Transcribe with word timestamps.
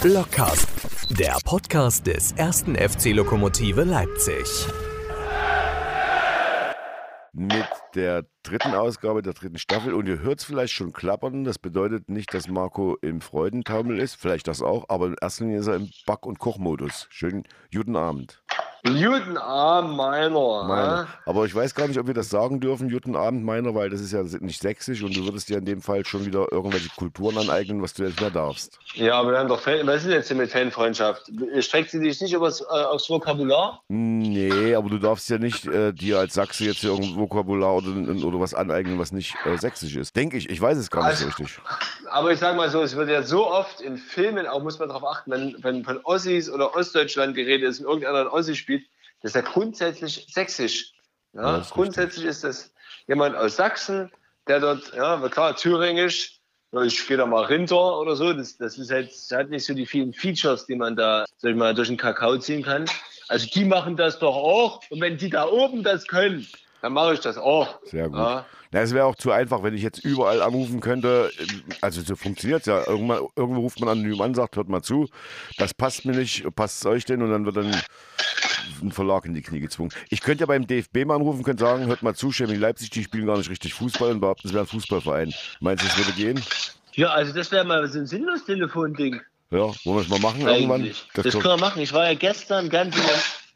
Blockcast, 0.00 0.68
der 1.18 1.36
Podcast 1.44 2.06
des 2.06 2.30
ersten 2.30 2.76
FC 2.76 3.06
Lokomotive 3.06 3.82
Leipzig. 3.82 4.46
Mit 7.32 7.66
der 7.96 8.24
dritten 8.44 8.74
Ausgabe 8.74 9.22
der 9.22 9.32
dritten 9.32 9.58
Staffel 9.58 9.94
und 9.94 10.06
ihr 10.06 10.20
hört 10.20 10.38
es 10.38 10.44
vielleicht 10.44 10.72
schon 10.72 10.92
klappern. 10.92 11.42
Das 11.42 11.58
bedeutet 11.58 12.08
nicht, 12.08 12.32
dass 12.32 12.46
Marco 12.46 12.96
im 13.02 13.20
Freudentaumel 13.20 13.98
ist, 13.98 14.14
vielleicht 14.14 14.46
das 14.46 14.62
auch, 14.62 14.84
aber 14.88 15.06
in 15.08 15.16
erster 15.20 15.44
Linie 15.44 15.58
ist 15.58 15.66
er 15.66 15.74
im 15.74 15.90
Back- 16.06 16.26
und 16.26 16.38
Kochmodus. 16.38 17.08
Schönen 17.10 17.42
guten 17.74 17.96
Abend. 17.96 18.40
Guten 18.84 19.36
Abend, 19.36 19.96
meiner. 19.96 20.28
Meiner. 20.64 21.08
Aber 21.26 21.44
ich 21.46 21.54
weiß 21.54 21.74
gar 21.74 21.88
nicht, 21.88 21.98
ob 21.98 22.06
wir 22.06 22.14
das 22.14 22.30
sagen 22.30 22.60
dürfen, 22.60 22.90
guten 22.90 23.16
Abend, 23.16 23.44
meiner, 23.44 23.74
weil 23.74 23.90
das 23.90 24.00
ist 24.00 24.12
ja 24.12 24.22
nicht 24.40 24.62
sächsisch 24.62 25.02
und 25.02 25.16
du 25.16 25.24
würdest 25.24 25.48
dir 25.48 25.58
in 25.58 25.64
dem 25.64 25.82
Fall 25.82 26.06
schon 26.06 26.24
wieder 26.24 26.46
irgendwelche 26.52 26.88
Kulturen 26.96 27.36
aneignen, 27.38 27.82
was 27.82 27.94
du 27.94 28.04
jetzt 28.04 28.20
mehr 28.20 28.30
darfst. 28.30 28.78
Ja, 28.94 29.14
aber 29.18 29.32
wir 29.32 29.38
haben 29.38 29.48
doch 29.48 29.60
Fan 29.60 29.86
Was 29.86 29.96
ist 29.96 30.04
denn 30.06 30.12
jetzt 30.12 30.28
hier 30.28 30.36
mit 30.36 30.50
Fanfreundschaft? 30.50 31.30
Streckt 31.60 31.90
sie 31.90 32.00
dich 32.00 32.20
nicht 32.20 32.32
übers, 32.32 32.60
äh, 32.60 32.64
aufs 32.66 33.10
Vokabular? 33.10 33.82
Nee, 33.88 34.74
aber 34.74 34.88
du 34.88 34.98
darfst 34.98 35.28
ja 35.28 35.38
nicht 35.38 35.66
äh, 35.66 35.92
dir 35.92 36.18
als 36.20 36.34
Sachse 36.34 36.64
jetzt 36.64 36.78
hier 36.78 36.90
irgendein 36.90 37.16
Vokabular 37.16 37.74
oder, 37.76 37.88
oder 38.24 38.40
was 38.40 38.54
aneignen, 38.54 38.98
was 38.98 39.10
nicht 39.12 39.34
äh, 39.44 39.56
sächsisch 39.58 39.96
ist. 39.96 40.14
Denke 40.14 40.36
ich, 40.36 40.48
ich 40.48 40.60
weiß 40.60 40.78
es 40.78 40.90
gar 40.90 41.08
nicht 41.08 41.18
so 41.18 41.26
Also- 41.26 41.36
richtig. 41.42 41.58
Aber 42.10 42.32
ich 42.32 42.38
sag 42.38 42.56
mal 42.56 42.70
so, 42.70 42.80
es 42.82 42.96
wird 42.96 43.10
ja 43.10 43.22
so 43.22 43.46
oft 43.50 43.80
in 43.80 43.96
Filmen, 43.98 44.46
auch 44.46 44.62
muss 44.62 44.78
man 44.78 44.88
darauf 44.88 45.04
achten, 45.04 45.30
wenn, 45.30 45.56
wenn 45.62 45.84
von 45.84 46.00
Ossis 46.04 46.48
oder 46.48 46.74
Ostdeutschland 46.74 47.34
geredet 47.34 47.68
ist 47.68 47.80
und 47.80 47.86
irgendeiner 47.86 48.20
ein 48.20 48.26
Ossi 48.28 48.54
spielt, 48.56 48.77
das 49.20 49.30
ist 49.30 49.34
ja 49.34 49.40
grundsätzlich 49.42 50.26
sächsisch. 50.30 50.92
Ja, 51.32 51.42
Ja, 51.42 51.58
ist 51.58 51.70
grundsätzlich 51.70 52.24
ist 52.24 52.44
das 52.44 52.72
jemand 53.06 53.36
aus 53.36 53.56
Sachsen, 53.56 54.10
der 54.46 54.60
dort, 54.60 54.94
ja, 54.94 55.28
klar, 55.28 55.56
thüringisch, 55.56 56.40
ich 56.84 57.06
gehe 57.06 57.16
da 57.16 57.26
mal 57.26 57.44
Rinder 57.44 57.98
oder 57.98 58.14
so, 58.14 58.32
das, 58.32 58.56
das 58.58 58.76
ist 58.76 58.90
halt, 58.90 59.10
das 59.10 59.30
hat 59.32 59.48
nicht 59.50 59.64
so 59.64 59.74
die 59.74 59.86
vielen 59.86 60.12
Features, 60.12 60.66
die 60.66 60.76
man 60.76 60.96
da, 60.96 61.24
sag 61.38 61.52
ich 61.52 61.56
mal, 61.56 61.74
durch 61.74 61.88
den 61.88 61.96
Kakao 61.96 62.36
ziehen 62.38 62.62
kann. 62.62 62.84
Also 63.28 63.46
die 63.46 63.64
machen 63.64 63.96
das 63.96 64.18
doch 64.18 64.36
auch 64.36 64.80
und 64.90 65.00
wenn 65.00 65.16
die 65.18 65.30
da 65.30 65.46
oben 65.46 65.82
das 65.82 66.06
können, 66.06 66.46
dann 66.82 66.92
mache 66.92 67.14
ich 67.14 67.20
das 67.20 67.36
auch. 67.38 67.78
Sehr 67.84 68.08
gut. 68.08 68.18
Ja. 68.18 68.46
Na, 68.70 68.80
es 68.80 68.92
wäre 68.92 69.06
auch 69.06 69.16
zu 69.16 69.32
einfach, 69.32 69.62
wenn 69.62 69.74
ich 69.74 69.82
jetzt 69.82 70.04
überall 70.04 70.42
anrufen 70.42 70.80
könnte. 70.80 71.30
Also 71.80 72.02
so 72.02 72.16
funktioniert 72.16 72.60
es 72.60 72.66
ja. 72.66 72.86
Irgendwann, 72.86 73.26
irgendwo 73.34 73.62
ruft 73.62 73.80
man 73.80 73.88
anonym 73.88 74.20
an, 74.20 74.34
sagt, 74.34 74.56
hört 74.56 74.68
mal 74.68 74.82
zu, 74.82 75.08
das 75.56 75.72
passt 75.72 76.04
mir 76.04 76.14
nicht, 76.14 76.44
passt 76.54 76.80
es 76.80 76.86
euch 76.86 77.04
denn? 77.06 77.22
Und 77.22 77.30
dann 77.30 77.46
wird 77.46 77.56
dann 77.56 77.74
ein 78.82 78.92
Verlag 78.92 79.24
in 79.24 79.34
die 79.34 79.42
Knie 79.42 79.60
gezwungen. 79.60 79.90
Ich 80.10 80.20
könnte 80.20 80.42
ja 80.42 80.46
beim 80.46 80.66
DFB 80.66 81.04
mal 81.04 81.16
anrufen, 81.16 81.42
könnte 81.42 81.64
sagen, 81.64 81.86
hört 81.86 82.02
mal 82.02 82.14
zu, 82.14 82.30
Chemie 82.32 82.56
Leipzig, 82.56 82.90
die 82.90 83.02
spielen 83.04 83.26
gar 83.26 83.36
nicht 83.38 83.50
richtig 83.50 83.74
Fußball 83.74 84.10
und 84.10 84.20
behaupten, 84.20 84.48
es 84.48 84.54
wäre 84.54 84.64
ein 84.64 84.68
Fußballverein. 84.68 85.32
Meinst 85.60 85.84
du, 85.84 85.88
es 85.88 85.96
würde 85.98 86.12
gehen? 86.12 86.40
Ja, 86.94 87.10
also 87.10 87.32
das 87.32 87.50
wäre 87.52 87.64
mal 87.64 87.86
so 87.88 87.98
ein 87.98 88.06
sinnlos 88.06 88.44
Telefonding. 88.44 89.20
Ja, 89.50 89.58
wollen 89.60 89.74
wir 89.84 90.00
es 90.00 90.08
mal 90.08 90.18
machen 90.20 90.40
irgendwann? 90.42 90.80
Eigentlich. 90.82 91.08
Das 91.14 91.24
Das, 91.24 91.32
kommt- 91.34 91.44
können 91.44 91.60
wir 91.60 91.66
machen. 91.66 91.80
Ich 91.82 91.92
war 91.92 92.06
ja 92.10 92.14
gestern 92.14 92.68
ganz 92.68 92.96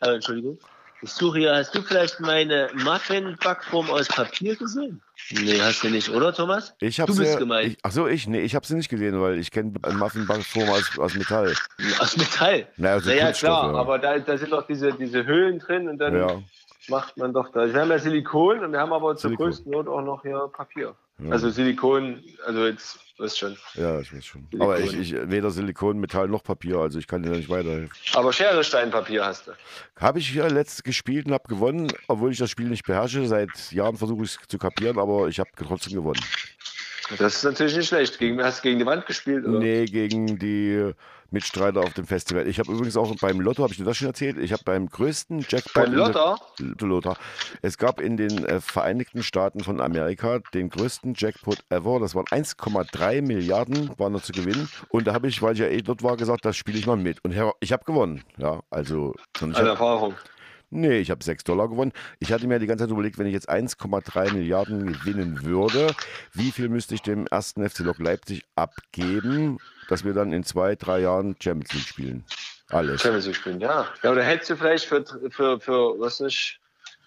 äh, 0.00 0.14
Entschuldigung. 0.14 0.58
Ich 1.04 1.10
suche 1.12 1.40
hier, 1.40 1.54
hast 1.56 1.74
du 1.74 1.82
vielleicht 1.82 2.20
meine 2.20 2.70
Muffin-Backform 2.74 3.90
aus 3.90 4.06
Papier 4.06 4.54
gesehen? 4.54 5.02
Nee, 5.32 5.60
hast 5.60 5.82
du 5.82 5.88
nicht, 5.90 6.08
oder 6.08 6.32
Thomas? 6.32 6.74
ich 6.78 6.96
du 6.96 7.02
hab's 7.02 7.16
bist 7.16 7.32
ja, 7.32 7.38
gemeint. 7.40 7.72
Ich, 7.72 7.78
ach 7.82 7.90
so, 7.90 8.06
ich? 8.06 8.28
Nee, 8.28 8.42
ich 8.42 8.54
habe 8.54 8.64
sie 8.64 8.76
nicht 8.76 8.88
gesehen, 8.88 9.20
weil 9.20 9.38
ich 9.38 9.50
kenne 9.50 9.72
eine 9.82 9.96
Muffinbackform 9.98 10.68
aus, 10.68 10.96
aus 10.98 11.14
Metall. 11.16 11.54
Aus 11.98 12.16
Metall. 12.16 12.68
Na, 12.76 12.90
also 12.92 13.10
ja, 13.10 13.24
Kunststoff, 13.26 13.48
klar, 13.48 13.72
ja. 13.72 13.78
aber 13.80 13.98
da, 13.98 14.18
da 14.20 14.38
sind 14.38 14.52
doch 14.52 14.64
diese, 14.66 14.92
diese 14.92 15.26
Höhlen 15.26 15.58
drin 15.58 15.88
und 15.88 15.98
dann 15.98 16.16
Ja. 16.16 16.40
macht 16.86 17.16
man 17.16 17.32
doch 17.32 17.50
da. 17.50 17.66
Wir 17.66 17.80
haben 17.80 17.90
ja 17.90 17.98
Silikon 17.98 18.60
und 18.64 18.70
wir 18.72 18.78
haben 18.78 18.92
aber 18.92 19.16
zur 19.16 19.30
Silikon. 19.30 19.46
größten 19.46 19.72
Not 19.72 19.88
auch 19.88 20.02
noch 20.02 20.22
hier 20.22 20.48
Papier. 20.52 20.94
Also 21.30 21.50
Silikon, 21.50 22.22
also 22.46 22.66
jetzt, 22.66 22.98
weißt 23.18 23.38
schon. 23.38 23.56
Ja, 23.74 24.00
ich 24.00 24.14
weiß 24.14 24.24
schon. 24.24 24.46
Silikon. 24.50 24.62
Aber 24.62 24.80
ich, 24.80 24.94
ich 24.94 25.30
weder 25.30 25.50
Silikon, 25.50 25.98
Metall 25.98 26.28
noch 26.28 26.42
Papier, 26.42 26.78
also 26.78 26.98
ich 26.98 27.06
kann 27.06 27.22
dir 27.22 27.30
da 27.30 27.36
nicht 27.36 27.48
weiterhelfen. 27.48 27.90
Aber 28.14 28.32
Schere, 28.32 28.64
Stein, 28.64 28.90
Papier 28.90 29.24
hast 29.24 29.46
du. 29.46 29.52
Habe 30.00 30.18
ich 30.18 30.28
hier 30.28 30.48
letzt 30.48 30.84
gespielt 30.84 31.26
und 31.26 31.32
habe 31.32 31.48
gewonnen, 31.48 31.92
obwohl 32.08 32.32
ich 32.32 32.38
das 32.38 32.50
Spiel 32.50 32.68
nicht 32.68 32.84
beherrsche. 32.84 33.26
Seit 33.26 33.72
Jahren 33.72 33.96
versuche 33.96 34.24
ich 34.24 34.30
es 34.30 34.38
zu 34.48 34.58
kapieren, 34.58 34.98
aber 34.98 35.28
ich 35.28 35.38
habe 35.38 35.50
trotzdem 35.56 35.94
gewonnen. 35.94 36.20
Das 37.18 37.36
ist 37.36 37.44
natürlich 37.44 37.76
nicht 37.76 37.88
schlecht. 37.88 38.18
Gegen, 38.18 38.42
hast 38.42 38.60
du 38.60 38.62
gegen 38.68 38.78
die 38.78 38.86
Wand 38.86 39.06
gespielt? 39.06 39.44
Oder? 39.44 39.58
Nee, 39.58 39.84
gegen 39.84 40.38
die 40.38 40.92
Mitstreiter 41.32 41.80
auf 41.80 41.94
dem 41.94 42.06
Festival. 42.06 42.46
Ich 42.46 42.58
habe 42.58 42.72
übrigens 42.72 42.96
auch 42.96 43.14
beim 43.16 43.40
Lotto, 43.40 43.62
habe 43.62 43.72
ich 43.72 43.78
dir 43.78 43.84
das 43.84 43.96
schon 43.96 44.08
erzählt, 44.08 44.38
ich 44.38 44.52
habe 44.52 44.62
beim 44.64 44.88
größten 44.88 45.44
Jackpot... 45.48 45.84
Beim? 45.86 45.94
Lotto, 45.94 46.36
Lothar. 46.80 47.16
Es 47.62 47.78
gab 47.78 48.00
in 48.00 48.16
den 48.16 48.44
äh, 48.44 48.60
Vereinigten 48.60 49.22
Staaten 49.22 49.60
von 49.60 49.80
Amerika 49.80 50.40
den 50.54 50.70
größten 50.70 51.14
Jackpot 51.16 51.58
ever. 51.70 52.00
Das 52.00 52.14
waren 52.14 52.26
1,3 52.26 53.22
Milliarden 53.22 53.90
waren 53.98 54.12
da 54.12 54.22
zu 54.22 54.32
gewinnen. 54.32 54.68
Und 54.88 55.06
da 55.06 55.14
habe 55.14 55.28
ich, 55.28 55.42
weil 55.42 55.54
ich 55.54 55.60
ja 55.60 55.66
eh 55.66 55.82
dort 55.82 56.02
war, 56.02 56.16
gesagt, 56.16 56.44
das 56.44 56.56
spiele 56.56 56.78
ich 56.78 56.86
mal 56.86 56.96
mit. 56.96 57.24
Und 57.24 57.34
ich 57.60 57.72
habe 57.72 57.84
gewonnen. 57.84 58.22
Ja, 58.36 58.60
also... 58.70 59.14
ich 59.36 59.42
An 59.42 59.54
hab, 59.54 59.64
Erfahrung. 59.64 60.14
Nee, 60.74 60.98
ich 61.00 61.10
habe 61.10 61.22
6 61.22 61.44
Dollar 61.44 61.68
gewonnen. 61.68 61.92
Ich 62.18 62.32
hatte 62.32 62.46
mir 62.46 62.58
die 62.58 62.66
ganze 62.66 62.84
Zeit 62.84 62.90
überlegt, 62.90 63.18
wenn 63.18 63.26
ich 63.26 63.34
jetzt 63.34 63.50
1,3 63.50 64.32
Milliarden 64.32 64.86
gewinnen 64.86 65.44
würde, 65.44 65.94
wie 66.32 66.50
viel 66.50 66.68
müsste 66.70 66.94
ich 66.94 67.02
dem 67.02 67.26
ersten 67.26 67.68
FC 67.68 67.80
Lok 67.80 67.98
Leipzig 67.98 68.44
abgeben, 68.56 69.58
dass 69.88 70.04
wir 70.04 70.14
dann 70.14 70.32
in 70.32 70.44
zwei, 70.44 70.74
drei 70.74 71.00
Jahren 71.00 71.36
Champions 71.40 71.74
League 71.74 71.86
spielen? 71.86 72.24
Alles. 72.70 73.02
Champions 73.02 73.26
League 73.26 73.36
spielen, 73.36 73.60
ja. 73.60 73.86
Ja, 74.02 74.12
oder 74.12 74.22
hättest 74.22 74.48
du 74.50 74.56
vielleicht 74.56 74.86
für, 74.86 75.04
für, 75.30 75.60
für 75.60 76.00
was 76.00 76.20
nicht, 76.20 76.58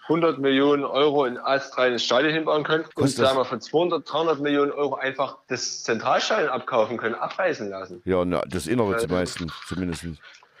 100 0.08 0.38
Millionen 0.38 0.84
Euro 0.84 1.24
in 1.24 1.36
astreines 1.36 2.04
Stadion 2.04 2.32
hinbauen 2.32 2.62
können 2.62 2.84
und 2.94 3.08
sagen 3.08 3.36
wir 3.36 3.44
von 3.44 3.60
200, 3.60 4.08
300 4.08 4.40
Millionen 4.40 4.70
Euro 4.70 4.94
einfach 4.94 5.38
das 5.48 5.82
Zentralstadion 5.82 6.48
abkaufen 6.48 6.96
können, 6.96 7.16
abreißen 7.16 7.68
lassen. 7.68 8.02
Ja, 8.04 8.24
na, 8.24 8.42
das 8.46 8.68
Innere 8.68 8.94
Äh, 8.94 8.98
zum 8.98 9.10
meisten, 9.10 9.52
zumindest. 9.66 10.06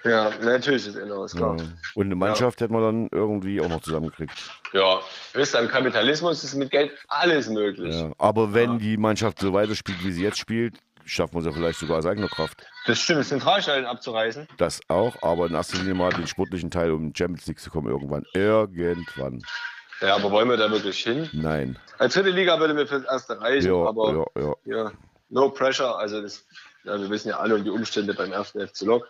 Ja, 0.04 0.30
natürlich 0.42 0.86
ist 0.86 0.96
Inneres, 0.96 1.34
klar. 1.34 1.56
Ja. 1.58 1.64
Und 1.94 2.06
eine 2.06 2.14
Mannschaft 2.14 2.60
hätten 2.60 2.74
wir 2.74 2.80
dann 2.80 3.08
irgendwie 3.10 3.60
auch 3.60 3.68
noch 3.68 3.80
zusammengekriegt. 3.80 4.32
Ja, 4.72 5.00
wisst 5.32 5.54
ihr, 5.54 5.60
im 5.60 5.68
Kapitalismus 5.68 6.44
ist 6.44 6.54
mit 6.54 6.70
Geld 6.70 6.92
alles 7.08 7.48
möglich. 7.48 7.94
Ja. 7.94 8.12
Aber 8.18 8.54
wenn 8.54 8.78
die 8.78 8.96
Mannschaft 8.96 9.40
so 9.40 9.52
weiterspielt, 9.52 10.04
wie 10.04 10.12
sie 10.12 10.22
jetzt 10.22 10.38
spielt, 10.38 10.78
schaffen 11.04 11.34
wir 11.34 11.40
es 11.40 11.46
ja 11.46 11.52
vielleicht 11.52 11.78
sogar 11.78 11.98
aus 11.98 12.06
eigener 12.06 12.28
Kraft. 12.28 12.66
Das 12.86 12.98
stimmt, 12.98 13.20
das 13.20 13.28
Zentralstadion 13.28 13.86
abzureißen. 13.86 14.46
Das 14.58 14.80
auch, 14.88 15.20
aber 15.22 15.46
in 15.46 15.54
erster 15.54 15.78
Linie 15.78 15.94
mal 15.94 16.12
den 16.12 16.26
sportlichen 16.26 16.70
Teil, 16.70 16.90
um 16.92 17.08
in 17.08 17.16
Champions 17.16 17.46
League 17.46 17.60
zu 17.60 17.70
kommen 17.70 17.88
irgendwann. 17.88 18.24
Irgendwann. 18.34 19.42
Ja, 20.00 20.16
aber 20.16 20.30
wollen 20.30 20.48
wir 20.48 20.56
da 20.56 20.70
wirklich 20.70 20.98
hin? 20.98 21.28
Nein. 21.32 21.78
Als 21.98 22.14
dritte 22.14 22.30
Liga 22.30 22.58
würde 22.60 22.74
mir 22.74 22.86
fürs 22.86 23.04
erste 23.04 23.40
reichen, 23.40 23.68
Ja, 23.68 23.88
aber 23.88 24.26
ja, 24.36 24.42
ja. 24.42 24.54
ja, 24.64 24.92
no 25.30 25.48
pressure. 25.48 25.96
Also 25.98 26.20
das, 26.20 26.44
ja, 26.84 27.00
wir 27.00 27.08
wissen 27.08 27.30
ja 27.30 27.38
alle 27.38 27.54
um 27.54 27.64
die 27.64 27.70
Umstände 27.70 28.12
beim 28.12 28.32
ersten 28.32 28.66
FC 28.66 28.82
Lok. 28.82 29.08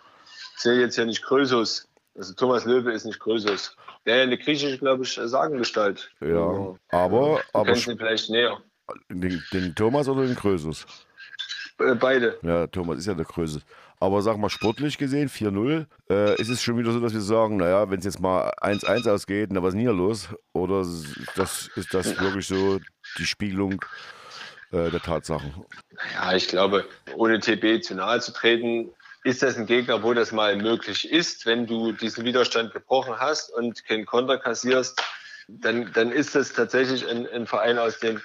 Ich 0.56 0.62
sehe 0.62 0.80
jetzt 0.80 0.94
hier 0.94 1.04
nicht 1.04 1.22
Krösus. 1.22 1.88
Also 2.16 2.32
Thomas 2.34 2.64
Löwe 2.64 2.92
ist 2.92 3.04
nicht 3.04 3.20
Krösus. 3.20 3.76
Der 4.06 4.16
ja 4.16 4.22
eine 4.22 4.38
griechische, 4.38 4.78
glaube 4.78 5.04
ich, 5.04 5.20
Sagengestalt. 5.22 6.10
Ja, 6.20 6.74
aber, 6.88 7.40
Du 7.52 7.58
aber 7.58 7.72
ihn 7.76 7.98
vielleicht 7.98 8.30
näher. 8.30 8.58
den, 9.10 9.42
den 9.52 9.74
Thomas 9.74 10.08
oder 10.08 10.26
den 10.26 10.36
Krösus? 10.36 10.86
Beide. 11.76 12.38
Ja, 12.42 12.66
Thomas 12.68 12.98
ist 12.98 13.06
ja 13.06 13.14
der 13.14 13.26
Krösus. 13.26 13.62
Aber 14.00 14.22
sag 14.22 14.38
mal, 14.38 14.48
sportlich 14.48 14.96
gesehen, 14.96 15.28
4-0, 15.28 15.86
äh, 16.08 16.40
ist 16.40 16.48
es 16.48 16.62
schon 16.62 16.78
wieder 16.78 16.92
so, 16.92 17.00
dass 17.00 17.12
wir 17.12 17.20
sagen, 17.20 17.58
naja, 17.58 17.90
wenn 17.90 17.98
es 17.98 18.04
jetzt 18.04 18.20
mal 18.20 18.50
1-1 18.60 19.10
ausgeht, 19.10 19.50
na 19.52 19.62
was 19.62 19.68
ist 19.68 19.74
denn 19.74 19.80
hier 19.80 19.92
los? 19.92 20.28
Oder 20.54 20.80
ist 20.80 21.16
das, 21.34 21.68
ist 21.76 21.92
das 21.92 22.18
wirklich 22.20 22.46
so 22.46 22.78
die 23.18 23.26
Spiegelung 23.26 23.82
äh, 24.70 24.90
der 24.90 25.00
Tatsachen? 25.00 25.52
Ja, 26.14 26.34
ich 26.34 26.48
glaube, 26.48 26.86
ohne 27.14 27.40
TB 27.40 27.82
zu 27.82 27.94
nahe 27.94 28.20
zu 28.20 28.32
treten, 28.32 28.90
ist 29.26 29.42
das 29.42 29.56
ein 29.56 29.66
Gegner, 29.66 30.04
wo 30.04 30.14
das 30.14 30.30
mal 30.30 30.54
möglich 30.54 31.10
ist. 31.10 31.46
Wenn 31.46 31.66
du 31.66 31.90
diesen 31.90 32.24
Widerstand 32.24 32.72
gebrochen 32.72 33.18
hast 33.18 33.52
und 33.52 33.84
keinen 33.84 34.06
Konter 34.06 34.38
kassierst, 34.38 35.02
dann, 35.48 35.92
dann 35.92 36.12
ist 36.12 36.36
das 36.36 36.52
tatsächlich 36.52 37.08
ein, 37.08 37.26
ein 37.26 37.48
Verein 37.48 37.80
aus 37.80 37.98
dem 37.98 38.20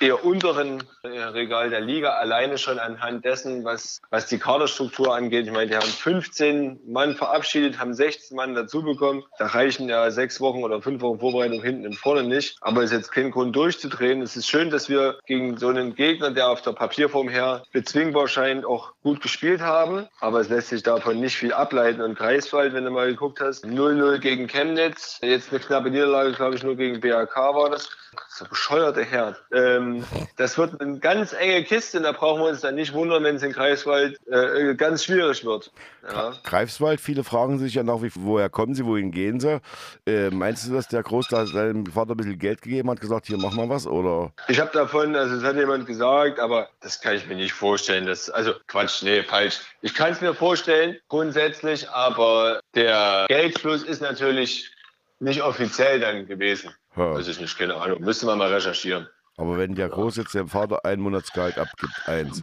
eher 0.00 0.24
unteren 0.24 0.82
äh, 1.02 1.08
Regal 1.08 1.70
der 1.70 1.80
Liga, 1.80 2.10
alleine 2.14 2.58
schon 2.58 2.78
anhand 2.78 3.24
dessen, 3.24 3.64
was, 3.64 4.00
was 4.10 4.26
die 4.26 4.38
Kaderstruktur 4.38 5.14
angeht. 5.14 5.46
Ich 5.46 5.52
meine, 5.52 5.70
die 5.70 5.76
haben 5.76 5.86
15 5.86 6.80
Mann 6.86 7.14
verabschiedet, 7.16 7.78
haben 7.78 7.94
16 7.94 8.36
Mann 8.36 8.54
dazu 8.54 8.82
bekommen. 8.82 9.24
Da 9.38 9.46
reichen 9.46 9.88
ja 9.88 10.10
sechs 10.10 10.40
Wochen 10.40 10.62
oder 10.62 10.82
fünf 10.82 11.00
Wochen 11.02 11.20
Vorbereitung 11.20 11.62
hinten 11.62 11.86
und 11.86 11.94
vorne 11.94 12.24
nicht. 12.24 12.56
Aber 12.60 12.82
es 12.82 12.90
ist 12.90 12.98
jetzt 12.98 13.12
kein 13.12 13.30
Grund 13.30 13.56
durchzudrehen. 13.56 14.22
Es 14.22 14.36
ist 14.36 14.48
schön, 14.48 14.70
dass 14.70 14.88
wir 14.88 15.18
gegen 15.26 15.56
so 15.56 15.68
einen 15.68 15.94
Gegner, 15.94 16.30
der 16.30 16.48
auf 16.48 16.62
der 16.62 16.72
Papierform 16.72 17.28
her 17.28 17.62
bezwingbar 17.72 18.28
scheint, 18.28 18.64
auch 18.66 18.92
gut 19.02 19.22
gespielt 19.22 19.60
haben. 19.60 20.06
Aber 20.20 20.40
es 20.40 20.48
lässt 20.48 20.68
sich 20.68 20.82
davon 20.82 21.20
nicht 21.20 21.36
viel 21.36 21.52
ableiten. 21.52 22.02
Und 22.02 22.18
Greifswald, 22.18 22.74
wenn 22.74 22.84
du 22.84 22.90
mal 22.90 23.08
geguckt 23.08 23.40
hast, 23.40 23.64
0-0 23.64 24.18
gegen 24.18 24.46
Chemnitz. 24.46 25.18
Jetzt 25.22 25.50
eine 25.50 25.60
knappe 25.60 25.90
Niederlage, 25.90 26.32
glaube 26.32 26.56
ich, 26.56 26.62
nur 26.62 26.76
gegen 26.76 27.00
BAK 27.00 27.36
war 27.36 27.70
das. 27.70 27.88
Das 28.16 28.36
ist 28.36 28.42
ein 28.42 28.48
bescheuerter 28.48 29.02
Herd. 29.02 29.42
Ähm, 29.52 30.04
das 30.36 30.58
wird 30.58 30.80
eine 30.80 30.98
ganz 30.98 31.32
enge 31.32 31.64
Kiste. 31.64 32.00
Da 32.00 32.12
brauchen 32.12 32.42
wir 32.42 32.48
uns 32.48 32.60
dann 32.60 32.74
nicht 32.74 32.92
wundern, 32.92 33.24
wenn 33.24 33.36
es 33.36 33.42
in 33.42 33.52
Greifswald 33.52 34.18
äh, 34.26 34.74
ganz 34.74 35.04
schwierig 35.04 35.44
wird. 35.44 35.70
Ja. 36.10 36.34
Greifswald, 36.44 37.00
viele 37.00 37.24
fragen 37.24 37.58
sich 37.58 37.74
ja 37.74 37.82
nach 37.82 38.02
wie 38.02 38.10
woher 38.14 38.48
kommen 38.48 38.74
sie, 38.74 38.86
wohin 38.86 39.10
gehen 39.10 39.40
sie. 39.40 39.60
Äh, 40.06 40.30
meinst 40.30 40.66
du, 40.66 40.72
dass 40.72 40.88
der 40.88 41.02
Großteil 41.02 41.46
seinem 41.46 41.86
Vater 41.86 42.12
ein 42.12 42.16
bisschen 42.16 42.38
Geld 42.38 42.62
gegeben 42.62 42.90
hat, 42.90 43.00
gesagt, 43.00 43.26
hier 43.26 43.38
mach 43.38 43.52
mal 43.52 43.68
was? 43.68 43.86
Oder? 43.86 44.32
Ich 44.48 44.60
habe 44.60 44.70
davon, 44.72 45.16
also 45.16 45.36
es 45.36 45.42
hat 45.42 45.56
jemand 45.56 45.86
gesagt, 45.86 46.38
aber 46.38 46.68
das 46.80 47.00
kann 47.00 47.16
ich 47.16 47.26
mir 47.26 47.36
nicht 47.36 47.52
vorstellen. 47.52 48.06
Das, 48.06 48.30
also 48.30 48.52
Quatsch, 48.68 49.02
nee, 49.02 49.22
falsch. 49.22 49.60
Ich 49.82 49.94
kann 49.94 50.12
es 50.12 50.20
mir 50.20 50.34
vorstellen, 50.34 50.96
grundsätzlich, 51.08 51.88
aber 51.90 52.60
der 52.74 53.26
Geldfluss 53.28 53.82
ist 53.82 54.00
natürlich 54.00 54.70
nicht 55.18 55.42
offiziell 55.42 56.00
dann 56.00 56.26
gewesen. 56.26 56.70
Ja. 56.96 57.14
Weiß 57.14 57.28
ich 57.28 57.40
nicht, 57.40 57.58
keine 57.58 57.76
Ahnung. 57.76 58.00
Müsste 58.00 58.26
man 58.26 58.38
mal 58.38 58.52
recherchieren. 58.52 59.08
Aber 59.36 59.58
wenn 59.58 59.74
der 59.74 59.88
Groß 59.88 60.16
jetzt 60.16 60.34
dem 60.34 60.48
Vater 60.48 60.84
ein 60.84 61.00
Monatsgehalt 61.00 61.58
abgibt, 61.58 61.92
eins, 62.06 62.42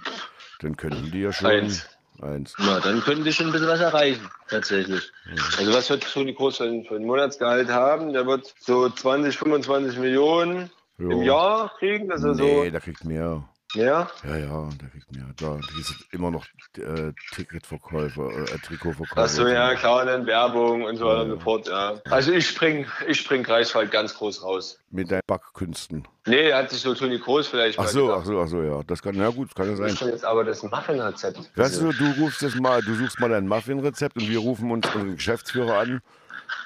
dann 0.60 0.78
könnten 0.78 1.12
die 1.12 1.22
ja 1.22 1.34
schon. 1.34 1.48
Eins. 1.48 1.90
Eins. 2.22 2.54
Na, 2.60 2.80
dann 2.80 3.02
könnten 3.02 3.24
die 3.24 3.34
schon 3.34 3.48
ein 3.48 3.52
bisschen 3.52 3.68
was 3.68 3.80
erreichen, 3.80 4.30
tatsächlich. 4.48 5.12
Mhm. 5.26 5.40
Also 5.58 5.74
was 5.74 5.90
wird 5.90 6.04
Toni 6.04 6.34
Groß 6.34 6.58
für 6.58 6.66
ein, 6.66 6.86
für 6.86 6.96
ein 6.96 7.06
Monatsgehalt 7.06 7.70
haben? 7.70 8.14
Der 8.14 8.28
wird 8.28 8.54
so 8.60 8.88
20, 8.88 9.38
25 9.38 9.98
Millionen 9.98 10.70
jo. 11.00 11.10
im 11.10 11.24
Jahr 11.24 11.72
kriegen. 11.80 12.12
Also 12.12 12.30
nee, 12.30 12.66
so, 12.66 12.70
der 12.70 12.80
kriegt 12.80 13.04
mehr. 13.04 13.44
Ja? 13.76 14.10
Ja, 14.24 14.38
ja, 14.38 14.70
der 14.80 14.90
kriegt 14.90 15.12
mehr. 15.12 15.26
Da 15.38 15.60
sind 15.82 16.06
immer 16.12 16.30
noch 16.30 16.46
äh, 16.78 17.12
Ticketverkäufer, 17.34 18.30
äh, 18.30 18.58
Trikotverkäufer. 18.60 19.22
Achso, 19.22 19.48
ja, 19.48 19.74
klar, 19.76 20.06
dann 20.06 20.26
Werbung 20.26 20.84
und 20.84 20.98
so 20.98 21.06
weiter 21.06 21.24
und 21.24 21.30
so 21.32 21.40
fort, 21.40 21.68
ja. 21.68 22.00
Also 22.10 22.32
ich 22.32 22.48
spring, 22.48 22.86
ich 23.08 23.20
spring 23.20 23.44
Greifswald 23.44 23.92
ganz 23.92 24.14
groß 24.14 24.44
raus. 24.44 24.80
Mit 24.92 25.10
deinen 25.12 25.22
Backkünsten. 25.26 26.08
Nee, 26.26 26.54
hat 26.54 26.70
sich 26.70 26.82
so 26.82 26.94
Toni 26.94 27.18
Groß 27.18 27.48
vielleicht 27.48 27.80
ach 27.80 27.88
so, 27.88 28.14
ach 28.14 28.24
so, 28.26 28.40
ach 28.40 28.48
so, 28.48 28.62
ja. 28.62 28.82
Das 28.84 29.02
kann, 29.02 29.16
ja 29.16 29.30
gut, 29.30 29.54
kann 29.56 29.70
ja 29.70 29.76
sein. 29.76 29.88
Ist 29.88 30.02
jetzt 30.02 30.26
aber 30.26 30.44
das 30.44 30.62
Muffin-Rezept. 30.64 31.40
Weißt 31.56 31.82
du, 31.82 31.92
du 31.92 32.12
rufst 32.22 32.42
jetzt 32.42 32.60
mal, 32.60 32.82
du 32.82 32.94
suchst 32.96 33.20
mal 33.20 33.30
dein 33.30 33.48
Muffin-Rezept 33.48 34.18
und 34.18 34.30
wir 34.30 34.40
rufen 34.40 34.72
uns 34.72 34.86
unseren 34.88 35.16
Geschäftsführer 35.16 35.80
an 35.80 36.02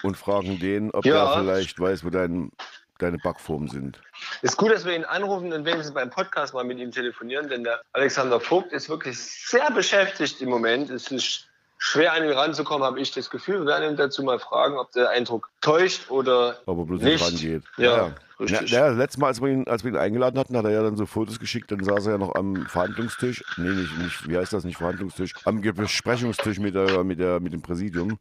und 0.03 0.17
fragen 0.17 0.59
den, 0.59 0.91
ob 0.91 1.05
ja. 1.05 1.33
er 1.33 1.39
vielleicht 1.39 1.79
weiß, 1.79 2.03
wo 2.03 2.09
dein 2.09 2.51
deine 2.97 3.17
Backformen 3.17 3.69
sind. 3.69 4.01
Ist 4.41 4.57
gut, 4.57 4.71
dass 4.71 4.85
wir 4.85 4.95
ihn 4.95 5.05
anrufen 5.05 5.53
und 5.53 5.65
wenigstens 5.65 5.93
beim 5.93 6.09
Podcast 6.09 6.53
mal 6.53 6.63
mit 6.63 6.79
ihm 6.79 6.91
telefonieren, 6.91 7.49
denn 7.49 7.63
der 7.63 7.81
Alexander 7.93 8.39
Vogt 8.39 8.71
ist 8.71 8.89
wirklich 8.89 9.19
sehr 9.19 9.69
beschäftigt 9.71 10.41
im 10.41 10.49
Moment. 10.49 10.89
Es 10.89 11.11
ist 11.11 11.47
schwer 11.77 12.13
an 12.13 12.23
ihn 12.23 12.31
ranzukommen, 12.31 12.85
habe 12.85 12.99
ich 12.99 13.11
das 13.11 13.29
Gefühl. 13.29 13.59
Wir 13.59 13.65
werden 13.67 13.91
ihn 13.91 13.97
dazu 13.97 14.23
mal 14.23 14.39
fragen, 14.39 14.77
ob 14.77 14.91
der 14.91 15.09
Eindruck 15.09 15.49
täuscht 15.61 16.09
oder 16.09 16.59
ob 16.65 16.79
er 16.79 16.85
bloß 16.85 17.01
nicht 17.01 17.23
rangeht. 17.23 17.63
Ja, 17.77 17.97
ja. 17.97 18.15
Richtig. 18.39 18.69
Ja, 18.69 18.89
das 18.89 18.97
letzte 18.97 19.19
Mal, 19.19 19.27
als 19.27 19.41
wir, 19.41 19.47
ihn, 19.49 19.67
als 19.67 19.83
wir 19.83 19.91
ihn 19.91 19.97
eingeladen 19.97 20.39
hatten, 20.39 20.55
hat 20.55 20.65
er 20.65 20.71
ja 20.71 20.83
dann 20.83 20.95
so 20.95 21.07
Fotos 21.07 21.39
geschickt, 21.39 21.71
dann 21.71 21.83
saß 21.83 22.05
er 22.05 22.13
ja 22.13 22.17
noch 22.19 22.35
am 22.35 22.67
Verhandlungstisch. 22.67 23.43
Nee, 23.57 23.69
nicht, 23.69 23.97
nicht 23.97 24.29
wie 24.29 24.37
heißt 24.37 24.53
das, 24.53 24.63
nicht 24.63 24.77
Verhandlungstisch, 24.77 25.33
am 25.45 25.61
Besprechungstisch 25.61 26.59
mit, 26.59 26.75
der, 26.75 27.03
mit, 27.03 27.19
der, 27.19 27.39
mit 27.39 27.53
dem 27.53 27.63
Präsidium. 27.63 28.19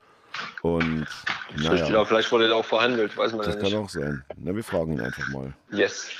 Und 0.62 1.06
naja. 1.56 1.86
Ja, 1.86 2.04
vielleicht 2.04 2.30
wurde 2.32 2.46
er 2.48 2.56
auch 2.56 2.64
verhandelt, 2.64 3.16
weiß 3.16 3.32
man 3.32 3.46
das 3.46 3.54
ja 3.54 3.62
nicht. 3.62 3.64
Das 3.64 3.72
kann 3.72 3.84
auch 3.84 3.88
sein. 3.88 4.24
Na, 4.36 4.54
wir 4.54 4.64
fragen 4.64 4.92
ihn 4.92 5.00
einfach 5.00 5.28
mal. 5.28 5.52
Yes. 5.70 6.10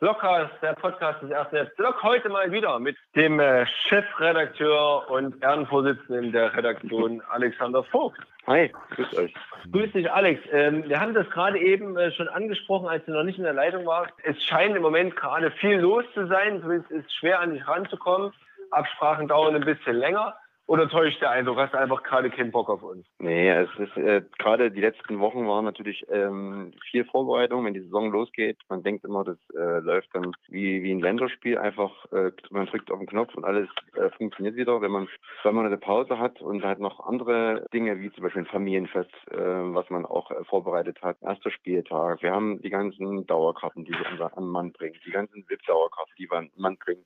Locker, 0.00 0.50
der 0.60 0.74
Podcast 0.74 1.22
des 1.22 1.30
ersten 1.30 1.66
Block 1.78 2.02
heute 2.02 2.28
mal 2.28 2.52
wieder 2.52 2.78
mit 2.78 2.94
dem 3.16 3.40
äh, 3.40 3.64
Chefredakteur 3.88 5.08
und 5.10 5.42
Ehrenvorsitzenden 5.42 6.30
der 6.30 6.54
Redaktion 6.54 7.22
Alexander 7.30 7.82
Vogt. 7.84 8.20
Hi, 8.46 8.70
grüß 8.90 9.16
euch. 9.16 9.34
Grüß 9.72 9.92
dich, 9.92 10.10
Alex. 10.10 10.42
Ähm, 10.52 10.84
wir 10.86 11.00
haben 11.00 11.14
das 11.14 11.28
gerade 11.30 11.58
eben 11.58 11.96
äh, 11.96 12.12
schon 12.12 12.28
angesprochen, 12.28 12.86
als 12.86 13.02
du 13.06 13.12
noch 13.12 13.22
nicht 13.22 13.38
in 13.38 13.44
der 13.44 13.54
Leitung 13.54 13.86
warst. 13.86 14.12
Es 14.24 14.36
scheint 14.44 14.76
im 14.76 14.82
Moment 14.82 15.16
gerade 15.16 15.50
viel 15.52 15.78
los 15.78 16.04
zu 16.12 16.26
sein. 16.26 16.62
Es 16.70 16.90
ist 16.90 17.10
schwer, 17.14 17.40
an 17.40 17.54
dich 17.54 17.66
ranzukommen. 17.66 18.30
Absprachen 18.72 19.28
dauern 19.28 19.54
ein 19.54 19.64
bisschen 19.64 19.96
länger. 19.96 20.34
Oder 20.66 20.88
täuscht 20.88 21.20
der 21.20 21.30
Eindruck? 21.30 21.58
Hast 21.58 21.74
du 21.74 21.78
einfach 21.78 22.02
gerade 22.02 22.30
keinen 22.30 22.50
Bock 22.50 22.70
auf 22.70 22.82
uns? 22.82 23.06
Nee, 23.18 23.50
es 23.50 23.68
ist 23.78 23.96
äh, 23.98 24.22
gerade 24.38 24.70
die 24.70 24.80
letzten 24.80 25.18
Wochen 25.20 25.46
waren 25.46 25.66
natürlich 25.66 26.02
ähm, 26.08 26.72
viel 26.90 27.04
Vorbereitung, 27.04 27.64
wenn 27.64 27.74
die 27.74 27.82
Saison 27.82 28.10
losgeht. 28.10 28.58
Man 28.70 28.82
denkt 28.82 29.04
immer, 29.04 29.24
das 29.24 29.36
äh, 29.54 29.80
läuft 29.80 30.08
dann 30.14 30.32
wie, 30.48 30.82
wie 30.82 30.90
ein 30.90 31.00
Länderspiel. 31.00 31.58
Einfach, 31.58 31.92
äh, 32.12 32.30
man 32.48 32.64
drückt 32.66 32.90
auf 32.90 32.98
den 32.98 33.06
Knopf 33.06 33.34
und 33.34 33.44
alles 33.44 33.68
äh, 33.94 34.08
funktioniert 34.16 34.56
wieder. 34.56 34.80
Wenn 34.80 34.90
man 34.90 35.08
zwei 35.42 35.52
Monate 35.52 35.76
Pause 35.76 36.18
hat 36.18 36.40
und 36.40 36.64
halt 36.64 36.78
noch 36.78 36.98
andere 37.00 37.66
Dinge, 37.74 38.00
wie 38.00 38.10
zum 38.12 38.22
Beispiel 38.22 38.42
ein 38.42 38.46
Familienfest, 38.46 39.12
äh, 39.32 39.36
was 39.36 39.90
man 39.90 40.06
auch 40.06 40.30
äh, 40.30 40.44
vorbereitet 40.44 41.02
hat, 41.02 41.18
erster 41.20 41.50
Spieltag. 41.50 42.22
Wir 42.22 42.32
haben 42.32 42.62
die 42.62 42.70
ganzen 42.70 43.26
Dauerkarten, 43.26 43.84
die 43.84 43.92
wir 43.92 44.06
an, 44.06 44.32
an 44.32 44.46
Mann 44.46 44.72
bringen, 44.72 44.98
die 45.04 45.10
ganzen 45.10 45.44
VIP-Dauerkarten, 45.46 46.14
die 46.18 46.30
wir 46.30 46.38
an 46.38 46.50
Mann 46.56 46.78
bringen. 46.78 47.04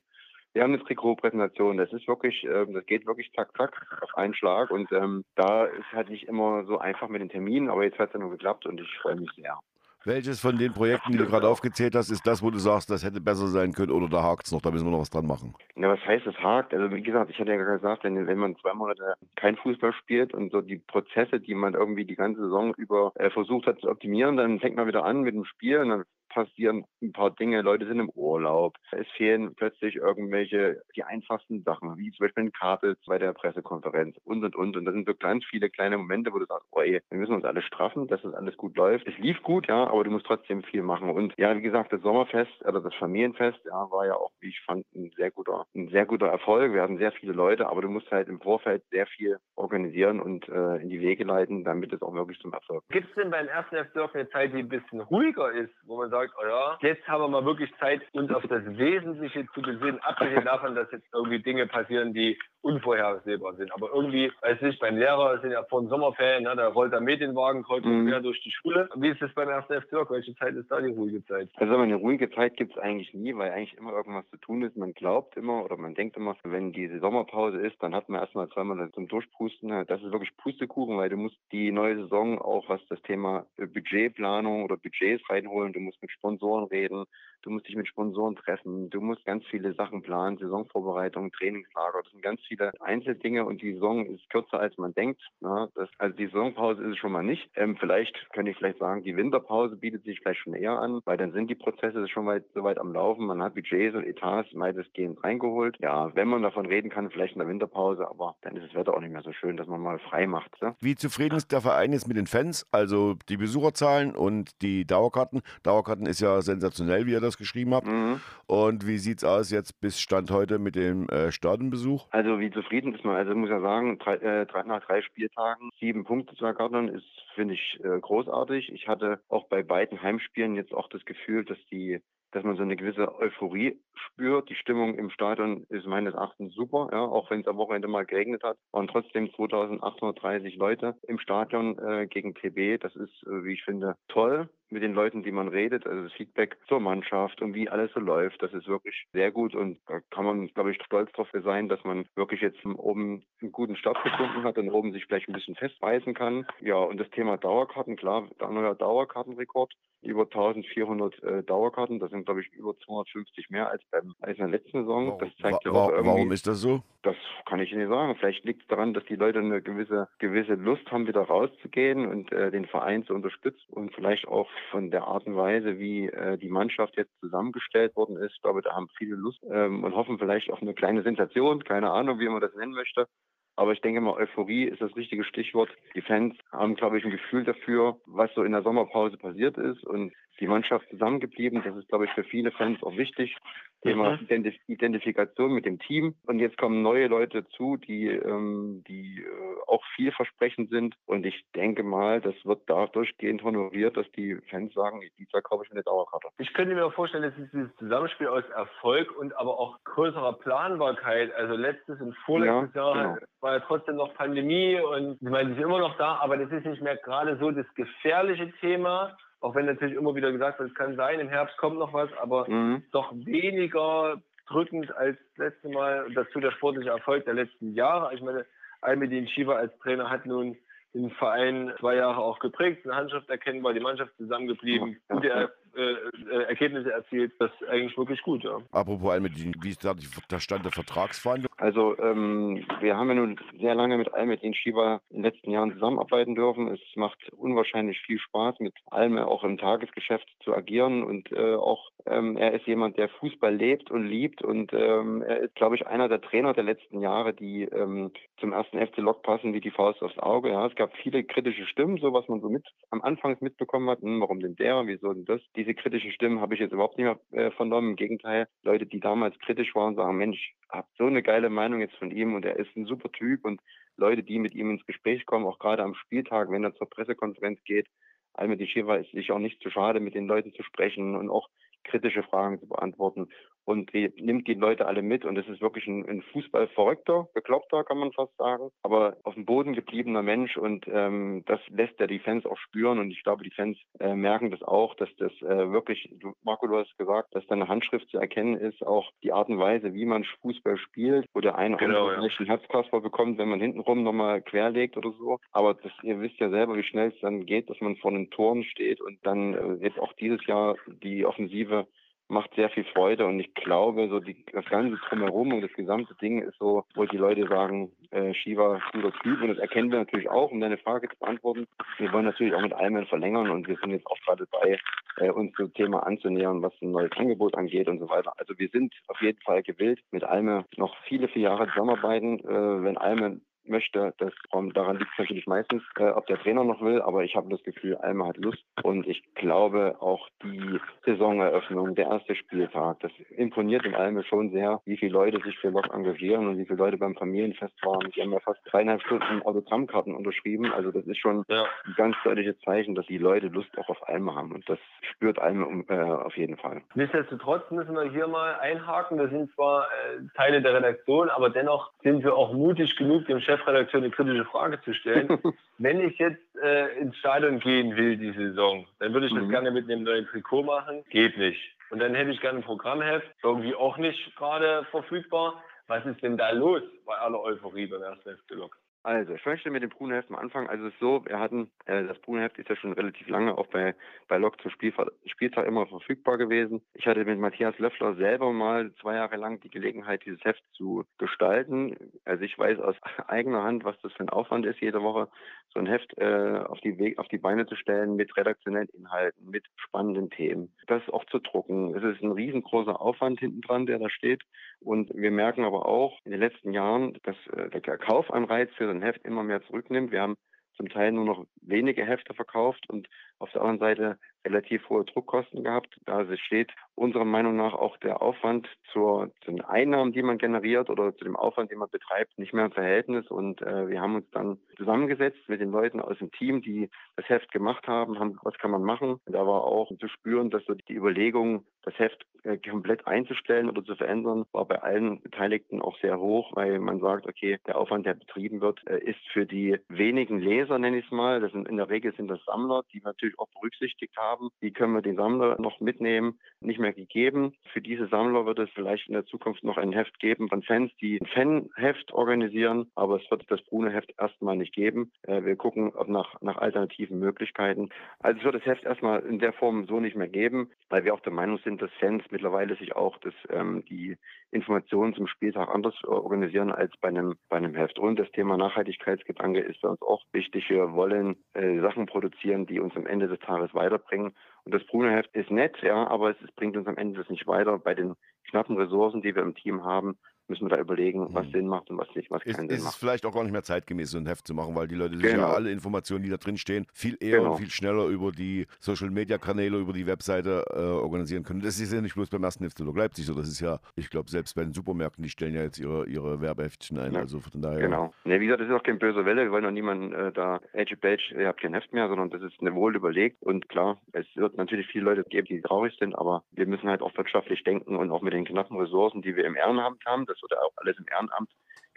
Wir 0.53 0.63
haben 0.63 0.73
eine 0.73 0.83
Trikotpräsentation. 0.83 1.77
Das 1.77 1.91
ist 1.93 2.07
wirklich, 2.07 2.43
äh, 2.43 2.65
das 2.65 2.85
geht 2.85 3.05
wirklich 3.05 3.31
zack, 3.33 3.55
zack 3.55 4.01
auf 4.01 4.15
einen 4.17 4.33
Schlag. 4.33 4.71
Und 4.71 4.91
ähm, 4.91 5.23
da 5.35 5.65
ist 5.65 5.91
halt 5.91 6.09
nicht 6.09 6.27
immer 6.27 6.65
so 6.65 6.79
einfach 6.79 7.07
mit 7.07 7.21
den 7.21 7.29
Terminen, 7.29 7.69
aber 7.69 7.83
jetzt 7.83 7.99
hat 7.99 8.09
es 8.09 8.13
ja 8.13 8.19
nur 8.19 8.31
geklappt 8.31 8.65
und 8.65 8.79
ich 8.81 8.97
freue 9.01 9.15
mich 9.15 9.31
sehr. 9.35 9.59
Welches 10.05 10.39
von 10.39 10.57
den 10.57 10.73
Projekten, 10.73 11.11
die 11.11 11.17
du 11.17 11.25
gerade 11.25 11.47
aufgezählt 11.47 11.93
hast, 11.93 12.09
ist 12.09 12.25
das, 12.25 12.41
wo 12.41 12.49
du 12.49 12.57
sagst, 12.57 12.89
das 12.89 13.03
hätte 13.03 13.19
besser 13.19 13.47
sein 13.47 13.73
können 13.73 13.91
oder 13.91 14.07
da 14.07 14.23
hakt 14.23 14.45
es 14.45 14.51
noch, 14.53 14.61
da 14.61 14.71
müssen 14.71 14.85
wir 14.85 14.91
noch 14.91 15.01
was 15.01 15.09
dran 15.09 15.27
machen? 15.27 15.53
Ja, 15.75 15.89
was 15.89 15.99
heißt 16.05 16.25
es 16.25 16.37
hakt? 16.37 16.73
Also 16.73 16.89
wie 16.95 17.03
gesagt, 17.03 17.29
ich 17.29 17.37
hatte 17.37 17.51
ja 17.51 17.57
gerade 17.57 17.79
gesagt, 17.79 18.05
wenn, 18.05 18.25
wenn 18.25 18.37
man 18.37 18.55
zwei 18.55 18.73
Monate 18.73 19.15
kein 19.35 19.57
Fußball 19.57 19.91
spielt 19.93 20.33
und 20.33 20.53
so 20.53 20.61
die 20.61 20.77
Prozesse, 20.77 21.41
die 21.41 21.53
man 21.53 21.73
irgendwie 21.73 22.05
die 22.05 22.15
ganze 22.15 22.41
Saison 22.41 22.73
über 22.75 23.11
äh, 23.15 23.29
versucht 23.29 23.67
hat 23.67 23.79
zu 23.81 23.89
optimieren, 23.89 24.37
dann 24.37 24.61
fängt 24.61 24.77
man 24.77 24.87
wieder 24.87 25.03
an 25.03 25.21
mit 25.21 25.35
dem 25.35 25.43
Spiel 25.43 25.79
und 25.79 25.89
dann 25.89 26.03
passieren 26.29 26.85
ein 27.01 27.11
paar 27.11 27.31
Dinge, 27.31 27.61
Leute 27.61 27.87
sind 27.87 27.99
im 27.99 28.09
Urlaub, 28.09 28.77
es 28.91 29.07
fehlen 29.17 29.55
plötzlich 29.55 29.95
irgendwelche, 29.95 30.81
die 30.95 31.03
einfachsten 31.03 31.63
Sachen, 31.63 31.97
wie 31.97 32.11
zum 32.11 32.25
Beispiel 32.25 32.45
ein 32.45 32.51
Kabel 32.51 32.97
bei 33.05 33.17
der 33.17 33.33
Pressekonferenz 33.33 34.17
und 34.23 34.43
und 34.43 34.55
und. 34.55 34.77
Und 34.77 34.85
das 34.85 34.93
sind 34.93 35.07
so 35.07 35.13
ganz 35.15 35.45
viele 35.45 35.69
kleine 35.69 35.97
Momente, 35.97 36.31
wo 36.33 36.39
du 36.39 36.45
sagst, 36.45 36.67
oh 36.71 36.81
ey, 36.81 37.01
wir 37.09 37.19
müssen 37.19 37.33
uns 37.35 37.45
alle 37.45 37.61
straffen, 37.61 38.07
dass 38.07 38.21
das 38.21 38.33
alles 38.33 38.55
gut 38.57 38.75
läuft. 38.77 39.07
Es 39.07 39.17
lief 39.17 39.41
gut, 39.43 39.67
ja, 39.67 39.87
aber 39.87 40.03
du 40.03 40.11
musst 40.11 40.25
trotzdem 40.25 40.63
viel 40.63 40.83
machen. 40.83 41.09
Und 41.09 41.33
ja, 41.37 41.55
wie 41.55 41.61
gesagt, 41.61 41.93
das 41.93 42.01
Sommerfest 42.01 42.65
oder 42.65 42.81
das 42.81 42.93
Familienfest, 42.95 43.59
ja, 43.65 43.89
war 43.91 44.05
ja 44.05 44.15
auch, 44.15 44.31
wie 44.39 44.49
ich 44.49 44.61
fand, 44.61 44.85
ein 44.95 45.11
sehr 45.15 45.31
guter, 45.31 45.65
ein 45.75 45.89
sehr 45.89 46.05
guter 46.05 46.27
Erfolg. 46.27 46.73
Wir 46.73 46.81
hatten 46.81 46.97
sehr 46.97 47.11
viele 47.11 47.33
Leute, 47.33 47.67
aber 47.67 47.81
du 47.81 47.89
musst 47.89 48.09
halt 48.11 48.27
im 48.27 48.39
Vorfeld 48.39 48.83
sehr 48.91 49.07
viel 49.07 49.37
organisieren 49.55 50.19
und 50.19 50.47
äh, 50.49 50.77
in 50.77 50.89
die 50.89 51.01
Wege 51.01 51.23
leiten, 51.23 51.63
damit 51.63 51.93
es 51.93 52.01
auch 52.01 52.13
wirklich 52.13 52.39
zum 52.39 52.53
Erfolg 52.53 52.69
kommt. 52.69 52.89
Gibt 52.89 53.09
es 53.09 53.15
denn 53.15 53.31
beim 53.31 53.47
ersten 53.47 53.75
FC 53.75 53.97
eine 54.13 54.29
Zeit, 54.29 54.53
die 54.53 54.59
ein 54.59 54.69
bisschen 54.69 55.01
ruhiger 55.01 55.51
ist, 55.51 55.73
wo 55.85 55.97
man 55.97 56.09
sagt, 56.09 56.18
sagt, 56.19 56.33
oh 56.37 56.47
ja, 56.47 56.77
jetzt 56.81 57.07
haben 57.07 57.21
wir 57.23 57.27
mal 57.27 57.45
wirklich 57.45 57.71
Zeit, 57.79 58.01
uns 58.13 58.31
auf 58.31 58.43
das 58.47 58.63
Wesentliche 58.77 59.45
zu 59.53 59.61
besinnen, 59.61 59.99
abgesehen 60.01 60.45
davon, 60.45 60.75
dass 60.75 60.91
jetzt 60.91 61.07
irgendwie 61.13 61.39
Dinge 61.39 61.67
passieren, 61.67 62.13
die 62.13 62.37
unvorhersehbar 62.61 63.55
sind. 63.55 63.71
Aber 63.73 63.89
irgendwie, 63.93 64.31
weiß 64.41 64.61
ich, 64.63 64.79
beim 64.79 64.97
Lehrer 64.97 65.39
sind 65.39 65.51
ja 65.51 65.63
vor 65.63 65.81
den 65.81 65.89
Sommerferien, 65.89 66.43
ne, 66.43 66.55
da 66.55 66.67
rollt 66.67 66.91
der 66.91 67.01
Medienwagen 67.01 67.63
kreuz 67.63 67.85
und 67.85 68.07
quer 68.07 68.19
mhm. 68.19 68.23
durch 68.23 68.41
die 68.43 68.51
Schule. 68.51 68.89
Wie 68.95 69.09
ist 69.09 69.21
das 69.21 69.33
beim 69.33 69.49
ersten 69.49 69.81
FC 69.81 69.93
Welche 70.09 70.35
Zeit 70.35 70.55
ist 70.55 70.69
da 70.69 70.81
die 70.81 70.91
ruhige 70.91 71.23
Zeit? 71.25 71.49
Also 71.55 71.77
eine 71.77 71.95
ruhige 71.95 72.29
Zeit 72.31 72.57
gibt 72.57 72.73
es 72.73 72.77
eigentlich 72.77 73.13
nie, 73.13 73.35
weil 73.35 73.51
eigentlich 73.51 73.77
immer 73.77 73.93
irgendwas 73.93 74.29
zu 74.29 74.37
tun 74.37 74.63
ist. 74.63 74.75
Man 74.75 74.93
glaubt 74.93 75.37
immer 75.37 75.63
oder 75.63 75.77
man 75.77 75.95
denkt 75.95 76.17
immer, 76.17 76.35
wenn 76.43 76.73
diese 76.73 76.99
Sommerpause 76.99 77.59
ist, 77.59 77.81
dann 77.81 77.95
hat 77.95 78.09
man 78.09 78.21
erstmal 78.21 78.49
zwei 78.49 78.63
Monate 78.63 78.91
zum 78.91 79.07
Durchpusten. 79.07 79.69
Das 79.87 80.01
ist 80.01 80.11
wirklich 80.11 80.35
Pustekuchen, 80.37 80.97
weil 80.97 81.09
du 81.09 81.17
musst 81.17 81.37
die 81.51 81.71
neue 81.71 81.95
Saison 81.95 82.39
auch, 82.39 82.67
was 82.67 82.81
das 82.89 83.01
Thema 83.03 83.45
Budgetplanung 83.57 84.63
oder 84.63 84.77
Budgets 84.77 85.27
reinholen, 85.29 85.73
du 85.73 85.79
musst 85.79 86.01
mit 86.01 86.08
Sponsoren 86.11 86.65
reden, 86.65 87.05
du 87.41 87.49
musst 87.49 87.67
dich 87.67 87.75
mit 87.75 87.87
Sponsoren 87.87 88.35
treffen, 88.35 88.89
du 88.89 89.01
musst 89.01 89.25
ganz 89.25 89.45
viele 89.45 89.73
Sachen 89.73 90.01
planen, 90.01 90.37
Saisonvorbereitung, 90.37 91.31
Trainingslager, 91.31 92.01
das 92.03 92.11
sind 92.11 92.21
ganz 92.21 92.41
viele 92.47 92.71
Einzeldinge 92.81 93.45
und 93.45 93.61
die 93.61 93.73
Saison 93.73 94.05
ist 94.05 94.29
kürzer 94.29 94.59
als 94.59 94.77
man 94.77 94.93
denkt. 94.93 95.21
Ja, 95.41 95.67
das, 95.75 95.89
also 95.97 96.15
die 96.15 96.25
Saisonpause 96.25 96.83
ist 96.83 96.91
es 96.91 96.97
schon 96.97 97.11
mal 97.11 97.23
nicht. 97.23 97.49
Ähm, 97.55 97.77
vielleicht 97.77 98.15
könnte 98.33 98.51
ich 98.51 98.57
vielleicht 98.57 98.79
sagen, 98.79 99.03
die 99.03 99.15
Winterpause 99.15 99.75
bietet 99.75 100.03
sich 100.03 100.19
vielleicht 100.19 100.41
schon 100.41 100.53
eher 100.53 100.79
an, 100.79 101.01
weil 101.05 101.17
dann 101.17 101.31
sind 101.31 101.49
die 101.49 101.55
Prozesse 101.55 102.07
schon 102.07 102.25
weit, 102.25 102.45
so 102.53 102.63
weit 102.63 102.77
am 102.77 102.93
Laufen. 102.93 103.25
Man 103.25 103.41
hat 103.41 103.55
Budgets 103.55 103.95
und 103.95 104.03
Etats 104.03 104.49
weitestgehend 104.53 105.23
reingeholt. 105.23 105.77
Ja, 105.79 106.13
wenn 106.15 106.27
man 106.27 106.43
davon 106.43 106.65
reden 106.65 106.89
kann, 106.89 107.09
vielleicht 107.09 107.33
in 107.33 107.39
der 107.39 107.47
Winterpause, 107.47 108.07
aber 108.07 108.35
dann 108.41 108.55
ist 108.55 108.67
das 108.67 108.75
Wetter 108.75 108.93
auch 108.93 109.01
nicht 109.01 109.11
mehr 109.11 109.21
so 109.21 109.33
schön, 109.33 109.57
dass 109.57 109.67
man 109.67 109.81
mal 109.81 109.99
frei 109.99 110.27
macht. 110.27 110.55
Ja? 110.61 110.75
Wie 110.79 110.95
zufrieden 110.95 111.35
ist 111.35 111.51
der 111.51 111.61
Verein 111.61 111.93
jetzt 111.93 112.07
mit 112.07 112.17
den 112.17 112.27
Fans? 112.27 112.67
Also 112.71 113.15
die 113.29 113.37
Besucherzahlen 113.37 114.15
und 114.15 114.61
die 114.61 114.85
Dauerkarten. 114.85 115.41
Dauerkarten 115.63 115.98
ist 116.05 116.19
ja 116.19 116.41
sensationell, 116.41 117.05
wie 117.05 117.11
ihr 117.11 117.21
das 117.21 117.37
geschrieben 117.37 117.73
habt. 117.73 117.87
Mhm. 117.87 118.21
Und 118.47 118.87
wie 118.87 118.97
sieht 118.97 119.19
es 119.19 119.23
aus 119.23 119.51
jetzt 119.51 119.79
bis 119.81 119.99
Stand 119.99 120.31
heute 120.31 120.59
mit 120.59 120.75
dem 120.75 121.07
äh, 121.09 121.31
Stadionbesuch? 121.31 122.07
Also 122.11 122.39
wie 122.39 122.51
zufrieden 122.51 122.93
ist 122.93 123.03
man? 123.03 123.15
Also 123.15 123.35
muss 123.35 123.49
ja 123.49 123.61
sagen, 123.61 123.97
drei, 123.99 124.15
äh, 124.15 124.45
drei, 124.45 124.63
nach 124.63 124.85
drei 124.85 125.01
Spieltagen 125.01 125.69
sieben 125.79 126.03
Punkte 126.03 126.35
zu 126.35 126.45
ergattern 126.45 126.87
ist, 126.87 127.05
finde 127.35 127.53
ich, 127.53 127.79
äh, 127.83 127.99
großartig. 127.99 128.71
Ich 128.73 128.87
hatte 128.87 129.21
auch 129.29 129.47
bei 129.47 129.63
beiden 129.63 130.01
Heimspielen 130.01 130.55
jetzt 130.55 130.73
auch 130.73 130.89
das 130.89 131.05
Gefühl, 131.05 131.45
dass 131.45 131.57
die 131.71 132.01
dass 132.31 132.43
man 132.43 132.55
so 132.55 132.63
eine 132.63 132.75
gewisse 132.75 133.15
Euphorie 133.19 133.79
spürt. 133.93 134.49
Die 134.49 134.55
Stimmung 134.55 134.95
im 134.95 135.09
Stadion 135.09 135.65
ist 135.69 135.85
meines 135.85 136.13
Erachtens 136.13 136.53
super, 136.53 136.89
ja, 136.91 137.01
auch 137.01 137.29
wenn 137.29 137.41
es 137.41 137.47
am 137.47 137.57
Wochenende 137.57 137.87
mal 137.87 138.05
geregnet 138.05 138.43
hat, 138.43 138.57
waren 138.71 138.87
trotzdem 138.87 139.31
2830 139.33 140.55
Leute 140.55 140.95
im 141.07 141.19
Stadion 141.19 141.77
äh, 141.79 142.07
gegen 142.07 142.33
TB. 142.33 142.81
Das 142.81 142.95
ist, 142.95 143.23
äh, 143.27 143.43
wie 143.43 143.53
ich 143.53 143.63
finde, 143.63 143.95
toll 144.07 144.49
mit 144.69 144.83
den 144.83 144.93
Leuten, 144.93 145.23
die 145.23 145.31
man 145.31 145.47
redet, 145.47 145.85
also 145.87 146.03
das 146.03 146.13
Feedback 146.13 146.57
zur 146.67 146.79
Mannschaft 146.79 147.41
und 147.41 147.53
wie 147.53 147.69
alles 147.69 147.91
so 147.93 147.99
läuft, 147.99 148.41
das 148.41 148.53
ist 148.53 148.67
wirklich 148.67 149.05
sehr 149.13 149.31
gut 149.31 149.55
und 149.55 149.79
da 149.87 149.99
kann 150.11 150.25
man, 150.25 150.47
glaube 150.47 150.71
ich, 150.71 150.81
stolz 150.83 151.11
drauf 151.13 151.27
sein, 151.33 151.69
dass 151.69 151.83
man 151.83 152.05
wirklich 152.15 152.41
jetzt 152.41 152.63
oben 152.65 153.23
einen 153.41 153.51
guten 153.51 153.75
Start 153.75 154.01
gefunden 154.03 154.43
hat 154.43 154.57
und 154.57 154.69
oben 154.69 154.93
sich 154.93 155.05
vielleicht 155.05 155.27
ein 155.27 155.33
bisschen 155.33 155.55
festweisen 155.55 156.13
kann. 156.13 156.45
Ja, 156.61 156.75
und 156.75 156.99
das 156.99 157.09
Thema 157.09 157.37
Dauerkarten, 157.37 157.95
klar, 157.95 158.27
der 158.39 158.49
neuer 158.49 158.75
Dauerkartenrekord, 158.75 159.73
über 160.01 160.23
1400 160.23 161.23
äh, 161.23 161.43
Dauerkarten, 161.43 161.99
das 161.99 162.11
sind, 162.11 162.18
glaube 162.25 162.41
ich, 162.41 162.49
über 162.49 162.77
250 162.85 163.49
mehr 163.49 163.69
als 163.69 163.83
beim 163.91 164.13
als 164.19 164.37
in 164.37 164.49
der 164.49 164.59
letzten 164.59 164.81
Saison. 164.81 165.07
Warum, 165.07 165.19
das 165.19 165.35
zeigt 165.37 165.65
ja 165.65 165.71
auch 165.71 165.89
irgendwie, 165.89 166.07
warum 166.07 166.31
ist 166.31 166.47
das 166.47 166.59
so? 166.59 166.83
das 167.03 167.15
kann 167.45 167.59
ich 167.59 167.71
nicht 167.73 167.87
sagen. 167.87 168.15
Vielleicht 168.15 168.43
liegt 168.43 168.61
es 168.61 168.67
daran, 168.67 168.93
dass 168.93 169.05
die 169.05 169.15
Leute 169.15 169.39
eine 169.39 169.61
gewisse, 169.61 170.09
gewisse 170.19 170.55
Lust 170.55 170.89
haben, 170.91 171.07
wieder 171.07 171.21
rauszugehen 171.21 172.05
und 172.05 172.31
äh, 172.31 172.51
den 172.51 172.65
Verein 172.65 173.05
zu 173.05 173.13
unterstützen 173.13 173.71
und 173.71 173.93
vielleicht 173.95 174.27
auch 174.27 174.49
von 174.71 174.91
der 174.91 175.05
Art 175.05 175.25
und 175.25 175.35
Weise, 175.35 175.79
wie 175.79 176.07
äh, 176.07 176.37
die 176.37 176.49
Mannschaft 176.49 176.97
jetzt 176.97 177.17
zusammengestellt 177.19 177.95
worden 177.95 178.17
ist. 178.17 178.35
Ich 178.35 178.41
glaube, 178.41 178.61
da 178.61 178.75
haben 178.75 178.89
viele 178.97 179.15
Lust 179.15 179.39
ähm, 179.49 179.83
und 179.83 179.95
hoffen 179.95 180.19
vielleicht 180.19 180.51
auf 180.51 180.61
eine 180.61 180.73
kleine 180.73 181.03
Sensation, 181.03 181.63
keine 181.63 181.91
Ahnung, 181.91 182.19
wie 182.19 182.27
man 182.27 182.41
das 182.41 182.53
nennen 182.55 182.73
möchte. 182.73 183.07
Aber 183.55 183.73
ich 183.73 183.81
denke 183.81 183.99
mal, 184.01 184.13
Euphorie 184.13 184.65
ist 184.65 184.81
das 184.81 184.95
richtige 184.95 185.23
Stichwort. 185.23 185.69
Die 185.95 186.01
Fans 186.01 186.35
haben, 186.51 186.75
glaube 186.75 186.97
ich, 186.97 187.03
ein 187.03 187.11
Gefühl 187.11 187.43
dafür, 187.43 187.97
was 188.05 188.33
so 188.33 188.43
in 188.43 188.53
der 188.53 188.63
Sommerpause 188.63 189.17
passiert 189.17 189.57
ist 189.57 189.83
und 189.85 190.13
die 190.39 190.47
Mannschaft 190.47 190.89
zusammengeblieben. 190.89 191.61
Das 191.63 191.75
ist, 191.75 191.89
glaube 191.89 192.05
ich, 192.05 192.11
für 192.11 192.23
viele 192.23 192.51
Fans 192.51 192.81
auch 192.83 192.95
wichtig. 192.95 193.35
Thema 193.81 194.17
Mhm. 194.17 194.23
Identif 194.23 194.55
Identifikation 194.67 195.53
mit 195.53 195.65
dem 195.65 195.79
Team. 195.79 196.15
Und 196.25 196.39
jetzt 196.39 196.57
kommen 196.57 196.81
neue 196.81 197.07
Leute 197.07 197.47
zu, 197.49 197.77
die, 197.77 198.07
ähm, 198.07 198.83
die 198.87 199.21
äh, 199.21 199.61
auch 199.67 199.83
vielversprechend 199.95 200.69
sind. 200.69 200.95
Und 201.05 201.25
ich 201.25 201.45
denke 201.55 201.83
mal, 201.83 202.19
das 202.19 202.35
wird 202.43 202.61
da 202.69 202.87
durchgehend 202.87 203.41
honoriert, 203.43 203.95
dass 203.95 204.09
die 204.11 204.35
Fans 204.49 204.73
sagen, 204.73 205.01
dieser 205.17 205.41
kaufe 205.41 205.63
ich 205.63 205.69
mir 205.69 205.77
eine 205.77 205.83
Dauerkarte. 205.83 206.27
Ich 206.39 206.53
könnte 206.53 206.75
mir 206.75 206.91
vorstellen, 206.91 207.23
dass 207.23 207.37
es 207.37 207.51
dieses 207.51 207.73
Zusammenspiel 207.77 208.27
aus 208.27 208.43
Erfolg 208.49 209.17
und 209.17 209.33
aber 209.37 209.57
auch 209.57 209.77
größerer 209.85 210.33
Planbarkeit, 210.33 211.33
also 211.35 211.55
letztes 211.55 212.01
und 212.01 212.15
vorletztes 212.25 212.75
Ja, 212.75 212.81
Jahr 212.81 213.13
genau. 213.15 213.25
War 213.49 213.65
trotzdem 213.65 213.95
noch 213.95 214.13
Pandemie 214.13 214.79
und 214.79 215.17
ich 215.21 215.29
meine, 215.29 215.49
die 215.49 215.59
ist 215.59 215.63
immer 215.63 215.79
noch 215.79 215.97
da, 215.97 216.15
aber 216.21 216.37
das 216.37 216.51
ist 216.51 216.65
nicht 216.65 216.81
mehr 216.81 216.97
gerade 216.97 217.37
so 217.37 217.51
das 217.51 217.65
gefährliche 217.75 218.51
Thema, 218.59 219.17
auch 219.41 219.55
wenn 219.55 219.65
natürlich 219.65 219.95
immer 219.95 220.13
wieder 220.15 220.31
gesagt 220.31 220.59
wird, 220.59 220.69
es 220.69 220.75
kann 220.75 220.95
sein, 220.95 221.19
im 221.19 221.29
Herbst 221.29 221.57
kommt 221.57 221.79
noch 221.79 221.93
was, 221.93 222.09
aber 222.21 222.47
Mhm. 222.49 222.83
doch 222.91 223.11
weniger 223.13 224.21
drückend 224.47 224.95
als 224.95 225.17
das 225.37 225.47
letzte 225.53 225.69
Mal 225.69 226.05
und 226.05 226.15
dazu 226.15 226.39
der 226.39 226.51
sportliche 226.51 226.89
Erfolg 226.89 227.25
der 227.25 227.35
letzten 227.35 227.73
Jahre. 227.73 228.13
Ich 228.13 228.21
meine, 228.21 228.45
Almedin 228.81 229.27
Shiva 229.27 229.55
als 229.55 229.77
Trainer 229.79 230.09
hat 230.09 230.25
nun 230.25 230.57
den 230.93 231.11
Verein 231.11 231.71
zwei 231.79 231.95
Jahre 231.95 232.17
auch 232.19 232.39
geprägt, 232.39 232.85
eine 232.85 232.95
Handschrift 232.95 233.29
erkennbar, 233.29 233.73
die 233.73 233.79
Mannschaft 233.79 234.15
zusammengeblieben, 234.17 234.99
gute. 235.07 235.51
Äh, 235.75 235.81
äh, 235.81 236.43
Ergebnisse 236.47 236.91
erzielt. 236.91 237.33
Das 237.39 237.51
ist 237.59 237.67
eigentlich 237.67 237.97
wirklich 237.97 238.21
gut, 238.21 238.43
ja. 238.43 238.57
Apropos 238.71 239.11
Almedin, 239.11 239.53
wie 239.61 239.69
ist 239.69 239.83
da 239.83 239.93
der 240.29 240.39
Stand 240.39 240.65
der 240.65 240.71
Vertragsverhandlung? 240.71 241.51
Also 241.57 241.97
ähm, 241.99 242.65
wir 242.79 242.95
haben 242.95 243.09
ja 243.09 243.15
nun 243.15 243.39
sehr 243.59 243.75
lange 243.75 243.97
mit 243.97 244.13
Almedin 244.13 244.53
Shiva 244.53 245.01
in 245.09 245.17
den 245.17 245.23
letzten 245.23 245.51
Jahren 245.51 245.73
zusammenarbeiten 245.73 246.35
dürfen. 246.35 246.69
Es 246.69 246.79
macht 246.95 247.17
unwahrscheinlich 247.33 247.99
viel 248.01 248.19
Spaß, 248.19 248.59
mit 248.59 248.73
Alme 248.87 249.27
auch 249.27 249.43
im 249.43 249.57
Tagesgeschäft 249.57 250.27
zu 250.43 250.55
agieren. 250.55 251.03
Und 251.03 251.31
äh, 251.31 251.55
auch 251.55 251.91
ähm, 252.05 252.37
er 252.37 252.53
ist 252.53 252.65
jemand, 252.65 252.97
der 252.97 253.09
Fußball 253.09 253.55
lebt 253.55 253.91
und 253.91 254.05
liebt. 254.05 254.41
Und 254.41 254.73
ähm, 254.73 255.21
er 255.21 255.39
ist, 255.39 255.55
glaube 255.55 255.75
ich, 255.75 255.87
einer 255.87 256.09
der 256.09 256.21
Trainer 256.21 256.53
der 256.53 256.63
letzten 256.63 257.01
Jahre, 257.01 257.33
die 257.33 257.63
ähm, 257.63 258.11
zum 258.39 258.53
ersten 258.53 258.79
FC 258.79 258.97
Lok 258.97 259.23
passen 259.23 259.53
wie 259.53 259.61
die 259.61 259.71
Faust 259.71 260.01
aufs 260.01 260.17
Auge. 260.17 260.49
Ja, 260.49 260.65
es 260.65 260.75
gab 260.75 260.95
viele 260.97 261.23
kritische 261.23 261.65
Stimmen, 261.65 261.97
so 261.97 262.13
was 262.13 262.27
man 262.27 262.41
so 262.41 262.49
mit 262.49 262.65
am 262.89 263.01
Anfang 263.01 263.37
mitbekommen 263.41 263.89
hat. 263.89 264.01
Hm, 264.01 264.21
warum 264.21 264.39
denn 264.39 264.55
der? 264.55 264.85
Wieso 264.87 265.13
denn 265.13 265.25
das? 265.25 265.41
Diese 265.59 265.73
kritischen 265.73 266.13
Stimmen 266.13 266.39
habe 266.39 266.53
ich 266.53 266.61
jetzt 266.61 266.71
überhaupt 266.71 266.97
nicht 266.97 267.05
mehr 267.05 267.19
äh, 267.31 267.51
vernommen. 267.51 267.89
Im 267.89 267.95
Gegenteil, 267.97 268.47
Leute, 268.63 268.85
die 268.85 269.01
damals 269.01 269.37
kritisch 269.39 269.75
waren, 269.75 269.95
sagen, 269.95 270.17
Mensch, 270.17 270.53
habt 270.69 270.89
so 270.97 271.05
eine 271.05 271.21
geile 271.21 271.49
Meinung 271.49 271.81
jetzt 271.81 271.97
von 271.97 272.11
ihm 272.11 272.33
und 272.33 272.45
er 272.45 272.55
ist 272.55 272.73
ein 272.77 272.85
super 272.85 273.11
Typ 273.11 273.43
und 273.43 273.59
Leute, 273.97 274.23
die 274.23 274.39
mit 274.39 274.55
ihm 274.55 274.69
ins 274.69 274.85
Gespräch 274.85 275.25
kommen, 275.25 275.45
auch 275.45 275.59
gerade 275.59 275.83
am 275.83 275.95
Spieltag, 275.95 276.49
wenn 276.49 276.63
er 276.63 276.75
zur 276.75 276.89
Pressekonferenz 276.89 277.61
geht, 277.65 277.87
Almedi 278.35 278.67
Shiva 278.67 278.95
ist 278.95 279.11
sich 279.11 279.33
auch 279.33 279.39
nicht 279.39 279.61
zu 279.61 279.69
schade, 279.69 279.99
mit 279.99 280.15
den 280.15 280.27
Leuten 280.27 280.53
zu 280.53 280.63
sprechen 280.63 281.17
und 281.17 281.29
auch 281.29 281.49
kritische 281.83 282.23
Fragen 282.23 282.57
zu 282.61 282.69
beantworten. 282.69 283.27
Und 283.65 283.93
die 283.93 284.11
nimmt 284.17 284.47
die 284.47 284.55
Leute 284.55 284.87
alle 284.87 285.01
mit. 285.01 285.25
Und 285.25 285.37
es 285.37 285.47
ist 285.47 285.61
wirklich 285.61 285.87
ein, 285.87 286.07
ein 286.07 286.21
Fußballverrückter, 286.33 287.27
bekloppter, 287.33 287.83
kann 287.83 287.99
man 287.99 288.11
fast 288.13 288.35
sagen, 288.37 288.69
aber 288.83 289.17
auf 289.23 289.35
dem 289.35 289.45
Boden 289.45 289.73
gebliebener 289.73 290.23
Mensch. 290.23 290.57
Und 290.57 290.87
ähm, 290.87 291.43
das 291.45 291.59
lässt 291.69 291.99
ja 291.99 292.07
die 292.07 292.19
Fans 292.19 292.45
auch 292.45 292.57
spüren. 292.57 292.99
Und 292.99 293.11
ich 293.11 293.23
glaube, 293.23 293.43
die 293.43 293.51
Fans 293.51 293.77
äh, 293.99 294.15
merken 294.15 294.51
das 294.51 294.61
auch, 294.63 294.95
dass 294.95 295.09
das 295.17 295.31
äh, 295.41 295.71
wirklich, 295.71 296.09
du, 296.19 296.33
Marco, 296.43 296.67
du 296.67 296.77
hast 296.77 296.97
gesagt, 296.97 297.35
dass 297.35 297.45
deine 297.47 297.67
Handschrift 297.67 298.09
zu 298.09 298.17
erkennen 298.17 298.55
ist, 298.55 298.85
auch 298.85 299.11
die 299.23 299.31
Art 299.31 299.49
und 299.49 299.59
Weise, 299.59 299.93
wie 299.93 300.05
man 300.05 300.23
Fußball 300.41 300.77
spielt, 300.77 301.25
wo 301.33 301.41
der 301.41 301.55
eine 301.55 301.77
Genau, 301.77 302.07
oder 302.07 302.21
ja. 302.21 302.45
Herzkasper 302.45 303.01
bekommt, 303.01 303.37
wenn 303.37 303.49
man 303.49 303.59
hintenrum 303.59 304.03
nochmal 304.03 304.41
querlegt 304.41 304.97
oder 304.97 305.11
so. 305.11 305.39
Aber 305.51 305.73
das, 305.73 305.91
ihr 306.03 306.19
wisst 306.21 306.39
ja 306.39 306.49
selber, 306.49 306.75
wie 306.75 306.83
schnell 306.83 307.09
es 307.09 307.19
dann 307.21 307.45
geht, 307.45 307.69
dass 307.69 307.79
man 307.81 307.95
vor 307.97 308.11
den 308.11 308.29
Toren 308.29 308.63
steht. 308.63 309.01
Und 309.01 309.25
dann 309.25 309.53
äh, 309.53 309.85
jetzt 309.85 309.99
auch 309.99 310.13
dieses 310.13 310.45
Jahr 310.45 310.75
die 311.03 311.25
Offensive 311.25 311.87
macht 312.29 312.53
sehr 312.55 312.69
viel 312.69 312.85
Freude 312.85 313.25
und 313.25 313.39
ich 313.39 313.53
glaube, 313.55 314.07
so 314.07 314.19
die, 314.19 314.45
das 314.53 314.65
ganze 314.65 314.97
Drumherum 315.09 315.53
und 315.53 315.61
das 315.61 315.73
gesamte 315.73 316.13
Ding 316.15 316.41
ist 316.41 316.57
so, 316.59 316.85
wo 316.95 317.05
die 317.05 317.17
Leute 317.17 317.47
sagen, 317.47 317.91
äh, 318.11 318.33
Shiva, 318.33 318.79
guter 318.93 319.11
Typ 319.23 319.41
und 319.41 319.49
das 319.49 319.57
erkennen 319.57 319.91
wir 319.91 319.99
natürlich 319.99 320.29
auch, 320.29 320.51
um 320.51 320.59
deine 320.59 320.77
Frage 320.77 321.09
zu 321.09 321.17
beantworten. 321.19 321.67
Wir 321.97 322.13
wollen 322.13 322.25
natürlich 322.25 322.53
auch 322.53 322.61
mit 322.61 322.73
Almen 322.73 323.05
verlängern 323.07 323.49
und 323.49 323.67
wir 323.67 323.77
sind 323.77 323.91
jetzt 323.91 324.05
auch 324.07 324.19
gerade 324.25 324.47
dabei, 324.51 324.77
äh, 325.17 325.31
uns 325.31 325.55
dem 325.57 325.73
Thema 325.73 326.05
anzunähern, 326.05 326.61
was 326.61 326.73
ein 326.81 326.91
neues 326.91 327.11
Angebot 327.17 327.55
angeht 327.55 327.87
und 327.87 327.99
so 327.99 328.09
weiter. 328.09 328.33
Also 328.37 328.57
wir 328.57 328.69
sind 328.69 328.93
auf 329.07 329.21
jeden 329.21 329.41
Fall 329.41 329.63
gewillt, 329.63 329.99
mit 330.11 330.23
Alme 330.23 330.65
noch 330.77 330.95
viele, 331.07 331.27
viele 331.27 331.45
Jahre 331.45 331.67
zusammenarbeiten, 331.69 332.39
äh, 332.39 332.83
wenn 332.83 332.97
Alme 332.97 333.41
möchte. 333.69 334.13
Das, 334.17 334.33
daran 334.73 334.97
liegt 334.97 335.11
es 335.13 335.19
natürlich 335.19 335.47
meistens, 335.47 335.83
äh, 335.97 336.09
ob 336.09 336.27
der 336.27 336.39
Trainer 336.39 336.63
noch 336.63 336.81
will, 336.81 337.01
aber 337.01 337.23
ich 337.23 337.35
habe 337.35 337.49
das 337.49 337.63
Gefühl, 337.63 337.95
Alma 337.97 338.27
hat 338.27 338.37
Lust 338.37 338.63
und 338.83 339.07
ich 339.07 339.23
glaube 339.35 339.95
auch 339.99 340.27
die 340.43 340.79
Saisoneröffnung, 341.05 341.95
der 341.95 342.07
erste 342.07 342.35
Spieltag, 342.35 342.99
das 343.01 343.11
imponiert 343.35 343.85
im 343.85 343.95
Alme 343.95 344.23
schon 344.23 344.51
sehr, 344.51 344.81
wie 344.85 344.97
viele 344.97 345.11
Leute 345.13 345.39
sich 345.43 345.57
für 345.59 345.69
Lok 345.69 345.93
engagieren 345.93 346.47
und 346.47 346.57
wie 346.57 346.65
viele 346.65 346.77
Leute 346.77 346.97
beim 346.97 347.15
Familienfest 347.15 347.73
waren. 347.85 348.09
Die 348.11 348.21
haben 348.21 348.31
ja 348.31 348.39
fast 348.39 348.59
dreieinhalb 348.65 349.01
Stunden 349.01 349.41
Autogrammkarten 349.43 350.15
unterschrieben. 350.15 350.71
Also 350.71 350.91
das 350.91 351.05
ist 351.05 351.17
schon 351.17 351.43
Ja. 351.49 351.65
ein 351.85 351.93
ganz 351.97 352.15
deutliches 352.23 352.59
Zeichen, 352.61 352.95
dass 352.95 353.05
die 353.07 353.17
Leute 353.17 353.47
Lust 353.47 353.69
auch 353.77 353.89
auf 353.89 354.07
Alme 354.07 354.33
haben 354.35 354.51
und 354.53 354.67
das 354.69 354.79
spürt 355.01 355.39
Alme 355.39 355.65
um, 355.65 355.85
äh, 355.89 355.99
auf 355.99 356.35
jeden 356.37 356.57
Fall. 356.57 356.81
Nichtsdestotrotz 356.95 357.69
müssen 357.71 357.93
wir 357.95 358.03
hier 358.11 358.27
mal 358.27 358.55
einhaken. 358.59 359.17
Wir 359.17 359.29
sind 359.29 359.51
zwar 359.53 359.83
äh, 359.83 360.21
Teile 360.35 360.61
der 360.61 360.73
Redaktion, 360.75 361.29
aber 361.29 361.49
dennoch 361.49 361.91
sind 362.03 362.23
wir 362.23 362.35
auch 362.35 362.53
mutig 362.53 362.95
genug, 362.95 363.25
dem 363.27 363.39
Chefredakteur 363.59 363.99
eine 364.01 364.09
kritische 364.11 364.45
Frage 364.45 364.81
zu 364.81 364.93
stellen. 364.93 365.27
Wenn 365.77 365.99
ich 366.01 366.17
jetzt 366.17 366.41
äh, 366.63 366.97
ins 366.99 367.15
Stadion 367.17 367.59
gehen 367.59 367.95
will 367.95 368.17
diese 368.17 368.49
Saison, 368.49 368.87
dann 368.99 369.13
würde 369.13 369.27
ich 369.27 369.33
das 369.33 369.43
Mhm. 369.43 369.49
gerne 369.49 369.71
mit 369.71 369.89
einem 369.89 370.03
neuen 370.03 370.25
Trikot 370.27 370.63
machen. 370.63 371.03
Geht 371.09 371.37
nicht. 371.37 371.59
Und 371.91 371.99
dann 371.99 372.13
hätte 372.15 372.31
ich 372.31 372.39
gerne 372.41 372.59
ein 372.59 372.63
Programmheft, 372.63 373.27
irgendwie 373.43 373.73
auch 373.75 373.97
nicht 373.97 374.35
gerade 374.35 374.85
verfügbar. 374.91 375.63
Was 375.87 376.05
ist 376.05 376.21
denn 376.21 376.37
da 376.37 376.51
los 376.51 376.83
bei 377.05 377.15
aller 377.15 377.41
Euphorie 377.41 377.87
beim 377.87 378.03
ersten 378.03 378.29
FC 378.37 378.51
Lok? 378.51 378.77
Also, 379.01 379.33
ich 379.33 379.45
möchte 379.45 379.71
mit 379.71 379.81
dem 379.81 379.89
Brunenheft 379.89 380.29
mal 380.29 380.39
anfangen. 380.39 380.67
Also 380.67 380.87
es 380.87 380.93
ist 380.93 380.99
so, 380.99 381.23
wir 381.25 381.39
hatten, 381.39 381.71
äh, 381.85 382.03
das 382.03 382.19
Brunenheft 382.19 382.59
ist 382.59 382.67
ja 382.67 382.75
schon 382.75 382.91
relativ 382.91 383.29
lange 383.29 383.57
auch 383.57 383.67
bei, 383.67 383.95
bei 384.27 384.37
Lok 384.37 384.61
zum 384.61 384.71
Spiel, 384.71 384.93
Spieltag 385.25 385.65
immer 385.65 385.87
verfügbar 385.87 386.37
gewesen. 386.37 386.81
Ich 386.95 387.07
hatte 387.07 387.23
mit 387.23 387.39
Matthias 387.39 387.79
Löffler 387.79 388.15
selber 388.15 388.51
mal 388.51 388.93
zwei 388.95 389.15
Jahre 389.15 389.37
lang 389.37 389.61
die 389.61 389.69
Gelegenheit, 389.69 390.25
dieses 390.25 390.43
Heft 390.43 390.61
zu 390.73 391.05
gestalten. 391.17 391.95
Also 392.25 392.43
ich 392.43 392.59
weiß 392.59 392.79
aus 392.79 392.97
eigener 393.27 393.63
Hand, 393.63 393.85
was 393.85 393.95
das 394.01 394.11
für 394.13 394.23
ein 394.23 394.29
Aufwand 394.29 394.65
ist, 394.65 394.81
jede 394.81 395.01
Woche 395.01 395.29
so 395.73 395.79
ein 395.79 395.87
Heft 395.87 396.17
äh, 396.17 396.59
auf, 396.67 396.81
die 396.81 396.97
Weg, 396.99 397.19
auf 397.19 397.27
die 397.29 397.37
Beine 397.37 397.67
zu 397.67 397.75
stellen 397.75 398.17
mit 398.17 398.35
redaktionellen 398.35 398.89
Inhalten, 398.89 399.49
mit 399.49 399.65
spannenden 399.77 400.29
Themen. 400.29 400.73
Das 400.87 401.07
auch 401.09 401.23
zu 401.25 401.39
drucken. 401.39 401.95
Es 401.95 402.03
ist 402.03 402.21
ein 402.21 402.31
riesengroßer 402.31 402.99
Aufwand 402.99 403.39
hinten 403.39 403.61
dran, 403.61 403.85
der 403.85 403.99
da 403.99 404.09
steht. 404.09 404.43
Und 404.81 405.09
wir 405.13 405.31
merken 405.31 405.63
aber 405.63 405.85
auch 405.85 406.19
in 406.25 406.31
den 406.31 406.39
letzten 406.39 406.73
Jahren, 406.73 407.17
dass 407.23 407.35
äh, 407.53 407.69
der 407.69 407.97
Kaufanreiz 407.97 408.69
für 408.75 408.88
so 408.89 408.95
ein 408.95 409.03
Heft 409.03 409.23
immer 409.23 409.43
mehr 409.43 409.61
zurücknimmt. 409.63 410.11
Wir 410.11 410.21
haben 410.21 410.35
zum 410.75 410.89
Teil 410.89 411.11
nur 411.11 411.25
noch 411.25 411.45
wenige 411.61 412.05
Hefte 412.05 412.33
verkauft 412.33 412.89
und 412.89 413.07
auf 413.39 413.51
der 413.51 413.61
anderen 413.61 413.79
Seite 413.79 414.19
relativ 414.45 414.87
hohe 414.89 415.05
Druckkosten 415.05 415.63
gehabt. 415.63 415.97
Da 416.05 416.25
steht 416.37 416.71
unserer 416.95 417.25
Meinung 417.25 417.55
nach 417.55 417.73
auch 417.73 417.97
der 417.97 418.21
Aufwand 418.21 418.67
zur, 418.91 419.31
zu 419.43 419.51
den 419.51 419.61
Einnahmen, 419.61 420.13
die 420.13 420.23
man 420.23 420.37
generiert 420.37 420.89
oder 420.89 421.15
zu 421.15 421.23
dem 421.23 421.35
Aufwand, 421.35 421.71
den 421.71 421.79
man 421.79 421.89
betreibt, 421.89 422.37
nicht 422.37 422.53
mehr 422.53 422.65
im 422.65 422.71
Verhältnis. 422.71 423.27
Und 423.27 423.61
äh, 423.61 423.87
wir 423.87 424.01
haben 424.01 424.15
uns 424.15 424.29
dann 424.31 424.57
zusammengesetzt 424.77 425.39
mit 425.47 425.61
den 425.61 425.71
Leuten 425.71 425.99
aus 425.99 426.17
dem 426.19 426.31
Team, 426.31 426.61
die 426.61 426.89
das 427.15 427.27
Heft 427.29 427.51
gemacht 427.51 427.87
haben, 427.87 428.19
haben 428.19 428.37
was 428.43 428.57
kann 428.57 428.71
man 428.71 428.83
machen. 428.83 429.19
Da 429.25 429.45
war 429.45 429.63
auch 429.63 429.91
zu 429.97 430.07
spüren, 430.07 430.49
dass 430.49 430.63
so 430.65 430.73
die 430.73 430.93
Überlegung, 430.93 431.65
das 431.83 431.97
Heft 431.99 432.25
äh, 432.43 432.57
komplett 432.57 433.07
einzustellen 433.07 433.69
oder 433.69 433.83
zu 433.83 433.95
verändern, 433.95 434.45
war 434.51 434.65
bei 434.65 434.81
allen 434.81 435.21
Beteiligten 435.21 435.81
auch 435.81 435.97
sehr 435.99 436.19
hoch, 436.19 436.51
weil 436.55 436.79
man 436.79 436.99
sagt, 436.99 437.27
okay, 437.27 437.59
der 437.67 437.77
Aufwand, 437.77 438.05
der 438.05 438.13
betrieben 438.13 438.61
wird, 438.61 438.85
äh, 438.87 438.99
ist 438.99 439.19
für 439.33 439.45
die 439.45 439.77
wenigen 439.89 440.39
Leser, 440.39 440.79
nenne 440.79 440.99
ich 440.99 441.05
es 441.05 441.11
mal, 441.11 441.41
das 441.41 441.51
sind 441.51 441.67
in 441.67 441.77
der 441.77 441.89
Regel 441.89 442.13
sind 442.15 442.27
das 442.27 442.43
Sammler, 442.45 442.83
die 442.93 443.03
wir 443.03 443.15
natürlich 443.29 443.39
auch 443.39 443.49
berücksichtigt 443.59 444.15
haben. 444.17 444.49
Die 444.61 444.71
können 444.71 444.93
wir 444.93 445.01
den 445.01 445.15
Sammler 445.15 445.59
noch 445.59 445.79
mitnehmen, 445.79 446.39
nicht 446.61 446.79
mehr 446.79 446.93
gegeben. 446.93 447.53
Für 447.71 447.81
diese 447.81 448.07
Sammler 448.07 448.45
wird 448.45 448.59
es 448.59 448.69
vielleicht 448.71 449.07
in 449.07 449.13
der 449.13 449.25
Zukunft 449.25 449.63
noch 449.63 449.77
ein 449.77 449.91
Heft 449.91 450.19
geben 450.19 450.49
von 450.49 450.63
Fans, 450.63 450.91
die 451.01 451.19
ein 451.19 451.27
Fanheft 451.27 452.11
organisieren, 452.11 452.89
aber 452.95 453.21
es 453.21 453.31
wird 453.31 453.45
das 453.49 453.61
Bruno-Heft 453.63 454.13
erstmal 454.17 454.55
nicht 454.55 454.73
geben. 454.73 455.11
Äh, 455.23 455.43
wir 455.43 455.55
gucken 455.55 455.91
nach, 456.07 456.41
nach 456.41 456.57
alternativen 456.57 457.19
Möglichkeiten. 457.19 457.89
Also 458.19 458.39
es 458.39 458.45
wird 458.45 458.55
das 458.55 458.65
Heft 458.65 458.83
erstmal 458.83 459.21
in 459.21 459.39
der 459.39 459.53
Form 459.53 459.85
so 459.85 459.99
nicht 459.99 460.15
mehr 460.15 460.27
geben, 460.27 460.71
weil 460.89 461.03
wir 461.03 461.13
auch 461.13 461.21
der 461.21 461.33
Meinung 461.33 461.59
sind, 461.63 461.81
dass 461.81 461.91
Fans 461.99 462.23
mittlerweile 462.31 462.75
sich 462.75 462.95
auch 462.95 463.17
das, 463.19 463.33
ähm, 463.49 463.83
die 463.89 464.17
Informationen 464.51 465.13
zum 465.13 465.27
Spieltag 465.27 465.69
anders 465.69 465.95
organisieren 466.03 466.71
als 466.71 466.91
bei 467.01 467.09
einem, 467.09 467.35
bei 467.49 467.57
einem 467.57 467.75
Heft. 467.75 467.99
Und 467.99 468.17
das 468.17 468.31
Thema 468.31 468.57
Nachhaltigkeitsgedanke 468.57 469.59
ist 469.59 469.79
für 469.79 469.89
uns 469.89 470.01
auch 470.01 470.23
wichtig. 470.31 470.69
Wir 470.69 470.93
wollen 470.93 471.35
äh, 471.53 471.79
Sachen 471.81 472.05
produzieren, 472.05 472.65
die 472.65 472.79
uns 472.79 472.95
am 472.95 473.05
Ende 473.05 473.18
des 473.27 473.39
Tages 473.39 473.73
weiterbringen. 473.73 474.35
Und 474.63 474.73
das 474.73 474.85
Bruno-Heft 474.85 475.33
ist 475.35 475.51
nett, 475.51 475.77
ja, 475.81 476.07
aber 476.07 476.31
es 476.31 476.51
bringt 476.55 476.77
uns 476.77 476.87
am 476.87 476.97
Ende 476.97 477.19
das 477.19 477.29
nicht 477.29 477.47
weiter. 477.47 477.77
Bei 477.77 477.93
den 477.93 478.15
knappen 478.49 478.77
Ressourcen, 478.77 479.21
die 479.21 479.35
wir 479.35 479.41
im 479.41 479.55
Team 479.55 479.83
haben, 479.83 480.17
müssen 480.49 480.65
wir 480.65 480.69
da 480.69 480.79
überlegen, 480.79 481.27
was 481.33 481.47
mhm. 481.47 481.51
Sinn 481.51 481.67
macht 481.67 481.89
und 481.89 481.97
was 481.97 482.07
nicht, 482.15 482.29
was 482.31 482.43
ist, 482.43 482.55
keinen 482.55 482.69
Sinn 482.69 482.77
ist 482.77 482.83
macht. 482.83 482.93
Ist 482.93 482.99
vielleicht 482.99 483.25
auch 483.25 483.33
gar 483.33 483.43
nicht 483.43 483.51
mehr 483.51 483.63
zeitgemäß, 483.63 484.11
so 484.11 484.17
ein 484.17 484.25
Heft 484.25 484.47
zu 484.47 484.53
machen, 484.53 484.75
weil 484.75 484.87
die 484.87 484.95
Leute 484.95 485.15
sich 485.15 485.23
genau. 485.23 485.47
ja 485.47 485.53
alle 485.53 485.71
Informationen, 485.71 486.23
die 486.23 486.29
da 486.29 486.37
drin 486.37 486.57
stehen, 486.57 486.85
viel 486.93 487.17
eher 487.19 487.37
genau. 487.37 487.51
und 487.51 487.57
viel 487.57 487.69
schneller 487.69 488.05
über 488.07 488.31
die 488.31 488.65
Social 488.79 489.09
Media 489.09 489.37
Kanäle, 489.37 489.77
über 489.77 489.93
die 489.93 490.07
Webseite 490.07 490.65
äh, 490.73 490.79
organisieren 490.79 491.43
können. 491.43 491.61
Das 491.61 491.79
ist 491.79 491.93
ja 491.93 492.01
nicht 492.01 492.15
bloß 492.15 492.29
beim 492.29 492.43
ersten 492.43 492.63
Heft 492.63 492.79
oder 492.81 492.93
Leipzig 492.93 493.25
so, 493.25 493.33
das 493.33 493.47
ist 493.47 493.59
ja, 493.59 493.79
ich 493.95 494.09
glaube, 494.09 494.29
selbst 494.29 494.55
bei 494.55 494.63
den 494.63 494.73
Supermärkten, 494.73 495.23
die 495.23 495.29
stellen 495.29 495.53
ja 495.53 495.63
jetzt 495.63 495.79
ihre, 495.79 496.05
ihre 496.07 496.41
Werbeheftchen 496.41 496.97
ein. 496.97 497.13
Ja. 497.13 497.19
Also 497.19 497.39
von 497.39 497.61
daher. 497.61 497.79
Genau. 497.79 498.13
Ne, 498.25 498.39
wie 498.39 498.45
gesagt, 498.45 498.61
das 498.61 498.69
ist 498.69 498.73
auch 498.73 498.83
kein 498.83 498.99
böser 498.99 499.25
Welle, 499.25 499.43
wir 499.43 499.51
wollen 499.51 499.65
auch 499.65 499.71
niemanden 499.71 500.13
äh, 500.13 500.31
da 500.31 500.59
Edge 500.73 500.97
Badge, 500.97 501.35
ihr 501.37 501.47
habt 501.47 501.61
kein 501.61 501.73
Heft 501.73 501.93
mehr, 501.93 502.07
sondern 502.07 502.29
das 502.29 502.41
ist 502.41 502.59
eine 502.59 502.73
wohl 502.73 502.95
überlegt 502.95 503.41
und 503.43 503.69
klar, 503.69 503.97
es 504.13 504.25
wird 504.35 504.57
natürlich 504.57 504.87
viele 504.87 505.05
Leute 505.05 505.23
geben, 505.23 505.47
die 505.47 505.61
traurig 505.61 505.95
sind, 505.99 506.15
aber 506.15 506.43
wir 506.51 506.65
müssen 506.65 506.89
halt 506.89 507.01
auch 507.01 507.15
wirtschaftlich 507.15 507.63
denken 507.63 507.95
und 507.95 508.11
auch 508.11 508.21
mit 508.21 508.33
den 508.33 508.45
knappen 508.45 508.77
Ressourcen, 508.77 509.21
die 509.21 509.35
wir 509.35 509.45
im 509.45 509.55
Ehrenamt 509.55 510.05
haben, 510.05 510.25
das 510.25 510.38
wird 510.41 510.51
ja 510.51 510.59
auch 510.59 510.73
alles 510.77 510.97
im 510.97 511.05
Ehrenamt 511.09 511.49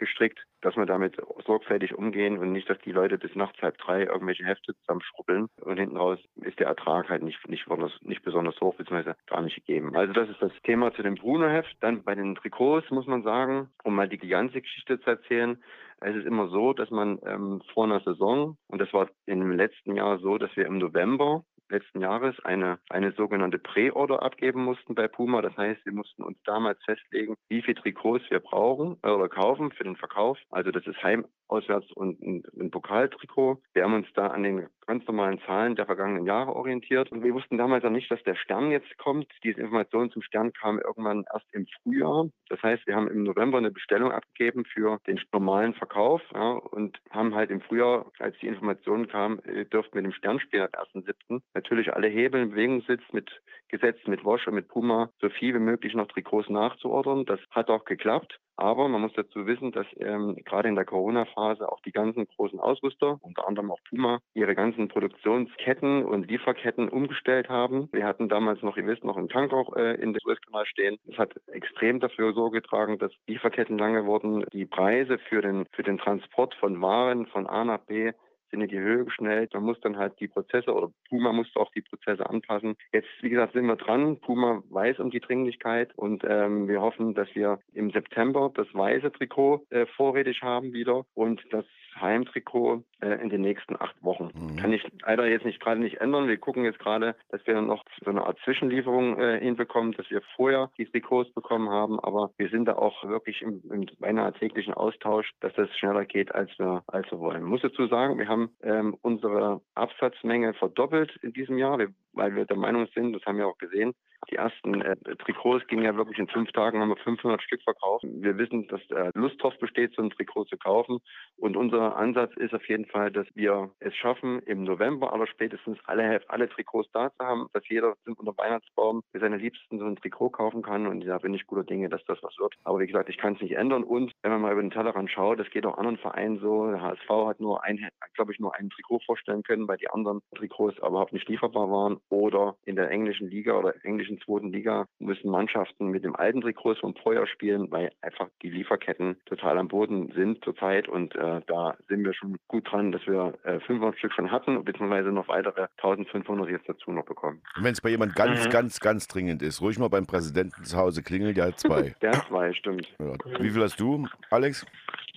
gestrickt, 0.03 0.45
dass 0.63 0.77
wir 0.77 0.85
damit 0.85 1.17
sorgfältig 1.47 1.95
umgehen 1.95 2.39
und 2.39 2.51
nicht, 2.51 2.69
dass 2.69 2.79
die 2.81 2.91
Leute 2.91 3.19
bis 3.19 3.37
nachts 3.37 3.63
halb 3.63 3.79
drei 3.79 4.03
irgendwelche 4.03 4.45
Hefte 4.45 4.75
zusammenschrubbeln 4.81 5.47
und 5.61 5.79
hinten 5.79 5.97
raus 5.97 6.19
ist 6.41 6.59
der 6.59 6.67
Ertrag 6.67 7.09
halt 7.09 7.23
nicht, 7.23 7.39
nicht, 7.49 7.65
besonders, 7.65 7.93
nicht 8.01 8.23
besonders 8.25 8.61
hoch, 8.61 8.75
beziehungsweise 8.75 9.17
gar 9.27 9.43
nicht 9.43 9.55
gegeben. 9.55 9.95
Also 9.95 10.13
das 10.13 10.29
ist 10.29 10.43
das 10.43 10.53
Thema 10.65 10.93
zu 10.93 11.03
dem 11.03 11.15
Bruno-Heft. 11.15 11.77
Dann 11.81 12.03
bei 12.03 12.17
den 12.17 12.35
Trikots 12.35 12.91
muss 12.91 13.07
man 13.07 13.23
sagen, 13.23 13.69
um 13.85 13.95
mal 13.95 14.09
die 14.09 14.19
ganze 14.19 14.61
Geschichte 14.61 15.01
zu 15.01 15.11
erzählen, 15.11 15.63
es 16.01 16.17
ist 16.17 16.27
immer 16.27 16.49
so, 16.49 16.73
dass 16.73 16.91
man 16.91 17.21
ähm, 17.25 17.63
vor 17.73 17.85
einer 17.85 18.01
Saison, 18.01 18.57
und 18.67 18.81
das 18.81 18.93
war 18.93 19.09
im 19.27 19.53
letzten 19.53 19.95
Jahr 19.95 20.19
so, 20.19 20.37
dass 20.37 20.55
wir 20.57 20.67
im 20.67 20.79
November 20.79 21.45
letzten 21.73 22.01
Jahres 22.01 22.39
eine, 22.45 22.79
eine 22.91 23.13
sogenannte 23.13 23.59
Prä-Order 23.59 24.23
abgeben 24.23 24.65
mussten 24.65 24.95
bei 24.95 25.09
Puma. 25.09 25.43
Das 25.43 25.57
heißt, 25.57 25.85
wir 25.85 25.93
mussten 25.93 26.23
uns 26.23 26.39
damals 26.45 26.79
festlegen, 26.85 27.35
wie 27.49 27.63
viele 27.63 27.81
Trikots 27.81 28.31
wir 28.31 28.41
brauchen 28.41 28.99
äh, 29.03 29.11
oder 29.11 29.29
kaufen 29.29 29.73
für 29.73 29.85
den 29.85 29.97
Verkauf. 29.97 30.39
Also 30.51 30.71
das 30.71 30.87
ist 30.87 31.03
Heim, 31.03 31.25
Auswärts 31.49 31.91
und 31.93 32.21
ein, 32.23 32.43
ein 32.59 32.71
Pokaltrikot. 32.71 33.61
Wir 33.73 33.85
haben 33.85 33.95
uns 33.95 34.07
da 34.15 34.29
an 34.29 34.43
den 34.43 34.69
ganz 34.87 35.07
normalen 35.07 35.41
Zahlen 35.47 35.77
der 35.77 35.87
vergangenen 35.87 36.27
Jahre 36.27 36.55
orientiert. 36.55 37.11
Und 37.13 37.23
wir 37.23 37.35
wussten 37.35 37.59
damals 37.59 37.85
auch 37.85 37.91
nicht, 37.91 38.11
dass 38.11 38.23
der 38.25 38.35
Stern 38.35 38.71
jetzt 38.71 38.97
kommt. 38.99 39.27
Diese 39.45 39.61
Information 39.61 40.11
zum 40.11 40.23
Stern 40.23 40.53
kam 40.53 40.79
irgendwann 40.79 41.25
erst 41.33 41.47
im 41.53 41.67
Frühjahr. 41.83 42.29
Das 42.49 42.63
heißt, 42.63 42.87
wir 42.87 42.97
haben 42.97 43.09
im 43.09 43.23
November 43.23 43.59
eine 43.59 43.71
Bestellung 43.71 44.13
abgegeben 44.13 44.65
für 44.65 44.99
den 45.07 45.21
normalen 45.33 45.75
Verkauf 45.75 46.23
ja, 46.35 46.53
und 46.53 46.99
haben 47.11 47.35
halt 47.35 47.51
im 47.51 47.61
Frühjahr, 47.61 48.11
als 48.19 48.37
die 48.39 48.49
Information 48.49 49.09
kam, 49.09 49.41
äh, 49.45 49.65
dürften 49.65 49.95
wir 49.95 50.03
dem 50.03 50.13
Stern 50.13 50.41
spielen 50.41 50.65
ab 50.65 50.77
1.7. 50.95 51.41
natürlich 51.55 51.93
alle 51.93 52.09
Hebel 52.09 52.43
in 52.43 52.51
Bewegung 52.51 52.83
sitzt 52.83 53.13
mit 53.13 53.31
Gesetz, 53.69 53.99
mit 54.07 54.25
Wash 54.25 54.47
und 54.47 54.55
mit 54.55 54.69
Puma 54.69 55.11
so 55.21 55.31
viel 55.31 55.55
wie 55.55 55.59
möglich 55.59 55.95
noch 55.95 56.09
Trikots 56.09 56.49
nachzuordern. 56.49 57.25
Das 57.25 57.41
hat 57.51 57.71
auch 57.71 57.85
geklappt. 57.85 58.39
Aber 58.57 58.89
man 58.89 59.01
muss 59.01 59.13
dazu 59.15 59.47
wissen, 59.47 59.73
dass 59.73 59.87
ähm, 59.97 60.37
gerade 60.45 60.69
in 60.69 60.75
der 60.75 60.85
Corona-Phase 60.85 61.71
auch 61.71 61.81
die 61.81 61.93
ganzen 61.93 62.27
großen 62.27 62.61
Ausrüster, 62.61 63.19
unter 63.23 63.49
anderem 63.49 63.71
auch 63.71 63.81
Puma, 63.89 64.21
ihre 64.35 64.55
ganzen 64.55 64.89
Produktionsketten 64.89 66.05
und 66.05 66.31
Lieferketten 66.31 66.89
umgestellt 66.89 67.49
haben. 67.49 67.89
Wir 67.93 68.07
hatten 68.07 68.29
damals 68.29 68.63
noch, 68.63 68.77
ihr 68.77 68.87
wisst, 68.87 69.05
noch 69.05 69.17
einen 69.17 69.29
Tank 69.29 69.53
auch 69.53 69.75
äh, 69.77 69.95
in 69.95 70.13
der 70.13 70.21
Suezkanal 70.23 70.67
stehen. 70.67 70.99
Das 71.07 71.19
hat 71.19 71.35
extrem 71.49 72.01
dafür 72.01 72.33
Sorge 72.33 72.61
getragen, 72.61 72.99
dass 72.99 73.13
Lieferketten 73.27 73.79
lange 73.79 74.07
wurden. 74.07 74.45
Die 74.53 74.67
Preise 74.67 75.19
für 75.19 75.43
den, 75.43 75.67
für 75.73 75.83
den 75.83 75.99
Transport 75.99 76.55
von 76.57 76.81
Waren 76.81 77.27
von 77.27 77.47
A 77.47 77.65
nach 77.65 77.81
B 77.81 78.13
sind 78.53 78.61
in 78.61 78.69
die 78.69 78.79
Höhe 78.79 79.05
geschnellt. 79.05 79.53
Man 79.55 79.65
muss 79.65 79.81
dann 79.81 79.97
halt 79.97 80.21
die 80.21 80.29
Prozesse 80.29 80.73
oder 80.73 80.93
Puma 81.09 81.33
musste 81.33 81.59
auch 81.59 81.73
die 81.73 81.81
Prozesse 81.81 82.29
anpassen. 82.29 82.77
Jetzt, 82.93 83.09
wie 83.21 83.31
gesagt, 83.31 83.55
sind 83.55 83.67
wir 83.67 83.77
dran. 83.77 84.21
Puma 84.21 84.63
weiß 84.71 85.01
um 85.01 85.11
die 85.11 85.21
Dringlichkeit 85.21 85.91
und 85.97 86.23
ähm, 86.29 86.69
wir 86.69 86.81
hoffen, 86.81 87.15
dass 87.15 87.35
wir 87.35 87.59
im 87.73 87.91
September 87.91 88.53
das 88.55 88.73
weiße 88.73 89.11
Trikot 89.13 89.67
äh, 89.71 89.87
vorrätig 89.87 90.43
haben 90.43 90.73
wieder 90.73 91.05
und 91.15 91.43
das 91.51 91.65
Heimtrikot 92.01 92.83
äh, 93.01 93.21
in 93.23 93.31
den 93.31 93.41
nächsten 93.41 93.77
acht 93.81 94.03
Wochen. 94.03 94.31
Mhm. 94.35 94.57
Kann 94.57 94.73
ich 94.73 94.87
leider 95.03 95.27
jetzt 95.27 95.45
nicht 95.45 95.61
gerade 95.61 95.81
nicht 95.81 96.01
ändern. 96.01 96.29
Wir 96.29 96.39
gucken 96.39 96.65
jetzt 96.65 96.79
gerade, 96.79 97.15
dass 97.31 97.47
wir 97.47 97.61
noch 97.61 97.85
so 98.05 98.11
eine 98.11 98.25
Art 98.25 98.39
Zwischenlieferung 98.45 99.19
äh, 99.19 99.41
hinbekommen, 99.41 99.93
dass 99.93 100.11
wir 100.11 100.23
vorher 100.37 100.71
die 100.79 100.87
Trikots 100.87 101.33
bekommen 101.33 101.69
haben. 101.69 102.01
Aber 102.01 102.31
wir 102.37 102.49
sind 102.49 102.67
da 102.67 102.75
auch 102.75 103.05
wirklich 103.05 103.43
im, 103.43 103.63
im 103.71 103.87
beinahe 103.99 104.33
täglichen 104.33 104.75
Austausch, 104.75 105.31
dass 105.41 105.53
das 105.55 105.69
schneller 105.79 106.05
geht, 106.05 106.35
als 106.35 106.51
wir, 106.59 106.83
als 106.87 107.11
wir 107.11 107.19
wollen. 107.19 107.43
Ich 107.43 107.49
muss 107.49 107.63
dazu 107.63 107.87
sagen, 107.87 108.19
wir 108.19 108.29
haben 108.29 108.51
ähm, 108.63 108.97
unsere 109.03 109.61
Absatzmenge 109.75 110.55
verdoppelt 110.55 111.17
in 111.23 111.33
diesem 111.33 111.59
Jahr, 111.59 111.79
weil 112.13 112.35
wir 112.35 112.45
der 112.45 112.57
Meinung 112.57 112.87
sind, 112.95 113.13
das 113.13 113.25
haben 113.25 113.39
wir 113.39 113.47
auch 113.47 113.59
gesehen, 113.59 113.95
die 114.31 114.37
ersten 114.37 114.83
äh, 114.83 114.97
Trikots 115.25 115.67
gingen 115.67 115.85
ja 115.85 115.97
wirklich 115.97 116.19
in 116.19 116.29
fünf 116.29 116.53
Tagen, 116.53 116.81
haben 116.81 116.91
wir 116.91 116.97
500 116.97 117.43
Stück 117.43 117.63
verkauft. 117.63 118.05
Wir 118.05 118.39
wissen, 118.39 118.69
dass 118.69 118.81
äh, 118.91 119.11
Lust 119.15 119.43
drauf 119.43 119.59
besteht, 119.59 119.95
so 119.97 120.03
ein 120.03 120.11
Trikot 120.11 120.45
zu 120.45 120.57
kaufen. 120.57 121.01
Und 121.37 121.57
unser 121.57 121.82
Ansatz 121.91 122.37
ist 122.37 122.55
auf 122.55 122.69
jeden 122.69 122.87
Fall, 122.87 123.11
dass 123.11 123.27
wir 123.35 123.71
es 123.81 123.95
schaffen, 123.97 124.41
im 124.41 124.65
November 124.65 125.13
aller 125.13 125.27
spätestens 125.27 125.79
alle, 125.87 126.21
alle 126.29 126.49
Trikots 126.49 126.91
da 126.93 127.11
zu 127.13 127.25
haben, 127.25 127.47
dass 127.53 127.69
jeder 127.69 127.95
unter 128.07 128.37
Weihnachtsbaum 128.37 129.03
für 129.13 129.21
seine 129.21 129.37
Liebsten 129.37 129.79
so 129.79 129.85
ein 129.85 129.97
Trikot 129.97 130.31
kaufen 130.31 130.63
kann. 130.63 130.87
Und 130.87 131.05
da 131.05 131.19
bin 131.19 131.35
ich 131.35 131.47
guter 131.47 131.65
Dinge, 131.65 131.89
dass 131.89 132.05
das 132.05 132.23
was 132.23 132.39
wird. 132.39 132.55
Aber 132.65 132.79
wie 132.81 132.87
gesagt, 132.87 133.09
ich 133.09 133.19
kann 133.19 133.35
es 133.35 133.41
nicht 133.41 133.57
ändern. 133.57 133.85
Und 133.85 134.13
wenn 134.23 134.31
man 134.31 134.41
mal 134.41 134.53
über 134.53 134.63
den 134.63 134.71
Tellerrand 134.71 135.11
schaut, 135.11 135.39
das 135.39 135.51
geht 135.51 135.67
auch 135.67 135.79
anderen 135.79 135.99
Vereinen 135.99 136.39
so. 136.39 136.71
Der 136.71 136.81
HSV 136.81 137.09
hat 137.09 137.41
nur 137.41 137.63
ein, 137.65 137.89
glaube 138.15 138.33
ich, 138.33 138.39
nur 138.39 138.55
ein 138.55 138.71
Trikot 138.71 139.01
vorstellen 139.07 139.43
können, 139.43 139.69
weil 139.69 139.79
die 139.79 139.91
anderen 139.91 140.21
Trikots 140.35 140.79
überhaupt 140.79 141.13
nicht 141.13 141.29
lieferbar 141.29 141.71
waren. 141.71 141.99
Oder 142.09 142.57
in 142.65 142.77
der 142.77 142.91
englischen 142.91 143.29
Liga 143.29 143.55
oder 143.55 143.75
englischen 143.85 144.21
zweiten 144.21 144.53
Liga 144.53 144.87
müssen 144.99 145.31
Mannschaften 145.31 145.89
mit 145.89 146.05
dem 146.05 146.17
alten 146.17 146.41
Trikot 146.41 146.77
vom 146.77 146.95
Vorjahr 146.95 147.27
spielen, 147.27 147.71
weil 147.71 147.91
einfach 148.01 148.29
die 148.43 148.51
Lieferketten 148.51 149.17
total 149.27 149.59
am 149.59 149.69
Boden 149.69 150.13
sind 150.15 150.45
zurzeit. 150.45 150.89
Und 150.89 151.15
äh, 151.15 151.41
da 151.47 151.72
sind 151.89 152.05
wir 152.05 152.15
schon 152.15 152.37
gut 152.49 152.71
dran, 152.71 152.93
dass 152.93 153.07
wir 153.07 153.35
äh, 153.45 153.61
500 153.61 153.99
Stück 153.99 154.13
schon 154.13 154.31
hatten, 154.31 154.65
beziehungsweise 154.65 155.11
noch 155.11 155.29
weitere 155.29 155.67
1500 155.77 156.49
jetzt 156.51 156.69
dazu 156.69 156.91
noch 156.93 157.05
bekommen. 157.05 157.43
Wenn 157.61 157.73
es 157.73 157.81
bei 157.81 157.91
jemand 157.91 158.15
ganz, 158.15 158.47
mhm. 158.47 158.51
ganz, 158.51 158.81
ganz 158.81 159.09
dringend 159.09 159.43
ist, 159.43 159.61
ruhig 159.61 159.79
mal 159.79 159.89
beim 159.89 160.07
Präsidenten 160.07 160.65
zu 160.65 160.77
Hause 160.77 161.03
klingelt, 161.03 161.37
der 161.37 161.47
hat 161.47 161.59
zwei. 161.59 161.95
der 162.03 162.13
hat 162.13 162.27
zwei, 162.29 162.53
stimmt. 162.53 162.87
Ja. 162.99 163.15
Wie 163.41 163.51
viel 163.51 163.63
hast 163.63 163.81
du, 163.81 164.07
Alex? 164.31 164.67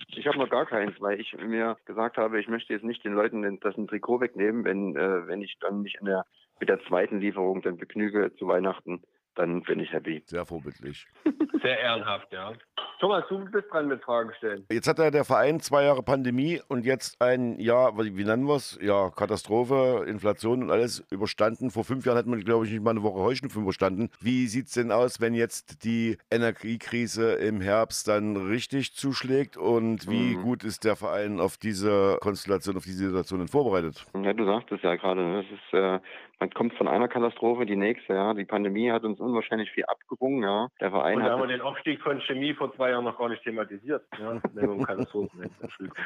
Ich 0.08 0.26
habe 0.26 0.38
noch 0.38 0.48
gar 0.48 0.66
keins, 0.66 0.94
weil 1.00 1.20
ich 1.20 1.36
mir 1.36 1.76
gesagt 1.84 2.16
habe, 2.16 2.40
ich 2.40 2.48
möchte 2.48 2.72
jetzt 2.72 2.84
nicht 2.84 3.04
den 3.04 3.14
Leuten 3.14 3.60
das 3.60 3.76
ein 3.76 3.86
Trikot 3.86 4.20
wegnehmen, 4.20 4.64
wenn, 4.64 4.96
äh, 4.96 5.26
wenn 5.26 5.42
ich 5.42 5.56
dann 5.60 5.82
nicht 5.82 5.96
in 6.00 6.06
der 6.06 6.24
mit 6.58 6.68
der 6.68 6.80
zweiten 6.84 7.20
Lieferung 7.20 7.62
dann 7.62 7.76
begnüge 7.76 8.34
zu 8.36 8.48
Weihnachten, 8.48 9.02
dann 9.34 9.62
bin 9.62 9.80
ich 9.80 9.92
happy. 9.92 10.22
Sehr 10.26 10.46
vorbildlich. 10.46 11.06
Sehr 11.62 11.78
ehrenhaft, 11.78 12.32
ja. 12.32 12.52
Thomas, 12.98 13.24
du 13.28 13.38
bist 13.50 13.70
dran 13.70 13.88
mit 13.88 14.02
Fragen 14.02 14.30
stellen. 14.38 14.64
Jetzt 14.70 14.88
hat 14.88 14.98
ja 14.98 15.10
der 15.10 15.24
Verein 15.24 15.60
zwei 15.60 15.84
Jahre 15.84 16.02
Pandemie 16.02 16.60
und 16.68 16.84
jetzt 16.86 17.20
ein 17.20 17.58
Jahr, 17.60 17.96
wie 17.98 18.24
nennen 18.24 18.46
wir 18.46 18.56
es? 18.56 18.78
Ja, 18.80 19.10
Katastrophe, 19.10 20.04
Inflation 20.08 20.62
und 20.62 20.70
alles 20.70 21.06
überstanden. 21.10 21.70
Vor 21.70 21.84
fünf 21.84 22.06
Jahren 22.06 22.16
hat 22.16 22.26
man, 22.26 22.40
glaube 22.40 22.64
ich, 22.64 22.72
nicht 22.72 22.82
mal 22.82 22.90
eine 22.92 23.02
Woche 23.02 23.20
Heuschnupfen 23.20 23.62
überstanden. 23.62 24.08
Wie 24.20 24.46
sieht 24.46 24.66
es 24.68 24.72
denn 24.74 24.92
aus, 24.92 25.20
wenn 25.20 25.34
jetzt 25.34 25.84
die 25.84 26.16
Energiekrise 26.30 27.34
im 27.34 27.60
Herbst 27.60 28.08
dann 28.08 28.36
richtig 28.36 28.94
zuschlägt 28.94 29.56
und 29.58 30.08
wie 30.10 30.36
Mhm. 30.36 30.42
gut 30.42 30.64
ist 30.64 30.84
der 30.84 30.96
Verein 30.96 31.38
auf 31.40 31.58
diese 31.58 32.16
Konstellation, 32.22 32.76
auf 32.76 32.84
diese 32.84 33.06
Situation 33.08 33.46
vorbereitet? 33.48 34.06
Ja, 34.14 34.32
du 34.32 34.44
sagst 34.46 34.72
es 34.72 34.80
ja 34.82 34.94
gerade. 34.96 35.20
ne? 35.22 35.42
Das 35.42 35.46
ist, 35.52 35.74
äh, 35.74 36.00
man 36.38 36.50
kommt 36.50 36.74
von 36.74 36.86
einer 36.88 37.08
Katastrophe 37.08 37.62
in 37.62 37.68
die 37.68 37.76
nächste. 37.76 38.12
Ja, 38.14 38.34
die 38.34 38.44
Pandemie 38.44 38.90
hat 38.90 39.04
uns 39.04 39.20
unwahrscheinlich 39.20 39.70
viel 39.72 39.84
abgerungen. 39.86 40.42
Ja, 40.42 40.68
der 40.80 40.90
Verein 40.90 41.16
Und 41.16 41.24
da 41.24 41.30
haben 41.32 41.40
wir 41.40 41.46
den 41.48 41.60
Aufstieg 41.62 42.00
von 42.02 42.20
Chemie 42.22 42.52
vor 42.54 42.65
zwei 42.74 42.90
Jahren 42.90 43.04
noch 43.04 43.18
gar 43.18 43.28
nicht 43.28 43.42
thematisiert. 43.42 44.04
Ja, 44.18 44.40
Katastrophen 44.84 45.40
reden. 45.40 45.54
Entschuldigung. 45.60 45.98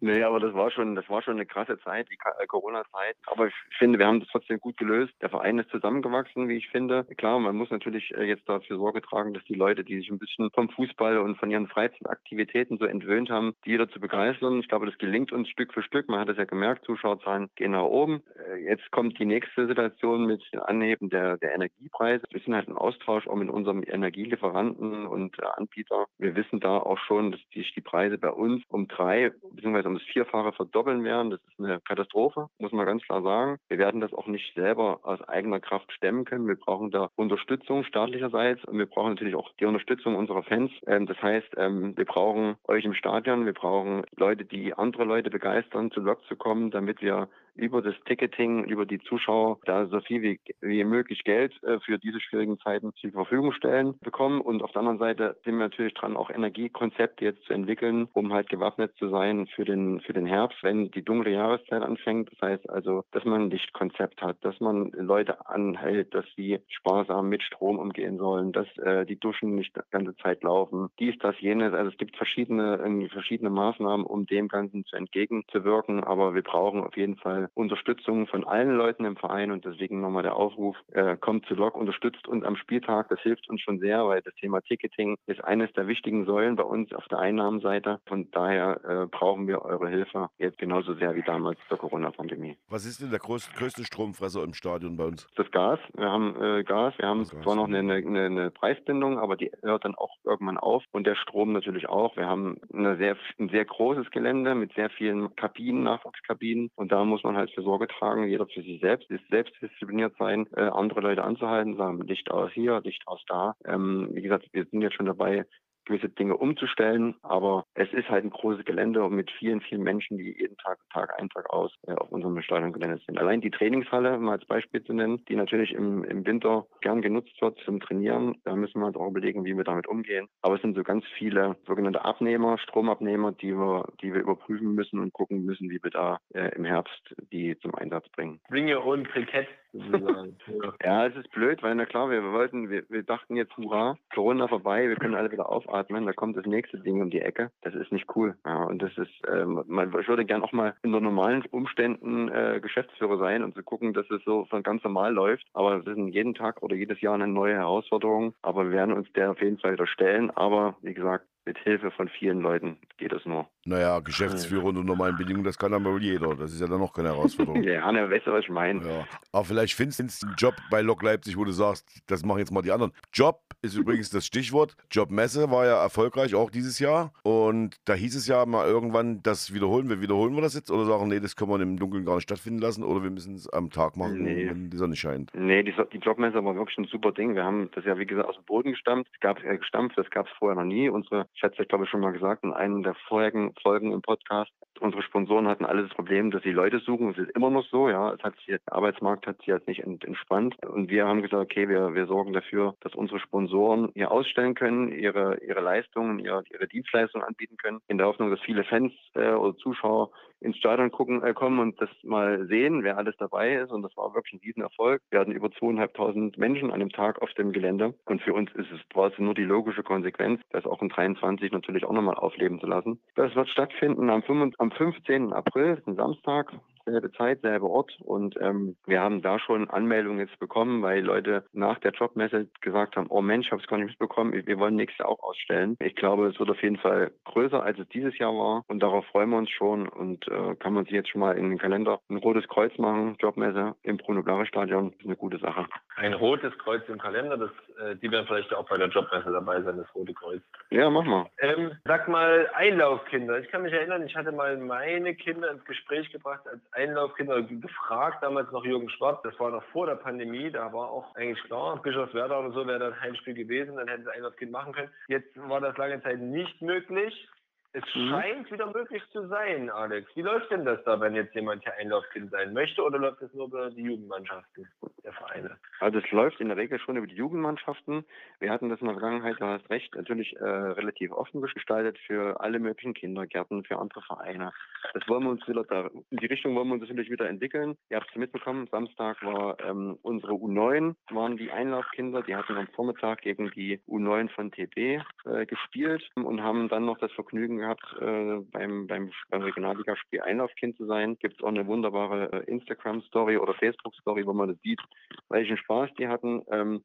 nee, 0.00 0.22
aber 0.22 0.40
das 0.40 0.54
war 0.54 0.70
schon, 0.70 0.94
das 0.94 1.08
war 1.08 1.22
schon 1.22 1.34
eine 1.34 1.46
krasse 1.46 1.78
Zeit, 1.80 2.08
die 2.10 2.18
äh, 2.38 2.46
Corona-Zeit. 2.46 3.16
Aber 3.26 3.46
ich 3.46 3.54
finde, 3.78 3.98
wir 3.98 4.06
haben 4.06 4.20
das 4.20 4.28
trotzdem 4.30 4.58
gut 4.60 4.76
gelöst. 4.76 5.12
Der 5.20 5.30
Verein 5.30 5.58
ist 5.58 5.70
zusammengewachsen, 5.70 6.48
wie 6.48 6.56
ich 6.56 6.68
finde. 6.68 7.04
Klar, 7.16 7.38
man 7.38 7.56
muss 7.56 7.70
natürlich 7.70 8.12
äh, 8.14 8.24
jetzt 8.24 8.48
dafür 8.48 8.76
Sorge 8.76 9.02
tragen, 9.02 9.34
dass 9.34 9.44
die 9.44 9.54
Leute, 9.54 9.84
die 9.84 9.98
sich 9.98 10.10
ein 10.10 10.18
bisschen 10.18 10.50
vom 10.50 10.68
Fußball 10.70 11.18
und 11.18 11.36
von 11.38 11.50
ihren 11.50 11.68
Freizeitaktivitäten 11.68 12.78
so 12.78 12.84
entwöhnt 12.84 13.30
haben, 13.30 13.54
die 13.64 13.72
wieder 13.72 13.88
zu 13.88 14.00
begeistern. 14.00 14.60
Ich 14.60 14.68
glaube, 14.68 14.86
das 14.86 14.98
gelingt 14.98 15.32
uns 15.32 15.48
Stück 15.48 15.72
für 15.72 15.82
Stück. 15.82 16.08
Man 16.08 16.20
hat 16.20 16.28
es 16.28 16.36
ja 16.36 16.44
gemerkt, 16.44 16.84
Zuschauerzahlen 16.84 17.48
gehen 17.56 17.72
nach 17.72 17.82
oben. 17.82 18.22
Äh, 18.48 18.62
Jetzt 18.64 18.90
kommt 18.90 19.18
die 19.18 19.26
nächste 19.26 19.66
Situation 19.66 20.26
mit 20.26 20.42
dem 20.52 20.62
Anheben 20.62 21.10
der, 21.10 21.36
der 21.36 21.54
Energiepreise. 21.54 22.24
Wir 22.30 22.40
sind 22.40 22.54
halt 22.54 22.68
im 22.68 22.76
Austausch 22.76 23.26
auch 23.26 23.36
mit 23.36 23.50
unserem 23.50 23.82
Energielieferanten 23.86 25.06
und 25.06 25.41
Anbieter. 25.46 26.06
Wir 26.18 26.36
wissen 26.36 26.60
da 26.60 26.78
auch 26.78 26.98
schon, 26.98 27.32
dass 27.32 27.40
sich 27.52 27.72
die 27.74 27.80
Preise 27.80 28.18
bei 28.18 28.30
uns 28.30 28.62
um 28.68 28.88
drei 28.88 29.30
bzw. 29.54 29.86
um 29.86 29.94
das 29.94 30.02
Vierfache 30.04 30.52
verdoppeln 30.52 31.04
werden. 31.04 31.30
Das 31.30 31.40
ist 31.40 31.58
eine 31.58 31.80
Katastrophe, 31.80 32.48
muss 32.58 32.72
man 32.72 32.86
ganz 32.86 33.02
klar 33.02 33.22
sagen. 33.22 33.58
Wir 33.68 33.78
werden 33.78 34.00
das 34.00 34.12
auch 34.12 34.26
nicht 34.26 34.54
selber 34.54 35.00
aus 35.02 35.20
eigener 35.22 35.60
Kraft 35.60 35.92
stemmen 35.92 36.24
können. 36.24 36.46
Wir 36.46 36.56
brauchen 36.56 36.90
da 36.90 37.10
Unterstützung 37.16 37.84
staatlicherseits 37.84 38.64
und 38.64 38.78
wir 38.78 38.86
brauchen 38.86 39.10
natürlich 39.10 39.34
auch 39.34 39.50
die 39.60 39.66
Unterstützung 39.66 40.16
unserer 40.16 40.42
Fans. 40.42 40.70
Ähm, 40.86 41.06
das 41.06 41.20
heißt, 41.22 41.54
ähm, 41.56 41.96
wir 41.96 42.04
brauchen 42.04 42.56
euch 42.68 42.84
im 42.84 42.94
Stadion, 42.94 43.46
wir 43.46 43.54
brauchen 43.54 44.02
Leute, 44.16 44.44
die 44.44 44.74
andere 44.74 45.04
Leute 45.04 45.30
begeistern, 45.30 45.90
zu 45.90 46.00
Lok 46.00 46.24
zu 46.26 46.36
kommen, 46.36 46.70
damit 46.70 47.02
wir 47.02 47.28
über 47.54 47.82
das 47.82 47.94
Ticketing, 48.06 48.64
über 48.64 48.86
die 48.86 49.00
Zuschauer 49.00 49.58
da 49.64 49.86
so 49.86 50.00
viel 50.00 50.22
wie, 50.22 50.40
wie 50.60 50.84
möglich 50.84 51.24
Geld 51.24 51.52
äh, 51.62 51.78
für 51.80 51.98
diese 51.98 52.20
schwierigen 52.20 52.58
Zeiten 52.58 52.92
zur 53.00 53.10
Verfügung 53.10 53.52
stellen 53.52 53.94
bekommen. 54.00 54.40
Und 54.40 54.62
auf 54.62 54.72
der 54.72 54.80
anderen 54.80 54.98
Seite 54.98 55.36
sind 55.44 55.54
wir 55.54 55.64
natürlich 55.64 55.94
dran, 55.94 56.16
auch 56.16 56.30
Energiekonzepte 56.30 57.24
jetzt 57.24 57.44
zu 57.44 57.52
entwickeln, 57.52 58.08
um 58.12 58.32
halt 58.32 58.48
gewappnet 58.48 58.94
zu 58.96 59.08
sein 59.08 59.46
für 59.54 59.64
den, 59.64 60.00
für 60.00 60.12
den 60.12 60.26
Herbst, 60.26 60.58
wenn 60.62 60.90
die 60.90 61.04
dunkle 61.04 61.32
Jahreszeit 61.32 61.82
anfängt. 61.82 62.30
Das 62.32 62.48
heißt 62.48 62.70
also, 62.70 63.04
dass 63.12 63.24
man 63.24 63.42
ein 63.42 63.50
Lichtkonzept 63.50 64.22
hat, 64.22 64.38
dass 64.42 64.58
man 64.60 64.90
Leute 64.92 65.46
anhält, 65.46 66.14
dass 66.14 66.24
sie 66.36 66.58
sparsam 66.68 67.28
mit 67.28 67.42
Strom 67.42 67.78
umgehen 67.78 68.18
sollen, 68.18 68.52
dass 68.52 68.66
äh, 68.78 69.04
die 69.04 69.18
Duschen 69.18 69.54
nicht 69.54 69.76
die 69.76 69.80
ganze 69.90 70.16
Zeit 70.16 70.42
laufen. 70.42 70.88
Dies, 70.98 71.16
das, 71.20 71.38
jenes. 71.40 71.72
Also 71.74 71.90
es 71.90 71.98
gibt 71.98 72.16
verschiedene, 72.16 72.76
irgendwie 72.76 73.08
verschiedene 73.08 73.50
Maßnahmen, 73.50 74.06
um 74.06 74.26
dem 74.26 74.48
Ganzen 74.48 74.84
zu 74.84 74.96
entgegenzuwirken. 74.96 76.04
Aber 76.04 76.34
wir 76.34 76.42
brauchen 76.42 76.82
auf 76.82 76.96
jeden 76.96 77.16
Fall 77.16 77.41
Unterstützung 77.54 78.26
von 78.26 78.44
allen 78.44 78.76
Leuten 78.76 79.04
im 79.04 79.16
Verein 79.16 79.50
und 79.50 79.64
deswegen 79.64 80.00
nochmal 80.00 80.22
der 80.22 80.36
Aufruf, 80.36 80.76
äh, 80.92 81.16
kommt 81.16 81.46
zu 81.46 81.54
Lok, 81.54 81.76
unterstützt 81.76 82.28
uns 82.28 82.44
am 82.44 82.56
Spieltag. 82.56 83.08
Das 83.08 83.20
hilft 83.20 83.48
uns 83.48 83.60
schon 83.60 83.78
sehr, 83.78 84.06
weil 84.06 84.22
das 84.22 84.34
Thema 84.34 84.60
Ticketing 84.60 85.16
ist 85.26 85.42
eines 85.44 85.72
der 85.72 85.86
wichtigen 85.86 86.24
Säulen 86.26 86.56
bei 86.56 86.62
uns 86.62 86.92
auf 86.92 87.06
der 87.08 87.18
Einnahmenseite. 87.18 88.00
Von 88.06 88.30
daher 88.30 88.80
äh, 88.84 89.06
brauchen 89.06 89.46
wir 89.46 89.62
eure 89.62 89.88
Hilfe 89.88 90.28
jetzt 90.38 90.58
genauso 90.58 90.94
sehr 90.94 91.14
wie 91.14 91.22
damals 91.22 91.58
zur 91.68 91.78
Corona-Pandemie. 91.78 92.56
Was 92.68 92.84
ist 92.84 93.00
denn 93.00 93.10
der 93.10 93.18
größte, 93.18 93.54
größte 93.56 93.84
Stromfresser 93.84 94.42
im 94.42 94.54
Stadion 94.54 94.96
bei 94.96 95.04
uns? 95.04 95.28
Das 95.36 95.50
Gas, 95.50 95.78
wir 95.94 96.10
haben 96.10 96.36
äh, 96.40 96.64
Gas, 96.64 96.94
wir 96.98 97.08
haben 97.08 97.24
zwar 97.24 97.56
noch 97.56 97.66
eine, 97.66 97.78
eine, 97.78 98.26
eine 98.26 98.50
Preisbindung, 98.50 99.18
aber 99.18 99.36
die 99.36 99.50
hört 99.62 99.84
dann 99.84 99.94
auch 99.94 100.16
irgendwann 100.24 100.58
auf 100.58 100.82
und 100.92 101.06
der 101.06 101.16
Strom 101.16 101.52
natürlich 101.52 101.88
auch. 101.88 102.16
Wir 102.16 102.26
haben 102.26 102.58
eine 102.72 102.96
sehr, 102.96 103.16
ein 103.38 103.48
sehr 103.48 103.64
großes 103.64 104.10
Gelände 104.10 104.54
mit 104.54 104.72
sehr 104.74 104.90
vielen 104.90 105.34
Kabinen, 105.36 105.82
Nachwuchskabinen 105.82 106.70
und 106.74 106.92
da 106.92 107.04
muss 107.04 107.22
man 107.22 107.31
halt 107.36 107.50
für 107.52 107.62
Sorge 107.62 107.88
tragen, 107.88 108.28
jeder 108.28 108.46
für 108.46 108.62
sich 108.62 108.80
selbst, 108.80 109.10
ist 109.10 109.26
selbst 109.28 109.54
diszipliniert 109.60 110.14
sein, 110.18 110.46
äh, 110.56 110.62
andere 110.62 111.00
Leute 111.00 111.24
anzuhalten, 111.24 111.76
sagen 111.76 112.00
Licht 112.02 112.30
aus 112.30 112.50
hier, 112.52 112.80
Licht 112.82 113.02
aus 113.06 113.22
da. 113.26 113.54
Ähm, 113.64 114.10
wie 114.12 114.22
gesagt, 114.22 114.48
wir 114.52 114.64
sind 114.66 114.82
jetzt 114.82 114.94
schon 114.94 115.06
dabei, 115.06 115.44
gewisse 115.84 116.08
Dinge 116.08 116.36
umzustellen, 116.36 117.14
aber 117.22 117.64
es 117.74 117.92
ist 117.92 118.08
halt 118.08 118.24
ein 118.24 118.30
großes 118.30 118.64
Gelände 118.64 119.04
und 119.04 119.14
mit 119.14 119.30
vielen, 119.30 119.60
vielen 119.60 119.82
Menschen, 119.82 120.18
die 120.18 120.36
jeden 120.38 120.56
Tag, 120.58 120.78
Tag 120.92 121.18
ein, 121.20 121.28
Tag 121.30 121.50
aus 121.50 121.72
äh, 121.86 121.92
auf 121.92 122.10
unserem 122.10 122.40
Stadiongelände 122.42 123.00
sind. 123.06 123.18
Allein 123.18 123.40
die 123.40 123.50
Trainingshalle, 123.50 124.18
mal 124.18 124.32
als 124.32 124.46
Beispiel 124.46 124.82
zu 124.82 124.92
nennen, 124.92 125.24
die 125.28 125.36
natürlich 125.36 125.72
im, 125.72 126.04
im 126.04 126.26
Winter 126.26 126.66
gern 126.80 127.02
genutzt 127.02 127.40
wird 127.40 127.58
zum 127.64 127.80
Trainieren, 127.80 128.36
da 128.44 128.54
müssen 128.54 128.80
wir 128.80 128.86
halt 128.86 128.96
auch 128.96 129.08
überlegen, 129.08 129.44
wie 129.44 129.56
wir 129.56 129.64
damit 129.64 129.86
umgehen. 129.86 130.28
Aber 130.42 130.56
es 130.56 130.62
sind 130.62 130.76
so 130.76 130.82
ganz 130.82 131.04
viele 131.18 131.56
sogenannte 131.66 132.04
Abnehmer, 132.04 132.58
Stromabnehmer, 132.58 133.32
die 133.32 133.54
wir, 133.56 133.88
die 134.00 134.12
wir 134.14 134.20
überprüfen 134.20 134.74
müssen 134.74 134.98
und 135.00 135.12
gucken 135.12 135.44
müssen, 135.44 135.70
wie 135.70 135.82
wir 135.82 135.90
da 135.90 136.18
äh, 136.34 136.54
im 136.54 136.64
Herbst 136.64 137.14
die 137.32 137.56
zum 137.60 137.74
Einsatz 137.74 138.08
bringen. 138.10 138.40
Bring 138.48 138.72
your 138.72 138.84
own 138.84 139.04
Cricket, 139.04 139.48
ja. 140.84 141.06
Es 141.06 141.16
ist 141.16 141.30
blöd, 141.32 141.62
weil 141.62 141.74
na 141.74 141.86
klar, 141.86 142.10
wir 142.10 142.22
wollten, 142.32 142.70
wir, 142.70 142.84
wir 142.88 143.02
dachten 143.02 143.36
jetzt, 143.36 143.56
hurra, 143.56 143.96
Corona 144.14 144.48
vorbei, 144.48 144.88
wir 144.88 144.96
können 144.96 145.14
alle 145.14 145.30
wieder 145.30 145.48
aufatmen, 145.48 146.06
da 146.06 146.12
kommt 146.12 146.36
das 146.36 146.46
nächste 146.46 146.78
Ding 146.78 147.00
um 147.00 147.10
die 147.10 147.20
Ecke. 147.20 147.50
Das 147.62 147.74
ist 147.74 147.92
nicht 147.92 148.06
cool. 148.16 148.36
Ja, 148.44 148.64
und 148.64 148.82
das 148.82 148.96
ist, 148.98 149.10
ähm, 149.28 149.62
man, 149.66 149.88
ich 149.98 150.08
würde 150.08 150.24
gern 150.24 150.42
auch 150.42 150.52
mal 150.52 150.74
unter 150.82 151.00
normalen 151.00 151.44
Umständen 151.50 152.28
äh, 152.28 152.60
Geschäftsführer 152.60 153.18
sein 153.18 153.42
und 153.42 153.54
zu 153.54 153.62
gucken, 153.62 153.92
dass 153.92 154.10
es 154.10 154.22
so 154.24 154.44
von 154.46 154.62
ganz 154.62 154.82
normal 154.84 155.12
läuft. 155.12 155.46
Aber 155.54 155.76
es 155.76 155.86
ist 155.86 155.96
jeden 155.96 156.34
Tag 156.34 156.62
oder 156.62 156.76
jedes 156.76 157.00
Jahr 157.00 157.14
eine 157.14 157.28
neue 157.28 157.54
Herausforderung. 157.54 158.34
Aber 158.42 158.64
wir 158.64 158.72
werden 158.72 158.94
uns 158.94 159.10
der 159.12 159.30
auf 159.30 159.40
jeden 159.40 159.58
Fall 159.58 159.72
wieder 159.72 159.86
stellen. 159.86 160.30
Aber 160.30 160.76
wie 160.82 160.94
gesagt, 160.94 161.26
mit 161.44 161.58
Hilfe 161.58 161.90
von 161.90 162.08
vielen 162.08 162.40
Leuten 162.40 162.76
geht 162.98 163.12
das 163.12 163.24
nur. 163.24 163.46
Naja, 163.64 164.00
Geschäftsführer 164.00 164.64
unter 164.66 164.82
normalen 164.84 165.16
Bedingungen, 165.16 165.44
das 165.44 165.58
kann 165.58 165.72
aber 165.74 165.92
wohl 165.92 166.02
jeder. 166.02 166.34
Das 166.34 166.52
ist 166.52 166.60
ja 166.60 166.66
dann 166.66 166.80
noch 166.80 166.92
keine 166.92 167.08
Herausforderung. 167.08 167.62
Ja, 167.72 167.90
ne, 167.92 168.10
weißt 168.10 168.26
du, 168.26 168.32
was 168.32 168.44
ich 168.44 168.50
meine? 168.50 168.86
Ja, 168.86 169.06
aber 169.32 169.44
vielleicht 169.44 169.74
findest 169.74 170.00
du 170.22 170.26
einen 170.26 170.34
Job 170.36 170.54
bei 170.70 170.80
Lok 170.82 171.02
Leipzig, 171.02 171.36
wo 171.36 171.44
du 171.44 171.52
sagst, 171.52 172.02
das 172.06 172.24
machen 172.24 172.38
jetzt 172.40 172.50
mal 172.52 172.62
die 172.62 172.72
anderen. 172.72 172.92
Job 173.12 173.40
ist 173.62 173.76
übrigens 173.76 174.10
das 174.10 174.26
Stichwort. 174.26 174.76
Jobmesse 174.90 175.50
war 175.50 175.64
ja 175.66 175.80
erfolgreich 175.82 176.34
auch 176.34 176.50
dieses 176.50 176.78
Jahr. 176.80 177.12
Und 177.22 177.76
da 177.84 177.94
hieß 177.94 178.16
es 178.16 178.26
ja 178.26 178.44
mal 178.46 178.66
irgendwann, 178.66 179.22
das 179.22 179.54
wiederholen 179.54 179.88
wir. 179.88 180.00
Wiederholen 180.00 180.34
wir 180.34 180.42
das 180.42 180.54
jetzt? 180.54 180.70
Oder 180.70 180.84
sagen, 180.84 181.08
nee, 181.08 181.20
das 181.20 181.36
können 181.36 181.50
wir 181.50 181.60
im 181.60 181.78
Dunkeln 181.78 182.04
gar 182.04 182.16
nicht 182.16 182.24
stattfinden 182.24 182.58
lassen? 182.60 182.82
Oder 182.82 183.02
wir 183.04 183.10
müssen 183.10 183.34
es 183.34 183.48
am 183.48 183.70
Tag 183.70 183.96
machen, 183.96 184.22
Nee. 184.22 184.48
wenn 184.50 184.70
die 184.70 184.76
Sonne 184.76 184.96
scheint? 184.96 185.30
Nee, 185.34 185.62
die, 185.62 185.74
die 185.92 185.98
Jobmesse 185.98 186.44
war 186.44 186.56
wirklich 186.56 186.78
ein 186.78 186.86
super 186.86 187.12
Ding. 187.12 187.34
Wir 187.36 187.44
haben 187.44 187.70
das 187.74 187.84
ja, 187.84 187.96
wie 187.98 188.06
gesagt, 188.06 188.28
aus 188.28 188.34
dem 188.36 188.44
Boden 188.44 188.72
gestammt. 188.72 189.06
Es 189.14 189.20
gab 189.20 189.42
äh, 189.44 189.56
gestampft, 189.56 189.96
das 189.96 190.10
gab 190.10 190.26
es 190.26 190.32
vorher 190.38 190.56
noch 190.56 190.66
nie. 190.68 190.88
Unsere, 190.88 191.28
ich 191.34 191.42
hatte 191.42 191.62
es 191.62 191.68
glaube 191.68 191.84
ich, 191.84 191.90
schon 191.90 192.00
mal 192.00 192.12
gesagt 192.12 192.44
in 192.44 192.52
einem 192.52 192.82
der 192.82 192.94
vorigen 193.08 193.54
Folgen 193.62 193.92
im 193.92 194.02
Podcast. 194.02 194.52
Unsere 194.82 195.04
Sponsoren 195.04 195.46
hatten 195.46 195.64
alle 195.64 195.84
das 195.84 195.94
Problem, 195.94 196.32
dass 196.32 196.42
sie 196.42 196.50
Leute 196.50 196.80
suchen. 196.80 197.10
Es 197.10 197.18
ist 197.18 197.30
immer 197.36 197.50
noch 197.50 197.64
so, 197.66 197.88
ja. 197.88 198.12
Es 198.14 198.22
hat 198.24 198.34
sich, 198.34 198.46
der 198.46 198.58
Arbeitsmarkt 198.66 199.28
hat 199.28 199.38
sich 199.38 199.46
jetzt 199.46 199.68
nicht 199.68 199.84
ent, 199.84 200.04
entspannt. 200.04 200.56
Und 200.66 200.90
wir 200.90 201.06
haben 201.06 201.22
gesagt, 201.22 201.40
okay, 201.40 201.68
wir, 201.68 201.94
wir 201.94 202.06
sorgen 202.06 202.32
dafür, 202.32 202.74
dass 202.80 202.92
unsere 202.92 203.20
Sponsoren 203.20 203.92
hier 203.94 204.10
ausstellen 204.10 204.56
können, 204.56 204.90
ihre, 204.90 205.38
ihre 205.38 205.60
Leistungen, 205.60 206.18
ihre, 206.18 206.42
ihre 206.50 206.66
Dienstleistungen 206.66 207.24
anbieten 207.24 207.56
können, 207.58 207.78
in 207.86 207.96
der 207.96 208.08
Hoffnung, 208.08 208.30
dass 208.30 208.40
viele 208.40 208.64
Fans 208.64 208.92
äh, 209.14 209.30
oder 209.30 209.56
Zuschauer 209.56 210.10
ins 210.42 210.56
Stadion 210.56 210.90
gucken, 210.90 211.22
äh, 211.22 211.32
kommen 211.32 211.60
und 211.60 211.80
das 211.80 211.88
mal 212.02 212.46
sehen, 212.48 212.82
wer 212.82 212.98
alles 212.98 213.16
dabei 213.18 213.54
ist. 213.54 213.70
Und 213.70 213.82
das 213.82 213.96
war 213.96 214.14
wirklich 214.14 214.34
ein 214.34 214.44
Riesenerfolg. 214.44 215.00
Wir 215.10 215.20
hatten 215.20 215.32
über 215.32 215.50
zweieinhalbtausend 215.52 216.36
Menschen 216.38 216.72
an 216.72 216.80
dem 216.80 216.90
Tag 216.90 217.22
auf 217.22 217.32
dem 217.34 217.52
Gelände. 217.52 217.94
Und 218.06 218.22
für 218.22 218.34
uns 218.34 218.50
ist 218.54 218.70
es 218.72 218.80
quasi 218.92 219.22
nur 219.22 219.34
die 219.34 219.44
logische 219.44 219.82
Konsequenz, 219.82 220.40
das 220.50 220.66
auch 220.66 220.82
in 220.82 220.88
23 220.88 221.52
natürlich 221.52 221.84
auch 221.84 221.92
nochmal 221.92 222.16
aufleben 222.16 222.60
zu 222.60 222.66
lassen. 222.66 223.00
Das 223.14 223.34
wird 223.34 223.48
stattfinden 223.48 224.10
am, 224.10 224.22
5, 224.22 224.54
am 224.58 224.71
15. 224.76 225.32
April, 225.32 225.78
ist 225.78 225.86
ein 225.86 225.96
Samstag. 225.96 226.52
Selbe 226.84 227.12
Zeit, 227.12 227.42
selber 227.42 227.70
Ort. 227.70 227.96
Und 228.00 228.36
ähm, 228.40 228.76
wir 228.86 229.00
haben 229.00 229.22
da 229.22 229.38
schon 229.38 229.70
Anmeldungen 229.70 230.18
jetzt 230.18 230.38
bekommen, 230.40 230.82
weil 230.82 231.00
Leute 231.04 231.44
nach 231.52 231.78
der 231.78 231.92
Jobmesse 231.92 232.48
gesagt 232.60 232.96
haben, 232.96 233.06
oh 233.08 233.22
Mensch, 233.22 233.46
ich 233.46 233.52
habe 233.52 233.62
es 233.62 233.68
gar 233.68 233.76
nicht 233.76 233.90
mitbekommen, 233.90 234.32
wir 234.32 234.58
wollen 234.58 234.74
nächstes 234.74 234.98
Jahr 234.98 235.08
auch 235.08 235.22
ausstellen. 235.22 235.76
Ich 235.80 235.94
glaube, 235.94 236.26
es 236.26 236.38
wird 236.40 236.50
auf 236.50 236.62
jeden 236.62 236.78
Fall 236.78 237.12
größer, 237.24 237.62
als 237.62 237.78
es 237.78 237.88
dieses 237.90 238.18
Jahr 238.18 238.32
war. 238.32 238.64
Und 238.66 238.82
darauf 238.82 239.06
freuen 239.06 239.30
wir 239.30 239.38
uns 239.38 239.50
schon. 239.50 239.88
Und 239.88 240.26
äh, 240.28 240.56
kann 240.56 240.74
man 240.74 240.84
sich 240.84 240.94
jetzt 240.94 241.10
schon 241.10 241.20
mal 241.20 241.38
in 241.38 241.50
den 241.50 241.58
Kalender 241.58 242.00
ein 242.08 242.16
rotes 242.16 242.48
Kreuz 242.48 242.76
machen, 242.78 243.16
Jobmesse 243.20 243.76
im 243.84 243.98
Bruno-Blare-Stadion. 243.98 244.92
ist 244.98 245.06
eine 245.06 245.16
gute 245.16 245.38
Sache. 245.38 245.66
Ein 245.96 246.14
rotes 246.14 246.56
Kreuz 246.58 246.82
im 246.88 246.98
Kalender, 246.98 247.36
das, 247.36 247.50
äh, 247.80 247.96
die 247.96 248.10
werden 248.10 248.26
vielleicht 248.26 248.52
auch 248.54 248.68
bei 248.68 248.76
der 248.76 248.88
Jobmesse 248.88 249.30
dabei 249.30 249.62
sein, 249.62 249.76
das 249.76 249.94
rote 249.94 250.14
Kreuz. 250.14 250.42
Ja, 250.70 250.90
mach 250.90 251.04
mal. 251.04 251.26
Ähm, 251.38 251.72
sag 251.84 252.08
mal, 252.08 252.50
Einlaufkinder. 252.54 253.38
Ich 253.38 253.48
kann 253.50 253.62
mich 253.62 253.72
erinnern, 253.72 254.04
ich 254.04 254.16
hatte 254.16 254.32
mal 254.32 254.56
meine 254.66 255.14
Kinder 255.14 255.50
ins 255.50 255.64
Gespräch 255.64 256.10
gebracht 256.10 256.46
als 256.46 256.60
Einlaufkinder, 256.72 257.42
gefragt, 257.42 258.22
damals 258.22 258.50
noch 258.52 258.64
Jürgen 258.64 258.88
Schwarz, 258.90 259.20
das 259.22 259.38
war 259.38 259.50
noch 259.50 259.64
vor 259.64 259.86
der 259.86 259.96
Pandemie, 259.96 260.50
da 260.50 260.72
war 260.72 260.90
auch 260.90 261.14
eigentlich 261.14 261.42
klar, 261.44 261.80
Bischofswerda 261.82 262.38
oder 262.38 262.52
so 262.52 262.66
wäre 262.66 262.90
das 262.90 263.00
Heimspiel 263.00 263.34
gewesen, 263.34 263.76
dann 263.76 263.88
hätten 263.88 264.04
sie 264.04 264.12
Einlaufkind 264.12 264.52
machen 264.52 264.72
können. 264.72 264.90
Jetzt 265.08 265.36
war 265.48 265.60
das 265.60 265.76
lange 265.76 266.02
Zeit 266.02 266.20
nicht 266.20 266.62
möglich. 266.62 267.28
Es 267.74 267.82
mhm. 267.94 268.10
scheint 268.10 268.52
wieder 268.52 268.66
möglich 268.66 269.02
zu 269.12 269.26
sein, 269.28 269.70
Alex. 269.70 270.14
Wie 270.14 270.20
läuft 270.20 270.50
denn 270.50 270.66
das 270.66 270.84
da, 270.84 271.00
wenn 271.00 271.14
jetzt 271.14 271.34
jemand 271.34 271.62
hier 271.62 271.72
Einlaufkind 271.74 272.30
sein 272.30 272.52
möchte 272.52 272.82
oder 272.82 272.98
läuft 272.98 273.22
es 273.22 273.32
nur 273.32 273.46
über 273.46 273.70
die 273.70 273.82
Jugendmannschaften 273.82 274.68
der 275.02 275.12
Vereine? 275.14 275.56
Also 275.80 275.98
es 275.98 276.10
läuft 276.10 276.38
in 276.40 276.48
der 276.48 276.58
Regel 276.58 276.78
schon 276.78 276.98
über 276.98 277.06
die 277.06 277.14
Jugendmannschaften. 277.14 278.04
Wir 278.40 278.50
hatten 278.50 278.68
das 278.68 278.80
in 278.80 278.88
der 278.88 278.96
Vergangenheit, 278.98 279.36
du 279.40 279.46
hast 279.46 279.70
recht, 279.70 279.94
natürlich 279.94 280.36
äh, 280.36 280.44
relativ 280.44 281.12
offen 281.12 281.40
gestaltet 281.40 281.98
für 282.06 282.40
alle 282.40 282.58
möglichen 282.58 282.92
Kindergärten, 282.92 283.64
für 283.64 283.78
andere 283.78 284.02
Vereine. 284.02 284.52
Das 284.92 285.08
wollen 285.08 285.24
wir 285.24 285.30
uns 285.30 285.48
wieder 285.48 285.64
da, 285.64 285.88
in 286.10 286.18
die 286.18 286.26
Richtung 286.26 286.54
wollen 286.54 286.68
wir 286.68 286.74
uns 286.74 286.82
natürlich 286.82 287.10
wieder 287.10 287.26
entwickeln. 287.26 287.78
Ihr 287.88 287.96
habt 287.96 288.10
es 288.10 288.16
mitbekommen, 288.16 288.68
Samstag 288.70 289.22
war 289.22 289.58
ähm, 289.60 289.98
unsere 290.02 290.32
U9, 290.32 290.94
waren 291.10 291.38
die 291.38 291.50
Einlaufkinder, 291.50 292.22
die 292.22 292.36
hatten 292.36 292.56
am 292.58 292.68
Vormittag 292.68 293.22
gegen 293.22 293.50
die 293.52 293.80
U9 293.88 294.28
von 294.28 294.50
TB 294.50 295.02
äh, 295.24 295.46
gespielt 295.46 296.06
und 296.16 296.42
haben 296.42 296.68
dann 296.68 296.84
noch 296.84 296.98
das 296.98 297.12
Vergnügen 297.12 297.61
gehabt, 297.62 297.84
äh, 298.00 298.40
beim, 298.52 298.86
beim, 298.86 299.10
beim 299.30 299.42
Regionalligaspiel 299.42 300.20
Einlaufkind 300.20 300.76
zu 300.76 300.86
sein. 300.86 301.16
Gibt 301.18 301.36
es 301.36 301.42
auch 301.42 301.48
eine 301.48 301.66
wunderbare 301.66 302.32
äh, 302.32 302.50
Instagram-Story 302.50 303.38
oder 303.38 303.54
Facebook-Story, 303.54 304.26
wo 304.26 304.32
man 304.32 304.48
das 304.48 304.60
sieht, 304.62 304.80
welchen 305.28 305.56
Spaß 305.56 305.90
die 305.98 306.08
hatten. 306.08 306.42
Ähm, 306.50 306.84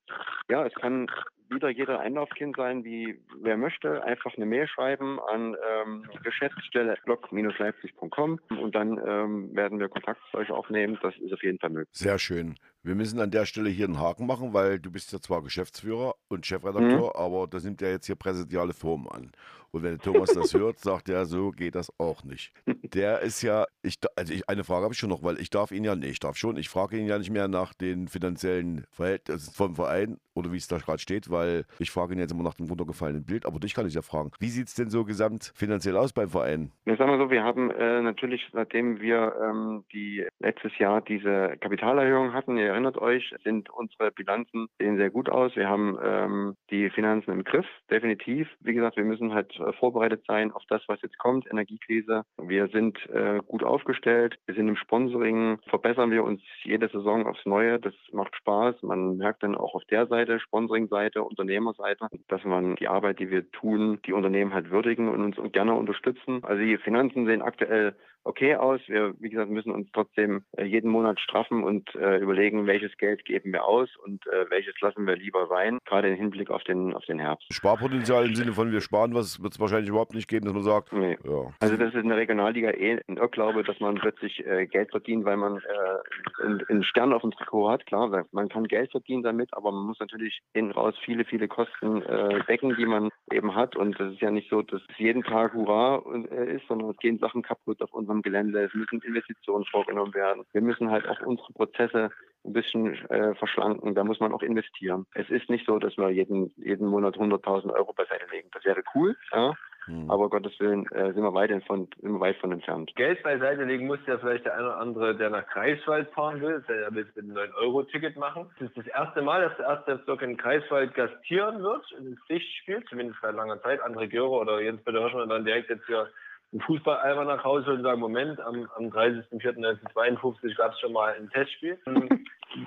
ja, 0.50 0.66
es 0.66 0.74
kann 0.76 1.08
wieder 1.50 1.70
jeder 1.70 2.00
Einlaufkind 2.00 2.56
sein, 2.58 2.84
wie 2.84 3.20
wer 3.42 3.58
möchte. 3.58 4.04
Einfach 4.04 4.36
eine 4.36 4.46
Mail 4.46 4.68
schreiben 4.68 5.20
an 5.32 5.56
ähm, 5.86 6.06
Geschäftsstelle 6.24 6.98
blog-leipzig.com 7.06 8.40
und 8.50 8.76
dann 8.76 9.00
ähm, 9.06 9.56
werden 9.56 9.80
wir 9.80 9.90
Kontakt 9.90 10.20
zu 10.32 10.38
euch 10.38 10.52
aufnehmen. 10.52 10.98
Das 11.02 11.16
ist 11.18 11.34
auf 11.34 11.44
jeden 11.44 11.60
Fall 11.60 11.70
möglich. 11.70 11.90
Sehr 11.92 12.20
schön. 12.20 12.56
Wir 12.84 12.96
müssen 12.96 13.20
an 13.20 13.32
der 13.32 13.46
Stelle 13.46 13.70
hier 13.70 13.86
einen 13.86 14.00
Haken 14.00 14.28
machen, 14.28 14.54
weil 14.54 14.80
du 14.80 14.92
bist 14.92 15.12
ja 15.12 15.20
zwar 15.20 15.42
Geschäftsführer 15.44 16.16
und 16.30 16.46
Chefredakteur, 16.46 17.14
mhm. 17.14 17.22
aber 17.22 17.48
das 17.48 17.64
nimmt 17.64 17.82
ja 17.82 17.90
jetzt 17.90 18.06
hier 18.06 18.16
präsidiale 18.16 18.74
Form 18.74 19.08
an. 19.08 19.32
Und 19.72 19.84
wenn 19.84 20.00
Thomas 20.00 20.34
das 20.34 20.54
hört, 20.54 20.80
sagt 20.80 21.10
er, 21.10 21.26
so 21.26 21.52
geht 21.52 21.76
das 21.76 21.92
auch 22.00 22.24
nicht. 22.24 22.54
Der 22.94 23.22
ist 23.22 23.42
ja, 23.42 23.66
ich, 23.82 23.96
also 24.16 24.34
ich, 24.34 24.48
eine 24.50 24.64
Frage 24.64 24.84
habe 24.84 24.94
ich 24.94 25.00
schon 25.00 25.10
noch, 25.10 25.24
weil 25.24 25.40
ich 25.40 25.50
darf 25.50 25.72
ihn 25.72 25.84
ja, 25.84 25.96
nee, 25.96 26.08
ich 26.08 26.20
darf 26.20 26.38
schon, 26.38 26.58
ich 26.58 26.70
frage 26.70 26.98
ihn 26.98 27.08
ja 27.08 27.18
nicht 27.18 27.32
mehr 27.32 27.48
nach 27.48 27.74
den 27.74 28.08
finanziellen 28.08 28.86
Verhältnissen 28.92 29.54
vom 29.54 29.76
Verein 29.76 30.18
oder 30.36 30.52
wie 30.52 30.58
es 30.58 30.68
da 30.68 30.78
gerade 30.78 31.00
steht, 31.00 31.30
weil 31.32 31.66
ich 31.80 31.92
frage 31.92 32.14
ihn 32.14 32.20
jetzt 32.20 32.32
immer 32.32 32.44
nach 32.44 32.54
dem 32.54 32.68
runtergefallenen 32.68 33.26
Bild, 33.26 33.46
aber 33.46 33.60
dich 33.60 33.74
kann 33.74 33.88
ich 33.88 33.94
ja 33.94 34.02
fragen. 34.02 34.32
Wie 34.40 34.50
sieht 34.50 34.68
es 34.68 34.76
denn 34.76 34.90
so 34.90 35.04
gesamt 35.04 35.52
finanziell 35.56 35.98
aus 35.98 36.14
beim 36.14 36.30
Verein? 36.30 36.72
Ja, 36.86 36.96
sagen 36.96 37.12
wir 37.12 37.18
so, 37.18 37.32
wir 37.32 37.44
haben 37.44 37.72
äh, 37.72 38.02
natürlich, 38.02 38.48
nachdem 38.54 39.02
wir 39.02 39.34
ähm, 39.42 39.84
die 39.92 40.26
letztes 40.40 40.78
Jahr 40.78 41.02
diese 41.02 41.58
Kapitalerhöhung 41.60 42.34
hatten, 42.34 42.58
ihr 42.58 42.68
erinnert 42.68 42.98
euch, 42.98 43.34
sind 43.44 43.70
unsere 43.70 44.12
Bilanzen 44.12 44.68
sehen 44.80 44.98
sehr 44.98 45.10
gut 45.10 45.30
aus. 45.30 45.56
Wir 45.56 45.68
haben 45.68 45.98
ähm, 46.04 46.56
die 46.70 46.90
Finanzen 46.90 47.32
im 47.32 47.44
Griff, 47.44 47.66
definitiv. 47.90 48.48
Wie 48.60 48.74
gesagt, 48.74 48.98
wir 48.98 49.04
müssen 49.04 49.34
halt 49.34 49.57
vorbereitet 49.80 50.24
sein 50.28 50.52
auf 50.52 50.64
das, 50.70 50.82
was 50.88 51.02
jetzt 51.02 51.18
kommt, 51.18 51.50
Energiekrise. 51.50 52.24
Wir 52.42 52.68
sind 52.68 52.98
äh, 53.10 53.40
gut 53.46 53.64
aufgestellt. 53.64 54.38
Wir 54.46 54.56
sind 54.56 54.68
im 54.68 54.76
Sponsoring, 54.76 55.60
verbessern 55.68 56.12
wir 56.12 56.24
uns 56.24 56.42
jede 56.64 56.88
Saison 56.90 57.26
aufs 57.28 57.46
Neue. 57.46 57.80
Das 57.80 57.94
macht 58.12 58.36
Spaß. 58.36 58.84
Man 58.84 59.18
merkt 59.18 59.44
dann 59.44 59.56
auch 59.56 59.76
auf 59.76 59.86
der 59.86 60.08
Seite, 60.08 60.40
Sponsoring-Seite, 60.40 61.24
Unternehmerseite, 61.24 62.08
dass 62.28 62.44
man 62.44 62.76
die 62.76 62.88
Arbeit, 62.88 63.20
die 63.20 63.30
wir 63.30 63.50
tun, 63.52 64.00
die 64.06 64.14
Unternehmen 64.14 64.54
halt 64.54 64.70
würdigen 64.70 65.10
und 65.10 65.38
uns 65.38 65.52
gerne 65.52 65.74
unterstützen. 65.74 66.44
Also 66.44 66.62
die 66.62 66.78
Finanzen 66.78 67.26
sehen 67.26 67.42
aktuell 67.42 67.96
okay 68.28 68.56
aus. 68.56 68.82
Wir, 68.88 69.14
wie 69.20 69.30
gesagt, 69.30 69.50
müssen 69.50 69.72
uns 69.72 69.88
trotzdem 69.94 70.44
äh, 70.58 70.66
jeden 70.66 70.92
Monat 70.92 71.20
straffen 71.20 71.64
und 71.64 71.94
äh, 71.96 72.18
überlegen, 72.18 72.68
welches 72.68 72.96
Geld 72.98 73.26
geben 73.26 73.54
wir 73.54 73.66
aus 73.66 73.90
und 74.04 74.26
äh, 74.28 74.50
welches 74.50 74.80
lassen 74.82 75.08
wir 75.08 75.16
lieber 75.16 75.48
sein, 75.48 75.80
gerade 75.86 76.10
im 76.10 76.16
Hinblick 76.16 76.50
auf 76.52 76.64
den, 76.64 76.94
auf 76.94 77.06
den 77.06 77.20
Herbst. 77.20 77.48
Sparpotenzial 77.54 78.26
im 78.26 78.36
Sinne 78.36 78.54
von 78.54 78.72
wir 78.72 78.82
sparen 78.82 79.14
was, 79.14 79.42
wird 79.42 79.54
es 79.54 79.60
wahrscheinlich 79.60 79.90
überhaupt 79.90 80.14
nicht 80.14 80.28
geben, 80.28 80.46
dass 80.46 80.54
man 80.54 80.64
sagt. 80.64 80.92
Nee. 80.94 81.18
Ja. 81.24 81.54
Also 81.60 81.78
das 81.78 81.94
ist 81.94 82.02
in 82.02 82.10
der 82.10 82.18
Regionalliga 82.18 82.72
eh 82.72 83.00
ein 83.08 83.18
Irrglaube, 83.18 83.64
dass 83.64 83.80
man 83.80 83.96
plötzlich 83.96 84.46
äh, 84.46 84.68
Geld 84.68 84.92
verdient, 84.92 85.26
weil 85.26 85.38
man 85.38 85.58
äh, 85.58 86.66
einen 86.70 86.84
Stern 86.84 87.14
auf 87.14 87.22
dem 87.22 87.32
Trikot 87.32 87.70
hat. 87.70 87.86
Klar, 87.86 88.26
man 88.32 88.50
kann 88.50 88.66
Geld 88.66 88.92
verdienen 88.92 89.24
damit, 89.24 89.50
aber 89.54 89.72
man 89.72 89.86
muss 89.86 90.00
natürlich 90.00 90.42
hinten 90.54 90.72
raus 90.72 90.96
viele, 91.04 91.26
viele 91.26 91.48
Kosten 91.48 92.02
äh, 92.02 92.44
decken, 92.46 92.76
die 92.78 92.86
man 92.86 93.10
eben 93.32 93.56
hat. 93.56 93.76
Und 93.76 94.00
das 94.00 94.14
ist 94.14 94.22
ja 94.22 94.32
nicht 94.32 94.50
so, 94.50 94.62
dass 94.62 94.82
es 94.90 94.98
jeden 94.98 95.24
Tag 95.24 95.54
Hurra 95.54 96.04
ist, 96.48 96.68
sondern 96.68 96.92
es 96.92 96.98
gehen 96.98 97.20
Sachen 97.20 97.42
kaputt 97.42 97.82
auf 97.82 97.94
unserem 97.94 98.17
Gelände. 98.22 98.64
Es 98.64 98.74
müssen 98.74 99.02
Investitionen 99.02 99.66
vorgenommen 99.66 100.14
werden. 100.14 100.44
Wir 100.54 100.62
müssen 100.62 100.92
halt 100.92 101.08
auch 101.08 101.22
unsere 101.22 101.54
Prozesse 101.54 102.10
ein 102.46 102.54
bisschen 102.54 102.94
äh, 103.10 103.36
verschlanken. 103.36 103.96
Da 103.96 104.04
muss 104.04 104.20
man 104.20 104.34
auch 104.34 104.42
investieren. 104.42 105.06
Es 105.14 105.30
ist 105.30 105.50
nicht 105.50 105.66
so, 105.66 105.80
dass 105.80 105.98
wir 105.98 106.10
jeden, 106.10 106.54
jeden 106.58 106.88
Monat 106.88 107.16
100.000 107.18 107.74
Euro 107.74 107.94
beiseite 107.94 108.26
legen. 108.32 108.50
Das 108.54 108.66
wäre 108.66 108.84
cool, 108.96 109.16
ja. 109.32 109.54
Hm. 109.88 110.12
Aber 110.12 110.30
Gottes 110.30 110.60
Willen 110.60 110.86
äh, 110.92 111.14
sind, 111.14 111.24
wir 111.24 111.34
weit 111.34 111.50
von, 111.66 111.88
sind 112.02 112.12
wir 112.12 112.20
weit 112.20 112.38
von 112.38 112.52
entfernt. 112.52 112.94
Geld 112.96 113.24
beiseite 113.24 113.64
legen 113.64 113.88
muss 113.88 114.00
ja 114.06 114.18
vielleicht 114.18 114.46
der 114.46 114.56
eine 114.56 114.66
oder 114.66 114.78
andere, 114.78 115.16
der 115.16 115.30
nach 115.30 115.48
Greifswald 115.48 116.10
fahren 116.12 116.42
will, 116.42 116.64
der 116.68 116.94
will 116.94 117.06
mit 117.06 117.18
einem 117.18 117.38
9-Euro-Ticket 117.38 118.18
machen. 118.18 118.50
Das 118.60 118.68
ist 118.70 118.78
das 118.78 118.88
erste 118.88 119.22
Mal, 119.22 119.42
dass 119.42 119.56
der 119.58 119.68
erste 119.68 119.96
Bezirk 119.96 120.22
in 120.24 120.36
Greifswald 120.36 120.94
gastieren 120.94 121.64
wird, 121.64 121.90
in 121.98 122.18
Pflichtspiel, 122.26 122.84
zumindest 122.90 123.20
seit 123.22 123.36
langer 123.36 123.62
Zeit. 123.62 123.82
André 123.82 124.08
Göre 124.08 124.30
oder 124.30 124.60
Jens 124.60 124.84
Peter 124.84 125.00
Hirschmann 125.00 125.30
dann 125.30 125.46
direkt 125.46 125.70
jetzt 125.70 125.86
hier 125.88 126.10
einen 126.52 126.62
Fußballalber 126.62 127.26
nach 127.26 127.44
Hause 127.44 127.72
und 127.72 127.84
sagen, 127.84 128.00
Moment, 128.00 128.40
am, 128.40 128.70
am 128.76 128.86
30.04.1952 128.86 130.56
gab 130.56 130.74
es 130.74 130.80
schon 130.80 130.94
mal 130.94 131.14
ein 131.14 131.30
Testspiel. 131.30 131.78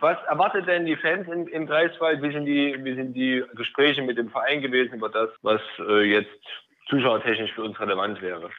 Was 0.01 0.19
erwartet 0.29 0.69
denn 0.69 0.87
die 0.87 0.97
Fans 0.97 1.27
in, 1.29 1.47
in 1.49 1.67
Greifswald? 1.67 2.23
Wie 2.23 2.33
sind, 2.33 2.45
die, 2.45 2.77
wie 2.85 2.95
sind 2.95 3.15
die 3.15 3.43
Gespräche 3.55 4.03
mit 4.03 4.19
dem 4.19 4.31
Verein 4.31 4.61
gewesen 4.61 4.95
über 4.95 5.09
das, 5.09 5.31
was 5.43 5.61
äh, 5.79 6.03
jetzt 6.03 6.47
zuschauertechnisch 6.89 7.53
für 7.53 7.65
uns 7.65 7.81
relevant 7.81 8.21
wäre? 8.21 8.51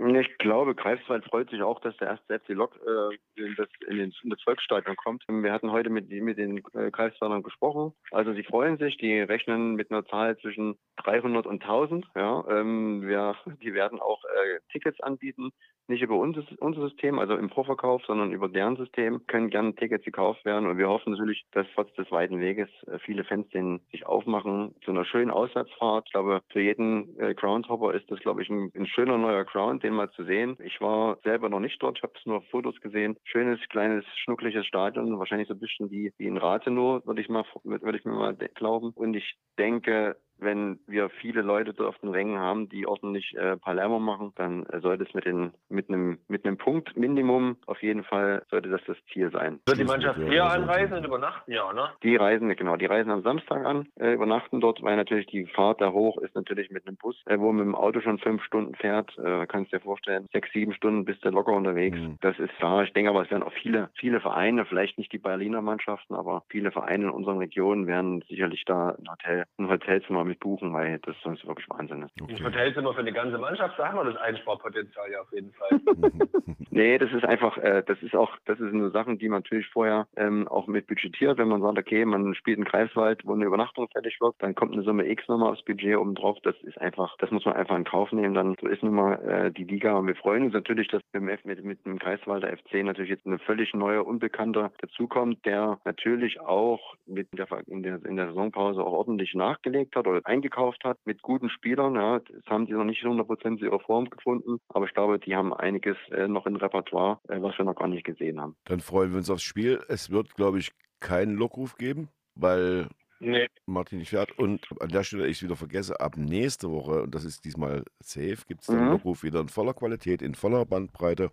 Ich 0.00 0.38
glaube, 0.38 0.76
Greifswald 0.76 1.24
freut 1.24 1.50
sich 1.50 1.60
auch, 1.60 1.80
dass 1.80 1.96
der 1.96 2.08
erste 2.08 2.38
FC 2.38 2.50
Lok 2.50 2.78
äh, 2.86 3.42
in, 3.42 3.56
das, 3.56 3.68
den, 3.88 4.12
in 4.22 4.36
Volksstadion 4.44 4.94
kommt. 4.94 5.24
Wir 5.28 5.52
hatten 5.52 5.72
heute 5.72 5.90
mit, 5.90 6.08
mit 6.08 6.38
den 6.38 6.58
äh, 6.74 6.92
Greifswaldern 6.92 7.42
gesprochen. 7.42 7.92
Also 8.12 8.32
sie 8.32 8.44
freuen 8.44 8.78
sich, 8.78 8.96
die 8.98 9.18
rechnen 9.18 9.74
mit 9.74 9.90
einer 9.90 10.04
Zahl 10.06 10.38
zwischen 10.38 10.78
300 10.98 11.46
und 11.46 11.62
1000. 11.62 12.06
Ja, 12.14 12.44
ähm, 12.48 13.02
wir, 13.08 13.34
die 13.60 13.74
werden 13.74 13.98
auch 13.98 14.22
äh, 14.24 14.60
Tickets 14.70 15.00
anbieten 15.00 15.50
nicht 15.88 16.02
über 16.02 16.16
unser, 16.16 16.42
unser 16.58 16.88
System, 16.88 17.18
also 17.18 17.36
im 17.36 17.50
Vorverkauf, 17.50 18.04
sondern 18.06 18.32
über 18.32 18.48
deren 18.48 18.76
System, 18.76 19.26
können 19.26 19.50
gerne 19.50 19.74
Tickets 19.74 20.04
gekauft 20.04 20.44
werden. 20.44 20.68
Und 20.68 20.78
wir 20.78 20.88
hoffen 20.88 21.12
natürlich, 21.12 21.44
dass 21.52 21.66
trotz 21.74 21.92
des 21.94 22.10
weiten 22.10 22.40
Weges 22.40 22.68
äh, 22.86 22.98
viele 22.98 23.24
Fans 23.24 23.48
den 23.50 23.80
sich 23.90 24.06
aufmachen 24.06 24.74
zu 24.84 24.90
einer 24.90 25.04
schönen 25.04 25.30
Auswärtsfahrt. 25.30 26.04
Ich 26.06 26.12
glaube, 26.12 26.42
für 26.50 26.60
jeden 26.60 27.18
äh, 27.18 27.34
Groundhopper 27.34 27.94
ist 27.94 28.10
das, 28.10 28.20
glaube 28.20 28.42
ich, 28.42 28.50
ein, 28.50 28.70
ein, 28.74 28.86
schöner 28.86 29.18
neuer 29.18 29.44
Ground, 29.44 29.82
den 29.82 29.94
mal 29.94 30.10
zu 30.10 30.24
sehen. 30.24 30.56
Ich 30.62 30.80
war 30.80 31.18
selber 31.24 31.48
noch 31.48 31.60
nicht 31.60 31.82
dort, 31.82 31.98
ich 31.98 32.02
habe 32.02 32.12
es 32.18 32.26
nur 32.26 32.38
auf 32.38 32.48
Fotos 32.50 32.80
gesehen. 32.80 33.16
Schönes, 33.24 33.60
kleines, 33.68 34.04
schnuckliches 34.24 34.66
Stadion, 34.66 35.18
wahrscheinlich 35.18 35.48
so 35.48 35.54
ein 35.54 35.60
bisschen 35.60 35.90
wie, 35.90 36.12
wie 36.18 36.26
in 36.26 36.36
Rathenow, 36.36 37.06
würde 37.06 37.20
ich 37.20 37.28
mal, 37.28 37.44
würde 37.64 37.98
ich 37.98 38.04
mir 38.04 38.12
mal 38.12 38.34
glauben. 38.54 38.90
Und 38.94 39.14
ich 39.14 39.36
denke, 39.58 40.16
wenn 40.38 40.78
wir 40.86 41.08
viele 41.08 41.42
Leute 41.42 41.72
dort 41.72 41.88
auf 41.88 41.98
den 41.98 42.10
Rängen 42.10 42.38
haben, 42.38 42.68
die 42.68 42.86
ordentlich 42.86 43.36
äh, 43.36 43.56
Palermo 43.56 43.98
machen, 43.98 44.32
dann 44.36 44.66
äh, 44.66 44.80
sollte 44.80 45.04
es 45.04 45.14
mit, 45.14 45.24
den, 45.24 45.52
mit, 45.68 45.88
einem, 45.88 46.18
mit 46.28 46.44
einem 46.44 46.56
Punkt 46.56 46.96
Minimum 46.96 47.56
auf 47.66 47.82
jeden 47.82 48.04
Fall 48.04 48.42
sollte 48.50 48.68
das 48.68 48.80
das 48.86 48.96
Ziel 49.12 49.30
sein. 49.30 49.60
Wird 49.66 49.78
die 49.78 49.84
Mannschaft 49.84 50.18
eher 50.18 50.50
anreisen 50.50 50.96
und 50.96 51.04
übernachten, 51.04 51.50
ja, 51.52 51.72
ne? 51.72 51.90
Die 52.02 52.16
reisen, 52.16 52.54
genau, 52.56 52.76
die 52.76 52.86
reisen 52.86 53.10
am 53.10 53.22
Samstag 53.22 53.64
an, 53.64 53.88
äh, 53.96 54.12
übernachten 54.12 54.60
dort, 54.60 54.82
weil 54.82 54.96
natürlich 54.96 55.26
die 55.26 55.46
Fahrt 55.46 55.80
da 55.80 55.92
hoch 55.92 56.18
ist 56.18 56.34
natürlich 56.34 56.70
mit 56.70 56.86
einem 56.86 56.96
Bus, 56.96 57.16
äh, 57.26 57.38
wo 57.38 57.46
man 57.46 57.56
mit 57.56 57.66
dem 57.66 57.74
Auto 57.74 58.00
schon 58.00 58.18
fünf 58.18 58.42
Stunden 58.44 58.74
fährt, 58.74 59.16
äh, 59.18 59.46
kannst 59.46 59.72
dir 59.72 59.80
vorstellen, 59.80 60.28
sechs, 60.32 60.50
sieben 60.52 60.72
Stunden 60.72 61.04
bist 61.04 61.24
du 61.24 61.30
locker 61.30 61.52
unterwegs. 61.52 61.98
Mhm. 61.98 62.18
Das 62.20 62.38
ist 62.38 62.54
klar. 62.56 62.84
Ich 62.84 62.92
denke 62.92 63.10
aber, 63.10 63.22
es 63.22 63.30
werden 63.30 63.42
auch 63.42 63.52
viele, 63.52 63.90
viele 63.94 64.20
Vereine, 64.20 64.64
vielleicht 64.64 64.98
nicht 64.98 65.12
die 65.12 65.18
Berliner 65.18 65.62
Mannschaften, 65.62 66.14
aber 66.14 66.44
viele 66.48 66.70
Vereine 66.70 67.04
in 67.04 67.10
unseren 67.10 67.38
Regionen 67.38 67.86
werden 67.86 68.24
sicherlich 68.28 68.64
da 68.64 68.90
ein 68.90 69.10
Hotel, 69.10 69.44
ein 69.58 69.68
Hotelzimmer 69.68 70.24
mit 70.28 70.40
buchen, 70.40 70.72
weil 70.72 70.98
das 71.00 71.16
sonst 71.22 71.46
wirklich 71.46 71.68
Wahnsinn 71.70 72.02
ist. 72.02 72.20
Okay. 72.20 72.36
Ein 72.36 72.44
Hotelzimmer 72.44 72.94
für 72.94 73.00
eine 73.00 73.12
ganze 73.12 73.38
Mannschaft, 73.38 73.78
da 73.78 73.88
haben 73.88 73.98
wir 73.98 74.12
das 74.12 74.16
Einsparpotenzial 74.20 75.10
ja 75.10 75.20
auf 75.20 75.32
jeden 75.32 75.52
Fall. 75.52 75.80
nee, 76.70 76.98
das 76.98 77.12
ist 77.12 77.24
einfach, 77.24 77.56
äh, 77.58 77.82
das 77.86 78.00
ist 78.02 78.14
auch, 78.14 78.36
das 78.44 78.58
sind 78.58 78.74
nur 78.74 78.90
Sachen, 78.90 79.18
die 79.18 79.28
man 79.28 79.42
natürlich 79.42 79.68
vorher 79.68 80.06
ähm, 80.16 80.46
auch 80.48 80.66
mit 80.66 80.86
budgetiert, 80.86 81.38
wenn 81.38 81.48
man 81.48 81.62
sagt, 81.62 81.78
okay, 81.78 82.04
man 82.04 82.34
spielt 82.34 82.58
in 82.58 82.64
Greifswald, 82.64 83.22
wo 83.24 83.34
eine 83.34 83.44
Übernachtung 83.44 83.88
fertig 83.88 84.20
wird, 84.20 84.34
dann 84.38 84.54
kommt 84.54 84.72
eine 84.72 84.82
Summe 84.82 85.08
X 85.08 85.26
nochmal 85.28 85.52
aufs 85.52 85.64
Budget 85.64 85.96
oben 85.96 86.14
drauf. 86.14 86.38
Das 86.42 86.56
ist 86.62 86.80
einfach, 86.80 87.16
das 87.18 87.30
muss 87.30 87.44
man 87.44 87.54
einfach 87.54 87.76
in 87.76 87.84
Kauf 87.84 88.12
nehmen. 88.12 88.34
Dann 88.34 88.56
so 88.60 88.68
ist 88.68 88.82
nun 88.82 88.94
mal 88.94 89.14
äh, 89.14 89.50
die 89.50 89.64
Liga 89.64 89.94
und 89.96 90.06
wir 90.06 90.16
freuen 90.16 90.44
uns 90.44 90.54
natürlich, 90.54 90.88
dass 90.88 91.02
mit, 91.12 91.44
mit, 91.44 91.64
mit 91.64 91.84
dem 91.84 91.98
Greifswalder 91.98 92.48
FC 92.56 92.84
natürlich 92.84 93.10
jetzt 93.10 93.26
eine 93.26 93.38
völlig 93.38 93.74
neue, 93.74 94.04
unbekannter 94.04 94.72
dazukommt, 94.78 95.44
der 95.44 95.78
natürlich 95.84 96.40
auch 96.40 96.94
mit 97.06 97.28
der, 97.36 97.46
in 97.66 97.82
der, 97.82 98.04
in 98.04 98.16
der 98.16 98.28
Saisonpause 98.28 98.80
auch 98.80 98.92
ordentlich 98.92 99.34
nachgelegt 99.34 99.96
hat 99.96 100.06
oder 100.06 100.17
glaube, 100.18 100.26
eingekauft 100.26 100.84
hat 100.84 100.98
mit 101.04 101.22
guten 101.22 101.50
Spielern. 101.50 101.94
Ja. 101.94 102.20
Das 102.20 102.44
haben 102.46 102.66
die 102.66 102.72
noch 102.72 102.84
nicht 102.84 103.02
100% 103.02 103.58
ihre 103.58 103.80
Form 103.80 104.10
gefunden, 104.10 104.58
aber 104.68 104.86
ich 104.86 104.94
glaube, 104.94 105.18
die 105.18 105.34
haben 105.34 105.52
einiges 105.54 105.96
äh, 106.10 106.28
noch 106.28 106.46
im 106.46 106.56
Repertoire, 106.56 107.20
äh, 107.28 107.40
was 107.40 107.56
wir 107.58 107.64
noch 107.64 107.76
gar 107.76 107.88
nicht 107.88 108.04
gesehen 108.04 108.40
haben. 108.40 108.56
Dann 108.64 108.80
freuen 108.80 109.10
wir 109.10 109.18
uns 109.18 109.30
aufs 109.30 109.42
Spiel. 109.42 109.80
Es 109.88 110.10
wird, 110.10 110.34
glaube 110.34 110.58
ich, 110.58 110.72
keinen 111.00 111.36
Lockruf 111.36 111.76
geben, 111.76 112.08
weil 112.34 112.88
Nee. 113.20 113.48
Martin 113.66 113.98
nicht 113.98 114.10
fährt. 114.10 114.38
Und 114.38 114.66
an 114.80 114.90
der 114.90 115.02
Stelle, 115.02 115.26
ich 115.26 115.42
wieder 115.42 115.56
vergesse, 115.56 116.00
ab 116.00 116.16
nächste 116.16 116.70
Woche, 116.70 117.02
und 117.02 117.14
das 117.14 117.24
ist 117.24 117.44
diesmal 117.44 117.82
safe, 118.00 118.38
gibt 118.46 118.60
es 118.60 118.68
den 118.68 118.78
Mhm. 118.84 118.90
Lockruf 118.92 119.22
wieder 119.24 119.40
in 119.40 119.48
voller 119.48 119.74
Qualität, 119.74 120.22
in 120.22 120.34
voller 120.36 120.64
Bandbreite. 120.64 121.30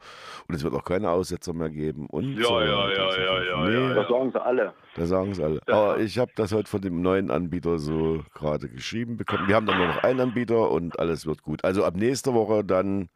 Und 0.47 0.55
es 0.55 0.63
wird 0.63 0.73
auch 0.73 0.83
keine 0.83 1.11
Aussetzer 1.11 1.53
mehr 1.53 1.69
geben. 1.69 2.07
Und 2.07 2.37
Ja, 2.37 2.43
so 2.43 2.59
ja, 2.61 2.89
ja, 2.91 3.11
so 3.11 3.19
ja, 3.19 3.43
ja, 3.43 3.65
Nee, 3.65 3.73
ja, 3.89 3.93
Das 3.93 4.07
sagen 4.09 4.31
sie 4.31 4.41
alle. 4.43 4.73
Da 4.95 5.05
sagen 5.05 5.31
es 5.31 5.39
alle. 5.39 5.61
Ja. 5.67 5.73
Aber 5.75 5.99
ich 5.99 6.17
habe 6.17 6.31
das 6.35 6.51
heute 6.51 6.69
von 6.69 6.81
dem 6.81 7.01
neuen 7.01 7.29
Anbieter 7.29 7.77
so 7.77 8.23
gerade 8.33 8.67
geschrieben 8.67 9.17
bekommen. 9.17 9.47
Wir 9.47 9.55
haben 9.55 9.67
dann 9.67 9.77
nur 9.77 9.87
noch 9.87 10.03
einen 10.03 10.19
Anbieter 10.19 10.71
und 10.71 10.99
alles 10.99 11.25
wird 11.27 11.43
gut. 11.43 11.63
Also 11.63 11.83
ab 11.83 11.95
nächster 11.95 12.33
Woche 12.33 12.63
dann 12.63 13.09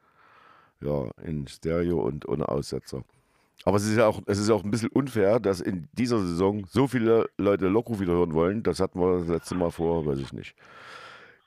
ja 0.82 1.10
in 1.24 1.48
Stereo 1.48 2.00
und 2.02 2.28
ohne 2.28 2.48
Aussetzer. 2.48 3.04
Aber 3.66 3.78
es 3.78 3.86
ist 3.86 3.98
ja 3.98 4.08
auch, 4.08 4.22
es 4.26 4.40
ist 4.40 4.50
auch 4.50 4.64
ein 4.64 4.72
bisschen 4.72 4.90
unfair, 4.90 5.40
dass 5.40 5.60
in 5.62 5.90
dieser 5.94 6.20
Saison 6.20 6.66
so 6.66 6.88
viele 6.88 7.30
Leute 7.38 7.68
Lockruf 7.68 8.00
wieder 8.00 8.14
hören 8.14 8.34
wollen. 8.34 8.64
Das 8.64 8.80
hatten 8.80 9.00
wir 9.00 9.20
das 9.20 9.28
letzte 9.28 9.56
Mal 9.56 9.70
vor, 9.70 10.06
weiß 10.06 10.20
ich 10.20 10.32
nicht. 10.34 10.56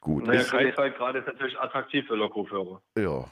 Gut. 0.00 0.26
Naja, 0.26 0.40
ist, 0.40 0.50
Greifswald 0.50 0.96
gerade 0.96 1.20
ist 1.20 1.26
natürlich 1.26 1.58
attraktiv 1.58 2.06
für 2.06 2.14
Lockrufhörer. 2.16 2.80
ja. 2.98 3.24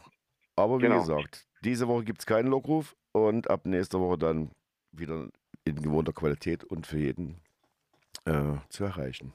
Aber 0.57 0.79
wie 0.79 0.83
Genau. 0.83 0.99
gesagt, 0.99 1.47
diese 1.63 1.89
Woche 1.89 2.05
gibt 2.05 2.19
es 2.21 2.27
keinen 2.27 2.49
Lockruf 2.49 2.95
und 3.13 3.49
ab 3.49 3.65
nächster 3.65 3.99
Woche 3.99 4.19
dann 4.19 4.51
wieder 4.93 5.29
in 5.65 5.77
gewohnter 5.81 6.13
Qualität 6.13 6.65
und 6.65 6.87
für 6.87 6.99
jeden 6.99 7.41
äh, 8.27 8.57
zu 8.69 8.85
erreichen. 8.85 9.33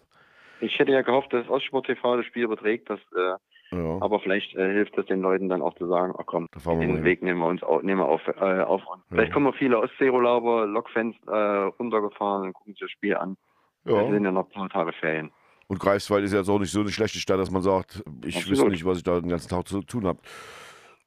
Ich 0.60 0.78
hätte 0.78 0.92
ja 0.92 1.02
gehofft, 1.02 1.34
dass 1.34 1.48
Ostsport 1.50 1.88
TV 1.88 2.18
das 2.18 2.26
Spiel 2.28 2.44
überträgt, 2.44 2.90
das, 2.92 3.00
äh, 3.16 3.36
Ja, 3.76 4.02
aber 4.02 4.20
vielleicht 4.20 4.56
äh, 4.56 4.72
hilft 4.74 4.98
es 4.98 5.06
den 5.08 5.22
Leuten 5.22 5.50
dann 5.50 5.62
auch 5.62 5.76
zu 5.76 5.88
sagen, 5.88 6.14
ach 6.18 6.26
komm, 6.26 6.48
wir 6.54 6.78
den. 6.80 7.04
Weg 7.04 7.22
nehmen 7.22 7.40
wir 7.40 7.48
uns 7.48 7.62
auf, 7.64 7.84
nehmen 7.84 8.00
wir 8.02 8.08
auf, 8.08 8.22
äh, 8.28 8.62
auf. 8.62 8.82
Vielleicht 9.10 9.34
kommen 9.34 9.46
noch 9.46 9.56
viele 9.58 9.80
Ostseeurlauber, 9.80 10.66
Lokfans 10.66 11.16
äh, 11.28 11.32
runtergefahren 11.32 12.44
und 12.48 12.54
gucken 12.54 12.74
sich 12.74 12.82
das 12.82 12.92
Spiel 12.92 13.16
an. 13.16 13.38
Es 13.84 13.92
Ja. 13.94 14.10
sind 14.10 14.24
ja 14.24 14.32
noch 14.32 14.46
ein 14.46 14.52
paar 14.52 14.70
Tage 14.70 14.94
Ferien. 14.94 15.32
Und 15.68 15.80
Greifswald 15.80 16.24
ist 16.24 16.34
jetzt 16.34 16.50
auch 16.50 16.60
nicht 16.60 16.72
so 16.72 16.82
eine 16.82 16.90
schlechte 16.90 17.20
Stadt, 17.20 17.40
dass 17.40 17.52
man 17.52 17.62
sagt, 17.62 18.04
ich 18.24 18.36
Absolut. 18.38 18.52
wüsste 18.52 18.70
nicht, 18.70 18.86
was 18.86 18.98
ich 19.00 19.04
da 19.04 19.20
den 19.20 19.30
ganzen 19.30 19.50
Tag 19.50 19.68
zu 19.68 19.82
tun 19.82 20.06
habe. 20.06 20.20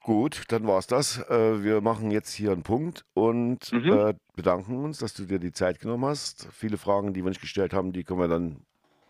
Gut, 0.01 0.43
dann 0.49 0.65
war's 0.65 0.87
das. 0.87 1.19
Äh, 1.29 1.63
wir 1.63 1.81
machen 1.81 2.09
jetzt 2.11 2.33
hier 2.33 2.51
einen 2.51 2.63
Punkt 2.63 3.05
und 3.13 3.71
Mhm. 3.73 3.91
äh, 3.91 4.13
bedanken 4.35 4.83
uns, 4.83 4.99
dass 4.99 5.13
du 5.13 5.25
dir 5.25 5.39
die 5.39 5.51
Zeit 5.51 5.79
genommen 5.79 6.05
hast. 6.05 6.47
Viele 6.53 6.77
Fragen, 6.77 7.13
die 7.13 7.21
wir 7.23 7.29
nicht 7.29 7.41
gestellt 7.41 7.73
haben, 7.73 7.91
die 7.91 8.03
können 8.03 8.19
wir 8.19 8.27
dann 8.27 8.61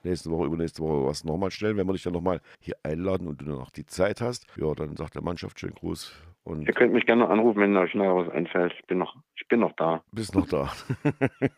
nächste 0.04 0.30
Woche, 0.32 0.46
übernächste 0.46 0.82
Woche 0.82 1.06
was 1.06 1.24
nochmal 1.24 1.52
stellen, 1.52 1.78
wenn 1.78 1.88
wir 1.88 1.94
dich 1.94 2.04
dann 2.04 2.14
nochmal 2.14 2.42
hier 2.60 2.76
einladen 2.84 3.28
und 3.28 3.42
du 3.42 3.46
noch 3.46 3.72
die 3.72 3.86
Zeit 3.86 4.22
hast. 4.22 4.46
Ja, 4.56 4.74
dann 4.74 4.96
sagt 4.96 5.16
der 5.16 5.24
Mannschaft 5.24 5.60
schönen 5.60 5.76
Gruß 5.76 6.14
und 6.50 6.68
Ihr 6.68 6.74
könnt 6.74 6.94
mich 6.94 7.06
gerne 7.06 7.28
anrufen, 7.30 7.62
wenn 7.62 7.78
euch 7.78 7.94
noch 7.96 8.18
was 8.26 8.30
einfällt. 8.34 8.74
Ich 8.80 8.86
bin 8.88 8.98
noch, 8.98 9.16
ich 9.36 9.48
bin 9.48 9.60
noch 9.62 9.72
da. 9.78 10.02
bist 10.12 10.36
noch 10.36 10.48
da. 10.48 10.70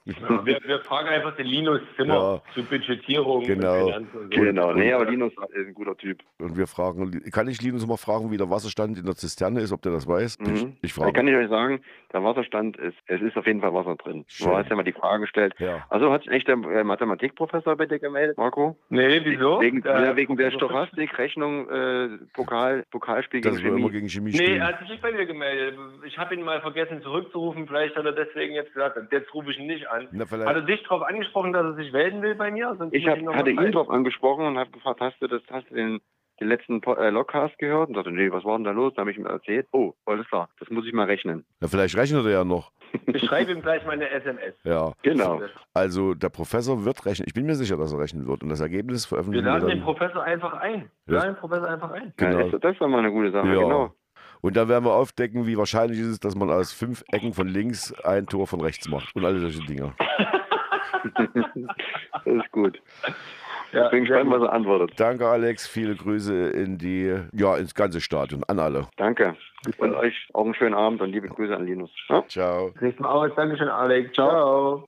Ja, 0.06 0.46
wir, 0.46 0.60
wir 0.66 0.80
fragen 0.80 1.08
einfach 1.10 1.36
den 1.36 1.46
Linus 1.48 1.80
Zimmer 1.96 2.14
Ja. 2.14 2.54
zu 2.54 2.64
Budgetierung 2.64 3.44
Genau. 3.44 3.86
und 3.86 3.92
Finanzen 3.94 4.18
und 4.20 4.34
so. 4.36 4.42
Genau. 4.42 4.74
Nee, 4.74 4.94
aber 4.94 5.06
Linus 5.10 5.32
ist 5.34 5.68
ein 5.68 5.74
guter 5.74 5.96
Typ. 5.98 6.20
Und 6.40 6.58
wir 6.58 6.68
fragen, 6.68 7.22
kann 7.32 7.48
ich 7.48 7.62
Linus 7.62 7.86
mal 7.88 7.98
fragen, 7.98 8.32
wie 8.32 8.38
der 8.38 8.50
Wasserstand 8.50 8.98
in 8.98 9.06
der 9.06 9.16
Zisterne 9.16 9.62
ist, 9.62 9.72
ob 9.72 9.82
der 9.82 9.92
das 9.92 10.08
weiß? 10.08 10.40
Mhm. 10.40 10.54
Ich, 10.54 10.68
ich 10.82 10.94
Da 10.94 11.02
frage. 11.02 11.14
kann 11.14 11.28
ich 11.28 11.36
euch 11.36 11.50
sagen, 11.50 11.82
der 12.14 12.24
Wasserstand 12.24 12.78
ist, 12.78 12.98
es 13.06 13.22
ist 13.22 13.38
auf 13.38 13.46
jeden 13.48 13.62
Fall 13.62 13.74
Wasser 13.74 13.96
drin. 13.96 14.26
Schön. 14.28 14.50
Du 14.50 14.58
hast 14.58 14.70
ja 14.70 14.76
mal 14.76 14.84
die 14.84 14.92
Frage 14.92 15.22
gestellt. 15.22 15.54
Ja. 15.60 15.86
Also 15.90 16.12
hat 16.12 16.24
sich 16.24 16.32
echt 16.32 16.48
der 16.48 16.56
äh, 16.56 16.84
Mathematikprofessor 16.84 17.76
bei 17.78 17.86
dir 17.86 18.00
gemeldet, 18.00 18.38
Marco? 18.38 18.78
Nee, 18.90 19.22
wieso? 19.24 19.62
Wegen, 19.62 19.84
Äh, 19.84 20.16
wegen 20.16 20.36
der 20.38 20.52
Stochastik, 20.52 21.18
Rechnung, 21.18 21.70
äh, 21.70 22.10
Pokal, 22.34 22.84
Pokalspiel 22.92 23.42
Dass 23.42 23.56
gegen 23.56 23.64
wir 23.64 23.70
immer 23.72 23.80
Chemie. 23.88 23.92
gegen 23.92 24.10
Chemie 24.10 24.32
Nee, 24.32 24.38
spielen. 24.38 24.62
Hat 24.82 24.88
sich 24.88 24.90
nicht 24.90 25.02
bei 25.02 25.12
mir 25.12 25.26
gemeldet. 25.26 25.78
Ich 26.06 26.18
habe 26.18 26.34
ihn 26.36 26.44
mal 26.44 26.60
vergessen 26.62 27.02
zurückzurufen. 27.02 27.68
Vielleicht 27.68 27.96
hat 27.96 28.06
er 28.06 28.12
deswegen 28.14 28.54
jetzt 28.56 28.74
gesagt, 28.74 28.98
jetzt 29.12 29.34
rufe 29.34 29.52
ich 29.52 29.60
ihn 29.60 29.68
nicht 29.68 29.88
an. 29.90 30.08
Na, 30.12 30.26
Hat 30.30 30.56
er 30.56 30.62
dich 30.62 30.82
darauf 30.84 31.04
angesprochen, 31.04 31.54
dass 31.54 31.64
er 31.66 31.74
sich 31.76 31.92
melden 31.92 32.22
will 32.22 32.36
bei 32.36 32.52
mir? 32.52 32.76
Sonst 32.78 32.94
Ich 32.94 33.08
hab, 33.08 33.22
noch 33.22 33.36
hatte 33.36 33.52
ihn 33.52 33.72
drauf 33.72 33.90
angesprochen 33.90 34.46
und 34.46 34.58
habe 34.58 34.72
gefragt, 34.72 35.00
hast 35.02 35.22
du 35.22 35.28
das, 35.28 35.42
hast 35.52 35.70
du 35.70 35.76
den, 35.76 36.02
den 36.40 36.48
letzten 36.48 36.82
äh, 36.84 37.10
Logcast 37.10 37.58
gehört? 37.60 37.90
Und 37.90 37.96
sagte, 37.96 38.12
nee, 38.12 38.32
was 38.32 38.44
war 38.44 38.58
denn 38.58 38.64
da 38.66 38.72
los? 38.72 38.94
Da 38.96 39.02
habe 39.02 39.12
ich 39.12 39.18
ihm 39.18 39.26
erzählt, 39.26 39.68
oh, 39.72 39.94
alles 40.06 40.28
klar, 40.28 40.50
das 40.60 40.70
muss 40.70 40.86
ich 40.88 40.94
mal 40.94 41.06
rechnen. 41.06 41.46
na, 41.60 41.68
vielleicht 41.68 41.96
rechnet 41.96 42.26
er 42.26 42.32
ja 42.32 42.44
noch. 42.44 42.72
Ich 43.14 43.24
schreibe 43.24 43.52
ihm 43.54 43.62
gleich 43.62 43.86
meine 43.86 44.10
SMS. 44.10 44.54
Ja. 44.66 44.92
Genau. 45.02 45.42
Also 45.74 46.14
der 46.14 46.28
Professor 46.28 46.84
wird 46.84 47.06
rechnen. 47.06 47.26
Ich 47.28 47.34
bin 47.34 47.46
mir 47.46 47.56
sicher, 47.56 47.78
dass 47.78 47.94
er 47.94 48.00
rechnen 48.00 48.28
wird. 48.28 48.44
Und 48.44 48.50
das 48.50 48.60
Ergebnis 48.60 49.06
Wir 49.06 49.16
veröffentlichen 49.16 49.46
wir 49.46 49.52
laden 49.54 49.70
den 49.70 49.78
dann. 49.78 49.86
Professor 49.86 50.24
einfach 50.24 50.54
ein. 50.56 50.90
Wir 51.06 51.16
laden 51.18 51.34
den 51.36 51.40
Professor 51.40 51.70
einfach 51.70 51.92
ein. 51.92 52.14
Genau. 52.18 52.40
Ja, 52.40 52.48
das, 52.50 52.60
das 52.60 52.80
war 52.82 52.90
mal 52.90 53.00
eine 53.00 53.12
gute 53.12 53.32
Sache, 53.32 53.48
Ja. 53.48 53.54
genau. 53.62 53.94
Und 54.42 54.56
dann 54.58 54.68
werden 54.70 54.86
wir 54.86 54.94
aufdecken, 54.94 55.46
wie 55.48 55.58
wahrscheinlich 55.58 56.00
ist 56.00 56.08
es, 56.08 56.20
dass 56.20 56.36
man 56.36 56.50
aus 56.50 56.74
fünf 56.74 57.04
Ecken 57.12 57.34
von 57.34 57.48
links 57.48 57.94
ein 58.04 58.26
Tor 58.26 58.48
von 58.48 58.62
rechts 58.62 58.88
macht. 58.90 59.16
Und 59.16 59.26
alle 59.26 59.40
solche 59.40 59.64
Dinge. 59.66 59.94
Das 62.24 62.36
ist 62.36 62.52
gut. 62.52 62.80
Ja, 63.74 63.86
Ich 63.86 63.92
bin 63.92 64.06
gespannt, 64.06 64.30
was 64.30 64.42
er 64.44 64.54
antwortet. 64.54 64.92
Danke, 65.00 65.28
Alex. 65.28 65.68
Viele 65.68 65.96
Grüße 65.96 66.50
in 66.50 66.78
die, 66.78 67.16
ja, 67.34 67.56
ins 67.58 67.74
ganze 67.74 68.02
Stadion. 68.02 68.44
An 68.48 68.60
alle. 68.60 68.88
Danke. 68.98 69.36
Und 69.78 69.96
euch 69.96 70.14
auch 70.34 70.46
einen 70.46 70.54
schönen 70.56 70.76
Abend 70.76 71.02
und 71.02 71.10
liebe 71.12 71.28
Grüße 71.28 71.56
an 71.56 71.66
Linus. 71.66 71.90
Ja? 72.10 72.24
Ciao. 72.28 72.72
Bis 72.74 72.82
nächstes 72.82 73.02
Mal 73.02 73.10
aus. 73.10 73.32
Dankeschön, 73.36 73.70
Alex. 73.70 74.14
Ciao. 74.14 74.86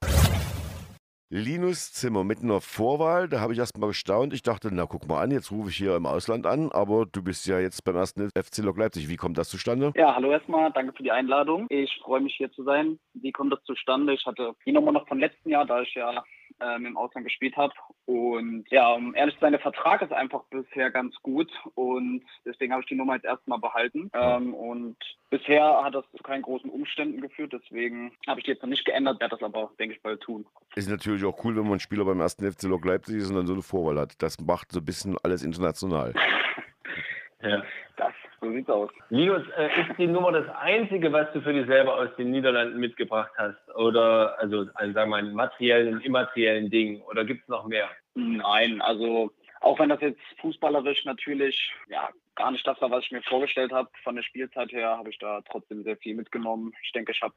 Linus 1.35 1.91
Zimmer 1.91 2.23
mit 2.23 2.43
einer 2.43 2.61
Vorwahl, 2.61 3.27
da 3.27 3.39
habe 3.39 3.53
ich 3.53 3.59
erst 3.59 3.75
mal 3.79 3.87
gestaunt. 3.87 4.35
Ich 4.35 4.43
dachte, 4.43 4.69
na 4.71 4.85
guck 4.85 5.07
mal 5.07 5.19
an, 5.19 5.31
jetzt 5.31 5.51
rufe 5.51 5.69
ich 5.71 5.75
hier 5.77 5.95
im 5.95 6.05
Ausland 6.05 6.45
an, 6.45 6.71
aber 6.71 7.07
du 7.07 7.23
bist 7.23 7.47
ja 7.47 7.59
jetzt 7.59 7.83
beim 7.83 7.95
ersten 7.95 8.29
FC 8.29 8.59
Lok 8.59 8.77
Leipzig. 8.77 9.09
Wie 9.09 9.15
kommt 9.15 9.39
das 9.39 9.49
zustande? 9.49 9.93
Ja, 9.95 10.13
hallo 10.13 10.29
erstmal, 10.29 10.71
danke 10.73 10.93
für 10.93 11.01
die 11.01 11.11
Einladung. 11.11 11.65
Ich 11.69 11.99
freue 12.03 12.21
mich 12.21 12.35
hier 12.37 12.51
zu 12.51 12.63
sein. 12.63 12.99
Wie 13.15 13.31
kommt 13.31 13.51
das 13.51 13.63
zustande? 13.63 14.13
Ich 14.13 14.23
hatte 14.27 14.53
die 14.63 14.73
Nummer 14.73 14.91
noch 14.91 15.07
von 15.07 15.17
letzten 15.17 15.49
Jahr, 15.49 15.65
da 15.65 15.81
ich 15.81 15.95
ja 15.95 16.23
ähm, 16.59 16.85
im 16.85 16.97
Ausland 16.97 17.25
gespielt 17.25 17.55
habe. 17.57 17.73
Und 18.05 18.65
ja, 18.69 18.91
um 18.91 19.15
ehrlich 19.15 19.35
zu 19.35 19.41
sein, 19.41 19.53
der 19.53 19.61
Vertrag 19.61 20.01
ist 20.01 20.11
einfach 20.11 20.43
bisher 20.49 20.91
ganz 20.91 21.15
gut 21.21 21.51
und 21.75 22.23
deswegen 22.45 22.73
habe 22.73 22.81
ich 22.81 22.87
die 22.87 22.95
Nummer 22.95 23.15
jetzt 23.15 23.25
erstmal 23.25 23.59
behalten. 23.59 24.09
Ähm, 24.13 24.53
und 24.53 24.97
bisher 25.29 25.83
hat 25.83 25.95
das 25.95 26.05
zu 26.15 26.23
keinen 26.23 26.41
großen 26.41 26.69
Umständen 26.69 27.21
geführt, 27.21 27.53
deswegen 27.53 28.11
habe 28.27 28.39
ich 28.39 28.45
die 28.45 28.51
jetzt 28.51 28.61
noch 28.61 28.69
nicht 28.69 28.85
geändert, 28.85 29.19
werde 29.19 29.37
das 29.37 29.43
aber, 29.43 29.71
denke 29.79 29.95
ich, 29.95 30.01
bald 30.01 30.21
tun. 30.21 30.45
Ist 30.75 30.89
natürlich 30.89 31.23
auch 31.23 31.43
cool, 31.43 31.55
wenn 31.55 31.67
man 31.67 31.79
Spieler 31.79 32.05
beim 32.05 32.19
ersten 32.19 32.49
FC 32.51 32.63
Lok 32.63 32.85
Leipzig 32.85 33.17
ist 33.17 33.29
und 33.29 33.35
dann 33.35 33.47
so 33.47 33.53
eine 33.53 33.61
Vorwahl 33.61 33.99
hat. 33.99 34.21
Das 34.21 34.39
macht 34.39 34.71
so 34.71 34.79
ein 34.79 34.85
bisschen 34.85 35.17
alles 35.23 35.43
international. 35.43 36.13
Ja. 37.43 37.63
Das, 37.97 38.13
so 38.41 38.51
sieht's 38.51 38.69
aus. 38.69 38.89
Linus, 39.09 39.43
äh, 39.57 39.67
ist 39.81 39.97
die 39.97 40.07
Nummer 40.07 40.31
das 40.31 40.47
Einzige, 40.55 41.11
was 41.11 41.31
du 41.33 41.41
für 41.41 41.53
dich 41.53 41.67
selber 41.67 41.95
aus 41.95 42.09
den 42.17 42.31
Niederlanden 42.31 42.79
mitgebracht 42.79 43.31
hast? 43.37 43.57
Oder, 43.75 44.37
also, 44.39 44.65
also 44.73 44.93
sagen 44.93 45.11
wir 45.11 45.21
mal, 45.21 45.23
materiellen 45.23 45.95
und 45.95 46.05
immateriellen 46.05 46.69
Dingen? 46.69 47.01
Oder 47.03 47.25
gibt 47.25 47.43
es 47.43 47.47
noch 47.49 47.67
mehr? 47.67 47.89
Nein, 48.15 48.81
also 48.81 49.31
auch 49.61 49.79
wenn 49.79 49.89
das 49.89 50.01
jetzt 50.01 50.19
fußballerisch 50.41 51.05
natürlich 51.05 51.71
ja 51.89 52.09
gar 52.35 52.51
nicht 52.51 52.65
das 52.65 52.81
war, 52.81 52.91
was 52.91 53.05
ich 53.05 53.11
mir 53.11 53.21
vorgestellt 53.21 53.71
habe, 53.71 53.89
von 54.03 54.15
der 54.15 54.23
Spielzeit 54.23 54.71
her 54.71 54.97
habe 54.97 55.09
ich 55.09 55.19
da 55.19 55.41
trotzdem 55.49 55.83
sehr 55.83 55.97
viel 55.97 56.15
mitgenommen. 56.15 56.73
Ich 56.83 56.91
denke, 56.91 57.11
ich 57.11 57.21
habe 57.21 57.33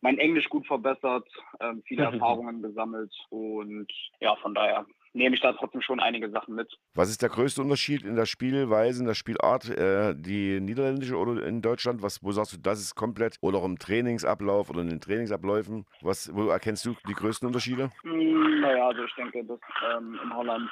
mein 0.00 0.18
Englisch 0.18 0.48
gut 0.48 0.66
verbessert, 0.66 1.28
ähm, 1.60 1.82
viele. 1.86 2.04
Erfahrungen 2.10 2.60
gesammelt 2.62 3.14
und 3.30 3.88
ja, 4.20 4.34
von 4.36 4.54
daher 4.54 4.84
nehme 5.12 5.34
ich 5.34 5.40
da 5.40 5.52
trotzdem 5.52 5.82
schon 5.82 6.00
einige 6.00 6.30
Sachen 6.30 6.54
mit. 6.54 6.72
Was 6.94 7.10
ist 7.10 7.22
der 7.22 7.28
größte 7.28 7.62
Unterschied 7.62 8.02
in 8.04 8.16
der 8.16 8.26
Spielweise, 8.26 9.00
in 9.00 9.06
der 9.06 9.14
Spielart, 9.14 9.68
äh, 9.68 10.14
die 10.16 10.60
niederländische 10.60 11.16
oder 11.16 11.44
in 11.44 11.62
Deutschland? 11.62 12.02
Was, 12.02 12.22
wo 12.22 12.32
sagst 12.32 12.52
du, 12.52 12.56
das 12.58 12.80
ist 12.80 12.94
komplett? 12.94 13.36
Oder 13.40 13.58
auch 13.58 13.64
im 13.64 13.78
Trainingsablauf 13.78 14.70
oder 14.70 14.80
in 14.82 14.88
den 14.88 15.00
Trainingsabläufen? 15.00 15.86
Was, 16.00 16.34
wo 16.34 16.48
erkennst 16.48 16.84
du 16.86 16.94
die 17.08 17.14
größten 17.14 17.46
Unterschiede? 17.46 17.90
Hm, 18.02 18.60
Naja, 18.60 18.88
also 18.88 19.04
ich 19.04 19.14
denke, 19.14 19.44
dass 19.44 19.58
ähm, 19.96 20.18
in 20.22 20.34
Holland 20.34 20.70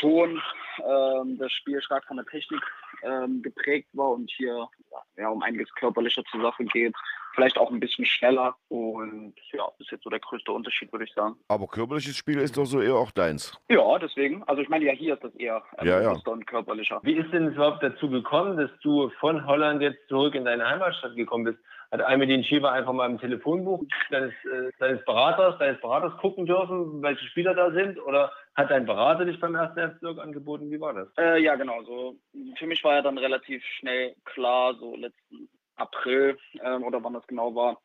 schon 0.00 0.40
ähm, 0.78 1.38
das 1.38 1.52
Spiel 1.52 1.80
stark 1.82 2.04
von 2.06 2.16
der 2.16 2.26
Technik 2.26 2.60
ähm, 3.02 3.42
geprägt 3.42 3.88
war 3.92 4.10
und 4.10 4.30
hier 4.30 4.68
ja, 5.16 5.28
um 5.28 5.42
einiges 5.42 5.72
körperlicher 5.74 6.22
zur 6.30 6.42
Sache 6.42 6.64
geht. 6.64 6.94
Vielleicht 7.34 7.56
auch 7.56 7.70
ein 7.70 7.80
bisschen 7.80 8.04
schneller 8.04 8.54
und 8.68 9.34
ja, 9.52 9.64
das 9.78 9.86
ist 9.86 9.90
jetzt 9.92 10.04
so 10.04 10.10
der 10.10 10.20
größte 10.20 10.52
Unterschied, 10.52 10.92
würde 10.92 11.06
ich 11.06 11.14
sagen. 11.14 11.34
Aber 11.48 11.66
körperliches 11.66 12.16
Spiel 12.16 12.38
ist 12.38 12.56
doch 12.58 12.66
so 12.66 12.80
eher 12.80 12.94
auch 12.94 13.10
deins. 13.10 13.58
Ja, 13.70 13.98
deswegen. 13.98 14.42
Also 14.44 14.60
ich 14.60 14.68
meine, 14.68 14.84
ja, 14.84 14.92
hier 14.92 15.14
ist 15.14 15.24
das 15.24 15.34
eher 15.36 15.62
ähm, 15.78 15.88
Ja, 15.88 16.00
ja. 16.02 16.12
und 16.26 16.46
körperlicher. 16.46 17.00
Wie 17.02 17.14
ist 17.14 17.32
denn 17.32 17.48
es 17.48 17.54
überhaupt 17.54 17.82
dazu 17.82 18.10
gekommen, 18.10 18.58
dass 18.58 18.70
du 18.82 19.08
von 19.20 19.46
Holland 19.46 19.80
jetzt 19.80 20.06
zurück 20.08 20.34
in 20.34 20.44
deine 20.44 20.68
Heimatstadt 20.68 21.16
gekommen 21.16 21.44
bist? 21.44 21.58
Hat 21.90 22.00
Almedin 22.02 22.42
Shiva 22.44 22.72
einfach 22.72 22.92
mal 22.94 23.08
im 23.10 23.18
Telefonbuch 23.18 23.82
deines, 24.10 24.32
äh, 24.44 24.70
deines 24.78 25.04
Beraters, 25.04 25.58
deines 25.58 25.78
Beraters 25.80 26.16
gucken 26.18 26.46
dürfen, 26.46 27.02
welche 27.02 27.24
Spieler 27.26 27.54
da 27.54 27.70
sind? 27.70 27.98
Oder 28.02 28.30
hat 28.54 28.70
dein 28.70 28.86
Berater 28.86 29.24
dich 29.26 29.38
beim 29.40 29.54
ersten 29.54 29.78
Herzblock 29.78 30.18
angeboten? 30.18 30.61
Wie 30.70 30.80
war 30.80 30.94
das? 30.94 31.08
Äh, 31.18 31.42
ja, 31.42 31.56
genau. 31.56 31.82
So, 31.84 32.16
für 32.56 32.66
mich 32.66 32.82
war 32.84 32.94
ja 32.94 33.02
dann 33.02 33.18
relativ 33.18 33.64
schnell 33.78 34.14
klar, 34.24 34.74
so 34.74 34.96
letzten 34.96 35.48
April 35.76 36.38
ähm, 36.62 36.84
oder 36.84 37.02
wann 37.02 37.14
das 37.14 37.26
genau 37.26 37.54
war, 37.54 37.80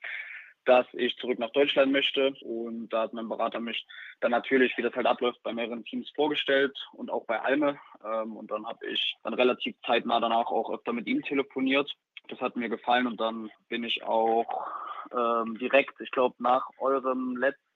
dass 0.65 0.85
ich 0.93 1.15
zurück 1.17 1.39
nach 1.39 1.51
Deutschland 1.51 1.91
möchte. 1.91 2.33
Und 2.41 2.89
da 2.89 3.03
hat 3.03 3.13
mein 3.13 3.29
Berater 3.29 3.59
mich 3.59 3.85
dann 4.19 4.31
natürlich, 4.31 4.77
wie 4.77 4.81
das 4.81 4.93
halt 4.93 5.07
abläuft, 5.07 5.41
bei 5.43 5.53
mehreren 5.53 5.83
Teams 5.85 6.09
vorgestellt 6.15 6.77
und 6.93 7.09
auch 7.09 7.25
bei 7.25 7.39
Alme. 7.39 7.79
Ähm, 8.03 8.35
und 8.35 8.51
dann 8.51 8.65
habe 8.65 8.85
ich 8.87 9.15
dann 9.23 9.33
relativ 9.33 9.75
zeitnah 9.85 10.19
danach 10.19 10.47
auch 10.47 10.69
öfter 10.71 10.93
mit 10.93 11.07
ihm 11.07 11.21
telefoniert. 11.23 11.91
Das 12.29 12.41
hat 12.41 12.57
mir 12.57 12.69
gefallen 12.69 13.07
und 13.07 13.19
dann 13.21 13.49
bin 13.69 13.85
ich 13.85 14.03
auch 14.03 14.67
ähm, 15.11 15.57
direkt, 15.57 15.99
ich 16.01 16.11
glaube, 16.11 16.35
nach 16.39 16.67
eurem 16.77 17.37
letzten 17.37 17.66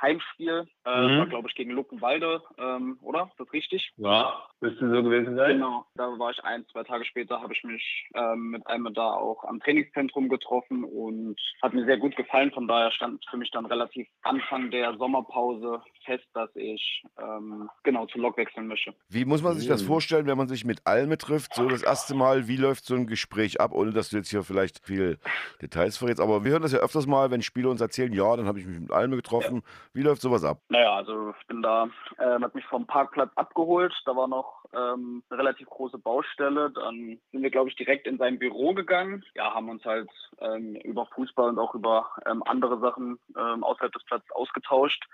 Heimspiel, 0.00 0.66
äh, 0.84 1.06
mhm. 1.06 1.18
war 1.18 1.26
glaube 1.26 1.48
ich 1.48 1.54
gegen 1.54 1.72
Luckenwalde, 1.72 2.42
ähm, 2.58 2.98
oder? 3.02 3.28
Ist 3.30 3.40
das 3.40 3.52
richtig? 3.52 3.92
Ja, 3.96 4.44
müsste 4.60 4.88
so 4.90 5.02
gewesen 5.02 5.36
sein. 5.36 5.54
Genau, 5.54 5.84
da 5.94 6.06
war 6.18 6.30
ich 6.30 6.42
ein, 6.44 6.64
zwei 6.70 6.84
Tage 6.84 7.04
später, 7.04 7.40
habe 7.40 7.52
ich 7.52 7.64
mich 7.64 8.08
ähm, 8.14 8.50
mit 8.50 8.66
einem 8.66 8.92
da 8.94 9.10
auch 9.10 9.44
am 9.44 9.60
Trainingszentrum 9.60 10.28
getroffen 10.28 10.84
und 10.84 11.36
hat 11.62 11.74
mir 11.74 11.84
sehr 11.84 11.98
gut 11.98 12.16
gefallen. 12.16 12.52
Von 12.52 12.68
daher 12.68 12.92
stand 12.92 13.24
für 13.28 13.36
mich 13.36 13.50
dann 13.50 13.66
relativ 13.66 14.06
Anfang 14.22 14.70
der 14.70 14.96
Sommerpause 14.98 15.82
fest, 16.04 16.26
dass 16.34 16.50
ich 16.54 17.02
ähm, 17.20 17.68
genau 17.82 18.06
zu 18.06 18.18
Lok 18.18 18.36
wechseln 18.36 18.68
möchte. 18.68 18.94
Wie 19.08 19.24
muss 19.24 19.42
man 19.42 19.56
sich 19.56 19.68
das 19.68 19.82
mhm. 19.82 19.88
vorstellen, 19.88 20.26
wenn 20.26 20.38
man 20.38 20.48
sich 20.48 20.64
mit 20.64 20.86
Alme 20.86 21.18
trifft? 21.18 21.54
So 21.54 21.68
das 21.68 21.82
erste 21.82 22.14
Mal, 22.14 22.48
wie 22.48 22.56
läuft 22.56 22.84
so 22.84 22.94
ein 22.94 23.06
Gespräch 23.06 23.60
ab, 23.60 23.72
ohne 23.72 23.92
dass 23.92 24.10
du 24.10 24.16
jetzt 24.16 24.30
hier 24.30 24.42
vielleicht 24.42 24.84
viel 24.84 25.18
Details 25.60 25.96
verrätst? 25.96 26.20
Aber 26.20 26.44
wir 26.44 26.52
hören 26.52 26.62
das 26.62 26.72
ja 26.72 26.78
öfters 26.78 27.06
mal, 27.06 27.30
wenn 27.30 27.42
Spieler 27.42 27.70
uns 27.70 27.80
erzählen, 27.80 28.12
ja, 28.12 28.36
dann 28.36 28.46
habe 28.46 28.60
ich 28.60 28.66
mich 28.66 28.78
mit 28.78 28.92
Alme 28.92 29.16
getroffen. 29.16 29.27
Ja. 29.30 29.60
Wie 29.92 30.02
läuft 30.02 30.22
sowas 30.22 30.44
ab? 30.44 30.58
Naja, 30.68 30.94
also 30.94 31.34
ich 31.40 31.46
bin 31.46 31.62
da, 31.62 31.88
äh, 32.18 32.40
hat 32.40 32.54
mich 32.54 32.64
vom 32.66 32.86
Parkplatz 32.86 33.30
abgeholt. 33.36 33.94
Da 34.04 34.16
war 34.16 34.28
noch 34.28 34.64
ähm, 34.72 35.22
eine 35.30 35.38
relativ 35.38 35.68
große 35.68 35.98
Baustelle. 35.98 36.70
Dann 36.70 37.18
sind 37.32 37.42
wir, 37.42 37.50
glaube 37.50 37.70
ich, 37.70 37.76
direkt 37.76 38.06
in 38.06 38.18
sein 38.18 38.38
Büro 38.38 38.74
gegangen. 38.74 39.24
Ja, 39.34 39.54
haben 39.54 39.68
uns 39.68 39.84
halt 39.84 40.10
ähm, 40.40 40.76
über 40.76 41.06
Fußball 41.06 41.50
und 41.50 41.58
auch 41.58 41.74
über 41.74 42.10
ähm, 42.26 42.42
andere 42.44 42.78
Sachen 42.80 43.18
ähm, 43.36 43.64
außerhalb 43.64 43.92
des 43.92 44.04
Platzes 44.04 44.30
ausgetauscht. 44.32 45.04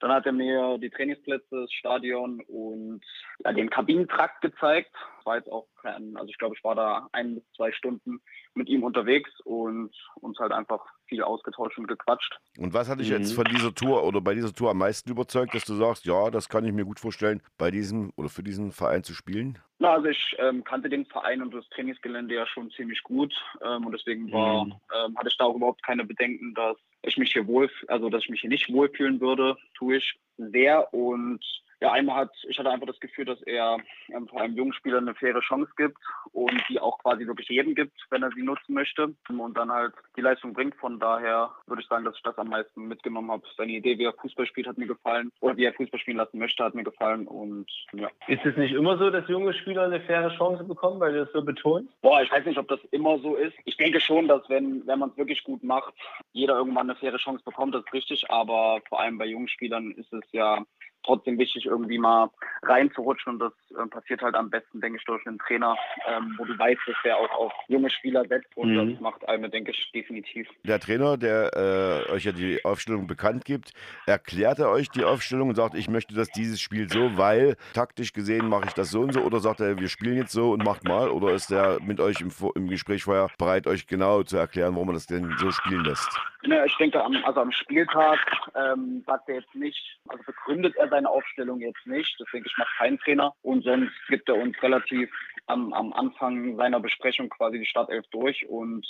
Dann 0.00 0.12
hat 0.12 0.24
er 0.24 0.32
mir 0.32 0.78
die 0.78 0.90
Trainingsplätze, 0.90 1.60
das 1.62 1.72
Stadion 1.72 2.40
und 2.48 3.02
ja, 3.44 3.52
den 3.52 3.68
Kabinentrakt 3.68 4.40
gezeigt. 4.40 4.94
War 5.24 5.36
jetzt 5.36 5.50
auch 5.50 5.66
kein, 5.80 6.16
also 6.16 6.28
ich 6.28 6.38
glaube, 6.38 6.54
ich 6.56 6.64
war 6.64 6.74
da 6.74 7.08
ein 7.12 7.36
bis 7.36 7.44
zwei 7.56 7.72
Stunden 7.72 8.20
mit 8.54 8.68
ihm 8.68 8.82
unterwegs 8.82 9.30
und 9.44 9.94
uns 10.16 10.38
halt 10.38 10.52
einfach 10.52 10.84
viel 11.06 11.22
ausgetauscht 11.22 11.78
und 11.78 11.88
gequatscht. 11.88 12.38
Und 12.58 12.72
was 12.74 12.88
hat 12.88 13.00
dich 13.00 13.10
mhm. 13.10 13.18
jetzt 13.18 13.32
von 13.34 13.44
dieser 13.44 13.74
Tour 13.74 14.04
oder 14.04 14.20
bei 14.20 14.34
dieser 14.34 14.52
Tour 14.52 14.70
am 14.70 14.78
meisten 14.78 15.10
überzeugt, 15.10 15.54
dass 15.54 15.64
du 15.64 15.74
sagst, 15.74 16.04
ja, 16.04 16.30
das 16.30 16.48
kann 16.48 16.64
ich 16.64 16.72
mir 16.72 16.84
gut 16.84 17.00
vorstellen, 17.00 17.42
bei 17.58 17.70
diesem 17.70 18.12
oder 18.16 18.28
für 18.28 18.42
diesen 18.42 18.72
Verein 18.72 19.04
zu 19.04 19.14
spielen? 19.14 19.58
Na, 19.78 19.94
also 19.94 20.08
ich 20.08 20.36
ähm, 20.38 20.62
kannte 20.62 20.90
den 20.90 21.06
Verein 21.06 21.40
und 21.40 21.54
das 21.54 21.66
Trainingsgelände 21.70 22.34
ja 22.34 22.46
schon 22.46 22.70
ziemlich 22.70 23.02
gut 23.02 23.34
ähm, 23.64 23.86
und 23.86 23.92
deswegen 23.92 24.30
war, 24.30 24.66
mhm. 24.66 24.74
ähm, 24.94 25.16
hatte 25.16 25.28
ich 25.28 25.36
da 25.38 25.46
auch 25.46 25.56
überhaupt 25.56 25.82
keine 25.82 26.04
Bedenken, 26.04 26.54
dass 26.54 26.76
ich 27.02 27.16
mich 27.16 27.32
hier 27.32 27.46
wohl, 27.46 27.70
also 27.88 28.10
dass 28.10 28.24
ich 28.24 28.28
mich 28.28 28.42
hier 28.42 28.50
nicht 28.50 28.70
wohlfühlen 28.72 29.20
würde, 29.20 29.56
tue 29.74 29.96
ich 29.96 30.20
sehr 30.36 30.92
und 30.92 31.40
ja, 31.80 31.92
einmal 31.92 32.16
hat, 32.16 32.32
ich 32.46 32.58
hatte 32.58 32.70
einfach 32.70 32.86
das 32.86 33.00
Gefühl, 33.00 33.24
dass 33.24 33.40
er 33.42 33.78
ähm, 34.12 34.28
vor 34.28 34.40
allem 34.40 34.54
jungen 34.54 34.74
Spielern 34.74 35.08
eine 35.08 35.14
faire 35.14 35.40
Chance 35.40 35.72
gibt 35.76 35.96
und 36.32 36.62
die 36.68 36.78
auch 36.78 36.98
quasi 36.98 37.26
wirklich 37.26 37.48
jedem 37.48 37.74
gibt, 37.74 37.98
wenn 38.10 38.22
er 38.22 38.30
sie 38.32 38.42
nutzen 38.42 38.74
möchte 38.74 39.14
und 39.28 39.56
dann 39.56 39.72
halt 39.72 39.94
die 40.16 40.20
Leistung 40.20 40.52
bringt. 40.52 40.74
Von 40.76 40.98
daher 41.00 41.50
würde 41.66 41.82
ich 41.82 41.88
sagen, 41.88 42.04
dass 42.04 42.16
ich 42.16 42.22
das 42.22 42.36
am 42.36 42.48
meisten 42.48 42.86
mitgenommen 42.86 43.30
habe. 43.30 43.42
Seine 43.56 43.72
Idee, 43.72 43.98
wie 43.98 44.04
er 44.04 44.12
Fußball 44.12 44.46
spielt, 44.46 44.66
hat 44.66 44.76
mir 44.76 44.86
gefallen 44.86 45.32
oder 45.40 45.56
wie 45.56 45.64
er 45.64 45.72
Fußball 45.72 46.00
spielen 46.00 46.18
lassen 46.18 46.38
möchte, 46.38 46.62
hat 46.62 46.74
mir 46.74 46.84
gefallen 46.84 47.26
und 47.26 47.66
ja. 47.92 48.10
Ist 48.26 48.44
es 48.44 48.56
nicht 48.56 48.74
immer 48.74 48.98
so, 48.98 49.10
dass 49.10 49.26
junge 49.28 49.54
Spieler 49.54 49.84
eine 49.84 50.00
faire 50.00 50.36
Chance 50.36 50.64
bekommen, 50.64 51.00
weil 51.00 51.12
du 51.12 51.24
das 51.24 51.32
so 51.32 51.42
betonst? 51.42 51.90
Boah, 52.02 52.22
ich 52.22 52.30
weiß 52.30 52.44
nicht, 52.44 52.58
ob 52.58 52.68
das 52.68 52.80
immer 52.90 53.18
so 53.20 53.36
ist. 53.36 53.56
Ich 53.64 53.76
denke 53.78 54.00
schon, 54.00 54.28
dass 54.28 54.46
wenn, 54.50 54.86
wenn 54.86 54.98
man 54.98 55.10
es 55.10 55.16
wirklich 55.16 55.42
gut 55.44 55.62
macht, 55.62 55.94
jeder 56.32 56.56
irgendwann 56.56 56.90
eine 56.90 56.98
faire 56.98 57.16
Chance 57.16 57.42
bekommt, 57.44 57.74
das 57.74 57.84
ist 57.84 57.92
richtig, 57.94 58.30
aber 58.30 58.80
vor 58.88 59.00
allem 59.00 59.16
bei 59.16 59.26
jungen 59.26 59.48
Spielern 59.48 59.92
ist 59.92 60.12
es 60.12 60.24
ja 60.32 60.62
trotzdem 61.04 61.38
wichtig, 61.38 61.66
irgendwie 61.66 61.98
mal 61.98 62.30
reinzurutschen. 62.62 63.34
Und 63.34 63.38
das 63.40 63.52
äh, 63.70 63.86
passiert 63.88 64.22
halt 64.22 64.34
am 64.34 64.50
besten, 64.50 64.80
denke 64.80 64.98
ich, 64.98 65.04
durch 65.04 65.26
einen 65.26 65.38
Trainer, 65.38 65.76
ähm, 66.06 66.34
wo 66.38 66.44
du 66.44 66.58
weißt, 66.58 66.80
dass 66.86 66.96
der 67.04 67.16
auch 67.16 67.30
auf 67.30 67.52
junge 67.68 67.90
Spieler 67.90 68.24
setzt. 68.26 68.56
Und 68.56 68.74
mhm. 68.74 68.92
das 68.92 69.00
macht 69.00 69.28
Alme, 69.28 69.48
denke 69.48 69.70
ich, 69.70 69.90
definitiv. 69.92 70.48
Der 70.64 70.80
Trainer, 70.80 71.16
der 71.16 72.06
äh, 72.08 72.12
euch 72.12 72.24
ja 72.24 72.32
die 72.32 72.64
Aufstellung 72.64 73.06
bekannt 73.06 73.44
gibt, 73.44 73.72
erklärt 74.06 74.58
er 74.58 74.70
euch 74.70 74.90
die 74.90 75.04
Aufstellung 75.04 75.50
und 75.50 75.54
sagt, 75.54 75.74
ich 75.74 75.88
möchte 75.88 76.14
das 76.14 76.28
dieses 76.30 76.60
Spiel 76.60 76.88
so, 76.88 77.16
weil 77.16 77.56
taktisch 77.74 78.12
gesehen 78.12 78.48
mache 78.48 78.66
ich 78.66 78.72
das 78.72 78.90
so 78.90 79.00
und 79.00 79.12
so. 79.12 79.20
Oder 79.20 79.40
sagt 79.40 79.60
er, 79.60 79.78
wir 79.78 79.88
spielen 79.88 80.16
jetzt 80.16 80.32
so 80.32 80.52
und 80.52 80.64
macht 80.64 80.84
mal. 80.84 81.10
Oder 81.10 81.32
ist 81.32 81.50
er 81.50 81.80
mit 81.80 82.00
euch 82.00 82.20
im, 82.20 82.30
im 82.54 82.68
Gespräch 82.68 83.04
vorher 83.04 83.28
bereit, 83.38 83.66
euch 83.66 83.86
genau 83.86 84.22
zu 84.22 84.36
erklären, 84.36 84.74
warum 84.74 84.88
man 84.88 84.94
das 84.94 85.06
denn 85.06 85.34
so 85.38 85.50
spielen 85.50 85.84
lässt? 85.84 86.08
Ja, 86.42 86.64
ich 86.64 86.76
denke, 86.78 87.02
am, 87.02 87.14
also 87.24 87.40
am 87.40 87.52
Spieltag 87.52 88.18
ähm, 88.54 89.02
sagt 89.06 89.28
er 89.28 89.36
jetzt 89.36 89.54
nicht, 89.54 89.98
also 90.08 90.22
begründet 90.24 90.74
er 90.76 90.88
seine 91.00 91.10
Aufstellung 91.10 91.60
jetzt 91.60 91.86
nicht. 91.86 92.16
Denke 92.32 92.48
ich 92.48 92.58
macht 92.58 92.76
kein 92.76 92.98
Trainer. 92.98 93.34
Und 93.42 93.64
sonst 93.64 93.92
gibt 94.08 94.28
er 94.28 94.36
uns 94.36 94.60
relativ 94.62 95.10
am, 95.46 95.72
am 95.72 95.92
Anfang 95.92 96.56
seiner 96.56 96.80
Besprechung 96.80 97.28
quasi 97.28 97.58
die 97.58 97.66
Startelf 97.66 98.06
durch 98.10 98.46
und 98.48 98.86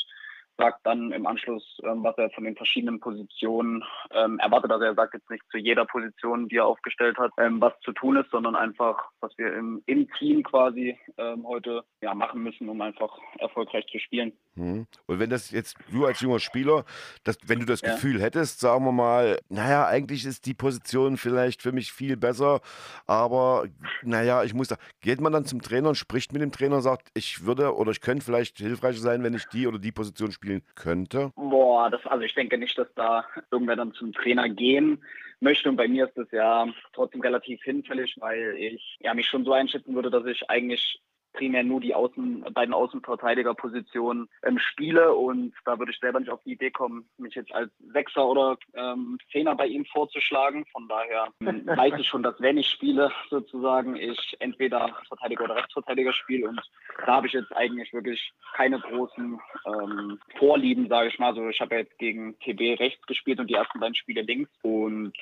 sagt 0.57 0.81
dann 0.85 1.13
im 1.13 1.27
Anschluss, 1.27 1.79
ähm, 1.85 2.05
was 2.05 2.17
er 2.19 2.31
von 2.31 2.45
den 2.45 2.57
verschiedenen 2.57 3.01
Positionen 3.01 3.83
ähm, 4.13 4.39
erwartet. 4.39 4.71
Also 4.71 4.85
er 4.85 4.95
sagt 4.95 5.15
jetzt 5.15 5.31
nicht 5.31 5.43
zu 5.51 5.59
jeder 5.59 5.87
Position, 5.87 6.49
die 6.49 6.57
er 6.57 6.67
aufgestellt 6.67 7.17
hat, 7.19 7.33
ähm, 7.39 7.61
was 7.61 7.73
zu 7.81 7.93
tun 7.93 8.17
ist, 8.17 8.31
sondern 8.31 8.55
einfach, 8.55 9.11
was 9.21 9.37
wir 9.39 9.55
im, 9.55 9.83
im 9.87 10.09
Team 10.19 10.43
quasi 10.43 10.99
ähm, 11.17 11.47
heute 11.47 11.83
ja, 12.03 12.15
machen 12.15 12.43
müssen, 12.43 12.69
um 12.69 12.81
einfach 12.81 13.17
erfolgreich 13.39 13.87
zu 13.91 13.99
spielen. 13.99 14.33
Hm. 14.57 14.87
Und 15.07 15.19
wenn 15.19 15.31
das 15.31 15.51
jetzt 15.51 15.79
du 15.91 16.05
als 16.05 16.21
junger 16.21 16.41
Spieler, 16.41 16.85
dass, 17.25 17.39
wenn 17.47 17.61
du 17.61 17.67
das 17.67 17.81
ja. 17.81 17.95
Gefühl 17.95 18.21
hättest, 18.21 18.61
sagen 18.61 18.85
wir 18.85 18.93
mal, 18.93 19.39
naja, 19.49 19.87
eigentlich 19.87 20.27
ist 20.27 20.47
die 20.47 20.55
Position 20.55 21.17
vielleicht 21.17 21.63
für 21.63 21.73
mich 21.73 21.93
viel 21.93 22.17
besser, 22.17 22.61
aber 23.07 23.67
naja, 24.03 24.45
ich 24.45 24.53
muss 24.53 24.69
da, 24.69 24.77
geht 25.01 25.21
man 25.21 25.33
dann 25.33 25.47
zum 25.47 25.63
Trainer 25.63 25.91
und 25.91 25.95
spricht 25.95 26.33
mit 26.33 26.43
dem 26.43 26.53
Trainer 26.53 26.77
und 26.77 26.83
sagt, 26.83 27.09
ich 27.15 27.47
würde 27.47 27.75
oder 27.75 27.93
ich 27.93 28.01
könnte 28.01 28.25
vielleicht 28.25 28.59
hilfreicher 28.59 29.01
sein, 29.01 29.23
wenn 29.23 29.35
ich 29.35 29.47
die 29.47 29.67
oder 29.67 29.79
die 29.79 29.93
Position 29.93 30.33
spiele 30.33 30.50
spielen 30.51 30.63
könnte? 30.75 31.33
Boah, 31.37 31.91
das, 31.91 32.05
also 32.07 32.25
ich 32.25 32.35
denke 32.35 32.59
nicht, 32.59 32.77
dass 32.79 32.93
da 32.95 33.25
irgendwer 33.51 33.77
dann 33.77 33.93
zum 33.93 34.13
Trainer 34.13 34.49
gehen 34.49 35.03
möchte. 35.41 35.69
Und 35.69 35.77
bei 35.77 35.89
mir 35.89 36.07
ist 36.07 36.17
das 36.17 36.31
ja 36.33 36.67
trotzdem 36.93 37.21
relativ 37.21 37.63
hinfällig, 37.63 38.17
weil 38.19 38.57
ich 38.59 38.99
ja, 39.01 39.15
mich 39.15 39.27
schon 39.27 39.45
so 39.45 39.53
einschätzen 39.53 39.95
würde, 39.95 40.11
dass 40.11 40.27
ich 40.27 40.49
eigentlich 40.51 41.01
primär 41.33 41.63
nur 41.63 41.81
die 41.81 41.95
Außen, 41.95 42.45
beiden 42.53 42.75
Außenverteidigerpositionen 42.75 44.29
ähm, 44.43 44.59
spiele 44.59 45.15
und 45.15 45.53
da 45.65 45.79
würde 45.79 45.93
ich 45.93 45.99
selber 45.99 46.21
nicht 46.21 46.31
auf 46.31 46.43
die 46.45 46.53
Idee 46.53 46.71
kommen, 46.71 47.09
mich 47.19 47.35
jetzt 47.35 47.53
als 47.53 47.71
Sechser 47.93 48.27
oder 48.27 48.57
ähm, 48.75 49.19
Zehner 49.31 49.55
bei 49.55 49.67
ihm 49.67 49.85
vorzuschlagen. 49.87 50.65
Von 50.73 50.89
daher 50.89 51.29
weiß 51.41 51.95
ich 51.99 52.09
schon, 52.09 52.23
dass 52.23 52.41
wenn 52.41 52.59
ich 52.59 52.69
spiele, 52.69 53.11
sozusagen, 53.29 53.97
ich 53.97 54.37
entweder 54.41 54.97
Verteidiger 55.09 55.45
oder 55.45 55.57
Rechtsverteidiger 55.57 56.13
spiele 56.13 56.49
und 56.49 56.61
da 57.07 57.15
habe 57.15 57.27
ich 57.27 57.33
jetzt 57.33 57.55
eigentlich 57.57 57.93
wirklich 57.93 58.33
keine 58.55 58.81
großen 58.81 59.41
ähm, 59.67 60.19
Vorlieben, 60.39 60.89
sage 60.89 61.09
ich 61.09 61.19
mal. 61.19 61.29
Also 61.29 61.49
ich 61.49 61.61
habe 61.61 61.75
ja 61.75 61.81
jetzt 61.83 61.99
gegen 61.99 62.39
TB 62.41 62.81
rechts 62.81 63.07
gespielt 63.07 63.41
und 63.41 63.49
die 63.49 63.55
ersten 63.55 63.81
beiden 63.81 63.95
Spiele 63.95 64.23
links 64.23 64.51
und 64.63 65.13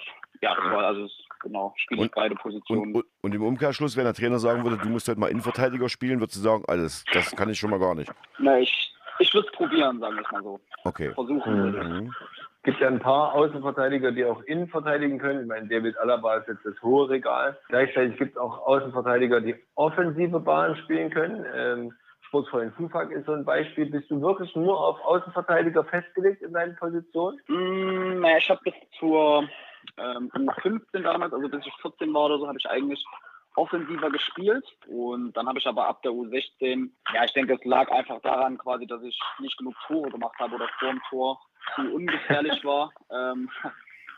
ja, 0.40 0.54
das 0.54 0.64
war 0.64 0.84
also 0.86 1.09
genau, 1.40 1.74
spiele 1.76 2.04
ich 2.04 2.11
beide 2.12 2.34
Positionen. 2.34 2.94
Und, 2.94 2.96
und, 2.96 3.06
und, 3.28 3.34
im 3.34 3.42
Umkehrschluss, 3.42 3.96
wenn 3.96 4.04
der 4.04 4.14
Trainer 4.14 4.38
sagen 4.38 4.64
würde, 4.64 4.78
du 4.78 4.88
musst 4.88 5.08
halt 5.08 5.18
mal 5.18 5.28
Innenverteidiger 5.28 5.88
spielen, 5.88 6.20
würdest 6.20 6.38
du 6.38 6.40
sagen, 6.40 6.64
alles, 6.66 7.04
das 7.12 7.34
kann 7.36 7.50
ich 7.50 7.58
schon 7.58 7.70
mal 7.70 7.78
gar 7.78 7.94
nicht. 7.94 8.10
Na, 8.38 8.58
ich, 8.58 8.92
ich 9.18 9.32
würde 9.34 9.48
es 9.48 9.54
probieren, 9.54 10.00
sagen 10.00 10.16
wir 10.16 10.24
es 10.24 10.32
mal 10.32 10.42
so. 10.42 10.60
Okay. 10.84 11.12
Versuchen 11.14 11.56
würde. 11.56 11.84
Mhm. 11.84 12.14
Es 12.58 12.62
gibt 12.64 12.80
ja 12.80 12.88
ein 12.88 12.98
paar 12.98 13.34
Außenverteidiger, 13.34 14.12
die 14.12 14.24
auch 14.24 14.42
innen 14.42 14.68
verteidigen 14.68 15.18
können. 15.18 15.42
Ich 15.42 15.46
meine, 15.46 15.68
David 15.68 15.96
Alaba 15.98 16.36
ist 16.36 16.48
jetzt 16.48 16.64
das 16.64 16.74
hohe 16.82 17.08
Regal. 17.08 17.56
Gleichzeitig 17.68 18.18
gibt 18.18 18.32
es 18.32 18.36
auch 18.36 18.66
Außenverteidiger, 18.66 19.40
die 19.40 19.54
offensive 19.74 20.40
Bahnen 20.40 20.76
spielen 20.76 21.10
können. 21.10 21.44
Ähm, 21.54 21.92
Sportfreund 22.28 22.74
Fufak 22.74 23.10
ist 23.10 23.26
so 23.26 23.32
ein 23.32 23.44
Beispiel. 23.44 23.86
Bist 23.86 24.10
du 24.10 24.20
wirklich 24.20 24.54
nur 24.54 24.78
auf 24.78 25.00
Außenverteidiger 25.00 25.84
festgelegt 25.84 26.42
in 26.42 26.52
deinen 26.52 26.76
Positionen? 26.76 27.38
Mm, 27.48 28.20
naja, 28.20 28.36
ich 28.38 28.50
habe 28.50 28.60
bis 28.64 28.74
zur 28.98 29.48
ähm, 29.96 30.30
U15 30.30 31.02
damals, 31.02 31.32
also 31.32 31.48
bis 31.48 31.66
ich 31.66 31.74
14 31.82 32.12
war 32.14 32.26
oder 32.26 32.38
so, 32.38 32.48
habe 32.48 32.58
ich 32.58 32.68
eigentlich 32.68 33.04
offensiver 33.56 34.10
gespielt 34.10 34.64
und 34.86 35.36
dann 35.36 35.48
habe 35.48 35.58
ich 35.58 35.66
aber 35.66 35.88
ab 35.88 36.02
der 36.02 36.12
U16, 36.12 36.90
ja, 37.12 37.24
ich 37.24 37.32
denke, 37.32 37.54
es 37.54 37.64
lag 37.64 37.90
einfach 37.90 38.20
daran 38.22 38.56
quasi, 38.56 38.86
dass 38.86 39.02
ich 39.02 39.18
nicht 39.40 39.58
genug 39.58 39.74
Tore 39.86 40.10
gemacht 40.10 40.38
habe 40.38 40.54
oder 40.54 40.68
vor 40.78 40.88
dem 40.88 41.02
Tor 41.08 41.40
zu 41.74 41.82
ungefährlich 41.92 42.64
war. 42.64 42.92
Ähm, 43.10 43.50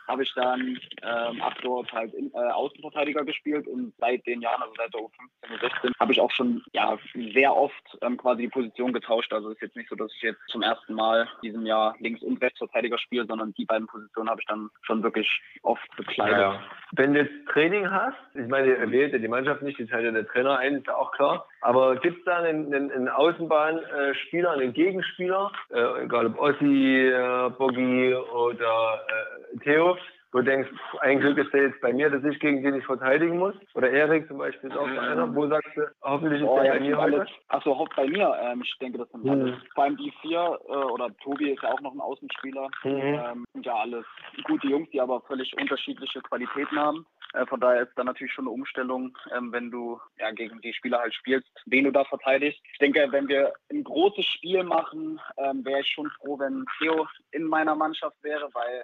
habe 0.07 0.23
ich 0.23 0.33
dann 0.35 0.79
ähm, 1.01 1.41
ab 1.41 1.55
dort 1.61 1.91
halt 1.91 2.13
in, 2.13 2.31
äh, 2.33 2.37
Außenverteidiger 2.37 3.23
gespielt 3.23 3.67
und 3.67 3.93
seit 3.99 4.25
den 4.25 4.41
Jahren, 4.41 4.61
also 4.61 4.73
seit 4.77 4.93
der 4.93 5.01
U15 5.01 5.53
und 5.53 5.61
16, 5.61 5.91
habe 5.99 6.11
ich 6.11 6.19
auch 6.19 6.31
schon 6.31 6.63
ja 6.73 6.97
sehr 7.33 7.55
oft 7.55 7.97
ähm, 8.01 8.17
quasi 8.17 8.43
die 8.43 8.49
Position 8.49 8.93
getauscht. 8.93 9.31
Also 9.33 9.49
es 9.49 9.55
ist 9.55 9.61
jetzt 9.61 9.75
nicht 9.75 9.89
so, 9.89 9.95
dass 9.95 10.11
ich 10.15 10.21
jetzt 10.21 10.41
zum 10.47 10.61
ersten 10.61 10.93
Mal 10.93 11.27
diesem 11.43 11.65
Jahr 11.65 11.95
Links- 11.99 12.21
und 12.21 12.41
Rechtsverteidiger 12.41 12.97
spiele, 12.97 13.25
sondern 13.25 13.53
die 13.53 13.65
beiden 13.65 13.87
Positionen 13.87 14.29
habe 14.29 14.41
ich 14.41 14.47
dann 14.47 14.69
schon 14.83 15.03
wirklich 15.03 15.41
oft 15.63 15.87
bekleidet. 15.95 16.39
Ja. 16.39 16.59
Wenn 16.93 17.13
du 17.13 17.21
jetzt 17.21 17.47
Training 17.49 17.89
hast, 17.89 18.17
ich 18.33 18.47
meine, 18.47 18.75
er 18.75 18.91
wählt 18.91 19.13
ja 19.13 19.19
die 19.19 19.27
Mannschaft 19.27 19.61
nicht, 19.61 19.79
die 19.79 19.85
teilt 19.85 20.05
ja 20.05 20.11
der 20.11 20.27
Trainer 20.27 20.57
ein, 20.57 20.75
ist 20.75 20.87
ja 20.87 20.95
auch 20.95 21.11
klar. 21.11 21.45
Aber 21.61 21.95
gibt 21.97 22.19
es 22.19 22.25
da 22.25 22.37
einen, 22.37 22.73
einen, 22.73 22.91
einen 22.91 23.09
Außenbahnspieler, 23.09 24.51
einen 24.51 24.73
Gegenspieler, 24.73 25.51
äh, 25.69 26.03
egal 26.03 26.27
ob 26.27 26.39
Ossi, 26.39 27.07
äh, 27.07 27.49
Boggi 27.57 28.13
oder 28.15 29.01
äh, 29.07 29.57
Theo, 29.59 29.97
wo 30.31 30.39
du 30.39 30.45
denkst, 30.45 30.69
ein 31.01 31.19
Glück 31.19 31.37
ist 31.37 31.53
der 31.53 31.63
jetzt 31.63 31.81
bei 31.81 31.91
mir, 31.91 32.09
dass 32.09 32.23
ich 32.23 32.39
gegen 32.39 32.63
den 32.63 32.75
nicht 32.75 32.85
verteidigen 32.85 33.37
muss? 33.37 33.55
Oder 33.73 33.89
Erik 33.89 34.27
zum 34.27 34.37
Beispiel 34.37 34.69
ist 34.69 34.77
auch 34.77 34.87
so 34.87 34.99
einer. 34.99 35.35
Wo 35.35 35.47
sagst 35.47 35.75
du, 35.75 35.81
hoffentlich 36.01 36.41
ist 36.41 36.47
oh, 36.47 36.55
der 36.55 36.65
ja, 36.65 36.73
bei 36.73 36.79
mir 36.79 36.97
heute? 36.97 37.27
Achso, 37.49 37.77
hofft 37.77 37.95
bei 37.95 38.07
mir. 38.07 38.33
Ähm, 38.41 38.61
ich 38.63 38.73
denke, 38.79 38.99
das 38.99 39.09
sind 39.09 39.25
mhm. 39.25 39.31
alles. 39.31 39.55
Vor 39.75 39.83
allem 39.83 39.97
die 39.97 40.11
vier, 40.21 40.57
äh, 40.67 40.71
oder 40.71 41.09
Tobi 41.17 41.51
ist 41.51 41.61
ja 41.61 41.73
auch 41.73 41.81
noch 41.81 41.93
ein 41.93 41.99
Außenspieler. 41.99 42.69
Mhm. 42.83 42.91
Ähm, 42.91 43.45
sind 43.53 43.65
ja 43.65 43.75
alles 43.75 44.05
gute 44.45 44.67
Jungs, 44.67 44.89
die 44.91 45.01
aber 45.01 45.21
völlig 45.21 45.53
unterschiedliche 45.59 46.21
Qualitäten 46.21 46.79
haben. 46.79 47.05
Äh, 47.33 47.45
von 47.45 47.59
daher 47.59 47.83
ist 47.83 47.97
dann 47.97 48.05
natürlich 48.05 48.33
schon 48.33 48.45
eine 48.45 48.53
Umstellung, 48.53 49.17
ähm, 49.35 49.51
wenn 49.51 49.71
du 49.71 49.99
ja, 50.17 50.31
gegen 50.31 50.59
die 50.61 50.73
Spieler 50.73 50.99
halt 50.99 51.13
spielst, 51.13 51.49
wen 51.65 51.85
du 51.85 51.91
da 51.91 52.03
verteidigst. 52.05 52.59
Ich 52.71 52.79
denke, 52.79 53.07
wenn 53.11 53.27
wir 53.27 53.53
ein 53.71 53.83
großes 53.83 54.25
Spiel 54.25 54.63
machen, 54.63 55.19
ähm, 55.37 55.63
wäre 55.65 55.81
ich 55.81 55.87
schon 55.87 56.09
froh, 56.19 56.39
wenn 56.39 56.65
Theo 56.77 57.07
in 57.31 57.43
meiner 57.43 57.75
Mannschaft 57.75 58.17
wäre, 58.23 58.49
weil 58.53 58.83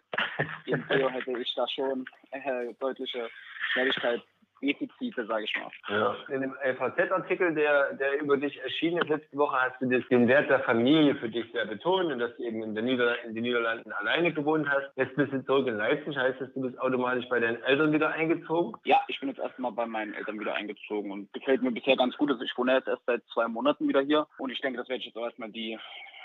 gegen 0.65 0.85
Theo 0.87 1.09
hätte 1.09 1.37
ich 1.39 1.53
da 1.55 1.67
schon 1.67 2.05
äh, 2.31 2.73
deutliche 2.79 3.29
Schnelligkeit 3.71 4.21
Defizite, 4.61 5.25
sage 5.25 5.45
ich 5.45 5.53
mal. 5.57 5.69
Ja. 5.89 6.15
In 6.33 6.41
dem 6.41 6.53
FAZ-Artikel, 6.77 7.53
der, 7.53 7.93
der 7.93 8.21
über 8.21 8.37
dich 8.37 8.59
erschienen 8.61 9.01
ist 9.01 9.09
letzte 9.09 9.37
Woche, 9.37 9.57
hast 9.59 9.81
du 9.81 9.87
das, 9.87 10.07
den 10.09 10.27
Wert 10.27 10.49
der 10.49 10.59
Familie 10.61 11.15
für 11.15 11.29
dich 11.29 11.51
sehr 11.51 11.65
betont 11.65 12.11
und 12.11 12.19
dass 12.19 12.35
du 12.37 12.43
eben 12.43 12.63
in, 12.63 12.73
der 12.73 12.83
Nieder 12.83 13.23
in 13.23 13.35
den 13.35 13.43
Niederlanden 13.43 13.91
alleine 13.91 14.33
gewohnt 14.33 14.67
hast. 14.69 14.89
Jetzt 14.95 15.15
bist 15.15 15.31
du 15.33 15.43
zurück 15.45 15.67
in 15.67 15.77
Leipzig, 15.77 16.17
heißt 16.17 16.41
das, 16.41 16.53
du 16.53 16.61
bist 16.61 16.79
automatisch 16.79 17.27
bei 17.29 17.39
deinen 17.39 17.61
Eltern 17.63 17.91
wieder 17.91 18.11
eingezogen? 18.11 18.73
Ja, 18.85 18.99
ich 19.07 19.19
bin 19.19 19.29
jetzt 19.29 19.39
erstmal 19.39 19.71
bei 19.71 19.85
meinen 19.85 20.13
Eltern 20.13 20.39
wieder 20.39 20.55
eingezogen 20.55 21.11
und 21.11 21.31
gefällt 21.33 21.61
mir 21.61 21.71
bisher 21.71 21.95
ganz 21.95 22.15
gut. 22.17 22.31
Also 22.31 22.43
ich 22.43 22.57
wohne 22.57 22.73
jetzt 22.73 22.87
erst 22.87 23.05
seit 23.05 23.23
zwei 23.33 23.47
Monaten 23.47 23.87
wieder 23.87 24.01
hier 24.01 24.27
und 24.37 24.49
ich 24.49 24.61
denke, 24.61 24.79
das 24.79 24.89
werde 24.89 24.99
ich 24.99 25.05
jetzt 25.07 25.17
auch 25.17 25.25
erstmal 25.25 25.49
die 25.49 25.77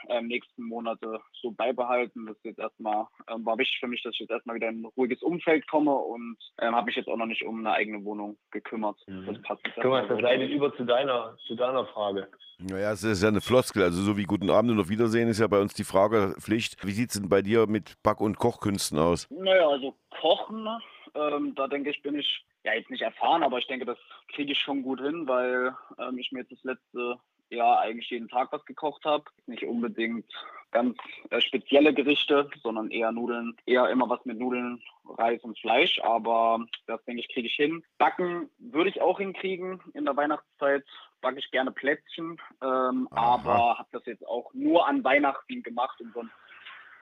ähm, 0.09 0.27
nächsten 0.27 0.65
Monate 0.65 1.21
so 1.41 1.51
beibehalten. 1.51 2.27
Das 2.27 2.37
ist 2.37 2.45
jetzt 2.45 2.59
erstmal, 2.59 3.07
ähm, 3.29 3.45
war 3.45 3.59
wichtig 3.59 3.79
für 3.81 3.89
mich, 3.89 4.03
dass 4.03 4.15
ich 4.15 4.21
jetzt 4.21 4.31
erstmal 4.31 4.57
wieder 4.57 4.69
in 4.69 4.83
ein 4.83 4.93
ruhiges 4.97 5.23
Umfeld 5.23 5.67
komme 5.69 5.95
und 5.95 6.37
ähm, 6.61 6.75
habe 6.75 6.87
mich 6.87 6.97
jetzt 6.97 7.09
auch 7.09 7.17
noch 7.17 7.27
nicht 7.27 7.45
um 7.45 7.61
eine 7.61 7.73
eigene 7.73 8.05
Wohnung 8.05 8.37
gekümmert. 8.51 8.99
Mhm. 9.07 9.27
Das 9.27 9.43
passt 9.43 9.67
jetzt 9.67 9.81
Thomas, 9.81 10.07
das 10.09 10.21
leitet 10.21 10.51
über 10.51 10.75
zu 10.77 10.85
deiner, 10.85 11.37
zu 11.47 11.55
deiner 11.55 11.87
Frage. 11.87 12.29
Naja, 12.59 12.93
es 12.93 13.03
ist 13.03 13.23
ja 13.23 13.29
eine 13.29 13.41
Floskel. 13.41 13.83
Also 13.83 14.03
so 14.03 14.17
wie 14.17 14.25
Guten 14.25 14.51
Abend 14.51 14.71
und 14.71 14.81
auf 14.81 14.89
Wiedersehen 14.89 15.29
ist 15.29 15.41
ja 15.41 15.47
bei 15.49 15.61
uns 15.61 15.75
die 15.75 15.85
Frage 15.85 16.35
Pflicht. 16.39 16.85
Wie 16.87 16.93
sieht 16.93 17.11
es 17.11 17.21
denn 17.21 17.29
bei 17.29 17.43
dir 17.43 17.67
mit 17.67 18.01
Back- 18.03 18.21
und 18.21 18.39
Kochkünsten 18.39 18.99
aus? 18.99 19.29
Naja, 19.31 19.69
also 19.69 19.95
Kochen, 20.21 20.69
ähm, 21.15 21.55
da 21.57 21.67
denke 21.67 21.91
ich, 21.91 22.03
bin 22.03 22.19
ich 22.19 22.45
ja 22.65 22.75
jetzt 22.75 22.91
nicht 22.91 23.03
erfahren, 23.03 23.43
aber 23.43 23.59
ich 23.59 23.67
denke, 23.67 23.85
das 23.85 23.99
kriege 24.35 24.53
ich 24.53 24.59
schon 24.59 24.83
gut 24.83 25.01
hin, 25.01 25.27
weil 25.27 25.75
ähm, 25.99 26.19
ich 26.19 26.31
mir 26.33 26.41
jetzt 26.41 26.53
das 26.53 26.63
letzte 26.63 27.19
ja 27.53 27.79
eigentlich 27.79 28.11
jeden 28.11 28.29
Tag 28.29 28.53
was 28.53 28.65
gekocht 28.65 29.05
habe. 29.05 29.25
Nicht 29.47 29.65
unbedingt 29.65 30.27
ganz 30.73 30.97
äh, 31.31 31.41
spezielle 31.41 31.95
Gerichte, 31.95 32.51
sondern 32.63 32.91
eher 32.91 33.13
Nudeln, 33.13 33.57
eher 33.67 33.89
immer 33.91 34.09
was 34.09 34.25
mit 34.25 34.39
Nudeln, 34.39 34.83
Reis 35.19 35.43
und 35.43 35.59
Fleisch. 35.59 36.01
Aber 36.03 36.65
das 36.87 37.05
denke 37.05 37.21
ich, 37.21 37.29
kriege 37.33 37.47
ich 37.47 37.55
hin. 37.55 37.85
Backen 37.99 38.51
würde 38.59 38.91
ich 38.91 39.01
auch 39.01 39.19
hinkriegen. 39.19 39.81
In 39.95 40.05
der 40.05 40.17
Weihnachtszeit 40.17 40.85
backe 41.21 41.39
ich 41.39 41.51
gerne 41.51 41.71
Plätzchen, 41.71 42.41
ähm, 42.63 43.07
aber 43.13 43.79
habe 43.79 43.89
das 43.93 44.05
jetzt 44.07 44.27
auch 44.27 44.53
nur 44.55 44.89
an 44.89 45.05
Weihnachten 45.05 45.63
gemacht 45.63 46.01
und 46.01 46.13
sonst 46.13 46.33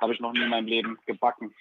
habe 0.00 0.12
ich 0.14 0.20
noch 0.20 0.32
nie 0.32 0.42
in 0.42 0.48
meinem 0.48 0.66
Leben 0.66 0.98
gebacken. 1.06 1.52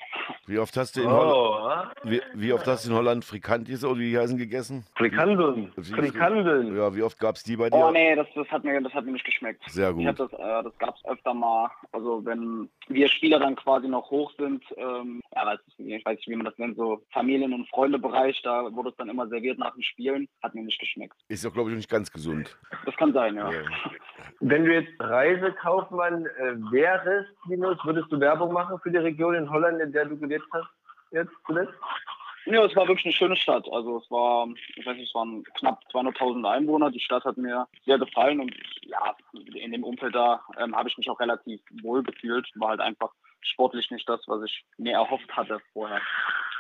Wie 0.47 0.57
oft 0.59 0.75
hast 0.77 0.95
du 0.95 1.01
in, 1.01 1.07
oh, 1.07 1.11
Holland, 1.11 1.91
wie, 2.03 2.21
wie, 2.33 2.53
oft 2.53 2.65
hast 2.67 2.85
du 2.85 2.91
in 2.91 2.95
Holland 2.95 3.25
Frikantis 3.25 3.83
oder 3.83 3.99
wie 3.99 4.11
die 4.11 4.17
heißen 4.17 4.37
gegessen? 4.37 4.85
Frikandeln. 4.95 5.71
Frikandeln. 5.73 6.75
Ja, 6.75 6.95
wie 6.95 7.03
oft 7.03 7.19
gab 7.19 7.35
es 7.35 7.43
die 7.43 7.57
bei 7.57 7.69
dir? 7.69 7.77
Oh 7.77 7.91
nee, 7.91 8.15
das, 8.15 8.27
das, 8.35 8.47
hat 8.49 8.63
mir, 8.63 8.81
das 8.81 8.93
hat 8.93 9.05
mir 9.05 9.11
nicht 9.11 9.25
geschmeckt. 9.25 9.61
Sehr 9.67 9.93
gut. 9.93 10.05
das 10.17 10.31
äh, 10.33 10.63
das 10.63 10.77
gab 10.77 10.95
es 10.95 11.05
öfter 11.05 11.33
mal. 11.33 11.69
Also 11.91 12.25
wenn 12.25 12.69
wir 12.87 13.07
Spieler 13.09 13.39
dann 13.39 13.55
quasi 13.55 13.87
noch 13.87 14.09
hoch 14.09 14.31
sind, 14.37 14.63
ähm, 14.77 15.21
ja, 15.35 15.45
weiß 15.45 15.59
ich, 15.77 15.87
ich 15.87 16.05
weiß 16.05 16.17
nicht, 16.17 16.27
wie 16.27 16.35
man 16.35 16.45
das 16.45 16.57
nennt, 16.57 16.77
so 16.77 17.01
Familien- 17.11 17.53
und 17.53 17.69
Freundebereich, 17.69 18.41
da 18.43 18.73
wurde 18.73 18.89
es 18.89 18.95
dann 18.97 19.09
immer 19.09 19.27
serviert 19.27 19.59
nach 19.59 19.73
dem 19.73 19.83
Spielen. 19.83 20.27
Hat 20.41 20.55
mir 20.55 20.63
nicht 20.63 20.79
geschmeckt. 20.79 21.15
Ist 21.27 21.45
doch, 21.45 21.53
glaube 21.53 21.71
ich, 21.71 21.75
nicht 21.75 21.89
ganz 21.89 22.11
gesund. 22.11 22.57
Das 22.85 22.95
kann 22.95 23.13
sein, 23.13 23.35
ja. 23.35 23.51
ja. 23.51 23.61
Wenn 24.39 24.65
du 24.65 24.73
jetzt 24.73 24.91
Reisekaufmann 24.99 26.25
äh, 26.25 26.55
wärst, 26.71 27.29
Linus, 27.47 27.77
würdest 27.83 28.11
du 28.11 28.17
Werbung 28.30 28.53
machen 28.53 28.80
für 28.80 28.91
die 28.91 28.97
Region 28.97 29.34
in 29.34 29.49
Holland, 29.49 29.82
in 29.82 29.91
der 29.91 30.05
du 30.05 30.17
gelebt 30.17 30.45
hast 30.53 30.69
jetzt 31.11 31.34
zuletzt? 31.47 31.73
Ja, 32.45 32.63
es 32.63 32.75
war 32.75 32.88
wirklich 32.88 33.05
eine 33.05 33.13
schöne 33.13 33.36
Stadt. 33.36 33.67
Also 33.71 33.97
es 33.97 34.09
war, 34.11 34.47
ich 34.75 34.86
weiß 34.86 34.95
nicht, 34.95 35.09
es 35.09 35.15
waren 35.15 35.43
knapp 35.57 35.82
200.000 35.91 36.47
Einwohner. 36.47 36.91
Die 36.91 36.99
Stadt 36.99 37.25
hat 37.25 37.38
mir 37.38 37.67
sehr 37.86 37.97
gefallen 37.97 38.39
und 38.39 38.55
ja, 38.84 39.15
in 39.34 39.71
dem 39.71 39.84
Umfeld 39.84 40.15
da 40.15 40.41
ähm, 40.57 40.75
habe 40.75 40.89
ich 40.89 40.97
mich 40.97 41.09
auch 41.09 41.19
relativ 41.19 41.59
wohl 41.82 42.03
gefühlt. 42.03 42.47
War 42.55 42.69
halt 42.69 42.82
einfach 42.82 43.11
sportlich 43.41 43.89
nicht 43.91 44.07
das, 44.07 44.21
was 44.27 44.43
ich 44.43 44.63
mir 44.77 44.93
erhofft 44.93 45.36
hatte 45.36 45.59
vorher. 45.73 46.01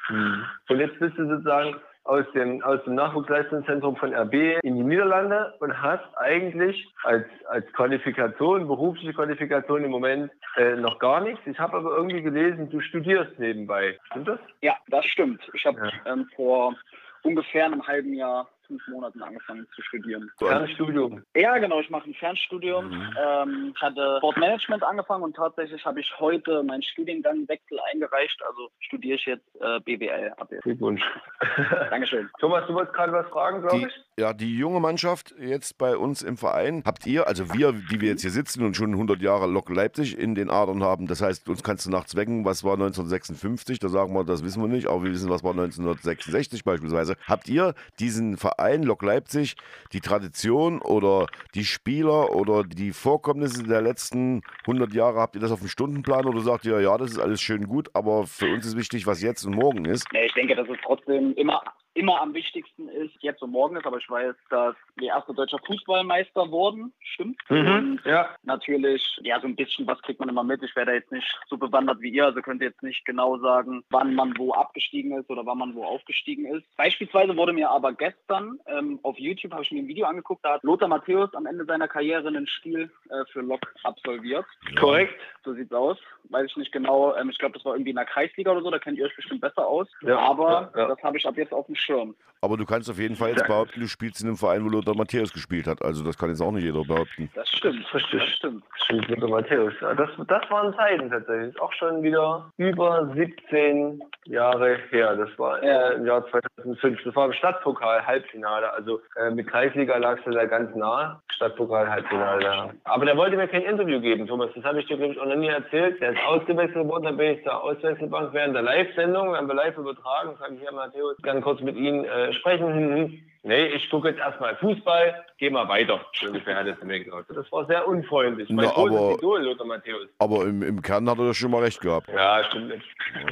Und 0.09 0.79
jetzt 0.79 0.99
bist 0.99 1.17
du 1.17 1.27
sozusagen 1.27 1.75
aus 2.03 2.25
dem, 2.33 2.63
aus 2.63 2.83
dem 2.85 2.95
Nachwuchsleistungszentrum 2.95 3.95
von 3.95 4.13
RB 4.13 4.33
in 4.63 4.75
die 4.75 4.83
Niederlande 4.83 5.53
und 5.59 5.79
hast 5.79 6.05
eigentlich 6.17 6.87
als, 7.03 7.25
als 7.49 7.71
Qualifikation, 7.73 8.67
berufliche 8.67 9.13
Qualifikation 9.13 9.83
im 9.83 9.91
Moment 9.91 10.31
äh, 10.57 10.75
noch 10.75 10.99
gar 10.99 11.21
nichts. 11.21 11.41
Ich 11.45 11.59
habe 11.59 11.77
aber 11.77 11.95
irgendwie 11.95 12.21
gelesen, 12.21 12.69
du 12.69 12.79
studierst 12.81 13.37
nebenbei. 13.37 13.97
Stimmt 14.11 14.27
das? 14.27 14.39
Ja, 14.61 14.75
das 14.87 15.05
stimmt. 15.05 15.41
Ich 15.53 15.65
habe 15.65 15.79
ja. 15.79 16.13
ähm, 16.13 16.27
vor 16.35 16.75
ungefähr 17.23 17.65
einem 17.65 17.85
halben 17.85 18.13
Jahr 18.13 18.47
fünf 18.69 18.87
Monaten 18.87 19.21
angefangen 19.21 19.67
zu 19.75 19.81
studieren. 19.81 20.31
Fernstudium? 20.37 21.23
Ja, 21.35 21.57
genau. 21.57 21.79
Ich 21.79 21.89
mache 21.89 22.09
ein 22.09 22.13
Fernstudium. 22.13 22.89
Mhm. 22.89 23.15
Ähm, 23.19 23.73
ich 23.75 23.81
hatte 23.81 24.17
Sportmanagement 24.19 24.83
angefangen 24.83 25.23
und 25.23 25.35
tatsächlich 25.35 25.83
habe 25.83 25.99
ich 25.99 26.19
heute 26.19 26.63
meinen 26.63 26.83
Studiengangwechsel 26.83 27.79
eingereicht. 27.91 28.39
Also 28.47 28.69
studiere 28.79 29.15
ich 29.15 29.25
jetzt 29.25 29.47
äh, 29.59 29.79
BWL 29.79 30.33
ab 30.37 30.47
jetzt. 30.51 30.63
Glückwunsch. 30.63 31.01
Dankeschön. 31.89 32.29
Thomas, 32.39 32.65
du 32.67 32.75
wolltest 32.75 32.95
gerade 32.95 33.11
was 33.11 33.27
fragen, 33.29 33.61
glaube 33.61 33.87
ich? 33.87 33.93
Ja, 34.19 34.33
die 34.33 34.55
junge 34.55 34.79
Mannschaft 34.79 35.33
jetzt 35.39 35.77
bei 35.77 35.97
uns 35.97 36.21
im 36.21 36.37
Verein, 36.37 36.83
habt 36.85 37.07
ihr, 37.07 37.27
also 37.27 37.53
wir, 37.53 37.71
die 37.71 38.01
wir 38.01 38.09
jetzt 38.09 38.21
hier 38.21 38.31
sitzen 38.31 38.63
und 38.65 38.75
schon 38.75 38.91
100 38.91 39.21
Jahre 39.21 39.47
Lok 39.47 39.69
Leipzig 39.69 40.17
in 40.17 40.35
den 40.35 40.49
Adern 40.49 40.83
haben, 40.83 41.07
das 41.07 41.21
heißt, 41.21 41.49
uns 41.49 41.63
kannst 41.63 41.85
du 41.85 41.89
nachts 41.89 42.15
wecken, 42.15 42.45
was 42.45 42.63
war 42.63 42.73
1956, 42.73 43.79
da 43.79 43.87
sagen 43.87 44.13
wir, 44.13 44.25
das 44.25 44.43
wissen 44.43 44.61
wir 44.61 44.67
nicht, 44.67 44.87
aber 44.87 45.03
wir 45.05 45.11
wissen, 45.11 45.29
was 45.29 45.43
war 45.43 45.51
1966 45.51 46.63
beispielsweise. 46.63 47.15
Habt 47.27 47.47
ihr 47.47 47.73
diesen 47.99 48.37
Verein 48.37 48.58
Verein 48.59 48.83
Lok 48.83 49.03
Leipzig 49.03 49.55
die 49.93 50.01
Tradition 50.01 50.81
oder 50.81 51.27
die 51.55 51.63
Spieler 51.63 52.35
oder 52.35 52.63
die 52.65 52.91
Vorkommnisse 52.91 53.63
der 53.63 53.81
letzten 53.81 54.41
100 54.67 54.93
Jahre, 54.93 55.19
habt 55.21 55.35
ihr 55.35 55.41
das 55.41 55.53
auf 55.53 55.59
dem 55.59 55.69
Stundenplan 55.69 56.25
oder 56.25 56.41
sagt 56.41 56.65
ihr, 56.65 56.81
ja, 56.81 56.97
das 56.97 57.11
ist 57.11 57.19
alles 57.19 57.41
schön 57.41 57.67
gut, 57.67 57.89
aber 57.93 58.27
für 58.27 58.51
uns 58.53 58.65
ist 58.65 58.75
wichtig, 58.75 59.07
was 59.07 59.21
jetzt 59.21 59.45
und 59.45 59.55
morgen 59.55 59.85
ist? 59.85 60.05
Ich 60.11 60.33
denke, 60.33 60.55
das 60.55 60.67
ist 60.67 60.81
trotzdem 60.83 61.33
immer 61.35 61.61
immer 61.99 62.21
am 62.21 62.33
wichtigsten 62.33 62.87
ist, 62.87 63.13
jetzt 63.19 63.41
und 63.43 63.51
morgen 63.51 63.75
ist, 63.75 63.85
aber 63.85 63.97
ich 63.97 64.09
weiß, 64.09 64.33
dass 64.49 64.75
wir 64.95 65.09
erste 65.09 65.33
deutscher 65.33 65.59
Fußballmeister 65.65 66.49
wurden, 66.49 66.93
stimmt. 67.01 67.37
Mhm, 67.49 67.99
ja. 68.05 68.29
Natürlich, 68.43 69.19
ja, 69.21 69.39
so 69.41 69.47
ein 69.47 69.55
bisschen 69.55 69.85
was 69.85 70.01
kriegt 70.01 70.19
man 70.19 70.29
immer 70.29 70.43
mit. 70.43 70.63
Ich 70.63 70.75
werde 70.77 70.93
jetzt 70.93 71.11
nicht 71.11 71.27
so 71.49 71.57
bewandert 71.57 71.99
wie 71.99 72.09
ihr, 72.09 72.25
also 72.25 72.41
könnt 72.41 72.61
ihr 72.61 72.69
jetzt 72.69 72.83
nicht 72.83 73.03
genau 73.05 73.37
sagen, 73.39 73.83
wann 73.89 74.15
man 74.15 74.37
wo 74.37 74.53
abgestiegen 74.53 75.11
ist 75.19 75.29
oder 75.29 75.45
wann 75.45 75.57
man 75.57 75.75
wo 75.75 75.83
aufgestiegen 75.83 76.45
ist. 76.45 76.65
Beispielsweise 76.77 77.35
wurde 77.35 77.51
mir 77.51 77.69
aber 77.69 77.91
gestern 77.91 78.59
ähm, 78.67 78.99
auf 79.03 79.19
YouTube, 79.19 79.51
habe 79.51 79.63
ich 79.63 79.71
mir 79.71 79.81
ein 79.81 79.87
Video 79.87 80.05
angeguckt, 80.05 80.45
da 80.45 80.53
hat 80.53 80.63
Lothar 80.63 80.87
Matthäus 80.87 81.33
am 81.33 81.45
Ende 81.45 81.65
seiner 81.65 81.89
Karriere 81.89 82.29
ein 82.29 82.47
Spiel 82.47 82.89
äh, 83.09 83.25
für 83.31 83.41
Lok 83.41 83.61
absolviert. 83.83 84.45
Ja. 84.71 84.79
Korrekt. 84.79 85.19
So 85.43 85.53
sieht's 85.53 85.73
aus. 85.73 85.97
Weiß 86.29 86.45
ich 86.45 86.55
nicht 86.55 86.71
genau. 86.71 87.13
Ähm, 87.15 87.29
ich 87.29 87.37
glaube, 87.37 87.53
das 87.53 87.65
war 87.65 87.73
irgendwie 87.73 87.89
in 87.89 87.97
der 87.97 88.05
Kreisliga 88.05 88.51
oder 88.51 88.61
so, 88.61 88.71
da 88.71 88.79
kennt 88.79 88.97
ihr 88.97 89.05
euch 89.05 89.15
bestimmt 89.15 89.41
besser 89.41 89.67
aus. 89.67 89.87
Ja, 90.01 90.17
aber 90.17 90.71
das 90.73 91.01
habe 91.03 91.17
ich 91.17 91.27
ab 91.27 91.37
jetzt 91.37 91.53
auf 91.53 91.65
dem 91.65 91.75
Schirm 91.75 91.88
Schirm. 91.89 92.15
Aber 92.41 92.55
du 92.55 92.65
kannst 92.65 92.89
auf 92.89 92.97
jeden 92.97 93.17
Fall 93.17 93.31
jetzt 93.31 93.45
behaupten, 93.47 93.81
du 93.81 93.87
spielst 93.87 94.21
in 94.21 94.27
einem 94.27 94.37
Verein, 94.37 94.63
wo 94.63 94.69
Lothar 94.69 94.95
Matthäus 94.95 95.33
gespielt 95.33 95.67
hat. 95.67 95.81
Also 95.83 96.05
das 96.05 96.17
kann 96.17 96.29
jetzt 96.29 96.39
auch 96.41 96.51
nicht 96.53 96.63
jeder 96.63 96.85
behaupten. 96.85 97.29
Das 97.35 97.49
stimmt. 97.49 97.93
Richtig. 97.93 98.17
Das 98.21 98.29
stimmt. 98.29 98.63
Stimmt, 98.85 99.07
Lothar 99.09 99.29
Matthäus. 99.29 99.73
Ja, 99.81 99.93
das, 99.93 100.09
das 100.25 100.49
waren 100.49 100.73
Zeiten 100.75 101.09
tatsächlich. 101.09 101.59
Auch 101.59 101.73
schon 101.73 102.01
wieder 102.01 102.49
über 102.55 103.09
17 103.13 104.01
Jahre 104.27 104.77
her. 104.89 105.17
Das 105.17 105.29
war 105.37 105.61
Ja. 105.61 105.89
äh, 105.89 105.95
im 105.95 106.05
Jahr 106.05 106.25
2005. 106.29 107.03
Das 107.03 107.13
war 107.15 107.25
im 107.25 107.33
Stadtpokal 107.33 108.05
Halbfinale. 108.07 108.71
Also 108.71 109.01
äh, 109.17 109.31
mit 109.31 109.47
Kreisliga 109.47 109.97
lagst 109.97 110.25
du 110.25 110.31
da 110.31 110.45
ganz 110.45 110.73
nah. 110.77 111.21
Stadtpokal 111.35 111.89
Halbfinale. 111.89 112.41
Ja. 112.43 112.69
Aber 112.85 113.05
der 113.05 113.17
wollte 113.17 113.35
mir 113.35 113.49
kein 113.49 113.63
Interview 113.63 113.99
geben, 113.99 114.27
Thomas. 114.27 114.49
Das 114.55 114.63
habe 114.63 114.79
ich 114.79 114.87
dir, 114.87 114.95
glaube 114.95 115.11
ich, 115.11 115.19
auch 115.19 115.25
noch 115.25 115.35
nie 115.35 115.47
erzählt. 115.49 115.99
Der 115.99 116.11
ist 116.13 116.19
ausgewechselt 116.25 116.87
worden. 116.87 117.03
Dann 117.03 117.17
bin 117.17 117.37
ich 117.37 117.43
zur 117.43 117.61
Auswechselbank 117.61 118.33
während 118.33 118.55
der 118.55 118.61
Live-Sendung. 118.61 119.31
Wir 119.31 119.37
haben 119.39 119.47
wir 119.47 119.55
live 119.55 119.77
übertragen. 119.77 120.35
Sag 120.39 120.51
ich, 120.53 120.61
ja, 120.61 120.71
Matthäus, 120.71 121.17
kann 121.21 121.41
kurz 121.41 121.59
mit 121.59 121.68
Ihnen 121.77 122.05
äh, 122.05 122.33
sprechen. 122.33 123.25
Nee, 123.41 123.67
ich 123.67 123.89
gucke 123.89 124.09
jetzt 124.09 124.19
erstmal 124.19 124.57
Fußball, 124.57 125.25
geh 125.37 125.49
mal 125.49 125.65
weiter. 125.69 126.05
Ungefähr 126.27 126.57
hat 126.57 126.67
er 126.67 126.77
zu 126.77 126.85
mir 126.85 127.01
gesagt. 127.01 127.29
Das 127.33 127.49
war 127.53 127.65
sehr 127.67 127.87
unfreundlich. 127.87 128.49
Mein 128.49 128.65
Na, 128.65 128.75
aber- 128.75 129.13
Idol, 129.13 129.43
Lothar 129.43 129.65
Matthäus. 129.65 130.09
Aber 130.19 130.43
im, 130.43 130.61
im 130.61 130.81
Kern 130.81 131.09
hat 131.09 131.17
er 131.19 131.27
das 131.27 131.37
schon 131.37 131.49
mal 131.51 131.63
recht 131.63 131.79
gehabt. 131.79 132.09
Ja, 132.09 132.43
stimmt. 132.43 132.73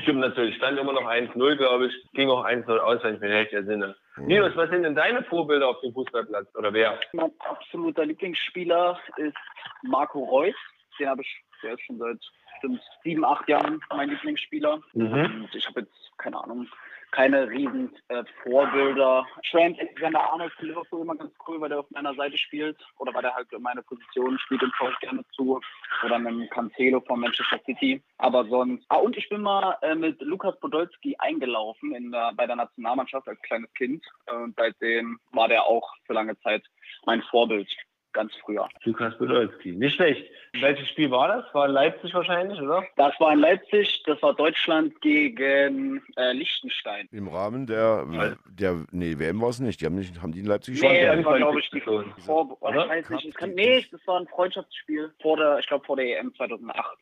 Stimmt 0.04 0.22
natürlich. 0.22 0.56
Stand 0.56 0.80
immer 0.80 0.94
noch 0.94 1.04
1-0, 1.04 1.56
glaube 1.58 1.88
ich. 1.88 1.94
Ging 2.14 2.30
auch 2.30 2.46
1-0 2.46 2.78
aus, 2.78 3.04
wenn 3.04 3.16
ich 3.16 3.22
mich 3.22 3.32
recht 3.32 3.52
entsinne. 3.52 3.96
Linus, 4.26 4.56
was 4.56 4.70
sind 4.70 4.84
denn 4.84 4.96
deine 4.96 5.24
Vorbilder 5.26 5.68
auf 5.68 5.82
dem 5.82 5.94
Fußballplatz? 5.94 6.56
Oder 6.56 6.72
wer? 6.74 6.98
Mein 7.12 7.32
absoluter 7.40 8.06
Lieblingsspieler 8.06 8.98
ist 9.18 9.36
Marco 9.84 10.24
Reus. 10.24 10.56
Den 11.00 11.10
habe 11.10 11.22
ich, 11.22 11.44
der 11.62 11.74
ist 11.74 11.82
schon 11.82 11.98
seit 12.00 12.18
bestimmt 12.54 12.82
sieben, 13.04 13.26
acht 13.26 13.48
Jahren 13.50 13.82
mein 13.96 14.10
Lieblingsspieler. 14.10 14.80
Mhm. 14.94 15.44
Und 15.44 15.50
ich 15.54 15.68
habe 15.68 15.82
jetzt, 15.82 15.94
keine 16.18 16.42
Ahnung, 16.42 16.68
keine 17.12 17.50
riesen 17.50 17.96
äh, 18.10 18.24
Vorbilder. 18.44 19.26
Trent 19.50 19.80
Alexander-Arnold 19.80 20.54
von 20.54 20.68
Liverpool 20.68 21.02
immer 21.02 21.16
ganz 21.16 21.34
cool, 21.48 21.62
weil 21.62 21.70
der 21.70 21.80
auf 21.80 21.92
meiner 21.92 22.14
Seite 22.16 22.38
spielt. 22.38 22.78
Oder 22.98 23.14
weil 23.14 23.22
der 23.22 23.36
halt 23.36 23.52
in 23.54 23.62
meine 23.62 23.84
Position 23.84 24.38
spielt 24.40 24.64
und 24.64 24.74
schaue 24.76 24.92
ich 24.92 25.00
gerne 25.00 25.24
zu. 25.32 25.60
Oder 26.04 26.20
mit 26.20 26.32
dem 26.32 26.50
Cancelo 26.50 27.02
von 27.02 27.20
Manchester 27.20 27.60
City. 27.66 28.02
Aber 28.18 28.46
sonst... 28.46 28.86
Ah, 28.90 28.98
und 28.98 29.18
ich 29.18 29.30
bin 29.30 29.42
mal 29.42 29.78
äh, 29.82 29.96
mit 29.96 30.22
Lukas 30.22 30.60
Podolski 30.60 31.16
eingelaufen 31.20 31.94
in 31.94 32.12
der, 32.12 32.34
bei 32.34 32.46
der 32.48 32.56
Nationalmannschaft 32.56 33.28
als 33.28 33.42
kleines 33.42 33.74
Kind. 33.74 34.04
Äh, 34.26 34.48
Und 34.48 34.56
seitdem 34.56 35.20
war 35.32 35.48
der 35.48 35.64
auch 35.66 35.90
für 36.06 36.14
lange 36.14 36.40
Zeit 36.40 36.64
mein 37.06 37.22
Vorbild. 37.24 37.70
Ganz 38.18 38.34
früher. 38.44 38.68
Lukas 38.84 39.16
Podolski. 39.20 39.74
Nicht 39.74 39.94
schlecht. 39.94 40.26
Welches 40.60 40.90
Spiel 40.90 41.12
war 41.12 41.28
das? 41.28 41.54
War 41.54 41.68
in 41.68 41.74
Leipzig 41.74 42.16
wahrscheinlich, 42.16 42.60
oder? 42.60 42.84
Das 42.96 43.14
war 43.20 43.32
in 43.32 43.38
Leipzig, 43.38 44.02
das 44.08 44.20
war 44.24 44.34
Deutschland 44.34 45.00
gegen 45.02 46.02
äh, 46.16 46.32
Liechtenstein. 46.32 47.08
Im 47.12 47.28
Rahmen 47.28 47.68
der, 47.68 48.36
der 48.50 48.86
nee, 48.92 49.20
WM 49.20 49.40
war 49.40 49.50
es 49.50 49.60
nicht. 49.60 49.82
Die 49.82 49.86
haben, 49.86 49.94
nicht, 49.94 50.20
haben 50.20 50.32
die 50.32 50.40
in 50.40 50.48
Leipzig 50.48 50.82
Nee, 50.82 51.06
schon? 51.06 51.18
das 51.18 51.26
war, 51.26 51.38
glaube 51.38 51.60
ich, 51.60 51.70
die. 51.70 51.80
Vor 51.80 52.58
Oder? 52.60 52.86
ich 52.86 52.90
weiß 52.90 53.10
nicht, 53.12 53.26
es 53.28 53.36
kann, 53.36 53.52
nee, 53.52 53.86
das 53.92 54.02
war 54.08 54.20
ein 54.20 54.28
Freundschaftsspiel 54.28 55.14
vor 55.22 55.38
der, 55.38 55.60
ich 55.60 55.68
glaube, 55.68 55.86
vor 55.86 55.98
der 55.98 56.20
EM 56.20 56.34
2008, 56.34 56.98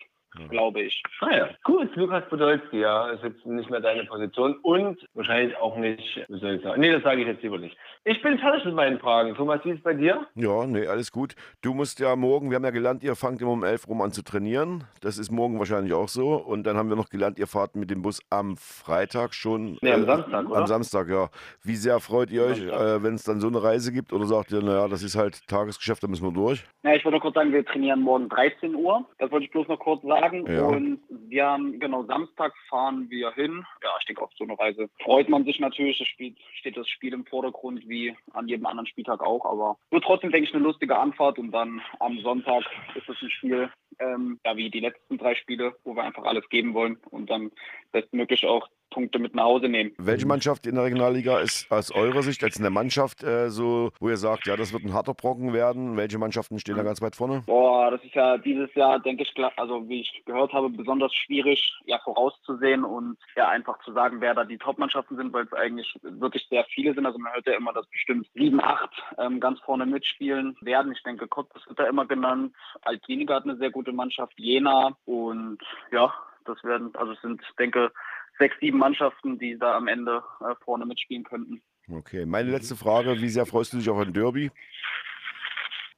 glaube 0.49 0.81
ich. 0.81 1.01
Ah 1.21 1.35
ja, 1.35 1.49
gut, 1.63 1.95
Lukas 1.95 2.27
Podolski, 2.29 2.79
ja, 2.79 3.09
ist 3.09 3.23
jetzt 3.23 3.45
nicht 3.45 3.69
mehr 3.69 3.79
deine 3.79 4.03
Position 4.05 4.55
und 4.61 5.05
wahrscheinlich 5.13 5.55
auch 5.57 5.77
nicht, 5.77 6.25
wie 6.27 6.39
soll 6.39 6.55
ich 6.55 6.63
sagen, 6.63 6.81
nee, 6.81 6.91
das 6.91 7.03
sage 7.03 7.21
ich 7.21 7.27
jetzt 7.27 7.43
lieber 7.43 7.57
nicht. 7.57 7.77
Ich 8.03 8.21
bin 8.21 8.37
fertig 8.37 8.65
mit 8.65 8.75
meinen 8.75 8.99
Fragen. 8.99 9.35
Thomas, 9.35 9.61
wie 9.63 9.71
ist 9.71 9.77
es 9.77 9.83
bei 9.83 9.93
dir? 9.93 10.27
Ja, 10.35 10.65
nee, 10.65 10.87
alles 10.87 11.11
gut. 11.11 11.35
Du 11.61 11.73
musst 11.73 11.99
ja 11.99 12.15
morgen, 12.15 12.49
wir 12.49 12.55
haben 12.55 12.63
ja 12.63 12.71
gelernt, 12.71 13.03
ihr 13.03 13.15
fangt 13.15 13.41
immer 13.41 13.51
um 13.51 13.63
11 13.63 13.87
rum 13.87 14.01
an 14.01 14.11
zu 14.11 14.23
trainieren. 14.23 14.83
Das 15.01 15.17
ist 15.17 15.31
morgen 15.31 15.57
wahrscheinlich 15.59 15.93
auch 15.93 16.09
so. 16.09 16.35
Und 16.35 16.65
dann 16.65 16.77
haben 16.77 16.89
wir 16.89 16.95
noch 16.95 17.09
gelernt, 17.09 17.39
ihr 17.39 17.47
fahrt 17.47 17.75
mit 17.75 17.89
dem 17.89 18.01
Bus 18.01 18.21
am 18.29 18.57
Freitag 18.57 19.33
schon. 19.33 19.77
Nee, 19.81 19.93
am 19.93 20.05
Samstag, 20.05 20.49
oder? 20.49 20.59
Am 20.59 20.67
Samstag, 20.67 21.09
ja. 21.09 21.29
Wie 21.63 21.75
sehr 21.75 21.99
freut 21.99 22.29
ihr 22.31 22.43
euch, 22.43 22.61
äh, 22.61 23.03
wenn 23.03 23.15
es 23.15 23.23
dann 23.23 23.39
so 23.39 23.47
eine 23.47 23.61
Reise 23.61 23.91
gibt? 23.91 24.13
Oder 24.13 24.25
sagt 24.25 24.51
ihr, 24.51 24.61
naja, 24.61 24.87
das 24.87 25.03
ist 25.03 25.15
halt 25.15 25.47
Tagesgeschäft, 25.47 26.03
da 26.03 26.07
müssen 26.07 26.25
wir 26.25 26.31
durch? 26.31 26.63
Ja, 26.83 26.93
ich 26.93 27.03
wollte 27.03 27.15
nur 27.15 27.21
kurz 27.21 27.35
sagen, 27.35 27.51
wir 27.51 27.65
trainieren 27.65 28.01
morgen 28.01 28.29
13 28.29 28.75
Uhr. 28.75 29.05
Das 29.17 29.31
wollte 29.31 29.45
ich 29.45 29.51
bloß 29.51 29.67
noch 29.67 29.79
kurz 29.79 30.03
sagen. 30.03 30.24
Ja. 30.33 30.65
Und 30.67 30.99
wir 31.09 31.45
haben, 31.45 31.79
genau, 31.79 32.03
Samstag 32.03 32.53
fahren 32.69 33.09
wir 33.09 33.31
hin. 33.33 33.65
Ja, 33.83 33.89
ich 33.99 34.05
denke, 34.05 34.21
auf 34.21 34.31
so 34.37 34.43
eine 34.43 34.57
Reise 34.57 34.89
freut 35.03 35.29
man 35.29 35.45
sich 35.45 35.59
natürlich. 35.59 35.99
Es 35.99 36.07
spielt, 36.07 36.37
steht 36.59 36.77
das 36.77 36.87
Spiel 36.87 37.13
im 37.13 37.25
Vordergrund, 37.25 37.87
wie 37.87 38.15
an 38.33 38.47
jedem 38.47 38.65
anderen 38.65 38.87
Spieltag 38.87 39.21
auch. 39.21 39.45
Aber 39.45 39.77
wird 39.91 40.03
trotzdem, 40.03 40.31
denke 40.31 40.47
ich, 40.47 40.55
eine 40.55 40.63
lustige 40.63 40.97
Anfahrt. 40.97 41.39
Und 41.39 41.51
dann 41.51 41.81
am 41.99 42.19
Sonntag 42.19 42.63
ist 42.95 43.09
es 43.09 43.21
ein 43.21 43.29
Spiel, 43.29 43.69
ähm, 43.99 44.39
ja, 44.45 44.55
wie 44.57 44.69
die 44.69 44.79
letzten 44.79 45.17
drei 45.17 45.35
Spiele, 45.35 45.75
wo 45.83 45.95
wir 45.95 46.03
einfach 46.03 46.23
alles 46.23 46.47
geben 46.49 46.73
wollen 46.73 46.97
und 47.09 47.29
dann 47.29 47.51
bestmöglich 47.91 48.45
auch 48.45 48.67
Punkte 48.89 49.19
mit 49.19 49.35
nach 49.35 49.43
Hause 49.43 49.67
nehmen. 49.67 49.91
Welche 49.97 50.25
Mannschaft 50.25 50.65
in 50.65 50.75
der 50.75 50.85
Regionalliga 50.85 51.39
ist 51.39 51.71
aus 51.71 51.91
eurer 51.91 52.21
Sicht 52.21 52.43
als 52.43 52.59
eine 52.59 52.69
Mannschaft 52.69 53.23
äh, 53.23 53.49
so, 53.49 53.91
wo 53.99 54.09
ihr 54.09 54.17
sagt, 54.17 54.47
ja, 54.47 54.55
das 54.55 54.73
wird 54.73 54.83
ein 54.83 54.93
harter 54.93 55.13
Brocken 55.13 55.53
werden? 55.53 55.97
Welche 55.97 56.17
Mannschaften 56.17 56.59
stehen 56.59 56.77
da 56.77 56.83
ganz 56.83 57.01
weit 57.01 57.15
vorne? 57.15 57.43
Boah, 57.45 57.91
das 57.91 58.03
ist 58.03 58.15
ja 58.15 58.37
dieses 58.37 58.73
Jahr, 58.75 58.99
denke 58.99 59.23
ich, 59.23 59.33
also 59.57 59.87
wie 59.89 60.01
ich 60.01 60.23
gehört 60.25 60.53
habe, 60.53 60.69
besonders 60.69 61.13
schwierig, 61.13 61.73
ja, 61.85 61.99
vorauszusehen 62.03 62.83
und 62.83 63.17
ja, 63.35 63.49
einfach 63.49 63.79
zu 63.83 63.91
sagen, 63.93 64.21
wer 64.21 64.33
da 64.33 64.43
die 64.43 64.57
Top-Mannschaften 64.57 65.17
sind, 65.17 65.33
weil 65.33 65.45
es 65.45 65.53
eigentlich 65.53 65.93
wirklich 66.01 66.47
sehr 66.49 66.65
viele 66.65 66.93
sind. 66.93 67.05
Also 67.05 67.19
man 67.19 67.33
hört 67.33 67.45
ja 67.47 67.53
immer, 67.53 67.73
dass 67.73 67.85
bestimmt 67.87 68.27
sieben, 68.33 68.61
acht 68.61 68.91
ähm, 69.17 69.39
ganz 69.39 69.59
vorne 69.61 69.85
mitspielen 69.85 70.55
werden. 70.61 70.93
Ich 70.93 71.03
denke, 71.03 71.27
Cottbus 71.27 71.67
wird 71.67 71.79
da 71.79 71.87
immer 71.87 72.05
genannt. 72.05 72.53
Altkliniker 72.81 73.35
hat 73.35 73.43
eine 73.43 73.57
sehr 73.57 73.71
gute 73.71 73.91
Mannschaft, 73.91 74.33
Jena 74.37 74.95
und 75.05 75.59
ja, 75.91 76.13
das 76.45 76.63
werden, 76.63 76.95
also 76.95 77.13
es 77.13 77.21
sind, 77.21 77.41
denke, 77.59 77.91
sechs, 78.37 78.55
sieben 78.59 78.77
Mannschaften, 78.77 79.39
die 79.39 79.57
da 79.57 79.75
am 79.75 79.87
Ende 79.87 80.23
äh, 80.41 80.55
vorne 80.63 80.85
mitspielen 80.85 81.23
könnten. 81.23 81.61
Okay, 81.91 82.25
meine 82.25 82.51
letzte 82.51 82.75
Frage, 82.75 83.21
wie 83.21 83.29
sehr 83.29 83.45
freust 83.45 83.73
du 83.73 83.77
dich 83.77 83.89
auf 83.89 83.99
ein 83.99 84.13
Derby? 84.13 84.51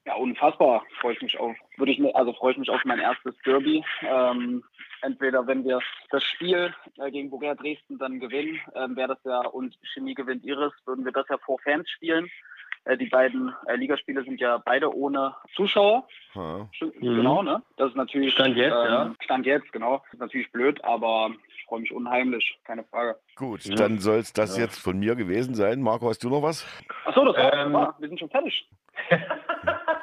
Ja, 0.05 0.15
unfassbar. 0.15 0.85
Freue 1.01 1.13
ich 1.13 1.21
mich 1.21 1.38
auf. 1.38 1.55
Würde 1.77 1.91
ich 1.91 1.99
mir, 1.99 2.15
also 2.15 2.33
freue 2.33 2.53
ich 2.53 2.57
mich 2.57 2.69
auf 2.69 2.83
mein 2.85 2.99
erstes 2.99 3.35
Derby. 3.45 3.83
Ähm, 4.01 4.63
entweder 5.01 5.45
wenn 5.47 5.65
wir 5.65 5.79
das 6.09 6.23
Spiel 6.23 6.73
äh, 6.97 7.11
gegen 7.11 7.29
Borussia 7.29 7.55
Dresden 7.55 7.97
dann 7.97 8.19
gewinnen, 8.19 8.59
ähm, 8.75 8.95
wäre 8.95 9.09
das 9.09 9.23
ja 9.25 9.41
und 9.47 9.77
Chemie 9.93 10.13
gewinnt 10.13 10.45
ihres, 10.45 10.73
würden 10.85 11.03
wir 11.03 11.11
das 11.11 11.27
ja 11.29 11.38
vor 11.39 11.59
Fans 11.59 11.89
spielen. 11.89 12.29
Äh, 12.88 12.97
die 12.97 13.07
beiden 13.07 13.53
äh, 13.67 13.75
Ligaspiele 13.75 14.23
sind 14.23 14.39
ja 14.39 14.57
beide 14.63 14.93
ohne 14.95 15.35
Zuschauer. 15.55 16.07
Ha. 16.35 16.67
Stimmt, 16.71 17.01
Mhm. 17.01 17.15
Genau, 17.17 17.43
ne? 17.43 17.61
Das 17.77 17.89
ist 17.89 17.95
natürlich 17.95 18.33
Stand 18.33 18.55
jetzt, 18.55 18.73
ähm, 18.75 18.91
ja. 18.91 19.13
Stand 19.21 19.45
jetzt, 19.45 19.71
genau. 19.73 19.97
Das 20.05 20.13
ist 20.13 20.19
natürlich 20.19 20.51
blöd, 20.51 20.83
aber 20.83 21.31
ich 21.57 21.63
freue 21.65 21.81
mich 21.81 21.91
unheimlich, 21.93 22.57
keine 22.63 22.83
Frage. 22.85 23.17
Gut, 23.35 23.65
Ja. 23.65 23.75
dann 23.75 23.99
soll 23.99 24.19
es 24.19 24.31
das 24.33 24.55
Ja. 24.57 24.63
jetzt 24.63 24.79
von 24.79 24.97
mir 24.99 25.15
gewesen 25.15 25.53
sein. 25.55 25.81
Marco, 25.81 26.07
hast 26.09 26.23
du 26.23 26.29
noch 26.29 26.41
was? 26.43 26.65
Achso, 27.05 27.25
das 27.25 27.35
war, 27.35 27.53
Ähm, 27.53 27.73
war, 27.73 27.95
wir 27.99 28.07
sind 28.07 28.19
schon 28.19 28.29
fertig. 28.29 28.67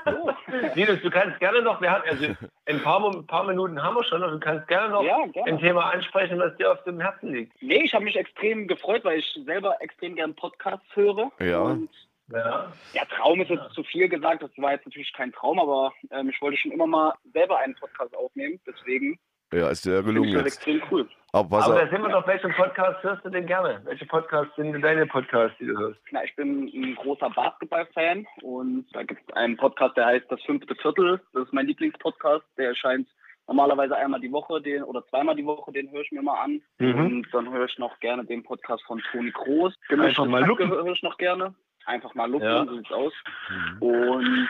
So. 0.05 0.31
Linus, 0.75 1.01
du 1.01 1.11
kannst 1.11 1.39
gerne 1.41 1.63
noch, 1.63 1.81
wir 1.81 1.91
haben, 1.91 2.05
also 2.09 2.27
ein 2.67 2.83
paar, 2.83 3.01
Mo- 3.01 3.23
paar 3.23 3.45
Minuten 3.45 3.83
haben 3.83 3.97
wir 3.97 4.05
schon, 4.05 4.23
und 4.23 4.33
du 4.33 4.39
kannst 4.39 4.69
gerne 4.69 4.91
noch 4.91 5.03
Ja, 5.03 5.17
ein 5.23 5.33
gerne. 5.33 5.59
Thema 5.59 5.91
ansprechen, 5.93 6.39
was 6.39 6.55
dir 6.59 6.71
auf 6.73 6.83
dem 6.85 7.01
Herzen 7.01 7.33
liegt. 7.33 7.61
Nee, 7.63 7.83
ich 7.85 7.95
habe 7.95 8.05
mich 8.05 8.15
extrem 8.17 8.69
gefreut, 8.69 9.03
weil 9.05 9.19
ich 9.19 9.41
selber 9.47 9.77
extrem 9.81 10.15
gern 10.15 10.35
Podcasts 10.35 10.85
höre. 10.95 11.33
Ja. 11.41 11.61
Und 11.61 11.89
Ja. 12.33 12.73
ja, 12.95 13.05
Traum 13.17 13.41
ist 13.41 13.51
jetzt 13.51 13.71
zu 13.75 13.83
viel 13.85 14.09
gesagt. 14.09 14.43
Das 14.43 14.51
war 14.57 14.73
jetzt 14.73 14.87
natürlich 14.87 15.13
kein 15.13 15.33
Traum, 15.33 15.59
aber 15.59 15.93
ähm, 16.11 16.29
ich 16.31 16.41
wollte 16.41 16.57
schon 16.59 16.73
immer 16.73 16.87
mal 16.87 17.13
selber 17.33 17.59
einen 17.59 17.75
Podcast 17.75 18.15
aufnehmen. 18.17 18.59
Deswegen 18.67 19.19
Ja, 19.53 19.69
ist 19.69 19.83
finde 19.85 20.03
gelungen 20.05 20.29
ich 20.31 20.35
das 20.35 20.45
jetzt. 20.45 20.55
extrem 20.57 20.83
cool. 20.91 21.09
Aber 21.33 21.65
Aber 21.65 21.81
da 21.81 21.89
sind 21.89 22.01
wir 22.01 22.09
doch, 22.11 22.27
welchen 22.29 22.53
Podcast 22.53 23.03
hörst 23.03 23.25
du 23.25 23.29
denn 23.29 23.47
gerne? 23.47 23.81
Welche 23.85 24.07
Podcasts 24.07 24.55
sind 24.57 24.73
denn 24.73 24.81
deine 24.83 25.05
Podcasts, 25.07 25.59
die 25.59 25.67
du 25.67 25.77
hörst? 25.77 26.01
Na, 26.13 26.23
ich 26.25 26.35
bin 26.37 26.67
ein 26.73 26.95
großer 26.95 27.29
Basketball-Fan 27.31 28.27
und 28.43 28.87
da 28.93 29.03
gibt 29.03 29.21
es 29.29 29.37
einen 29.37 29.57
Podcast, 29.57 29.97
der 29.97 30.07
heißt 30.07 30.31
Das 30.31 30.41
fünfte 30.45 30.75
Viertel. 30.77 31.21
Das 31.33 31.45
ist 31.47 31.53
mein 31.53 31.67
Lieblingspodcast. 31.67 32.45
Der 32.57 32.69
erscheint 32.69 33.09
normalerweise 33.49 33.97
einmal 33.97 34.21
die 34.21 34.31
Woche 34.33 34.63
den 34.63 34.83
oder 34.85 35.05
zweimal 35.09 35.35
die 35.35 35.45
Woche, 35.45 35.73
den 35.73 35.91
höre 35.91 36.01
ich 36.03 36.13
mir 36.13 36.23
mal 36.23 36.41
an. 36.41 36.63
Mhm. 36.79 36.95
Und 37.07 37.27
dann 37.33 37.53
höre 37.53 37.67
ich 37.67 37.77
noch 37.79 37.99
gerne 38.01 38.25
den 38.25 38.43
Podcast 38.45 38.83
von 38.85 39.03
Toni 39.11 39.33
Kroos. 39.33 39.75
Einfach 39.91 40.25
mal 40.27 40.45
lupen. 40.45 40.71
höre 40.71 40.87
ich 40.93 41.03
noch 41.03 41.19
gerne. 41.19 41.55
Einfach 41.87 42.15
mal 42.15 42.31
lupen, 42.31 42.47
Ja. 42.47 42.65
so 42.65 42.77
sieht's 42.77 42.93
aus. 42.93 43.13
Mhm. 43.51 43.83
Und 43.83 44.49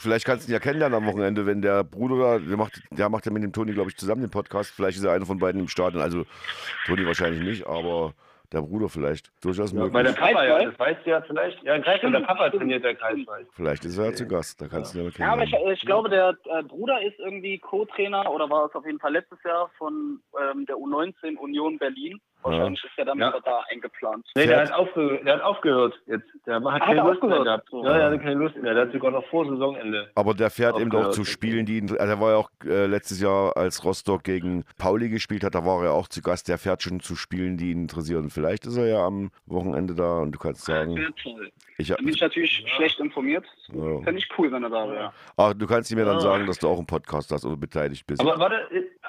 Vielleicht 0.00 0.24
kannst 0.26 0.46
du 0.46 0.50
ihn 0.50 0.54
ja 0.54 0.60
kennenlernen 0.60 0.96
am 0.96 1.06
Wochenende, 1.06 1.44
wenn 1.44 1.60
der 1.60 1.82
Bruder 1.82 2.38
da, 2.38 2.38
der 2.38 2.56
macht, 2.56 2.80
der 2.92 3.08
macht 3.08 3.26
ja 3.26 3.32
mit 3.32 3.42
dem 3.42 3.52
Toni, 3.52 3.72
glaube 3.72 3.90
ich, 3.90 3.96
zusammen 3.96 4.20
den 4.20 4.30
Podcast. 4.30 4.70
Vielleicht 4.70 4.96
ist 4.96 5.02
er 5.04 5.10
einer 5.12 5.26
von 5.26 5.38
beiden 5.40 5.60
im 5.60 5.66
Stadion. 5.68 6.00
Also 6.00 6.24
Toni 6.86 7.04
wahrscheinlich 7.04 7.42
nicht, 7.42 7.66
aber 7.66 8.14
der 8.52 8.62
Bruder 8.62 8.88
vielleicht. 8.88 9.32
Durchaus 9.44 9.72
Ja, 9.72 9.78
möglich. 9.80 9.94
weil 9.94 10.04
der 10.04 10.12
Papa, 10.12 10.44
ja, 10.44 10.64
das 10.64 10.78
weißt 10.78 11.04
du 11.04 11.10
ja 11.10 11.20
vielleicht. 11.22 11.60
Ja, 11.64 11.74
in 11.74 11.82
Greifswald, 11.82 12.14
der 12.14 12.20
Papa 12.20 12.48
trainiert 12.50 12.84
der 12.84 12.94
Kreiswald. 12.94 13.48
Vielleicht 13.54 13.84
ist 13.84 13.98
er 13.98 14.04
ja 14.06 14.12
zu 14.14 14.28
Gast. 14.28 14.62
Da 14.62 14.68
kannst 14.68 14.94
du 14.94 15.00
ihn 15.00 15.04
ja 15.06 15.10
Ja, 15.18 15.32
aber 15.32 15.42
ich, 15.42 15.50
kennenlernen. 15.50 15.74
ich 15.74 15.80
glaube, 15.84 16.08
der 16.10 16.36
äh, 16.44 16.62
Bruder 16.62 17.02
ist 17.02 17.18
irgendwie 17.18 17.58
Co-Trainer 17.58 18.30
oder 18.30 18.48
war 18.48 18.66
es 18.66 18.74
auf 18.76 18.86
jeden 18.86 19.00
Fall 19.00 19.12
letztes 19.12 19.42
Jahr 19.42 19.68
von 19.78 20.20
ähm, 20.52 20.64
der 20.66 20.76
U19 20.76 21.36
Union 21.38 21.76
Berlin. 21.76 22.20
Wahrscheinlich 22.42 22.82
ist 22.84 22.92
er 22.96 23.04
dann 23.04 23.18
Ja. 23.18 23.34
da 23.44 23.60
eingeplant. 23.70 24.26
Nee, 24.36 24.46
der 24.46 24.60
hat, 24.62 24.72
aufge 24.72 25.20
der 25.24 25.34
hat 25.34 25.42
aufgehört 25.42 26.00
jetzt. 26.06 26.24
Der 26.46 26.54
hat 26.56 26.64
Hat 26.64 26.82
keine 26.82 27.02
Lust 27.02 27.22
mehr 27.22 27.42
gehabt. 27.44 27.68
So. 27.70 27.84
Ja, 27.84 27.94
der 27.94 28.04
hatte 28.06 28.18
keine 28.20 28.34
Lust 28.34 28.56
mehr. 28.56 28.74
Der 28.74 28.84
hat 28.86 28.92
sogar 28.92 29.10
noch 29.10 29.26
vor 29.26 29.44
Saisonende. 29.46 30.10
Aber 30.14 30.34
der 30.34 30.50
fährt 30.50 30.78
eben 30.78 30.92
auch 30.94 31.10
zu 31.10 31.24
Spielen, 31.24 31.66
die 31.66 31.78
ihn, 31.78 31.90
also 31.98 32.12
er 32.12 32.20
war 32.20 32.30
ja 32.30 32.36
auch 32.36 32.50
äh, 32.64 32.86
letztes 32.86 33.20
Jahr, 33.20 33.56
als 33.56 33.84
Rostock 33.84 34.22
gegen 34.24 34.64
Pauli 34.78 35.08
gespielt 35.08 35.42
hat, 35.44 35.54
da 35.54 35.64
war 35.64 35.82
er 35.84 35.92
auch 35.92 36.08
zu 36.08 36.22
Gast. 36.22 36.48
Der 36.48 36.58
fährt 36.58 36.82
schon 36.82 37.00
zu 37.00 37.16
Spielen, 37.16 37.56
die 37.56 37.70
ihn 37.72 37.82
interessieren. 37.82 38.30
Vielleicht 38.30 38.66
ist 38.66 38.76
er 38.76 38.86
ja 38.86 39.04
am 39.04 39.30
Wochenende 39.46 39.94
da 39.94 40.18
und 40.18 40.32
du 40.32 40.38
kannst 40.38 40.64
sagen, 40.64 40.96
ich 41.80 41.90
hab, 41.92 41.98
bin 41.98 42.08
ich 42.08 42.20
natürlich 42.20 42.64
schlecht 42.76 42.98
informiert. 43.00 43.44
Ja. 43.72 44.00
Fände 44.02 44.18
ich 44.18 44.28
cool, 44.38 44.50
wenn 44.50 44.62
er 44.64 44.70
da 44.70 44.90
wäre. 44.90 45.12
ach, 45.36 45.54
du 45.54 45.66
kannst 45.66 45.94
mir 45.94 46.04
dann 46.04 46.16
Ah. 46.16 46.20
sagen, 46.20 46.46
dass 46.46 46.58
du 46.58 46.68
auch 46.68 46.78
einen 46.78 46.86
Podcast 46.86 47.30
hast 47.30 47.44
oder 47.44 47.56
beteiligt 47.56 48.06
bist. 48.06 48.20
Aber 48.20 48.38
warte, 48.38 48.56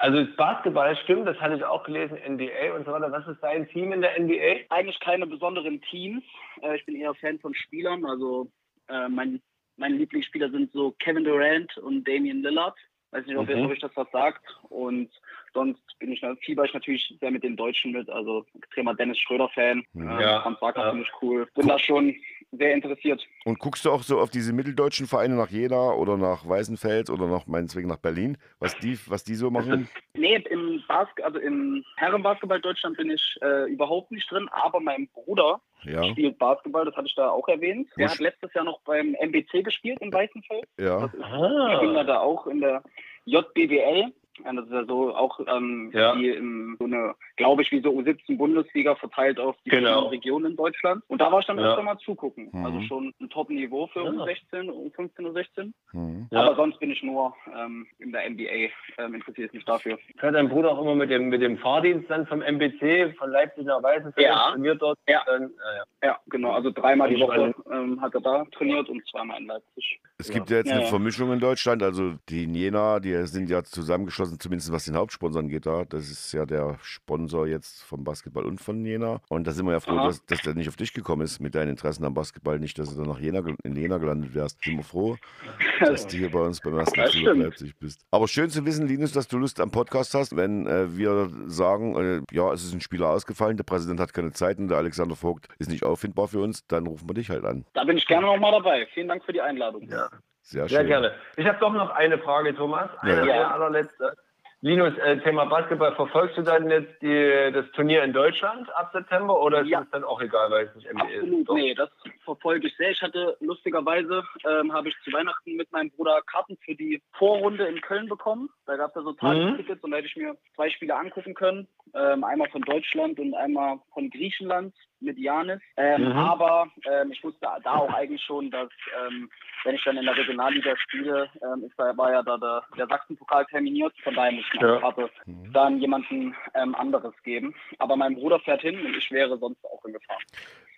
also 0.00 0.26
Basketball 0.36 0.96
stimmt, 1.04 1.26
das 1.28 1.38
hatte 1.40 1.54
ich 1.56 1.64
auch 1.64 1.84
gelesen, 1.84 2.18
NBA 2.26 2.74
und 2.74 2.84
so 2.86 2.92
weiter. 2.92 3.12
Was 3.12 3.26
ist 3.28 3.40
dein 3.42 3.68
Team 3.68 3.92
in 3.92 4.00
der 4.00 4.18
NBA? 4.18 4.64
Eigentlich 4.70 4.98
keine 5.00 5.26
besonderen 5.26 5.80
Teams. 5.82 6.22
Äh, 6.62 6.76
ich 6.76 6.86
bin 6.86 6.96
eher 6.96 7.14
Fan 7.14 7.38
von 7.38 7.54
Spielern. 7.54 8.04
Also 8.04 8.50
äh, 8.88 9.08
mein, 9.08 9.40
meine 9.76 9.96
Lieblingsspieler 9.96 10.50
sind 10.50 10.72
so 10.72 10.92
Kevin 10.98 11.24
Durant 11.24 11.76
und 11.78 12.06
Damian 12.08 12.42
Lillard. 12.42 12.76
Weiß 13.12 13.26
nicht, 13.26 13.36
ob, 13.36 13.48
Mhm. 13.48 13.64
ob 13.66 13.72
ich 13.72 13.80
das 13.80 13.90
was 13.96 14.10
sagt. 14.12 14.44
Und 14.68 15.10
sonst 15.52 15.82
bin 15.98 16.12
ich, 16.12 16.24
fieber 16.42 16.64
ich 16.64 16.72
natürlich 16.74 17.12
sehr 17.20 17.30
mit 17.32 17.42
den 17.42 17.56
Deutschen 17.56 17.92
mit. 17.92 18.08
Also 18.08 18.46
extremer 18.56 18.94
Dennis 18.94 19.18
Schröder-Fan. 19.18 19.84
Ja. 19.94 20.36
Ähm, 20.36 20.42
Franz 20.42 20.62
Wagner 20.62 20.84
Ja. 20.84 20.90
finde 20.90 21.04
ich 21.04 21.22
cool. 21.22 21.46
Bin 21.54 21.66
da 21.68 21.78
schon 21.78 22.14
sehr 22.52 22.74
interessiert. 22.74 23.24
Und 23.44 23.58
guckst 23.60 23.84
du 23.84 23.92
auch 23.92 24.02
so 24.02 24.18
auf 24.18 24.30
diese 24.30 24.52
mitteldeutschen 24.52 25.06
Vereine 25.06 25.36
nach 25.36 25.50
Jena 25.50 25.92
oder 25.92 26.16
nach 26.16 26.48
Weißenfels 26.48 27.08
oder 27.10 27.26
nach 27.28 27.46
meinetwegen 27.46 27.88
nach 27.88 27.98
Berlin, 27.98 28.36
was 28.58 28.76
die, 28.78 28.98
was 29.06 29.22
die 29.24 29.34
so 29.36 29.50
machen? 29.50 29.88
Nee, 30.14 30.36
im 30.50 30.82
Basket, 30.88 31.24
also 31.24 31.38
im 31.38 31.84
Herrenbasketball 31.96 32.60
Deutschland 32.60 32.96
bin 32.96 33.10
ich 33.10 33.38
äh, 33.42 33.70
überhaupt 33.70 34.10
nicht 34.10 34.28
drin, 34.30 34.48
aber 34.50 34.80
mein 34.80 35.08
Bruder 35.14 35.60
Ja, 35.84 36.02
spielt 36.10 36.38
Basketball, 36.38 36.84
das 36.84 36.96
hatte 36.96 37.06
ich 37.06 37.14
da 37.14 37.30
auch 37.30 37.46
erwähnt. 37.48 37.88
Der 37.96 38.06
Wusch. 38.06 38.12
hat 38.14 38.20
letztes 38.20 38.52
Jahr 38.54 38.64
noch 38.64 38.80
beim 38.80 39.14
MBC 39.14 39.62
gespielt 39.64 39.98
in 40.00 40.12
Weißenfeld. 40.12 40.64
ja. 40.78 41.00
Das 41.00 41.14
ist 41.14 41.22
Ah. 41.22 42.04
da 42.04 42.18
auch 42.20 42.46
in 42.48 42.60
der 42.60 42.82
JBWL. 43.26 44.12
Ja, 44.44 44.52
Das 44.52 44.66
ist 44.66 44.72
ja 44.72 44.84
so 44.86 45.14
auch 45.14 45.40
ähm, 45.46 45.90
Ja. 45.94 46.16
wie 46.18 46.30
in 46.30 46.76
so 46.78 46.84
eine, 46.86 47.14
glaube 47.36 47.62
ich, 47.62 47.70
wie 47.72 47.80
so 47.80 47.90
U17-Bundesliga 47.90 48.94
verteilt 48.96 49.38
auf 49.38 49.56
die 49.64 49.70
Genau. 49.70 49.86
verschiedenen 49.88 50.08
Regionen 50.10 50.46
in 50.52 50.56
Deutschland. 50.56 51.02
Und 51.08 51.20
da 51.20 51.30
war 51.32 51.40
ich 51.40 51.46
dann 51.46 51.58
Ja. 51.58 51.70
öfter 51.70 51.82
mal 51.82 51.98
zugucken. 51.98 52.48
Mhm. 52.52 52.64
Also 52.64 52.80
schon 52.82 53.14
ein 53.20 53.28
Top-Niveau 53.30 53.86
für 53.88 54.04
Ja. 54.04 54.10
U16, 54.10 54.70
U15, 54.70 55.26
U16. 55.26 55.72
Hm. 55.92 56.28
Ja. 56.30 56.42
Aber 56.42 56.56
sonst 56.56 56.78
bin 56.80 56.90
ich 56.90 57.02
nur 57.02 57.34
ähm, 57.56 57.86
in 57.98 58.12
der 58.12 58.28
NBA, 58.28 58.70
ähm, 58.98 59.14
interessiere 59.14 59.46
ich 59.48 59.52
mich 59.52 59.64
dafür. 59.64 59.98
Fährt 60.18 60.34
dein 60.34 60.48
Bruder 60.48 60.72
auch 60.72 60.82
immer 60.82 60.94
mit 60.94 61.10
dem, 61.10 61.28
mit 61.28 61.42
dem 61.42 61.58
Fahrdienst 61.58 62.08
dann 62.10 62.26
vom 62.26 62.42
MBC, 62.42 63.14
von 63.18 63.30
Leipzig 63.30 63.64
nach 63.64 63.82
Weißenfeld, 63.82 64.26
Ja. 64.26 64.50
trainiert 64.52 64.80
dort. 64.82 64.98
Ja. 65.08 65.22
Dann, 65.26 65.44
äh, 65.44 65.46
ja. 65.46 65.84
Ja, 66.02 66.18
genau. 66.28 66.52
Also 66.52 66.70
dreimal 66.70 67.08
die 67.10 67.20
Woche 67.20 67.54
ähm, 67.70 68.00
hat 68.00 68.14
er 68.14 68.20
da 68.20 68.44
trainiert 68.52 68.88
und 68.88 69.06
zweimal 69.08 69.38
in 69.40 69.46
Leipzig. 69.46 70.00
Es 70.18 70.30
gibt 70.30 70.48
ja 70.50 70.58
jetzt 70.58 70.68
Ja, 70.68 70.74
eine 70.76 70.82
ja. 70.84 70.88
Vermischung 70.88 71.32
in 71.32 71.40
Deutschland. 71.40 71.82
Also 71.82 72.14
die 72.28 72.44
in 72.44 72.54
Jena, 72.54 73.00
die 73.00 73.12
sind 73.26 73.50
ja 73.50 73.62
zusammengeschlossen, 73.62 74.29
zumindest 74.36 74.72
was 74.72 74.84
den 74.84 74.96
Hauptsponsor 74.96 75.42
angeht. 75.42 75.66
Da. 75.66 75.84
Das 75.84 76.10
ist 76.10 76.32
ja 76.32 76.46
der 76.46 76.78
Sponsor 76.82 77.46
jetzt 77.46 77.82
vom 77.82 78.04
Basketball 78.04 78.44
und 78.44 78.60
von 78.60 78.84
Jena. 78.84 79.20
Und 79.28 79.46
da 79.46 79.52
sind 79.52 79.66
wir 79.66 79.72
ja 79.72 79.80
froh, 79.80 79.96
Aha. 79.96 80.06
dass, 80.06 80.24
dass 80.26 80.42
der 80.42 80.54
nicht 80.54 80.68
auf 80.68 80.76
dich 80.76 80.92
gekommen 80.92 81.22
ist 81.22 81.40
mit 81.40 81.54
deinen 81.54 81.70
Interessen 81.70 82.04
am 82.04 82.14
Basketball. 82.14 82.58
Nicht, 82.58 82.78
dass 82.78 82.90
du 82.90 82.96
dann 82.96 83.08
nach 83.08 83.20
Jena, 83.20 83.42
in 83.64 83.76
Jena 83.76 83.98
gelandet 83.98 84.34
wärst. 84.34 84.62
Sind 84.62 84.76
wir 84.76 84.84
froh, 84.84 85.16
dass 85.80 86.06
du 86.06 86.16
hier 86.16 86.30
bei 86.30 86.40
uns 86.40 86.60
beim 86.60 86.78
ersten 86.78 87.00
FC 87.00 87.10
stimmt. 87.10 87.42
Leipzig 87.42 87.76
bist. 87.78 88.00
Aber 88.10 88.28
schön 88.28 88.50
zu 88.50 88.64
wissen, 88.64 88.86
Linus, 88.86 89.12
dass 89.12 89.28
du 89.28 89.38
Lust 89.38 89.60
am 89.60 89.70
Podcast 89.70 90.14
hast. 90.14 90.36
Wenn 90.36 90.66
äh, 90.66 90.96
wir 90.96 91.30
sagen, 91.46 91.96
äh, 91.96 92.34
ja, 92.34 92.52
es 92.52 92.64
ist 92.64 92.72
ein 92.72 92.80
Spieler 92.80 93.08
ausgefallen, 93.10 93.56
der 93.56 93.64
Präsident 93.64 94.00
hat 94.00 94.12
keine 94.14 94.32
Zeit 94.32 94.58
und 94.58 94.68
der 94.68 94.78
Alexander 94.78 95.16
Vogt 95.16 95.48
ist 95.58 95.70
nicht 95.70 95.84
auffindbar 95.84 96.28
für 96.28 96.40
uns, 96.40 96.66
dann 96.66 96.86
rufen 96.86 97.08
wir 97.08 97.14
dich 97.14 97.30
halt 97.30 97.44
an. 97.44 97.64
Da 97.72 97.84
bin 97.84 97.96
ich 97.96 98.06
gerne 98.06 98.26
nochmal 98.26 98.52
dabei. 98.52 98.86
Vielen 98.94 99.08
Dank 99.08 99.24
für 99.24 99.32
die 99.32 99.40
Einladung. 99.40 99.88
ja. 99.88 100.08
Sehr 100.50 100.68
Sehr 100.68 100.84
gerne. 100.84 101.12
Ich 101.36 101.46
habe 101.46 101.58
doch 101.60 101.72
noch 101.72 101.90
eine 101.90 102.18
Frage, 102.18 102.54
Thomas. 102.56 102.90
Eine, 103.00 103.24
Ja, 103.28 103.50
allerletzte. 103.52 104.16
Linus, 104.62 104.92
äh, 104.98 105.16
Thema 105.20 105.46
Basketball, 105.46 105.94
verfolgst 105.94 106.36
du 106.36 106.42
dann 106.42 106.68
jetzt 106.68 107.00
die, 107.00 107.50
das 107.50 107.64
Turnier 107.70 108.02
in 108.02 108.12
Deutschland 108.12 108.68
ab 108.76 108.90
September 108.92 109.40
oder 109.40 109.62
ist 109.62 109.68
Ja. 109.68 109.80
es 109.82 109.90
dann 109.90 110.04
auch 110.04 110.20
egal, 110.20 110.50
weil 110.50 110.66
es 110.66 110.74
nicht 110.74 110.86
NBA 110.92 111.02
Absolut, 111.04 111.38
ist? 111.40 111.48
Doch. 111.48 111.54
nee, 111.54 111.74
das 111.74 111.88
verfolge 112.24 112.66
ich 112.66 112.76
sehr. 112.76 112.90
Ich 112.90 113.00
hatte 113.00 113.38
lustigerweise, 113.40 114.22
ähm, 114.46 114.70
habe 114.74 114.88
ich 114.90 114.96
zu 115.02 115.12
Weihnachten 115.14 115.56
mit 115.56 115.72
meinem 115.72 115.90
Bruder 115.92 116.20
Karten 116.30 116.58
für 116.62 116.74
die 116.74 117.00
Vorrunde 117.12 117.64
in 117.68 117.80
Köln 117.80 118.06
bekommen. 118.08 118.50
Da 118.66 118.76
gab 118.76 118.90
es 118.90 118.96
ja 118.96 119.02
so 119.02 119.12
Tagestickets 119.14 119.82
und 119.82 119.92
da 119.92 119.96
hätte 119.96 120.08
ich 120.08 120.16
mir 120.16 120.36
zwei 120.56 120.68
Spiele 120.68 120.94
angucken 120.94 121.32
können. 121.32 121.66
Ähm, 121.94 122.22
einmal 122.22 122.50
von 122.50 122.60
Deutschland 122.60 123.18
und 123.18 123.32
einmal 123.34 123.78
von 123.94 124.10
Griechenland 124.10 124.74
mit 125.00 125.16
Janis. 125.16 125.62
Ähm, 125.78 126.04
Mhm. 126.10 126.18
Aber 126.18 126.66
ähm, 126.84 127.12
ich 127.12 127.24
wusste 127.24 127.46
da 127.64 127.74
auch 127.76 127.92
eigentlich 127.94 128.22
schon, 128.22 128.50
dass 128.50 128.68
ähm, 129.06 129.30
wenn 129.64 129.74
ich 129.74 129.84
dann 129.84 129.96
in 129.96 130.04
der 130.04 130.16
Regionalliga 130.16 130.76
spiele, 130.76 131.28
ähm, 131.42 131.64
ist 131.64 131.74
da, 131.78 131.96
war 131.96 132.12
ja 132.12 132.22
da 132.22 132.36
der, 132.38 132.62
der 132.76 132.86
Sachsenpokal 132.86 133.44
terminiert. 133.46 133.92
Von 134.02 134.14
daher 134.14 134.32
muss 134.32 134.44
ich 134.52 134.60
mir 134.60 134.68
Ja. 134.68 134.80
Karte 134.80 135.10
dann 135.52 135.78
jemanden 135.80 136.34
ähm, 136.54 136.74
anderes 136.74 137.14
geben. 137.24 137.54
Aber 137.78 137.96
mein 137.96 138.14
Bruder 138.14 138.40
fährt 138.40 138.62
hin 138.62 138.78
und 138.84 138.96
ich 138.96 139.10
wäre 139.10 139.36
sonst 139.38 139.62
auch 139.64 139.82
hingefahren. 139.84 140.22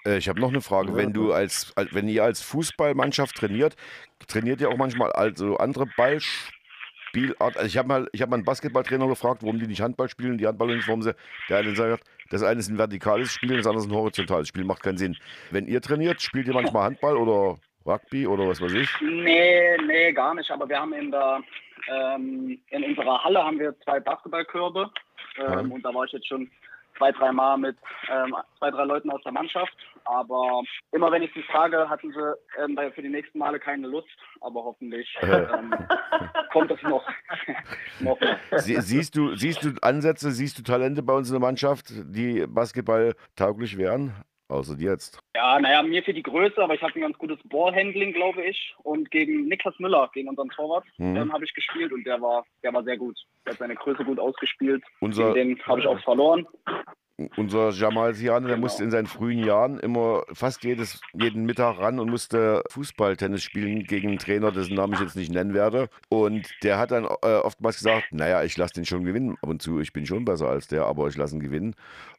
Äh, 0.04 0.16
Ich 0.18 0.28
habe 0.28 0.40
noch 0.40 0.48
eine 0.50 0.60
Frage. 0.60 0.96
Wenn 0.96 1.12
du 1.12 1.32
als, 1.32 1.72
als 1.76 1.94
wenn 1.94 2.08
ihr 2.08 2.24
als 2.24 2.42
Fußballmannschaft 2.42 3.36
trainiert, 3.36 3.76
trainiert 4.26 4.60
ihr 4.60 4.68
auch 4.68 4.76
manchmal 4.76 5.12
also 5.12 5.56
andere 5.58 5.86
Ballspielart? 5.96 7.56
Also 7.56 7.66
ich 7.66 7.76
habe 7.78 7.88
mal, 7.88 8.08
ich 8.12 8.20
habe 8.22 8.30
mal 8.30 8.36
einen 8.36 8.44
Basketballtrainer 8.44 9.06
gefragt, 9.06 9.42
warum 9.42 9.58
die 9.58 9.66
nicht 9.66 9.80
Handball 9.80 10.08
spielen, 10.08 10.38
die 10.38 10.46
Handballuniform 10.46 11.02
sind. 11.02 11.16
Der 11.48 11.58
eine 11.58 11.74
sagt, 11.76 12.04
das 12.30 12.42
eine 12.42 12.60
ist 12.60 12.68
ein 12.68 12.78
vertikales 12.78 13.32
Spiel, 13.32 13.56
das 13.56 13.66
andere 13.66 13.84
ist 13.84 13.90
ein 13.90 13.94
horizontales 13.94 14.48
Spiel, 14.48 14.64
macht 14.64 14.82
keinen 14.82 14.98
Sinn. 14.98 15.16
Wenn 15.50 15.66
ihr 15.66 15.80
trainiert, 15.80 16.20
spielt 16.22 16.46
ihr 16.46 16.54
manchmal 16.54 16.84
Handball 16.84 17.16
oder 17.16 17.58
Rugby 17.86 18.26
oder 18.26 18.48
was 18.48 18.60
weiß 18.60 18.72
ich? 18.72 18.90
Nee, 19.00 19.76
nee, 19.86 20.12
gar 20.12 20.34
nicht. 20.34 20.50
Aber 20.50 20.68
wir 20.68 20.78
haben 20.80 20.92
in 20.92 21.10
der 21.10 21.40
ähm, 21.88 22.60
in 22.70 22.84
unserer 22.84 23.22
Halle 23.24 23.44
haben 23.44 23.58
wir 23.58 23.78
zwei 23.80 24.00
Basketballkörbe. 24.00 24.90
Ähm, 25.38 25.44
Ja. 25.44 25.58
Und 25.60 25.82
da 25.82 25.94
war 25.94 26.04
ich 26.04 26.12
jetzt 26.12 26.28
schon 26.28 26.50
zwei, 26.98 27.12
drei 27.12 27.32
Mal 27.32 27.56
mit 27.56 27.76
ähm, 28.10 28.36
zwei, 28.58 28.70
drei 28.70 28.84
Leuten 28.84 29.10
aus 29.10 29.22
der 29.22 29.32
Mannschaft. 29.32 29.74
Aber 30.04 30.62
immer 30.92 31.10
wenn 31.10 31.22
ich 31.22 31.32
sie 31.34 31.42
frage, 31.42 31.88
hatten 31.88 32.12
sie 32.12 32.62
ähm, 32.62 32.78
für 32.94 33.02
die 33.02 33.08
nächsten 33.08 33.38
Male 33.38 33.58
keine 33.58 33.88
Lust. 33.88 34.08
Aber 34.40 34.62
hoffentlich 34.64 35.08
ähm, 35.22 35.74
kommt 36.52 36.70
es 36.70 36.82
noch. 36.82 37.04
noch. 38.00 38.18
Sie, 38.56 38.80
siehst, 38.80 39.16
du, 39.16 39.34
siehst 39.34 39.64
du 39.64 39.70
Ansätze, 39.80 40.30
siehst 40.30 40.58
du 40.58 40.62
Talente 40.62 41.02
bei 41.02 41.14
uns 41.14 41.28
in 41.28 41.34
der 41.34 41.40
Mannschaft, 41.40 41.86
die 41.90 42.46
Basketball 42.46 43.14
tauglich 43.36 43.78
wären? 43.78 44.12
Außer 44.52 44.76
jetzt. 44.78 45.18
Ja, 45.34 45.58
naja, 45.58 45.82
mir 45.82 46.02
für 46.02 46.12
die 46.12 46.22
Größe, 46.22 46.62
aber 46.62 46.74
ich 46.74 46.82
habe 46.82 46.94
ein 46.94 47.00
ganz 47.00 47.16
gutes 47.16 47.38
Ballhandling, 47.44 48.12
glaube 48.12 48.42
ich. 48.44 48.74
Und 48.82 49.10
gegen 49.10 49.46
Niklas 49.48 49.78
Müller, 49.78 50.10
gegen 50.12 50.28
unseren 50.28 50.50
Torwart, 50.50 50.84
Mhm. 50.98 51.16
ähm, 51.16 51.32
habe 51.32 51.44
ich 51.44 51.54
gespielt 51.54 51.90
und 51.92 52.04
der 52.04 52.20
war, 52.20 52.44
der 52.62 52.72
war 52.74 52.84
sehr 52.84 52.98
gut. 52.98 53.18
Der 53.46 53.52
hat 53.52 53.58
seine 53.58 53.74
Größe 53.74 54.04
gut 54.04 54.18
ausgespielt. 54.18 54.84
Unser, 55.00 55.32
Gegen 55.32 55.56
den 55.56 55.66
habe 55.66 55.80
ich 55.80 55.86
auch 55.86 55.98
verloren. 56.00 56.46
Unser 57.36 57.70
Jamal 57.70 58.14
Siane, 58.14 58.46
der 58.46 58.56
Genau. 58.56 58.66
musste 58.66 58.82
in 58.84 58.90
seinen 58.90 59.06
frühen 59.06 59.38
Jahren 59.44 59.78
immer 59.80 60.22
fast 60.32 60.64
jedes, 60.64 61.00
jeden 61.12 61.44
Mittag 61.44 61.78
ran 61.78 61.98
und 61.98 62.10
musste 62.10 62.62
Fußballtennis 62.70 63.42
spielen 63.42 63.84
gegen 63.84 64.08
einen 64.10 64.18
Trainer, 64.18 64.52
dessen 64.52 64.74
Namen 64.74 64.94
ich 64.94 65.00
jetzt 65.00 65.16
nicht 65.16 65.32
nennen 65.32 65.54
werde. 65.54 65.88
Und 66.08 66.48
der 66.62 66.78
hat 66.78 66.90
dann 66.90 67.04
äh, 67.04 67.36
oftmals 67.36 67.78
gesagt, 67.78 68.06
naja, 68.12 68.42
ich 68.44 68.56
lasse 68.56 68.74
den 68.74 68.84
schon 68.84 69.04
gewinnen 69.04 69.36
ab 69.42 69.48
und 69.48 69.62
zu. 69.62 69.80
Ich 69.80 69.92
bin 69.92 70.06
schon 70.06 70.24
besser 70.24 70.48
als 70.48 70.68
der, 70.68 70.84
aber 70.86 71.08
ich 71.08 71.16
lasse 71.16 71.34
ihn 71.36 71.40
gewinnen. 71.40 71.74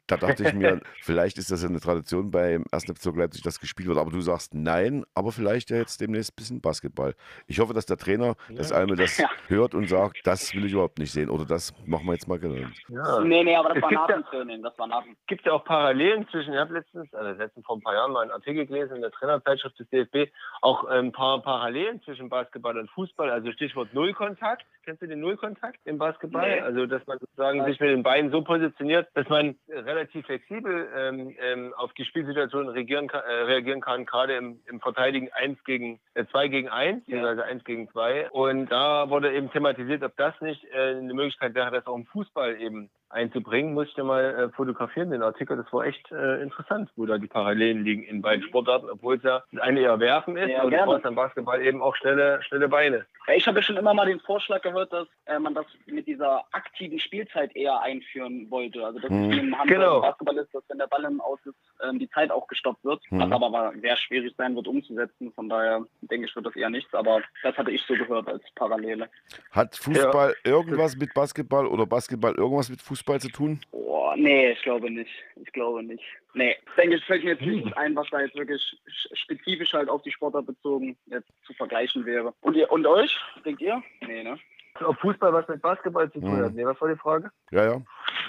Da 0.08 0.18
dachte 0.18 0.44
ich 0.46 0.54
mir, 0.54 0.82
vielleicht 1.02 1.38
ist 1.38 1.50
das 1.50 1.64
ja 1.64 1.70
eine 1.70 1.80
Tradition 1.80 2.30
beim 2.30 2.66
1. 2.72 2.88
Bezirk 2.88 3.16
Leipzig, 3.16 3.42
dass 3.44 3.60
gespielt 3.62 3.88
wird. 3.88 3.98
Aber 3.98 4.12
du 4.12 4.20
sagst 4.20 4.54
nein, 4.54 5.06
aber 5.14 5.32
vielleicht 5.32 5.70
ja 5.70 5.78
jetzt 5.78 6.02
demnächst 6.02 6.34
ein 6.34 6.36
bisschen 6.36 6.62
Basketball. 6.62 7.16
Ich 7.48 7.60
hoffe, 7.60 7.74
dass 7.74 7.86
der 7.86 7.96
Trainer 7.96 8.36
des 8.50 8.74
Alme 8.74 8.96
das 8.98 9.18
Ja. 9.18 9.30
hört 9.48 9.74
und 9.76 9.88
sagt, 9.88 10.20
das 10.26 10.54
will 10.54 10.66
ich 10.66 10.74
überhaupt 10.74 11.00
nicht 11.00 11.12
sehen. 11.14 11.30
Oder 11.30 11.46
das 11.46 11.74
machen 11.86 12.06
wir 12.06 12.14
jetzt 12.14 12.28
mal 12.28 12.38
genannt. 12.38 12.74
Ja. 12.90 13.22
Nee, 13.22 13.46
nee, 13.46 13.56
aber 13.56 13.70
das 13.74 13.82
war 13.82 13.90
gibt 13.90 14.02
nach 14.02 14.10
ja- 14.10 14.16
dem 14.18 14.26
Training. 14.26 14.62
Das 14.62 14.78
war 14.78 14.88
gibt 15.28 15.46
ja 15.46 15.54
auch 15.54 15.64
Parallelen 15.64 16.28
zwischen, 16.30 16.54
ich 16.54 16.60
habe 16.60 16.74
letztens, 16.74 17.14
also 17.14 17.38
letztens 17.38 17.66
vor 17.66 17.78
ein 17.78 17.82
paar 17.82 17.94
Jahren 17.94 18.12
mal 18.12 18.22
einen 18.22 18.32
Artikel 18.32 18.66
gelesen 18.66 18.96
in 18.98 19.02
der 19.02 19.12
Trainerzeitschrift 19.12 19.80
des 19.80 19.90
DFB, 19.90 20.32
auch 20.62 20.86
ein 20.86 21.12
paar 21.12 21.42
Parallelen 21.42 22.02
zwischen 22.04 22.30
Basketball 22.30 22.78
und 22.78 22.90
Fußball, 22.92 23.30
also 23.30 23.52
Stichwort 23.52 23.94
Nullkontakt. 23.94 24.66
Kennst 24.86 25.02
du 25.02 25.08
den 25.08 25.22
Nullkontakt 25.22 25.80
im 25.86 25.98
Basketball? 25.98 26.50
Nee. 26.50 26.60
Also, 26.62 26.86
dass 26.86 27.06
man 27.08 27.18
sozusagen 27.20 27.64
sich 27.66 27.80
mit 27.80 27.90
den 27.90 28.04
Beinen 28.04 28.32
so 28.32 28.42
positioniert, 28.42 29.08
dass 29.14 29.28
man 29.30 29.56
relativ 29.70 30.26
flexibel 30.26 30.90
ähm, 30.96 31.36
ähm, 31.40 31.74
auf 31.78 31.94
die 31.94 32.06
Spielsituation 32.06 32.68
reagieren 32.70 33.08
kann, 33.08 33.24
äh, 33.24 33.34
reagieren 33.44 33.82
kann, 33.82 34.06
gerade 34.06 34.36
im, 34.36 34.60
im 34.68 34.82
Verteidigen 34.82 35.30
1 35.32 35.64
gegen 35.64 36.00
äh, 36.16 36.26
2 36.26 36.48
gegen 36.50 36.70
1, 36.70 37.06
beziehungsweise 37.06 37.46
1 37.46 37.64
gegen 37.64 37.90
2. 37.90 38.32
Und 38.32 38.68
da 38.72 39.10
wurde 39.10 39.34
eben 39.34 39.52
thematisiert, 39.52 40.04
ob 40.04 40.16
das 40.18 40.40
nicht 40.42 40.64
äh, 40.74 40.96
eine 40.98 41.14
Möglichkeit 41.14 41.56
wäre, 41.56 41.72
das 41.72 41.88
auch 41.88 41.96
im 41.96 42.06
Fußball 42.06 42.60
eben 42.60 42.90
einzubringen, 43.14 43.74
muss 43.74 43.88
ich 43.88 43.94
dir 43.96 44.04
mal 44.04 44.24
äh, 44.24 44.50
fotografieren, 44.50 45.12
den 45.12 45.24
Artikel. 45.24 45.56
Das 45.56 45.72
war 45.72 45.86
echt 45.86 46.12
äh, 46.12 46.42
interessant, 46.42 46.90
wo 46.96 47.06
da 47.06 47.18
die 47.18 47.28
Parallelen 47.28 47.84
liegen 47.84 48.04
in 48.04 48.22
beiden 48.22 48.44
Sportarten, 48.46 48.90
obwohl 48.90 49.16
es 49.18 49.24
ja 49.24 49.44
das 49.52 49.62
eine 49.62 49.80
eher 49.80 50.00
werfen 50.00 50.36
ist, 50.36 50.50
Ja, 50.50 50.58
aber 50.62 50.70
du 50.70 50.76
gerne. 50.76 50.86
brauchst 50.92 51.04
beim 51.04 51.16
Basketball 51.16 51.62
eben 51.62 51.82
auch 51.82 51.96
schnelle, 51.96 52.42
schnelle 52.44 52.68
Beine. 52.68 53.06
Ja, 53.28 53.34
Ich 53.36 53.48
habe 53.48 53.60
ja 53.60 53.64
schon 53.64 53.78
immer 53.78 53.94
mal 53.94 54.06
den 54.08 54.20
Vorschlag 54.20 54.62
gehört, 54.62 54.92
dass 54.92 55.08
äh, 55.26 55.40
man 55.40 55.54
das 55.54 55.66
mit 55.86 56.08
dieser 56.08 56.44
aktiven 56.52 57.00
Spielzeit 57.00 57.56
eher 57.56 57.80
einführen 57.82 58.50
wollte. 58.50 58.84
Also 58.86 59.00
dass 59.00 59.10
Mhm. 59.12 59.32
es 59.32 59.38
im 59.38 59.58
Handball 59.60 59.68
Genau. 59.78 59.96
und 59.98 60.02
Basketball 60.02 60.38
ist, 60.38 60.54
dass 60.56 60.64
wenn 60.70 60.78
der 60.80 60.88
Ball 60.88 61.04
im 61.06 61.22
Aus 61.22 61.40
ist, 61.46 61.56
ähm, 61.88 62.00
die 62.00 62.10
Zeit 62.10 62.32
auch 62.32 62.48
gestoppt 62.48 62.84
wird. 62.84 63.02
Mhm. 63.12 63.20
Was 63.20 63.32
aber 63.32 63.74
sehr 63.82 63.96
schwierig 63.98 64.34
sein 64.38 64.56
wird 64.56 64.68
umzusetzen. 64.68 65.32
Von 65.34 65.50
daher 65.50 65.86
denke 66.02 66.26
ich, 66.28 66.36
wird 66.36 66.46
das 66.48 66.56
eher 66.56 66.70
nichts. 66.70 66.94
Aber 66.94 67.22
das 67.44 67.56
hatte 67.58 67.70
ich 67.72 67.82
so 67.84 67.94
gehört 67.94 68.28
als 68.28 68.44
Parallele. 68.56 69.08
Hat 69.52 69.76
Fußball 69.76 70.36
irgendwas 70.44 70.96
mit 70.98 71.14
Basketball 71.14 71.68
oder 71.68 71.86
Basketball 71.86 72.34
irgendwas 72.34 72.70
mit 72.70 72.82
Fußball 72.82 73.03
zu 73.20 73.30
tun? 73.30 73.60
Boah, 73.72 74.16
nee, 74.16 74.52
ich 74.52 74.62
glaube 74.64 74.90
nicht. 74.92 75.12
Ich 75.36 75.52
glaube 75.54 75.84
nicht. 75.84 76.04
Nee, 76.34 76.56
ich 76.66 76.74
denke, 76.76 76.96
es 76.96 77.04
fällt 77.04 77.24
mir 77.24 77.32
jetzt 77.32 77.42
Hm. 77.42 77.52
nichts 77.52 77.74
ein, 77.78 77.96
was 77.96 78.08
da 78.10 78.22
jetzt 78.22 78.36
wirklich 78.36 78.62
sch- 78.62 79.16
spezifisch 79.16 79.74
halt 79.74 79.90
auf 79.90 80.02
die 80.04 80.12
Sportart 80.12 80.46
bezogen 80.48 80.98
jetzt 81.08 81.30
zu 81.46 81.54
vergleichen 81.54 82.06
wäre. 82.06 82.34
Und 82.42 82.56
ihr 82.56 82.72
und 82.72 82.86
euch? 82.88 83.16
Denkt 83.46 83.62
ihr? 83.62 83.82
Nee, 84.08 84.24
ne? 84.24 84.38
Ob 84.84 85.00
Fußball 85.02 85.32
was 85.32 85.48
mit 85.48 85.62
Basketball 85.62 86.12
zu 86.12 86.20
tun 86.20 86.40
Mhm. 86.40 86.46
hat? 86.46 86.54
Nee, 86.54 86.66
was 86.66 86.82
war 86.82 86.90
die 86.90 86.98
Frage? 87.00 87.30
Ja, 87.52 87.66
ja. 87.66 87.82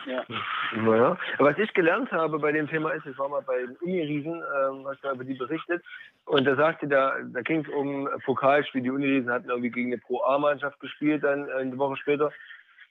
Ja. 0.06 0.22
Naja. 0.76 1.16
Was 1.38 1.56
ich 1.58 1.72
gelernt 1.72 2.12
habe 2.12 2.38
bei 2.38 2.52
dem 2.52 2.68
Thema 2.68 2.90
ist, 2.90 3.06
ich 3.06 3.16
war 3.18 3.30
mal 3.30 3.40
bei 3.40 3.60
den 3.60 3.76
Uniriesen, 3.80 4.34
ähm, 4.34 4.86
hast 4.86 5.02
du 5.02 5.10
über 5.10 5.24
die 5.24 5.32
berichtet, 5.32 5.82
und 6.26 6.44
da 6.44 6.54
sagte 6.56 6.86
da, 6.86 7.14
da 7.32 7.40
ging 7.40 7.60
es 7.64 7.68
um 7.68 8.06
Pokalspiel. 8.26 8.82
Die 8.82 8.90
Uniriesen 8.90 9.30
hatten 9.30 9.48
irgendwie 9.48 9.70
gegen 9.70 9.92
eine 9.92 9.98
Pro-A-Mannschaft 10.02 10.78
gespielt, 10.80 11.24
dann 11.24 11.48
äh, 11.48 11.52
eine 11.52 11.78
Woche 11.78 11.96
später. 11.96 12.30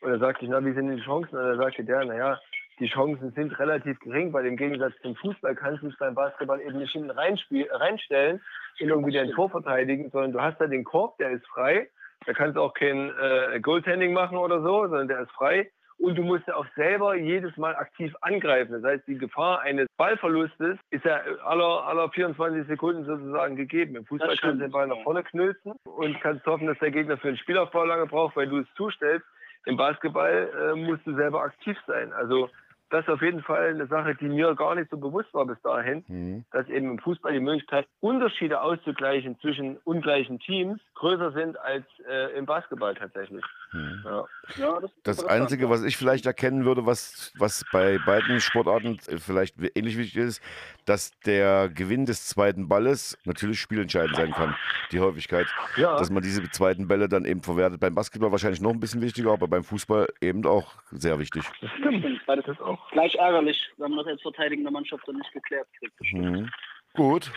Und 0.04 0.12
da 0.12 0.18
sagte 0.20 0.44
ich, 0.44 0.52
na, 0.52 0.64
wie 0.66 0.74
sind 0.74 0.88
denn 0.88 0.98
die 0.98 1.04
Chancen? 1.04 1.38
Und 1.38 1.44
da 1.44 1.56
sagte 1.56 1.84
der, 1.84 2.04
naja, 2.04 2.40
die 2.80 2.88
Chancen 2.88 3.32
sind 3.32 3.58
relativ 3.58 4.00
gering, 4.00 4.34
weil 4.34 4.46
im 4.46 4.58
Gegensatz 4.58 4.94
zum 5.02 5.16
Fußball 5.16 5.56
kannst 5.56 5.84
du 5.84 5.88
es 5.88 5.98
beim 5.98 6.16
Basketball 6.16 6.60
eben 6.60 6.80
nicht 6.80 6.92
hinten 6.92 7.12
reinstellen 7.12 8.42
und 8.80 8.90
irgendwie 8.90 9.14
dein 9.14 9.32
Tor 9.32 9.50
verteidigen, 9.50 10.10
sondern 10.12 10.34
du 10.34 10.42
hast 10.42 10.60
da 10.60 10.68
den 10.68 10.84
Korb, 10.84 11.18
der 11.20 11.32
ist 11.32 11.48
frei. 11.48 11.88
Da 12.26 12.34
kannst 12.34 12.58
du 12.58 12.62
auch 12.62 12.74
kein 12.74 13.12
äh, 13.18 13.60
Goaltending 13.62 14.14
machen 14.14 14.38
oder 14.38 14.62
so, 14.62 14.82
sondern 14.88 15.08
der 15.08 15.22
ist 15.22 15.32
frei. 15.32 15.70
Und 16.00 16.18
du 16.18 16.24
musst 16.24 16.48
ja 16.48 16.56
auch 16.56 16.66
selber 16.76 17.16
jedes 17.16 17.56
Mal 17.56 17.76
aktiv 17.76 18.14
angreifen. 18.22 18.74
Das 18.74 18.84
heißt, 18.84 19.08
die 19.08 19.18
Gefahr 19.18 19.62
eines 19.62 19.88
Ballverlustes 19.96 20.78
ist 20.90 21.06
ja 21.06 21.22
aller, 21.46 21.86
aller 21.86 22.10
24 22.10 22.68
Sekunden 22.68 23.06
sozusagen 23.06 23.56
gegeben. 23.56 23.96
Im 23.96 24.06
Fußball 24.06 24.36
kannst 24.36 24.60
du 24.60 24.66
den. 24.66 24.72
Ball 24.72 24.88
nach 24.88 25.02
vorne 25.04 25.24
knülzen 25.24 25.74
und 25.84 26.20
kannst 26.20 26.46
hoffen, 26.46 26.68
dass 26.68 26.80
der 26.80 26.92
Gegner 26.92 27.18
für 27.18 27.28
den 27.28 27.38
Spielaufbau 27.38 27.86
lange 27.86 28.08
braucht, 28.08 28.36
weil 28.36 28.48
du 28.48 28.58
es 28.58 28.68
zustellst. 28.76 29.26
Im 29.66 29.78
Basketball 29.78 30.50
äh, 30.74 30.76
musst 30.76 31.06
du 31.06 31.16
selber 31.16 31.42
aktiv 31.42 31.78
sein. 31.88 32.12
Also 32.14 32.50
das 32.94 33.06
ist 33.06 33.10
auf 33.10 33.22
jeden 33.22 33.42
Fall 33.42 33.70
eine 33.70 33.88
Sache, 33.88 34.14
die 34.16 34.30
mir 34.30 34.54
gar 34.56 34.76
nicht 34.76 34.90
so 34.92 34.98
bewusst 34.98 35.34
war 35.34 35.46
bis 35.46 35.60
dahin, 35.64 36.04
Mhm. 36.08 36.46
dass 36.52 36.68
eben 36.70 36.92
im 36.92 37.00
Fußball 37.00 37.34
die 37.34 37.40
Möglichkeit, 37.40 37.88
Unterschiede 38.02 38.62
auszugleichen 38.62 39.38
zwischen 39.42 39.78
ungleichen 39.84 40.40
Teams 40.40 40.80
größer 40.96 41.32
sind 41.32 41.60
als 41.60 41.86
äh, 42.08 42.38
im 42.38 42.46
Basketball 42.46 42.94
tatsächlich. 42.94 43.44
Mhm. 43.72 44.02
Ja. 44.06 44.26
Ja, 44.58 44.80
das, 44.80 44.92
Das 45.04 45.26
Einzige, 45.26 45.70
was 45.70 45.84
ich 45.84 45.98
vielleicht 45.98 46.26
erkennen 46.28 46.66
würde, 46.66 46.86
was, 46.86 47.34
was 47.38 47.66
bei 47.72 47.98
beiden 48.06 48.40
Sportarten 48.40 49.00
äh, 49.08 49.18
vielleicht 49.18 49.56
ähnlich 49.76 49.98
wichtig 49.98 50.18
ist, 50.18 50.42
dass 50.86 51.12
der 51.22 51.70
Gewinn 51.70 52.06
des 52.06 52.28
zweiten 52.28 52.68
Balles 52.68 53.18
natürlich 53.26 53.60
spielentscheidend 53.60 54.16
sein 54.16 54.32
kann. 54.32 54.56
Die 54.92 55.00
Häufigkeit, 55.00 55.48
Ja. 55.78 55.98
dass 55.98 56.12
man 56.12 56.22
diese 56.22 56.44
zweiten 56.52 56.88
Bälle 56.88 57.10
dann 57.10 57.26
eben 57.26 57.42
verwertet. 57.42 57.80
Beim 57.80 57.96
Basketball 57.96 58.32
wahrscheinlich 58.32 58.62
noch 58.62 58.72
ein 58.72 58.80
bisschen 58.80 59.02
wichtiger, 59.02 59.32
aber 59.32 59.48
beim 59.48 59.64
Fußball 59.64 60.08
eben 60.22 60.46
auch 60.46 60.76
sehr 60.92 61.18
wichtig. 61.18 61.44
Das 61.62 61.72
stimmt. 61.80 62.22
Das 62.28 62.48
ist 62.48 62.62
auch. 62.62 62.83
Gleich 62.92 63.16
ärgerlich, 63.16 63.70
wenn 63.78 63.92
man 63.92 64.00
das 64.00 64.08
als 64.14 64.22
verteidigende 64.22 64.72
Mannschaft 64.72 65.08
dann 65.08 65.18
nicht 65.18 65.32
geklärt 65.34 65.68
kriegt. 65.80 66.14
Mhm. 66.14 66.50
Gut. 66.96 67.32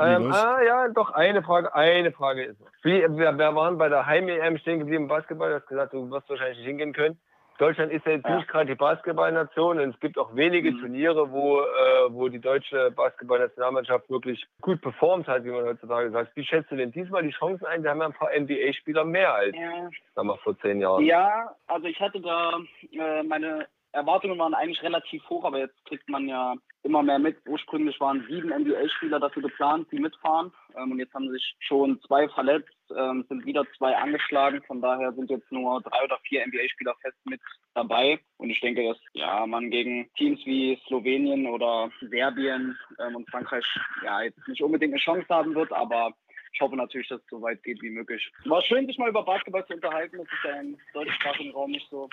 Ähm, 0.00 0.32
ah, 0.32 0.60
ja, 0.64 0.88
doch, 0.88 1.10
eine 1.10 1.42
Frage, 1.42 1.74
eine 1.74 2.12
Frage 2.12 2.44
ist 2.44 2.60
noch. 2.60 2.68
Wie, 2.82 3.02
wir, 3.02 3.36
wir 3.38 3.54
waren 3.54 3.78
bei 3.78 3.88
der 3.88 4.06
Heim-EM 4.06 4.58
stehen 4.58 4.78
geblieben 4.80 5.04
im 5.04 5.08
Basketball. 5.08 5.50
Du 5.50 5.56
hast 5.56 5.66
gesagt, 5.66 5.92
du 5.92 6.10
wirst 6.10 6.28
wahrscheinlich 6.28 6.58
nicht 6.58 6.66
hingehen 6.66 6.92
können. 6.92 7.18
Deutschland 7.58 7.90
ist 7.90 8.06
ja 8.06 8.12
jetzt 8.12 8.24
Ja. 8.26 8.36
nicht 8.36 8.46
gerade 8.48 8.66
die 8.66 8.76
Basketballnation 8.76 9.80
und 9.80 9.90
es 9.92 9.98
gibt 10.00 10.16
auch 10.16 10.34
wenige 10.36 10.70
Mhm. 10.70 10.78
Turniere, 10.80 11.30
wo, 11.32 11.60
äh, 11.60 11.64
wo 12.10 12.28
die 12.28 12.38
deutsche 12.40 12.92
Basketballnationalmannschaft 12.92 14.08
wirklich 14.08 14.46
gut 14.60 14.80
performt 14.80 15.26
hat, 15.26 15.42
wie 15.44 15.50
man 15.50 15.64
heutzutage 15.64 16.10
sagt. 16.12 16.36
Wie 16.36 16.44
schätzt 16.44 16.70
du 16.70 16.76
denn 16.76 16.92
diesmal 16.92 17.24
die 17.24 17.30
Chancen 17.32 17.66
ein? 17.66 17.82
Wir 17.82 17.90
haben 17.90 17.98
ja 18.00 18.06
ein 18.06 18.12
paar 18.12 18.30
NBA-Spieler 18.32 19.04
mehr 19.04 19.34
als 19.34 19.56
Ja, 19.56 19.90
sag 20.14 20.24
mal, 20.24 20.36
vor 20.38 20.56
zehn 20.60 20.80
Jahren. 20.80 21.04
Ja, 21.04 21.52
also 21.66 21.86
ich 21.88 22.00
hatte 22.00 22.20
da, 22.20 22.58
äh, 22.92 23.22
meine 23.24 23.66
Erwartungen 23.92 24.38
waren 24.38 24.54
eigentlich 24.54 24.82
relativ 24.82 25.22
hoch, 25.28 25.44
aber 25.44 25.58
jetzt 25.58 25.84
kriegt 25.86 26.08
man 26.08 26.28
ja 26.28 26.54
immer 26.82 27.02
mehr 27.02 27.18
mit. 27.18 27.38
Ursprünglich 27.46 27.98
waren 28.00 28.24
sieben 28.28 28.50
NBA-Spieler 28.50 29.18
dafür 29.18 29.42
geplant, 29.42 29.88
die 29.90 29.98
mitfahren. 29.98 30.52
Ähm, 30.76 30.92
und 30.92 30.98
jetzt 30.98 31.14
haben 31.14 31.30
sich 31.30 31.56
schon 31.60 32.00
zwei 32.02 32.28
verletzt, 32.28 32.68
ähm, 32.96 33.24
sind 33.28 33.44
wieder 33.46 33.64
zwei 33.76 33.96
angeschlagen. 33.96 34.62
Von 34.66 34.80
daher 34.80 35.12
sind 35.12 35.30
jetzt 35.30 35.50
nur 35.50 35.80
drei 35.82 36.04
oder 36.04 36.18
vier 36.28 36.46
NBA-Spieler 36.46 36.94
fest 37.00 37.18
mit 37.24 37.40
dabei. 37.74 38.20
Und 38.36 38.50
ich 38.50 38.60
denke, 38.60 38.84
dass 38.84 38.98
ja 39.12 39.46
man 39.46 39.70
gegen 39.70 40.10
Teams 40.16 40.44
wie 40.44 40.80
Slowenien 40.86 41.46
oder 41.46 41.90
Serbien 42.00 42.78
ähm, 42.98 43.16
und 43.16 43.30
Frankreich 43.30 43.66
ja 44.04 44.22
jetzt 44.22 44.46
nicht 44.48 44.62
unbedingt 44.62 44.92
eine 44.92 45.00
Chance 45.00 45.26
haben 45.28 45.54
wird, 45.54 45.72
aber 45.72 46.12
ich 46.52 46.60
hoffe 46.60 46.76
natürlich, 46.76 47.08
dass 47.08 47.20
es 47.20 47.28
so 47.28 47.40
weit 47.42 47.62
geht 47.62 47.80
wie 47.82 47.90
möglich. 47.90 48.30
War 48.46 48.62
schön, 48.62 48.86
sich 48.86 48.98
mal 48.98 49.10
über 49.10 49.22
Basketball 49.22 49.66
zu 49.66 49.74
unterhalten. 49.74 50.18
Das 50.18 50.26
ist 50.26 50.44
ja 50.44 50.60
im 50.60 50.78
deutschsprachigen 50.92 51.52
Raum 51.52 51.70
nicht 51.70 51.88
so 51.90 52.08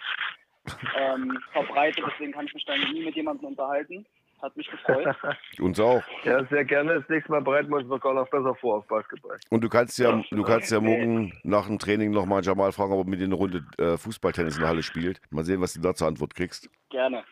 ähm, 0.97 1.37
verbreitet. 1.51 2.03
Deswegen 2.11 2.31
kann 2.33 2.45
ich 2.45 2.53
mich 2.53 2.65
da 2.65 2.75
nie 2.77 3.03
mit 3.05 3.15
jemandem 3.15 3.47
unterhalten. 3.47 4.05
Hat 4.41 4.55
mich 4.57 4.69
gefreut. 4.69 5.15
Uns 5.59 5.79
auch. 5.79 6.03
Ja, 6.23 6.43
sehr 6.45 6.65
gerne. 6.65 6.95
Das 6.95 7.09
nächste 7.09 7.31
Mal 7.31 7.41
bereiten 7.41 7.69
wir 7.69 7.77
uns 7.77 7.87
noch 7.87 8.03
noch 8.03 8.29
besser 8.29 8.53
vor 8.55 8.77
auf 8.77 8.87
Basketball. 8.87 9.37
Und 9.49 9.63
du 9.63 9.69
kannst 9.69 9.97
ja, 9.97 10.21
du 10.29 10.43
kannst 10.43 10.71
ja 10.71 10.81
Nee. 10.81 10.87
morgen 10.97 11.33
nach 11.43 11.67
dem 11.67 11.79
Training 11.79 12.11
nochmal 12.11 12.43
Jamal 12.43 12.73
fragen, 12.73 12.91
ob 12.93 13.05
er 13.07 13.09
mit 13.09 13.21
dir 13.21 13.25
eine 13.25 13.35
Runde 13.35 13.63
äh, 13.77 13.97
Fußballtennis 13.97 14.55
in 14.55 14.59
der 14.61 14.69
Halle 14.69 14.83
spielt. 14.83 15.21
Mal 15.29 15.45
sehen, 15.45 15.61
was 15.61 15.73
du 15.73 15.79
da 15.79 15.95
zur 15.95 16.07
Antwort 16.07 16.35
kriegst. 16.35 16.69
Gerne. 16.89 17.23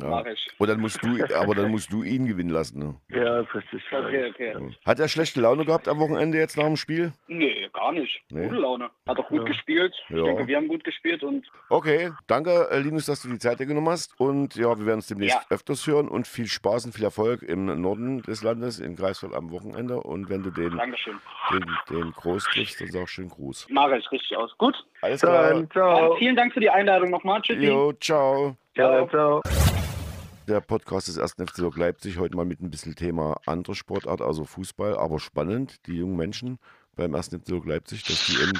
Ja. 0.00 0.24
Und 0.58 0.68
dann 0.68 0.80
musst 0.80 1.02
du, 1.04 1.08
aber 1.34 1.54
dann 1.54 1.70
musst 1.70 1.92
du 1.92 2.02
ihn 2.02 2.26
gewinnen 2.26 2.50
lassen. 2.50 2.78
Ne? 2.78 2.94
Ja, 3.08 3.42
das 3.42 3.46
ist 3.48 3.54
richtig. 3.54 3.82
Okay, 3.92 4.30
okay. 4.30 4.76
Hat 4.86 5.00
er 5.00 5.08
schlechte 5.08 5.40
Laune 5.40 5.64
gehabt 5.64 5.88
am 5.88 5.98
Wochenende 5.98 6.38
jetzt 6.38 6.56
nach 6.56 6.64
dem 6.64 6.76
Spiel? 6.76 7.12
Nee, 7.28 7.68
gar 7.72 7.92
nicht. 7.92 8.22
Nee. 8.30 8.44
Gute 8.48 8.56
Laune. 8.60 8.90
Hat 9.08 9.18
auch 9.18 9.28
gut 9.28 9.38
Ja. 9.40 9.44
gespielt. 9.44 9.94
Ich 10.08 10.16
Ja. 10.16 10.22
denke, 10.24 10.46
wir 10.46 10.56
haben 10.56 10.68
gut 10.68 10.84
gespielt 10.84 11.22
und 11.22 11.46
Okay, 11.68 12.10
danke 12.26 12.68
äh, 12.70 12.78
Linus, 12.80 13.06
dass 13.06 13.22
du 13.22 13.28
die 13.28 13.38
Zeit 13.38 13.60
dir 13.60 13.66
genommen 13.66 13.88
hast. 13.88 14.18
Und 14.18 14.54
ja, 14.56 14.78
wir 14.78 14.86
werden 14.86 14.98
uns 14.98 15.06
demnächst 15.08 15.36
Ja. 15.36 15.42
öfters 15.50 15.86
hören 15.86 16.08
und 16.08 16.26
viel 16.26 16.46
Spaß 16.46 16.86
und 16.86 16.92
viel 16.92 17.04
Erfolg 17.04 17.42
im 17.42 17.66
Norden 17.80 18.22
des 18.22 18.42
Landes, 18.42 18.80
in 18.80 18.96
Greifswald 18.96 19.34
am 19.34 19.50
Wochenende. 19.50 20.00
Und 20.00 20.28
wenn 20.28 20.42
du 20.42 20.50
den, 20.50 20.76
Dankeschön. 20.76 21.18
den, 21.52 21.64
den 21.90 22.12
Groß 22.12 22.44
triffst, 22.44 22.80
dann 22.80 22.88
sag 22.88 23.08
schön 23.08 23.28
Gruß. 23.28 23.66
Mache 23.70 23.98
ich 23.98 24.10
richtig 24.12 24.36
aus. 24.36 24.56
Gut. 24.58 24.74
Alles 25.02 25.20
klar. 25.20 25.50
Dann, 25.54 25.70
ciao. 25.70 26.10
Dann 26.10 26.18
vielen 26.18 26.36
Dank 26.36 26.52
für 26.52 26.60
die 26.60 26.70
Einladung 26.70 27.10
nochmal. 27.10 27.40
Tschüssi. 27.42 27.66
Jo, 27.66 27.92
ciao. 27.94 28.56
Ciao, 28.74 29.06
ciao. 29.08 29.79
Der 30.50 30.60
Podcast 30.60 31.06
des 31.06 31.16
1. 31.16 31.34
FC 31.48 31.58
Leipzig 31.76 32.18
heute 32.18 32.34
mal 32.34 32.44
mit 32.44 32.60
ein 32.60 32.72
bisschen 32.72 32.96
Thema 32.96 33.40
andere 33.46 33.76
Sportart, 33.76 34.20
also 34.20 34.44
Fußball, 34.44 34.98
aber 34.98 35.20
spannend, 35.20 35.86
die 35.86 35.98
jungen 35.98 36.16
Menschen 36.16 36.58
beim 37.00 37.14
1. 37.14 37.28
FC 37.28 37.48
Lok 37.48 37.66
Leipzig, 37.66 38.04
dass 38.04 38.26
die 38.26 38.34
eben 38.42 38.52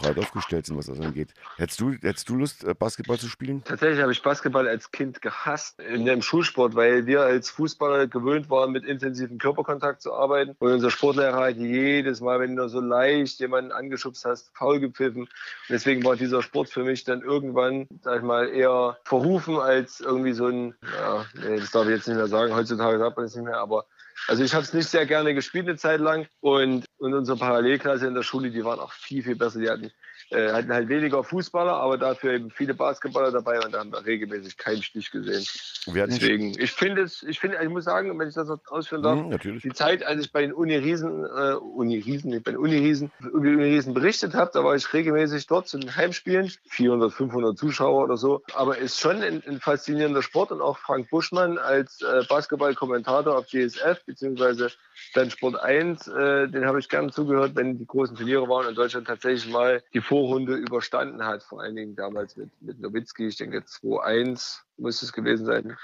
breit 0.00 0.18
aufgestellt 0.18 0.66
sind, 0.66 0.76
was 0.76 0.86
das 0.86 1.00
angeht. 1.00 1.32
Hättest 1.56 1.80
du, 1.80 1.92
hättest 1.92 2.28
du 2.28 2.34
Lust, 2.34 2.64
äh, 2.64 2.74
Basketball 2.74 3.18
zu 3.18 3.28
spielen? 3.28 3.62
Tatsächlich 3.62 4.00
habe 4.02 4.10
ich 4.10 4.20
Basketball 4.20 4.66
als 4.66 4.90
Kind 4.90 5.22
gehasst 5.22 5.78
in 5.78 6.04
dem 6.04 6.20
Schulsport, 6.20 6.74
weil 6.74 7.06
wir 7.06 7.22
als 7.22 7.50
Fußballer 7.50 8.08
gewöhnt 8.08 8.50
waren, 8.50 8.72
mit 8.72 8.84
intensivem 8.84 9.38
Körperkontakt 9.38 10.02
zu 10.02 10.12
arbeiten. 10.12 10.56
Und 10.58 10.72
unser 10.72 10.90
Sportlehrer 10.90 11.40
hat 11.40 11.56
jedes 11.56 12.20
Mal, 12.20 12.40
wenn 12.40 12.56
du 12.56 12.62
nur 12.62 12.68
so 12.68 12.80
leicht 12.80 13.38
jemanden 13.38 13.70
angeschubst 13.70 14.24
hast, 14.24 14.50
faul 14.54 14.80
gepfiffen. 14.80 15.22
Und 15.22 15.30
deswegen 15.68 16.02
war 16.04 16.16
dieser 16.16 16.42
Sport 16.42 16.70
für 16.70 16.82
mich 16.82 17.04
dann 17.04 17.22
irgendwann, 17.22 17.86
sag 18.02 18.16
ich 18.16 18.22
mal, 18.24 18.48
eher 18.48 18.98
verrufen 19.04 19.56
als 19.58 20.00
irgendwie 20.00 20.32
so 20.32 20.48
ein, 20.48 20.74
ja, 20.82 21.26
nee, 21.34 21.60
das 21.60 21.70
darf 21.70 21.84
ich 21.84 21.94
jetzt 21.94 22.08
nicht 22.08 22.16
mehr 22.16 22.26
sagen, 22.26 22.54
heutzutage 22.56 22.98
sagt 22.98 23.16
man 23.16 23.26
das 23.26 23.36
nicht 23.36 23.44
mehr, 23.44 23.58
aber 23.58 23.86
also 24.26 24.42
ich 24.42 24.54
habe 24.54 24.64
es 24.64 24.72
nicht 24.72 24.88
sehr 24.88 25.06
gerne 25.06 25.34
gespielt 25.34 25.68
eine 25.68 25.76
Zeit 25.76 26.00
lang 26.00 26.26
und, 26.40 26.86
und 26.98 27.14
unsere 27.14 27.38
Parallelklasse 27.38 28.06
in 28.06 28.14
der 28.14 28.22
Schule, 28.22 28.50
die 28.50 28.64
waren 28.64 28.80
auch 28.80 28.92
viel, 28.92 29.22
viel 29.22 29.36
besser. 29.36 29.60
Die 29.60 29.68
hatten, 29.68 29.90
äh, 30.30 30.52
hatten 30.52 30.72
halt 30.72 30.88
weniger 30.88 31.22
Fußballer, 31.24 31.72
aber 31.72 31.98
dafür 31.98 32.32
eben 32.34 32.50
viele 32.50 32.74
Basketballer 32.74 33.30
dabei 33.32 33.60
und 33.64 33.72
da 33.72 33.80
haben 33.80 33.92
wir 33.92 34.04
regelmäßig 34.04 34.56
keinen 34.56 34.82
Stich 34.82 35.10
gesehen. 35.10 35.44
Deswegen, 35.86 36.58
ich 36.58 36.72
finde 36.72 37.02
es, 37.02 37.22
ich 37.22 37.38
finde, 37.40 37.58
ich 37.62 37.68
muss 37.68 37.84
sagen, 37.84 38.18
wenn 38.18 38.28
ich 38.28 38.34
das 38.34 38.48
noch 38.48 38.60
ausführen 38.68 39.02
darf, 39.02 39.18
Mhm, 39.18 39.28
natürlich. 39.28 39.62
die 39.62 39.72
Zeit, 39.72 40.04
als 40.04 40.24
ich 40.24 40.32
bei 40.32 40.40
den 40.42 40.52
Uniriesen, 40.52 41.24
äh, 41.24 41.54
Uniriesen, 41.54 42.30
nicht 42.30 42.44
bei 42.44 42.52
den 42.52 42.60
Uniriesen, 42.60 43.10
Uniriesen 43.32 43.94
berichtet 43.94 44.34
habe, 44.34 44.50
da 44.54 44.64
war 44.64 44.74
ich 44.74 44.92
regelmäßig 44.92 45.46
dort 45.46 45.68
zu 45.68 45.78
den 45.78 45.94
Heimspielen, 45.94 46.50
400, 46.68 47.12
500 47.12 47.56
Zuschauer 47.58 48.04
oder 48.04 48.16
so. 48.16 48.42
Aber 48.54 48.78
ist 48.78 48.98
schon 49.00 49.22
ein, 49.22 49.42
ein 49.46 49.60
faszinierender 49.60 50.22
Sport 50.22 50.52
und 50.52 50.60
auch 50.62 50.78
Frank 50.78 51.10
Buschmann 51.10 51.58
als 51.58 52.00
äh, 52.02 52.22
Basketballkommentator 52.28 53.36
auf 53.38 53.46
GSF 53.46 54.04
beziehungsweise 54.06 54.70
dann 55.14 55.30
Sport 55.30 55.56
1, 55.60 56.08
äh, 56.08 56.48
den 56.48 56.66
habe 56.66 56.78
ich 56.78 56.88
gern 56.88 57.10
zugehört, 57.10 57.52
wenn 57.54 57.78
die 57.78 57.86
großen 57.86 58.16
Turniere 58.16 58.48
waren 58.48 58.66
und 58.66 58.76
Deutschland 58.78 59.06
tatsächlich 59.06 59.52
mal 59.52 59.82
die 59.92 60.00
Vorrunde 60.14 60.54
überstanden 60.54 61.24
hat, 61.26 61.42
vor 61.42 61.60
allen 61.60 61.74
Dingen 61.74 61.96
damals 61.96 62.36
mit, 62.36 62.48
mit 62.60 62.78
Nowitzki, 62.78 63.26
ich 63.26 63.36
denke 63.36 63.58
2-1 63.58 64.60
muss 64.76 65.02
es 65.02 65.12
gewesen 65.12 65.44
sein. 65.44 65.76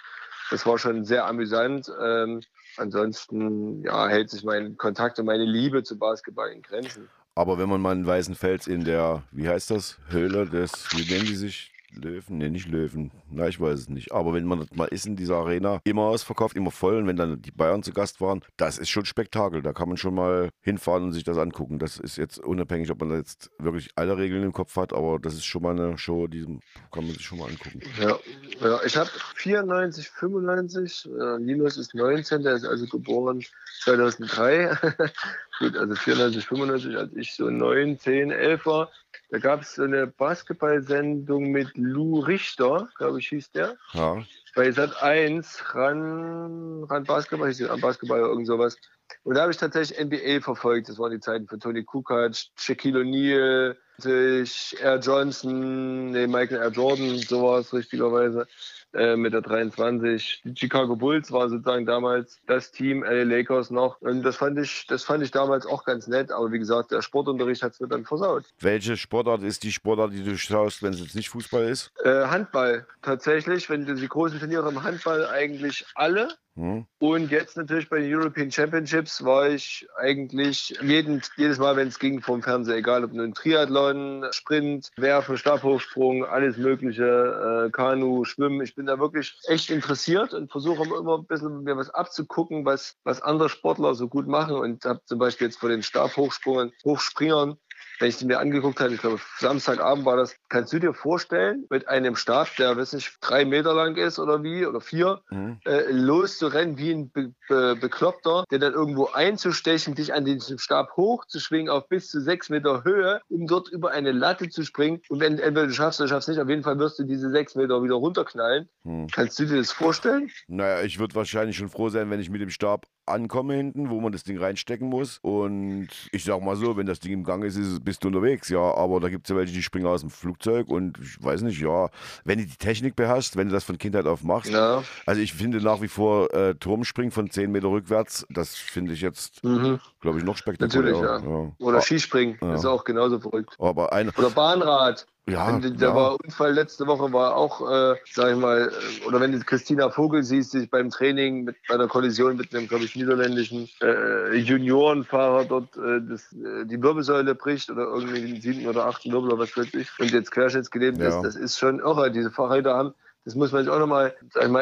Das 0.53 0.64
war 0.66 0.78
schon 0.78 1.05
sehr 1.05 1.26
amüsant. 1.26 1.91
Ähm, 2.01 2.41
ansonsten 2.76 3.83
ja, 3.83 4.07
hält 4.07 4.31
sich 4.31 4.45
mein 4.45 4.76
Kontakt 4.76 5.18
und 5.18 5.26
meine 5.26 5.45
Liebe 5.45 5.83
zu 5.83 5.99
Basketball 5.99 6.51
in 6.53 6.62
Grenzen. 6.62 7.09
Aber 7.35 7.59
wenn 7.59 7.68
man 7.68 7.81
mal 7.81 7.97
in 7.97 8.07
Weißenfels 8.07 8.68
in 8.68 8.85
der, 8.85 9.24
wie 9.33 9.49
heißt 9.49 9.72
das, 9.72 9.99
Höhle 10.11 10.47
des, 10.47 10.87
wie 10.93 11.12
nennen 11.12 11.26
die 11.26 11.35
sich? 11.35 11.72
Löwen? 11.95 12.38
Ne, 12.38 12.51
nicht 12.51 12.68
Löwen. 12.68 13.11
Na, 13.30 13.49
ich 13.49 13.61
weiß 13.61 13.78
es 13.78 13.88
nicht. 13.88 14.12
Aber 14.12 14.34
wenn 14.34 14.45
man 14.45 14.66
mal 14.74 14.86
ist 14.86 15.07
in 15.07 15.16
dieser 15.16 15.36
Arena, 15.36 15.80
immer 15.84 16.03
ausverkauft, 16.03 16.57
immer 16.57 16.70
voll. 16.70 16.97
Und 16.97 17.07
wenn 17.07 17.16
dann 17.16 17.41
die 17.43 17.51
Bayern 17.51 17.82
zu 17.82 17.93
Gast 17.93 18.20
waren, 18.20 18.43
das 18.57 18.78
ist 18.78 18.88
schon 18.88 19.05
Spektakel. 19.05 19.62
Da 19.62 19.72
kann 19.72 19.88
man 19.88 19.97
schon 19.97 20.14
mal 20.14 20.51
hinfahren 20.61 21.05
und 21.05 21.12
sich 21.12 21.24
das 21.24 21.38
angucken. 21.38 21.78
Das 21.78 21.99
ist 21.99 22.16
jetzt 22.16 22.38
unabhängig, 22.38 22.91
ob 22.91 23.01
man 23.01 23.11
da 23.11 23.16
jetzt 23.16 23.51
wirklich 23.59 23.91
alle 23.97 24.16
Regeln 24.16 24.43
im 24.43 24.53
Kopf 24.53 24.76
hat, 24.76 24.93
aber 24.93 25.18
das 25.18 25.34
ist 25.34 25.45
schon 25.45 25.62
mal 25.62 25.78
eine 25.78 25.99
Show, 25.99 26.26
die 26.26 26.45
kann 26.93 27.05
man 27.05 27.12
sich 27.12 27.22
schon 27.22 27.38
mal 27.38 27.49
angucken. 27.49 27.80
Ja, 28.01 28.18
ja 28.61 28.80
ich 28.84 28.97
habe 28.97 29.11
94, 29.36 30.09
95. 30.09 31.07
Äh, 31.07 31.36
Linus 31.38 31.76
ist 31.76 31.95
19, 31.95 32.43
der 32.43 32.55
ist 32.55 32.64
also 32.64 32.86
geboren 32.86 33.43
2003. 33.82 34.76
Gut, 35.59 35.76
also 35.76 35.95
94, 35.95 36.47
95, 36.47 36.97
als 36.97 37.12
ich 37.14 37.34
so 37.34 37.51
9, 37.51 37.99
10, 37.99 38.30
11 38.30 38.66
war. 38.66 38.91
Da 39.31 39.39
gab 39.39 39.62
es 39.62 39.76
so 39.76 39.85
eine 39.85 40.09
Basketballsendung 40.09 41.51
mit 41.51 41.70
Lou 41.76 42.18
Richter, 42.20 42.89
glaube 42.97 43.20
ich, 43.20 43.28
hieß 43.28 43.53
der. 43.53 43.76
Ja. 43.93 44.24
Bei 44.57 44.72
Sat 44.72 45.01
1, 45.03 45.74
ran, 45.74 46.85
ran 46.85 47.05
Basketball, 47.05 47.49
hieß 47.49 47.59
der, 47.59 47.76
Basketball 47.76 48.20
oder 48.20 48.31
irgend 48.31 48.49
sowas. 48.49 48.76
Und 49.22 49.37
da 49.37 49.43
habe 49.43 49.53
ich 49.53 49.59
tatsächlich 49.59 49.99
NBA 49.99 50.41
verfolgt. 50.41 50.89
Das 50.89 50.99
waren 50.99 51.12
die 51.12 51.20
Zeiten 51.20 51.47
von 51.47 51.61
Tony 51.61 51.85
Kukoc, 51.85 52.33
Shaquille 52.57 53.01
O'Neal, 53.01 53.76
Air 54.07 54.98
Johnson, 55.01 56.11
nee, 56.11 56.26
Michael 56.26 56.62
Air 56.62 56.70
Jordan, 56.70 57.18
sowas 57.18 57.72
richtigerweise. 57.72 58.46
Äh, 58.92 59.14
mit 59.14 59.32
der 59.32 59.42
23. 59.42 60.42
Die 60.44 60.55
Chicago 60.57 60.96
Bulls 60.96 61.30
war 61.30 61.48
sozusagen 61.48 61.86
damals 61.86 62.40
das 62.48 62.72
Team, 62.72 63.05
LA 63.05 63.22
Lakers 63.22 63.70
noch. 63.70 64.01
Und 64.01 64.22
das 64.22 64.34
fand 64.34 64.59
ich, 64.59 64.84
das 64.88 65.05
fand 65.05 65.22
ich 65.22 65.30
damals 65.30 65.64
auch 65.64 65.84
ganz 65.84 66.09
nett. 66.09 66.32
Aber 66.32 66.51
wie 66.51 66.59
gesagt, 66.59 66.90
der 66.90 67.01
Sportunterricht 67.01 67.62
hat 67.62 67.74
es 67.74 67.80
mir 67.80 67.86
dann 67.86 68.05
versaut. 68.05 68.46
Welche 68.59 68.96
Sportart 68.96 69.44
ist 69.44 69.62
die 69.62 69.70
Sportart, 69.70 70.12
die 70.12 70.24
du 70.24 70.36
schaust, 70.36 70.82
wenn 70.82 70.92
es 70.92 71.01
jetzt 71.01 71.14
nicht 71.14 71.28
Fußball 71.28 71.68
ist? 71.68 71.92
Äh, 72.03 72.26
Handball. 72.26 72.84
Tatsächlich, 73.03 73.70
wenn 73.70 73.86
du 73.86 73.94
die 73.94 74.09
großen 74.09 74.40
Turniere 74.40 74.68
im 74.68 74.82
Handball 74.82 75.24
eigentlich 75.28 75.86
alle. 75.94 76.30
Hm. 76.57 76.84
Und 76.98 77.30
jetzt 77.30 77.57
natürlich 77.57 77.88
bei 77.88 78.01
den 78.01 78.12
European 78.12 78.51
Championships 78.51 79.24
war 79.24 79.48
ich 79.48 79.86
eigentlich 79.96 80.76
jeden, 80.82 81.22
jedes 81.36 81.59
Mal, 81.59 81.76
wenn 81.76 81.88
es 81.88 81.98
ging, 81.98 82.20
vom 82.20 82.42
Fernseher, 82.42 82.76
egal 82.76 83.05
ob 83.05 83.12
nun 83.12 83.34
Triathlon, 83.34 83.89
Sprint, 84.32 84.91
Werfen, 84.97 85.36
Stabhochsprung, 85.36 86.24
alles 86.24 86.57
Mögliche, 86.57 87.66
äh, 87.66 87.70
Kanu, 87.70 88.24
Schwimmen. 88.24 88.61
Ich 88.62 88.74
bin 88.74 88.86
da 88.86 88.99
wirklich 88.99 89.38
echt 89.47 89.70
interessiert 89.70 90.34
und 90.34 90.51
versuche 90.51 90.82
immer 90.82 91.18
ein 91.18 91.26
bisschen 91.26 91.62
mir 91.62 91.76
was 91.76 91.91
abzugucken, 91.91 92.64
was, 92.64 92.97
was 93.05 93.22
andere 93.22 93.49
Sportler 93.49 93.95
so 93.95 94.09
gut 94.09 94.26
machen. 94.26 94.57
Und 94.57 94.84
habe 94.84 95.01
zum 95.05 95.18
Beispiel 95.18 95.49
jetzt 95.49 95.59
vor 95.59 95.68
den 95.68 95.82
Stabhochsprungen, 95.82 96.72
Hochspringern 96.84 97.57
wenn 98.01 98.09
ich 98.09 98.24
mir 98.24 98.38
angeguckt 98.38 98.80
habe, 98.80 98.94
ich 98.94 99.01
glaube, 99.01 99.20
Samstagabend 99.38 100.05
war 100.05 100.16
das, 100.16 100.34
kannst 100.48 100.72
du 100.72 100.78
dir 100.78 100.94
vorstellen, 100.94 101.66
mit 101.70 101.86
einem 101.88 102.16
Stab, 102.16 102.57
der, 102.57 102.76
weiß 102.76 102.94
nicht, 102.94 103.18
drei 103.20 103.44
Meter 103.44 103.74
lang 103.74 103.96
ist 103.96 104.18
oder 104.18 104.42
wie, 104.42 104.66
oder 104.66 104.80
vier, 104.80 105.20
mhm. 105.30 105.59
äh, 105.66 105.90
loszurennen 105.90 106.78
wie 106.78 106.92
ein 106.92 107.11
Be 107.11 107.32
Be 107.48 107.76
Bekloppter, 107.76 108.44
der 108.51 108.59
dann 108.59 108.72
irgendwo 108.72 109.07
einzustechen, 109.07 109.94
dich 109.94 110.14
an 110.14 110.24
diesem 110.24 110.59
Stab 110.59 110.96
hochzuschwingen 110.96 111.68
auf 111.68 111.88
bis 111.88 112.09
zu 112.09 112.20
sechs 112.20 112.48
Meter 112.48 112.84
Höhe, 112.84 113.20
um 113.28 113.46
dort 113.46 113.68
über 113.68 113.90
eine 113.90 114.12
Latte 114.12 114.48
zu 114.48 114.62
springen. 114.62 115.01
Und 115.09 115.20
wenn 115.20 115.38
entweder 115.38 115.66
du 115.66 115.72
schaffst 115.72 116.01
oder 116.01 116.09
schaffst 116.09 116.28
nicht, 116.28 116.40
auf 116.40 116.48
jeden 116.48 116.62
Fall 116.62 116.78
wirst 116.78 116.98
du 116.98 117.05
diese 117.05 117.30
sechs 117.30 117.55
Meter 117.55 117.82
wieder 117.82 117.96
runterknallen. 117.96 118.68
Mhm. 118.84 119.09
Kannst 119.09 119.38
du 119.38 119.46
dir 119.46 119.59
das 119.59 119.72
vorstellen? 119.72 120.30
Naja, 120.48 120.82
ich 120.82 120.98
würde 120.98 121.14
wahrscheinlich 121.14 121.57
schon 121.57 121.68
froh 121.68 121.88
sein, 121.88 122.11
wenn 122.11 122.20
ich 122.20 122.30
mit 122.30 122.40
dem 122.40 122.51
Stab 122.51 122.86
ankomme 123.11 123.55
hinten, 123.55 123.91
wo 123.91 124.01
man 124.01 124.13
das 124.13 124.25
Ding 124.25 124.39
reinstecken 124.39 124.89
muss. 124.89 125.19
Und 125.23 125.89
ich 126.13 126.25
sag 126.25 126.43
mal 126.43 126.57
so, 126.57 126.77
wenn 126.77 126.87
das 126.87 127.01
Ding 127.01 127.13
im 127.13 127.25
Gang 127.25 127.45
ist, 127.45 127.57
ist 127.57 127.85
bist 127.85 128.05
du 128.05 128.09
unterwegs, 128.09 128.49
ja. 128.49 128.61
Aber 128.61 129.01
da 129.01 129.09
gibt 129.09 129.27
es 129.27 129.31
ja 129.31 129.37
welche, 129.37 129.53
die 129.53 129.63
springen 129.63 129.87
aus 129.87 130.01
dem 130.01 130.11
Flugzeug 130.11 130.69
und 130.69 130.99
ich 131.03 131.23
weiß 131.23 131.43
nicht, 131.43 131.61
ja, 131.61 131.89
wenn 132.25 132.39
du 132.39 132.47
die 132.47 132.57
Technik 132.57 132.97
beherrschst, 132.97 133.37
wenn 133.37 133.49
du 133.49 133.55
das 133.55 133.65
von 133.65 133.79
Kindheit 133.79 134.07
auf 134.07 134.23
machst. 134.23 134.51
Ja. 134.51 134.83
Also 135.07 135.21
ich 135.21 135.33
finde 135.33 135.61
nach 135.61 135.81
wie 135.81 135.89
vor 135.89 136.33
äh, 136.35 136.55
Turmspringen 136.55 137.11
von 137.11 137.31
10 137.31 137.51
Meter 137.51 137.69
rückwärts, 137.69 138.27
das 138.31 138.55
finde 138.55 138.93
ich 138.93 139.01
jetzt, 139.01 139.43
mhm. 139.45 139.81
glaube 140.01 140.19
ich, 140.19 140.25
noch 140.25 140.37
spektakulär. 140.37 140.93
Natürlich, 140.93 141.25
ja. 141.25 141.43
ja. 141.43 141.53
Oder 141.59 141.81
Skispringen, 141.83 142.39
ja. 142.41 142.55
ist 142.55 142.65
auch 142.65 142.85
genauso 142.85 143.19
verrückt. 143.19 143.57
Aber 143.59 143.93
eine, 143.93 144.11
Oder 144.17 144.31
Bahnrad. 144.31 145.07
Ja, 145.29 145.62
wenn, 145.62 145.77
der 145.77 145.91
ja. 145.91 145.95
war 145.95 146.16
Unfall 146.25 146.53
letzte 146.53 146.87
Woche 146.87 147.12
war 147.12 147.37
auch, 147.37 147.61
äh, 147.61 147.97
sag 148.11 148.33
ich 148.33 148.37
mal, 148.37 148.73
äh, 148.73 149.07
oder 149.07 149.21
wenn 149.21 149.33
du 149.33 149.39
Christina 149.41 149.91
Vogel 149.91 150.25
siehst, 150.25 150.55
die 150.55 150.61
sich 150.61 150.71
beim 150.71 150.91
Training 150.91 151.45
mit 151.45 151.57
bei 151.68 151.75
einer 151.75 151.89
Kollision 151.89 152.37
mit 152.37 152.55
einem, 152.55 152.66
glaube 152.66 152.85
ich, 152.85 152.97
niederländischen 152.97 153.68
äh, 153.83 154.37
Juniorenfahrer 154.37 155.45
dort 155.45 155.77
äh, 155.77 156.01
das, 156.09 156.33
äh, 156.33 156.64
die 156.64 156.83
Wirbelsäule 156.83 157.35
bricht 157.35 157.71
oder 157.71 157.83
irgendwie 157.83 158.33
den 158.33 158.41
siebten 158.41 158.66
oder 158.66 158.87
achten 158.87 159.12
Wirbel 159.12 159.33
oder 159.33 159.43
was 159.43 159.57
weiß 159.57 159.75
ich 159.75 159.89
und 159.99 160.11
jetzt 160.11 160.33
querschnittsgelähmt 160.33 160.99
ja. 160.99 161.09
ist, 161.09 161.23
das 161.23 161.37
ist 161.37 161.59
schon 161.59 161.79
irre. 161.79 162.11
Diese 162.11 162.31
Fahrräder 162.31 162.75
haben 162.75 162.95
das 163.25 163.35
muss 163.35 163.53
man 163.53 163.64
sich 163.64 163.73
auch 163.73 163.79
nochmal 163.79 164.14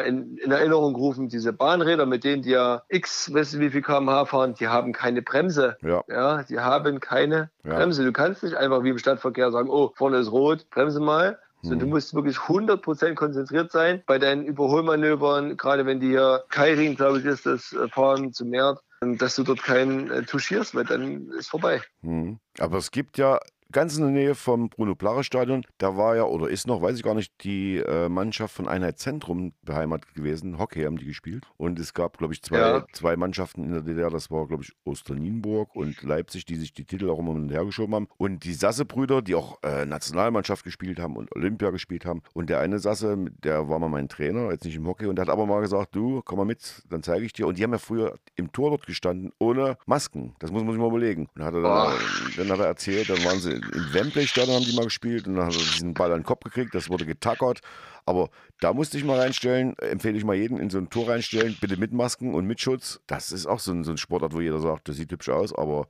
in, 0.05 0.37
in 0.37 0.51
Erinnerung 0.51 0.95
rufen. 0.95 1.29
Diese 1.29 1.53
Bahnräder, 1.53 2.05
mit 2.05 2.23
denen 2.23 2.41
die 2.41 2.51
ja 2.51 2.83
x, 2.89 3.25
du, 3.27 3.59
wie 3.59 3.69
viel 3.69 3.81
kmh 3.81 4.25
fahren, 4.25 4.53
die 4.53 4.67
haben 4.67 4.91
keine 4.91 5.21
Bremse. 5.21 5.77
Ja. 5.81 6.03
ja 6.07 6.43
die 6.43 6.59
haben 6.59 6.99
keine 6.99 7.49
ja. 7.63 7.75
Bremse. 7.75 8.03
Du 8.03 8.11
kannst 8.11 8.43
nicht 8.43 8.55
einfach 8.55 8.83
wie 8.83 8.89
im 8.89 8.97
Stadtverkehr 8.97 9.51
sagen, 9.51 9.69
oh, 9.69 9.91
vorne 9.95 10.17
ist 10.17 10.31
rot, 10.31 10.69
bremse 10.71 10.99
mal. 10.99 11.39
So, 11.61 11.75
du 11.75 11.81
hm. 11.81 11.89
musst 11.89 12.13
wirklich 12.13 12.37
100% 12.37 13.15
konzentriert 13.15 13.71
sein 13.71 14.01
bei 14.05 14.17
deinen 14.17 14.45
Überholmanövern, 14.45 15.57
gerade 15.57 15.85
wenn 15.85 15.99
die 15.99 16.07
hier 16.07 16.45
Kairin, 16.49 16.95
glaube 16.95 17.19
ich, 17.19 17.25
ist 17.25 17.45
das 17.45 17.73
äh, 17.73 17.89
Fahren 17.89 18.31
zu 18.31 18.45
Mert, 18.45 18.79
dass 19.01 19.35
du 19.35 19.43
dort 19.43 19.61
keinen 19.61 20.09
äh, 20.09 20.23
touchierst, 20.23 20.73
weil 20.73 20.85
dann 20.85 21.31
ist 21.31 21.49
vorbei. 21.49 21.81
Mhm. 22.01 22.39
Aber 22.59 22.77
es 22.77 22.91
gibt 22.91 23.17
ja 23.17 23.39
ganz 23.71 23.95
in 23.97 24.03
der 24.03 24.11
Nähe 24.11 24.35
vom 24.35 24.69
Bruno-Plare-Stadion. 24.69 25.65
Da 25.77 25.95
war 25.95 26.15
ja, 26.15 26.23
oder 26.23 26.49
ist 26.49 26.67
noch, 26.67 26.81
weiß 26.81 26.97
ich 26.97 27.03
gar 27.03 27.13
nicht, 27.13 27.43
die 27.43 27.77
äh, 27.77 28.09
Mannschaft 28.09 28.55
von 28.55 28.67
Einheit 28.67 28.99
Zentrum 28.99 29.53
beheimatet 29.63 30.13
gewesen. 30.15 30.57
Hockey 30.57 30.83
haben 30.83 30.97
die 30.97 31.05
gespielt. 31.05 31.45
Und 31.57 31.79
es 31.79 31.93
gab, 31.93 32.17
glaube 32.17 32.33
ich, 32.33 32.41
zwei, 32.41 32.57
ja. 32.57 32.85
zwei 32.93 33.15
Mannschaften 33.15 33.63
in 33.63 33.71
der 33.71 33.81
DDR. 33.81 34.09
Das 34.09 34.31
war, 34.31 34.47
glaube 34.47 34.63
ich, 34.63 34.73
Osternienburg 34.85 35.75
und 35.75 36.01
Leipzig, 36.03 36.45
die 36.45 36.55
sich 36.55 36.73
die 36.73 36.85
Titel 36.85 37.09
auch 37.09 37.19
immer 37.19 37.33
hin 37.33 37.43
und 37.43 37.51
her 37.51 37.65
geschoben 37.65 37.95
haben. 37.95 38.07
Und 38.17 38.43
die 38.43 38.53
Sasse-Brüder, 38.53 39.21
die 39.21 39.35
auch 39.35 39.61
äh, 39.63 39.85
Nationalmannschaft 39.85 40.63
gespielt 40.63 40.99
haben 40.99 41.15
und 41.15 41.33
Olympia 41.35 41.69
gespielt 41.69 42.05
haben. 42.05 42.21
Und 42.33 42.49
der 42.49 42.59
eine 42.59 42.79
Sasse, 42.79 43.17
der 43.43 43.69
war 43.69 43.79
mal 43.79 43.89
mein 43.89 44.09
Trainer, 44.09 44.51
jetzt 44.51 44.65
nicht 44.65 44.75
im 44.75 44.87
Hockey, 44.87 45.05
und 45.05 45.15
der 45.15 45.25
hat 45.25 45.29
aber 45.29 45.45
mal 45.45 45.61
gesagt, 45.61 45.95
du, 45.95 46.21
komm 46.25 46.39
mal 46.39 46.45
mit, 46.45 46.83
dann 46.89 47.03
zeige 47.03 47.25
ich 47.25 47.33
dir. 47.33 47.47
Und 47.47 47.57
die 47.57 47.63
haben 47.63 47.71
ja 47.71 47.77
früher 47.77 48.17
im 48.35 48.51
Tor 48.51 48.71
dort 48.71 48.85
gestanden, 48.85 49.31
ohne 49.39 49.77
Masken. 49.85 50.35
Das 50.39 50.51
muss 50.51 50.63
man 50.63 50.71
sich 50.71 50.81
mal 50.81 50.89
überlegen. 50.89 51.27
Und 51.35 51.43
hat 51.43 51.53
er 51.53 51.61
dann, 51.61 51.93
dann 52.37 52.49
hat 52.49 52.59
er 52.59 52.65
erzählt, 52.65 53.09
dann 53.09 53.23
waren 53.23 53.39
sie 53.39 53.58
in 53.63 53.93
Wembley-Stadion 53.93 54.55
haben 54.55 54.65
die 54.65 54.75
mal 54.75 54.85
gespielt 54.85 55.27
und 55.27 55.35
dann 55.35 55.45
haben 55.45 55.51
sie 55.51 55.59
diesen 55.59 55.93
Ball 55.93 56.11
an 56.11 56.19
den 56.19 56.25
Kopf 56.25 56.43
gekriegt, 56.43 56.73
das 56.75 56.89
wurde 56.89 57.05
getackert. 57.05 57.59
Aber 58.05 58.29
da 58.59 58.73
musste 58.73 58.97
ich 58.97 59.03
mal 59.03 59.19
reinstellen, 59.19 59.77
empfehle 59.77 60.17
ich 60.17 60.23
mal 60.23 60.35
jeden 60.35 60.57
in 60.57 60.69
so 60.69 60.77
ein 60.77 60.89
Tor 60.89 61.09
reinstellen, 61.09 61.57
bitte 61.59 61.77
mit 61.77 61.93
Masken 61.93 62.33
und 62.33 62.45
mit 62.45 62.59
Schutz. 62.59 62.99
Das 63.07 63.31
ist 63.31 63.45
auch 63.45 63.59
so 63.59 63.71
ein, 63.71 63.83
so 63.83 63.91
ein 63.91 63.97
Sportart, 63.97 64.33
wo 64.33 64.41
jeder 64.41 64.59
sagt, 64.59 64.89
das 64.89 64.95
sieht 64.95 65.11
hübsch 65.11 65.29
aus, 65.29 65.53
aber 65.53 65.87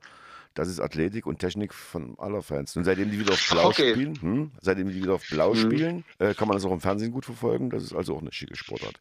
das 0.54 0.68
ist 0.68 0.80
Athletik 0.80 1.26
und 1.26 1.38
Technik 1.38 1.72
von 1.72 2.16
aller 2.18 2.42
Fans. 2.42 2.76
Und 2.76 2.84
seitdem 2.84 3.10
die 3.10 3.20
wieder 3.20 3.32
auf 3.32 3.48
Blau 3.50 3.68
okay. 3.68 3.92
spielen, 3.92 4.20
hm, 4.20 4.50
seitdem 4.60 4.88
die 4.88 5.02
wieder 5.02 5.14
auf 5.14 5.24
Blau 5.30 5.54
mhm. 5.54 5.56
spielen, 5.56 6.04
äh, 6.18 6.34
kann 6.34 6.48
man 6.48 6.56
das 6.56 6.64
auch 6.64 6.72
im 6.72 6.80
Fernsehen 6.80 7.12
gut 7.12 7.24
verfolgen. 7.24 7.70
Das 7.70 7.82
ist 7.82 7.94
also 7.94 8.16
auch 8.16 8.20
eine 8.20 8.32
schicke 8.32 8.56
Sportart. 8.56 8.94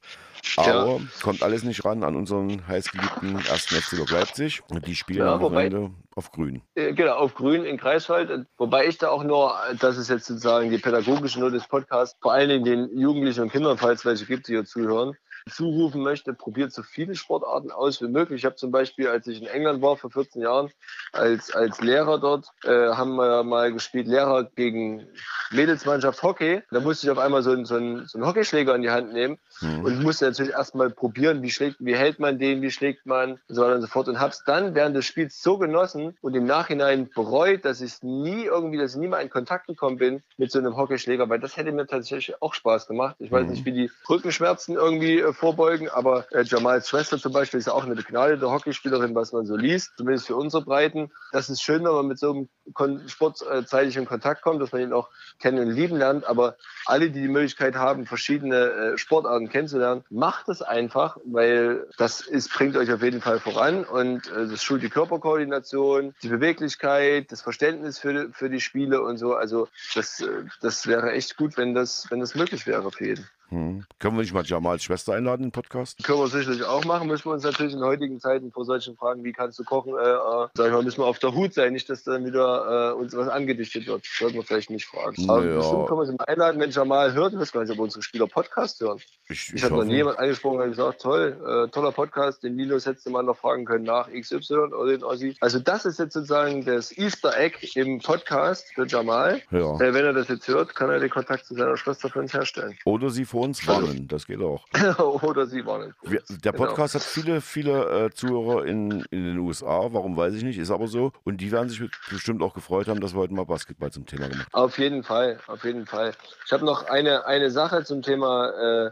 Aber 0.57 0.97
ja. 0.97 0.99
kommt 1.21 1.43
alles 1.43 1.63
nicht 1.63 1.83
ran 1.85 2.03
an 2.03 2.15
unseren 2.15 2.67
heißgeliebten 2.67 3.35
ersten 3.45 3.75
FC 3.75 4.09
Leipzig. 4.09 4.61
Und 4.69 4.85
die 4.85 4.95
spielen 4.95 5.19
ja, 5.19 5.33
am 5.33 5.41
Wochenende 5.41 5.91
auf 6.15 6.31
Grün. 6.31 6.61
Äh, 6.75 6.93
genau, 6.93 7.15
auf 7.15 7.33
Grün 7.33 7.65
in 7.65 7.77
Greifswald. 7.77 8.45
Wobei 8.57 8.87
ich 8.87 8.97
da 8.97 9.09
auch 9.09 9.23
nur, 9.23 9.55
das 9.79 9.97
ist 9.97 10.09
jetzt 10.09 10.25
sozusagen 10.25 10.69
die 10.69 10.77
pädagogische 10.77 11.39
Note 11.39 11.53
des 11.53 11.67
Podcasts, 11.67 12.17
vor 12.21 12.33
allen 12.33 12.49
Dingen 12.49 12.63
den 12.63 12.97
Jugendlichen 12.97 13.41
und 13.41 13.51
Kindern, 13.51 13.77
falls 13.77 14.05
welche 14.05 14.25
gibt, 14.25 14.47
die 14.47 14.53
hier 14.53 14.65
zuhören, 14.65 15.15
zurufen 15.49 16.01
möchte, 16.01 16.33
probiert 16.33 16.71
so 16.73 16.83
viele 16.83 17.15
Sportarten 17.15 17.71
aus 17.71 18.01
wie 18.01 18.07
möglich. 18.07 18.39
Ich 18.39 18.45
habe 18.45 18.55
zum 18.55 18.71
Beispiel, 18.71 19.07
als 19.07 19.27
ich 19.27 19.41
in 19.41 19.47
England 19.47 19.81
war 19.81 19.97
vor 19.97 20.11
14 20.11 20.41
Jahren, 20.41 20.71
als, 21.13 21.51
als 21.51 21.79
Lehrer 21.81 22.19
dort, 22.19 22.47
äh, 22.63 22.69
haben 22.69 23.15
wir 23.15 23.43
mal 23.43 23.71
gespielt, 23.71 24.07
Lehrer 24.07 24.45
gegen 24.55 25.07
Mädelsmannschaft 25.51 26.21
Hockey. 26.23 26.61
Da 26.71 26.79
musste 26.79 27.07
ich 27.07 27.11
auf 27.11 27.17
einmal 27.17 27.43
so 27.43 27.51
einen, 27.51 27.65
so 27.65 27.75
einen, 27.75 28.07
so 28.07 28.17
einen 28.17 28.27
Hockeyschläger 28.27 28.75
in 28.75 28.81
die 28.81 28.91
Hand 28.91 29.13
nehmen 29.13 29.37
mhm. 29.62 29.84
und 29.84 30.03
musste 30.03 30.26
natürlich 30.26 30.53
erstmal 30.53 30.89
probieren, 30.89 31.41
wie, 31.41 31.51
schlägt, 31.51 31.78
wie 31.80 31.95
hält 31.95 32.20
man 32.20 32.39
den, 32.39 32.62
wie 32.62 32.72
schlägt 32.72 33.05
man 33.05 33.34
und 33.47 33.55
so 33.55 33.62
weiter 33.62 33.76
und 33.76 33.82
so 33.82 33.88
fort. 33.88 34.07
Und 34.07 34.20
habe 34.20 34.32
es 34.32 34.43
dann 34.45 34.76
während 34.76 34.95
des 34.95 35.05
Spiels 35.05 35.41
so 35.41 35.57
genossen 35.57 36.18
und 36.22 36.36
im 36.36 36.45
Nachhinein 36.45 37.10
bereut, 37.14 37.66
dass 37.66 37.82
ich 37.82 38.01
nie 38.01 38.45
irgendwie, 38.45 38.78
dass 38.78 38.93
ich 38.93 38.99
nie 38.99 39.07
mal 39.07 39.22
in 39.22 39.30
Kontakt 39.30 39.68
gekommen 39.68 39.97
bin 39.97 40.24
mit 40.38 40.51
so 40.51 40.60
einem 40.60 40.76
Hockeyschläger, 40.76 41.30
weil 41.30 41.39
das 41.39 41.57
hätte 41.57 41.72
mir 41.72 41.88
tatsächlich 41.88 42.41
auch 42.41 42.53
Spaß 42.53 42.88
gemacht. 42.88 43.16
Ich 43.20 43.32
weiß 43.32 43.43
mhm. 43.43 43.51
nicht, 43.51 43.66
wie 43.66 43.72
die 43.72 43.91
Rückenschmerzen 44.10 44.76
irgendwie 44.76 45.20
äh, 45.20 45.34
vorbeugen, 45.34 45.89
aber 45.89 46.26
äh, 46.32 46.43
Jamals 46.43 46.89
Schwester 46.89 47.18
zum 47.18 47.34
Beispiel 47.34 47.60
ist 47.60 47.68
ja 47.68 47.74
auch 47.74 47.86
eine 47.86 47.95
begnadete 47.95 48.49
Hockeyspielerin, 48.49 49.16
was 49.16 49.32
man 49.32 49.45
so 49.45 49.55
liest, 49.55 49.91
zumindest 49.97 50.28
für 50.28 50.36
unsere 50.36 50.64
Breiten. 50.64 51.12
Das 51.32 51.49
ist 51.49 51.62
schön, 51.62 51.84
wenn 51.84 51.93
man 51.93 52.07
mit 52.07 52.20
so 52.20 52.32
einem 52.32 52.49
Kon 52.74 53.07
Sport 53.07 53.41
äh, 53.49 53.66
zeitig 53.66 53.97
in 53.97 54.05
Kontakt 54.05 54.41
kommt, 54.41 54.62
dass 54.62 54.72
man 54.72 54.82
ihn 54.82 54.93
auch 54.93 55.10
kennen 55.39 55.60
und 55.60 55.74
lieben 55.74 55.97
lernt. 55.97 56.26
Aber 56.26 56.55
alle, 56.86 57.10
die 57.10 57.22
die 57.22 57.28
Möglichkeit 57.28 57.76
haben, 57.76 58.05
verschiedene 58.05 58.55
äh, 58.55 58.97
Sportarten 58.97 59.48
kennenzulernen, 59.49 60.03
macht 60.09 60.49
es 60.49 60.61
einfach, 60.61 61.17
weil 61.25 61.87
das 61.97 62.21
ist, 62.21 62.53
bringt 62.53 62.77
euch 62.77 62.91
auf 62.91 63.01
jeden 63.01 63.21
Fall 63.21 63.39
voran 63.39 63.83
und 63.83 64.27
äh, 64.31 64.47
das 64.47 64.63
schult 64.63 64.83
die 64.83 64.89
Körperkoordination, 64.89 66.13
die 66.23 66.29
Beweglichkeit, 66.29 67.31
das 67.31 67.41
Verständnis 67.41 67.99
für, 67.99 68.29
für 68.31 68.49
die 68.49 68.61
Spiele 68.61 69.01
und 69.01 69.17
so. 69.17 69.35
Also 69.35 69.67
das, 69.95 70.21
äh, 70.21 70.45
das 70.61 70.87
wäre 70.87 71.11
echt 71.11 71.37
gut, 71.37 71.57
wenn 71.57 71.73
das, 71.73 72.07
wenn 72.09 72.19
das 72.19 72.35
möglich 72.35 72.67
wäre 72.67 72.91
für 72.91 73.05
jeden. 73.05 73.27
Hm. 73.49 73.85
Können 73.99 74.15
wir 74.15 74.21
nicht 74.21 74.33
mal 74.33 74.43
Jamals 74.45 74.83
Schwester 74.83 75.13
einladen 75.13 75.43
in 75.43 75.47
den 75.49 75.51
Podcast? 75.51 76.03
Können 76.03 76.19
wir 76.19 76.27
sicherlich 76.27 76.63
auch 76.63 76.85
machen. 76.85 77.07
Müssen 77.07 77.25
wir 77.25 77.33
uns 77.33 77.43
natürlich 77.43 77.73
in 77.73 77.81
heutigen 77.83 78.19
Zeiten 78.19 78.51
vor 78.51 78.65
solchen 78.65 78.95
Fragen, 78.95 79.23
wie 79.23 79.33
kannst 79.33 79.57
du 79.59 79.63
kochen, 79.63 79.93
äh, 79.97 80.01
äh, 80.01 80.47
sag 80.53 80.67
ich 80.67 80.71
mal, 80.73 80.83
müssen 80.83 80.99
wir 81.01 81.05
auf 81.07 81.19
der 81.19 81.33
Hut 81.33 81.53
sein, 81.53 81.73
nicht, 81.73 81.89
dass 81.89 82.03
dann 82.03 82.25
wieder 82.25 82.91
äh, 82.91 82.93
uns 82.93 83.15
was 83.15 83.27
angedichtet 83.27 83.87
wird. 83.87 84.05
Sollten 84.05 84.35
wir 84.35 84.43
vielleicht 84.43 84.69
nicht 84.69 84.85
fragen. 84.85 85.29
Aber 85.29 85.41
Naja. 85.41 85.55
bestimmt 85.57 85.87
können 85.87 85.99
wir 85.99 86.05
sie 86.05 86.13
mal 86.13 86.25
einladen, 86.25 86.59
wenn 86.61 86.69
Jamal 86.71 87.13
hört. 87.13 87.33
Ich 87.33 87.39
weiß 87.39 87.51
gar 87.51 87.61
nicht, 87.61 87.71
ob 87.71 87.79
unsere 87.79 88.01
Spieler 88.03 88.27
Podcast 88.27 88.79
hören. 88.81 88.99
Ich, 89.29 89.51
Ich 89.53 89.63
habe 89.63 89.75
noch 89.75 89.83
nie 89.83 89.95
jemand 89.95 90.19
angesprochen 90.19 90.61
und 90.61 90.69
gesagt, 90.69 91.01
toll, 91.01 91.37
äh, 91.67 91.71
toller 91.71 91.91
Podcast, 91.91 92.43
den 92.43 92.55
Linus 92.57 92.85
hättest 92.85 93.05
du 93.05 93.09
mal 93.09 93.23
noch 93.23 93.37
fragen 93.37 93.65
können 93.65 93.85
nach 93.85 94.09
XY 94.11 94.53
oder 94.53 94.91
den 94.91 95.03
Ossi. 95.03 95.35
Also 95.41 95.59
das 95.59 95.85
ist 95.85 95.99
jetzt 95.99 96.13
sozusagen 96.13 96.65
das 96.65 96.95
Easter 96.97 97.37
Egg 97.37 97.57
im 97.75 97.99
Podcast 97.99 98.67
für 98.73 98.85
Jamal. 98.85 99.41
Ja. 99.51 99.75
Äh, 99.79 99.93
wenn 99.93 100.05
er 100.05 100.13
das 100.13 100.27
jetzt 100.27 100.47
hört, 100.47 100.75
kann 100.75 100.89
er 100.89 100.99
den 100.99 101.09
Kontakt 101.09 101.45
zu 101.45 101.55
seiner 101.55 101.77
Schwester 101.77 102.09
für 102.09 102.19
uns 102.19 102.33
herstellen. 102.33 102.77
Oder 102.85 103.09
sie 103.09 103.25
vor 103.25 103.38
uns 103.39 103.65
warnen, 103.67 104.07
das 104.07 104.25
geht 104.27 104.41
auch. 104.41 104.65
oder 105.23 105.45
sie 105.47 105.65
warnen. 105.65 105.93
Wir, 106.03 106.21
der 106.43 106.51
Genau. 106.51 106.65
Podcast 106.65 106.95
hat 106.95 107.01
viele, 107.03 107.41
viele 107.41 108.05
äh, 108.05 108.09
Zuhörer 108.11 108.65
in, 108.65 109.01
in 109.11 109.23
den 109.25 109.37
USA. 109.39 109.87
Warum 109.91 110.15
weiß 110.17 110.33
ich 110.35 110.43
nicht, 110.43 110.57
ist 110.57 110.71
aber 110.71 110.87
so. 110.87 111.11
Und 111.23 111.37
die 111.41 111.51
werden 111.51 111.69
sich 111.69 111.81
bestimmt 112.09 112.41
auch 112.41 112.53
gefreut 112.53 112.87
haben, 112.87 112.99
dass 113.01 113.13
wir 113.13 113.19
heute 113.19 113.33
mal 113.33 113.45
Basketball 113.45 113.91
zum 113.91 114.05
Thema 114.05 114.27
gemacht 114.29 114.47
Auf 114.51 114.77
jeden 114.77 115.03
Fall, 115.03 115.39
auf 115.47 115.63
jeden 115.63 115.85
Fall. 115.85 116.13
Ich 116.45 116.51
habe 116.51 116.65
noch 116.65 116.85
eine, 116.89 117.25
eine 117.25 117.51
Sache 117.51 117.83
zum 117.83 118.01
Thema, 118.01 118.87
äh, 118.89 118.91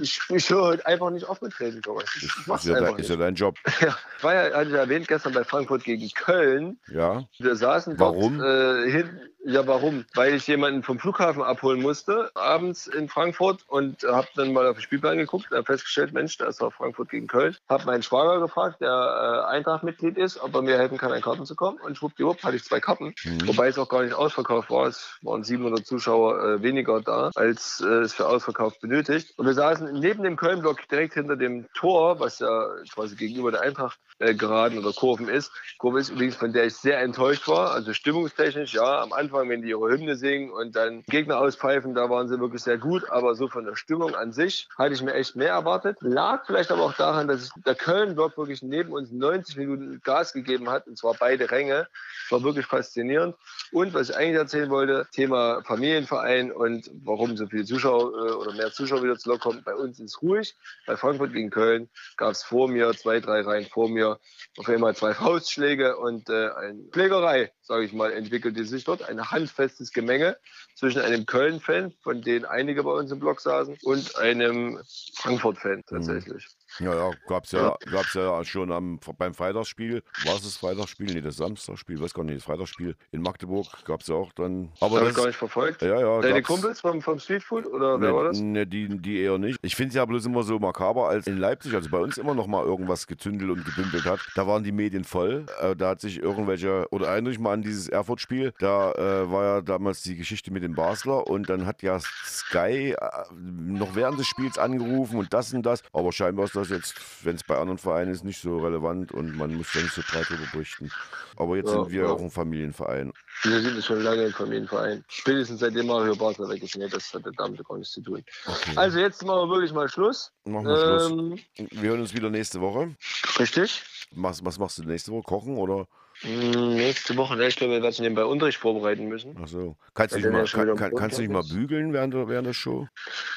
ich, 0.00 0.20
ich 0.28 0.50
höre 0.50 0.62
heute 0.62 0.86
einfach 0.86 1.10
nicht 1.10 1.28
auf 1.28 1.40
mit 1.42 1.58
Reden, 1.60 1.82
Thomas. 1.82 2.04
Ich, 2.16 2.24
ich 2.24 2.46
haben. 2.46 2.56
Ist 2.56 2.64
ja, 2.66 2.80
dein, 2.80 2.96
ist 2.96 3.10
ja 3.10 3.16
dein 3.16 3.34
Job. 3.34 3.56
Ja, 3.80 3.96
ich 4.18 4.24
war 4.24 4.34
ja, 4.34 4.56
hatte 4.56 4.68
ich 4.68 4.74
erwähnt, 4.76 5.08
gestern 5.08 5.32
bei 5.32 5.42
Frankfurt 5.44 5.84
gegen 5.84 6.08
Köln. 6.10 6.78
Ja. 6.92 7.24
Wir 7.38 7.56
saßen 7.56 7.98
Warum? 7.98 8.38
dort 8.38 8.86
äh, 8.86 8.90
hin. 8.90 9.20
Ja, 9.42 9.66
warum? 9.66 10.04
Weil 10.14 10.34
ich 10.34 10.46
jemanden 10.46 10.82
vom 10.82 10.98
Flughafen 10.98 11.42
abholen 11.42 11.80
musste, 11.80 12.30
abends 12.34 12.86
in 12.86 13.08
Frankfurt 13.08 13.60
und 13.68 14.02
habe 14.02 14.28
dann 14.36 14.52
mal 14.52 14.66
auf 14.66 14.76
den 14.76 14.82
Spielplan 14.82 15.16
geguckt, 15.16 15.50
habe 15.50 15.64
festgestellt, 15.64 16.12
Mensch, 16.12 16.36
da 16.36 16.46
ist 16.46 16.60
doch 16.60 16.72
Frankfurt 16.74 17.08
gegen 17.08 17.26
Köln. 17.26 17.56
Habe 17.68 17.86
meinen 17.86 18.02
Schwager 18.02 18.38
gefragt, 18.40 18.82
der 18.82 18.90
äh, 18.90 19.50
Eintracht-Mitglied 19.50 20.18
ist, 20.18 20.38
ob 20.42 20.54
er 20.54 20.60
mir 20.60 20.76
helfen 20.76 20.98
kann, 20.98 21.10
an 21.10 21.22
Karten 21.22 21.46
zu 21.46 21.54
kommen. 21.56 21.78
Und 21.80 21.96
schwuppdiwupp 21.96 22.42
hatte 22.42 22.56
ich 22.56 22.64
zwei 22.64 22.80
Karten, 22.80 23.14
Mhm. 23.24 23.48
wobei 23.48 23.68
es 23.68 23.78
auch 23.78 23.88
gar 23.88 24.02
nicht 24.02 24.12
ausverkauft 24.14 24.68
war. 24.70 24.86
Es 24.86 25.16
waren 25.22 25.42
700 25.42 25.86
Zuschauer 25.86 26.38
äh, 26.44 26.62
weniger 26.62 27.00
da, 27.00 27.30
als 27.34 27.80
äh, 27.80 28.00
es 28.00 28.12
für 28.12 28.26
ausverkauft 28.28 28.80
benötigt. 28.82 29.32
Und 29.38 29.46
wir 29.46 29.54
saßen 29.54 29.90
neben 29.94 30.22
dem 30.22 30.36
Köln-Block 30.36 30.86
direkt 30.88 31.14
hinter 31.14 31.36
dem 31.36 31.66
Tor, 31.74 32.20
was 32.20 32.40
ja 32.40 32.68
quasi 32.92 33.16
gegenüber 33.16 33.50
der 33.52 33.62
Eintracht 33.62 33.98
äh, 34.18 34.34
geraden 34.34 34.78
oder 34.78 34.92
Kurven 34.92 35.28
ist. 35.28 35.50
Kurve 35.78 35.98
ist 36.00 36.10
übrigens, 36.10 36.36
von 36.36 36.52
der 36.52 36.66
ich 36.66 36.74
sehr 36.76 37.00
enttäuscht 37.00 37.48
war. 37.48 37.70
Also 37.72 37.94
stimmungstechnisch, 37.94 38.74
ja, 38.74 39.00
am 39.00 39.14
Anfang, 39.14 39.29
wenn 39.32 39.62
die 39.62 39.68
ihre 39.70 39.90
Hymne 39.90 40.16
singen 40.16 40.50
und 40.50 40.76
dann 40.76 41.02
Gegner 41.08 41.38
auspfeifen, 41.38 41.94
da 41.94 42.10
waren 42.10 42.28
sie 42.28 42.40
wirklich 42.40 42.62
sehr 42.62 42.78
gut. 42.78 43.08
Aber 43.10 43.34
so 43.34 43.48
von 43.48 43.64
der 43.64 43.76
Stimmung 43.76 44.14
an 44.14 44.32
sich 44.32 44.68
hatte 44.76 44.94
ich 44.94 45.02
mir 45.02 45.14
echt 45.14 45.36
mehr 45.36 45.50
erwartet. 45.50 45.98
Lag 46.00 46.46
vielleicht 46.46 46.70
aber 46.70 46.82
auch 46.82 46.94
daran, 46.94 47.28
dass 47.28 47.50
der 47.64 47.74
Köln-Block 47.74 48.36
wirklich 48.36 48.62
neben 48.62 48.92
uns 48.92 49.10
90 49.10 49.56
Minuten 49.56 50.00
Gas 50.04 50.32
gegeben 50.32 50.70
hat, 50.70 50.86
und 50.86 50.98
zwar 50.98 51.14
beide 51.14 51.50
Ränge. 51.50 51.88
Das 52.30 52.38
war 52.38 52.44
wirklich 52.44 52.66
faszinierend. 52.66 53.34
Und 53.72 53.92
was 53.92 54.10
ich 54.10 54.16
eigentlich 54.16 54.36
erzählen 54.36 54.70
wollte, 54.70 55.08
Thema 55.12 55.62
Familienverein 55.64 56.52
und 56.52 56.88
warum 57.02 57.36
so 57.36 57.46
viele 57.48 57.64
Zuschauer 57.64 58.12
äh, 58.12 58.32
oder 58.32 58.52
mehr 58.52 58.70
Zuschauer 58.70 59.02
wieder 59.02 59.18
zu 59.18 59.30
Lok 59.30 59.40
kommen. 59.40 59.62
Bei 59.64 59.74
uns 59.74 59.98
ist 59.98 60.22
ruhig. 60.22 60.54
Bei 60.86 60.96
Frankfurt 60.96 61.32
gegen 61.32 61.50
Köln 61.50 61.88
gab 62.16 62.30
es 62.30 62.44
vor 62.44 62.68
mir, 62.68 62.92
zwei, 62.92 63.18
drei 63.18 63.40
Reihen 63.40 63.66
vor 63.66 63.88
mir, 63.88 64.20
auf 64.58 64.68
einmal 64.68 64.94
zwei 64.94 65.12
Faustschläge 65.14 65.96
und 65.96 66.28
äh, 66.28 66.50
eine 66.50 66.84
Schlägerei, 66.94 67.52
sage 67.62 67.84
ich 67.84 67.92
mal, 67.92 68.12
entwickelte 68.12 68.64
sich 68.64 68.84
dort. 68.84 69.02
Ein 69.02 69.30
handfestes 69.30 69.92
Gemenge 69.92 70.36
zwischen 70.76 71.00
einem 71.00 71.26
Köln-Fan, 71.26 71.92
von 72.00 72.22
denen 72.22 72.44
einige 72.44 72.84
bei 72.84 72.92
uns 72.92 73.10
im 73.10 73.18
Block 73.18 73.40
saßen, 73.40 73.76
und 73.82 74.16
einem 74.16 74.80
Frankfurt-Fan 75.16 75.82
tatsächlich. 75.86 76.46
Ja, 76.78 76.94
ja, 76.94 77.10
gab's 77.26 77.52
ja, 77.52 77.76
gab's 77.90 78.14
ja 78.14 78.44
schon 78.44 78.72
am, 78.72 79.00
beim 79.18 79.34
Freitagsspiel. 79.34 80.02
War 80.24 80.36
es 80.36 80.42
das 80.42 80.56
Freitagsspiel? 80.56 81.12
Nee, 81.12 81.20
das 81.20 81.36
Samstagsspiel, 81.36 82.00
weiß 82.00 82.14
gar 82.14 82.24
nicht, 82.24 82.38
das 82.38 82.44
Freitagsspiel 82.44 82.96
in 83.10 83.22
Magdeburg 83.22 83.66
gab's 83.84 84.06
ja 84.06 84.14
auch 84.14 84.32
dann. 84.32 84.70
Aber 84.80 85.00
das, 85.00 85.10
ich 85.10 85.16
gar 85.16 85.26
nicht 85.26 85.36
verfolgt. 85.36 85.82
ja, 85.82 86.00
ja, 86.00 86.20
Deine 86.20 86.42
Kumpels 86.42 86.80
vom, 86.80 87.02
vom 87.02 87.18
Streetfood 87.18 87.66
oder 87.66 88.00
wer 88.00 88.14
war 88.14 88.24
das? 88.24 88.38
Ne, 88.40 88.66
die, 88.66 88.88
die 88.98 89.20
eher 89.20 89.38
nicht. 89.38 89.58
Ich 89.62 89.76
finde 89.76 89.88
es 89.88 89.94
ja 89.96 90.04
bloß 90.04 90.26
immer 90.26 90.42
so 90.42 90.58
makaber, 90.58 91.08
als 91.08 91.26
in 91.26 91.38
Leipzig, 91.38 91.74
also 91.74 91.90
bei 91.90 91.98
uns 91.98 92.18
immer 92.18 92.34
noch 92.34 92.46
mal 92.46 92.64
irgendwas 92.64 93.06
gezündelt 93.06 93.50
und 93.50 93.64
gedümpelt 93.64 94.04
hat. 94.04 94.20
Da 94.34 94.46
waren 94.46 94.62
die 94.62 94.72
Medien 94.72 95.04
voll. 95.04 95.46
Äh, 95.60 95.74
da 95.76 95.90
hat 95.90 96.00
sich 96.00 96.18
irgendwelche, 96.22 96.86
oder 96.90 97.08
erinnere 97.08 97.32
ich 97.32 97.38
mal 97.38 97.52
an 97.52 97.62
dieses 97.62 97.88
Erfurt-Spiel, 97.88 98.52
da 98.58 98.92
äh, 98.92 99.30
war 99.30 99.44
ja 99.44 99.60
damals 99.60 100.02
die 100.02 100.16
Geschichte 100.16 100.52
mit 100.52 100.62
dem 100.62 100.74
Basler 100.74 101.26
und 101.26 101.48
dann 101.48 101.66
hat 101.66 101.82
ja 101.82 101.98
Sky 102.00 102.94
äh, 102.98 103.06
noch 103.32 103.94
während 103.94 104.18
des 104.18 104.26
Spiels 104.26 104.58
angerufen 104.58 105.18
und 105.18 105.32
das 105.32 105.52
und 105.52 105.64
das. 105.64 105.82
Aber 105.92 106.12
scheinbar 106.12 106.44
ist 106.44 106.56
das 106.56 106.59
jetzt, 106.68 106.94
wenn 107.24 107.36
es 107.36 107.42
bei 107.44 107.56
anderen 107.56 107.78
Vereinen 107.78 108.10
ist, 108.12 108.24
nicht 108.24 108.40
so 108.42 108.58
relevant 108.58 109.12
und 109.12 109.36
man 109.36 109.54
muss 109.54 109.72
da 109.72 109.80
nicht 109.80 109.94
so 109.94 110.02
breit 110.02 110.28
drüber 110.28 110.44
berichten. 110.52 110.90
Aber 111.36 111.56
jetzt 111.56 111.68
Ja, 111.68 111.82
sind 111.84 111.90
wir 111.92 112.02
ja. 112.02 112.08
auch 112.08 112.20
ein 112.20 112.30
Familienverein. 112.30 113.12
Wir 113.42 113.60
sind 113.62 113.82
schon 113.84 114.02
lange 114.02 114.24
im 114.26 114.32
Familienverein. 114.32 115.04
Spätestens 115.08 115.60
seitdem 115.60 115.86
Mario 115.86 116.14
Basler 116.14 116.48
weg 116.50 116.62
ist. 116.62 116.76
Nee, 116.76 116.88
das 116.88 117.12
hat 117.14 117.22
damit 117.38 117.64
gar 117.66 117.76
nichts 117.78 117.92
zu 117.94 118.02
tun. 118.02 118.22
Okay. 118.46 118.72
Also 118.76 118.98
jetzt 118.98 119.24
machen 119.24 119.48
wir 119.48 119.54
wirklich 119.54 119.72
mal 119.72 119.88
Schluss. 119.88 120.30
Machen 120.44 120.66
wir 120.66 120.76
Schluss. 120.76 121.10
Ähm, 121.10 121.38
Wir 121.70 121.90
hören 121.90 122.00
uns 122.00 122.14
wieder 122.14 122.28
nächste 122.30 122.60
Woche. 122.60 122.94
richtig. 123.38 123.82
Was, 124.12 124.44
was 124.44 124.58
machst 124.58 124.76
du 124.78 124.82
nächste 124.82 125.12
Woche? 125.12 125.22
Kochen 125.22 125.56
oder? 125.56 125.86
Mm, 126.22 126.74
Nächste 126.74 127.16
Woche, 127.16 127.36
ne, 127.36 127.46
ich 127.46 127.56
glaube, 127.56 127.74
wir 127.74 127.82
werden 127.82 128.02
den 128.04 128.14
bei 128.14 128.24
Unterricht 128.24 128.58
vorbereiten 128.58 129.06
müssen. 129.06 129.36
Ach 129.42 129.48
so. 129.48 129.76
Kannst 129.94 130.14
du 130.14 130.18
nicht 130.18 130.30
mal, 130.30 130.44
kann, 130.44 130.76
kann, 130.76 130.94
kannst 130.94 131.16
du 131.16 131.22
nicht 131.22 131.30
mal 131.30 131.42
bügeln 131.42 131.92
während 131.92 132.12
der, 132.12 132.28
während 132.28 132.46
der 132.46 132.52
Show? 132.52 132.86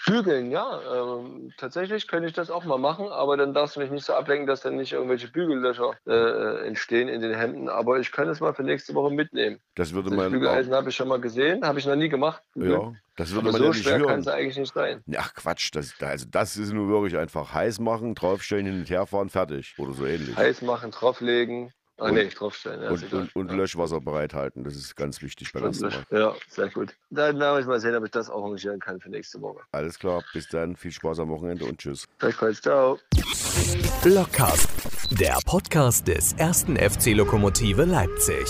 Bügeln, 0.05 0.51
ja. 0.51 0.81
Ähm, 0.93 1.53
tatsächlich 1.57 2.07
könnte 2.07 2.27
ich 2.27 2.33
das 2.33 2.49
auch 2.51 2.65
mal 2.65 2.77
machen, 2.77 3.07
aber 3.07 3.37
dann 3.37 3.53
darfst 3.53 3.75
du 3.75 3.79
mich 3.79 3.89
nicht 3.89 4.05
so 4.05 4.13
ablenken, 4.13 4.47
dass 4.47 4.61
dann 4.61 4.75
nicht 4.75 4.91
irgendwelche 4.91 5.29
Bügellöcher 5.29 5.93
äh, 6.05 6.67
entstehen 6.67 7.07
in 7.07 7.21
den 7.21 7.33
Hemden. 7.33 7.69
Aber 7.69 7.99
ich 7.99 8.11
kann 8.11 8.27
es 8.27 8.41
mal 8.41 8.53
für 8.53 8.63
nächste 8.63 8.93
Woche 8.95 9.13
mitnehmen. 9.13 9.59
Das 9.75 9.93
würde 9.93 10.09
Das 10.09 10.17
man. 10.17 10.31
Bügeleisen 10.31 10.73
habe 10.73 10.89
ich 10.89 10.95
schon 10.95 11.07
mal 11.07 11.21
gesehen, 11.21 11.65
habe 11.65 11.79
ich 11.79 11.85
noch 11.85 11.95
nie 11.95 12.09
gemacht. 12.09 12.43
Ja, 12.55 12.93
das 13.15 13.31
würde 13.31 13.49
Aber 13.49 13.51
man 13.53 13.59
so 13.59 13.63
ja 13.65 13.69
nicht 13.69 13.83
schwer 13.83 14.01
kann 14.05 14.19
es 14.19 14.27
eigentlich 14.27 14.57
nicht 14.57 14.73
sein. 14.73 15.03
Ach 15.15 15.33
Quatsch, 15.33 15.69
das, 15.73 15.93
also 16.01 16.25
das 16.29 16.57
ist 16.57 16.73
nur 16.73 16.89
wirklich 16.89 17.17
einfach 17.17 17.53
heiß 17.53 17.79
machen, 17.79 18.13
draufstellen, 18.15 18.65
hin 18.65 18.79
und 18.79 18.89
her 18.89 19.05
fahren, 19.05 19.29
fertig. 19.29 19.73
Oder 19.77 19.93
so 19.93 20.05
ähnlich. 20.05 20.35
Heiß 20.35 20.61
machen, 20.63 20.91
drauflegen. 20.91 21.71
Ah, 21.97 22.05
Und- 22.05 22.15
nee, 22.15 22.27
draufstellen. 22.27 22.81
Ja, 22.81 22.89
Und, 22.89 23.13
und, 23.13 23.35
und 23.35 23.49
Ja. 23.51 23.55
Löschwasser 23.55 24.01
bereithalten. 24.01 24.63
Das 24.63 24.75
ist 24.75 24.95
ganz 24.95 25.21
wichtig 25.21 25.51
ersten 25.53 25.85
Mal. 25.85 26.03
Ja, 26.09 26.33
sehr 26.49 26.69
gut. 26.69 26.95
Dann 27.11 27.39
werden 27.39 27.59
wir 27.59 27.65
mal 27.67 27.79
sehen, 27.79 27.95
ob 27.95 28.03
ich 28.03 28.11
das 28.11 28.29
auch 28.29 28.43
arrangieren 28.43 28.79
kann 28.79 28.99
für 28.99 29.09
nächste 29.09 29.39
Woche. 29.41 29.59
Alles 29.71 29.99
klar, 29.99 30.23
bis 30.33 30.47
dann, 30.47 30.75
viel 30.75 30.91
Spaß 30.91 31.19
am 31.19 31.29
Wochenende 31.29 31.65
und 31.65 31.77
tschüss. 31.77 32.07
Gleichfalls, 32.17 32.61
ciao. 32.61 32.97
Blockcast, 34.03 34.69
der 35.11 35.37
Podcast 35.45 36.07
des 36.07 36.33
ersten 36.33 36.75
FC 36.77 37.13
Lokomotive 37.13 37.85
Leipzig. 37.85 38.47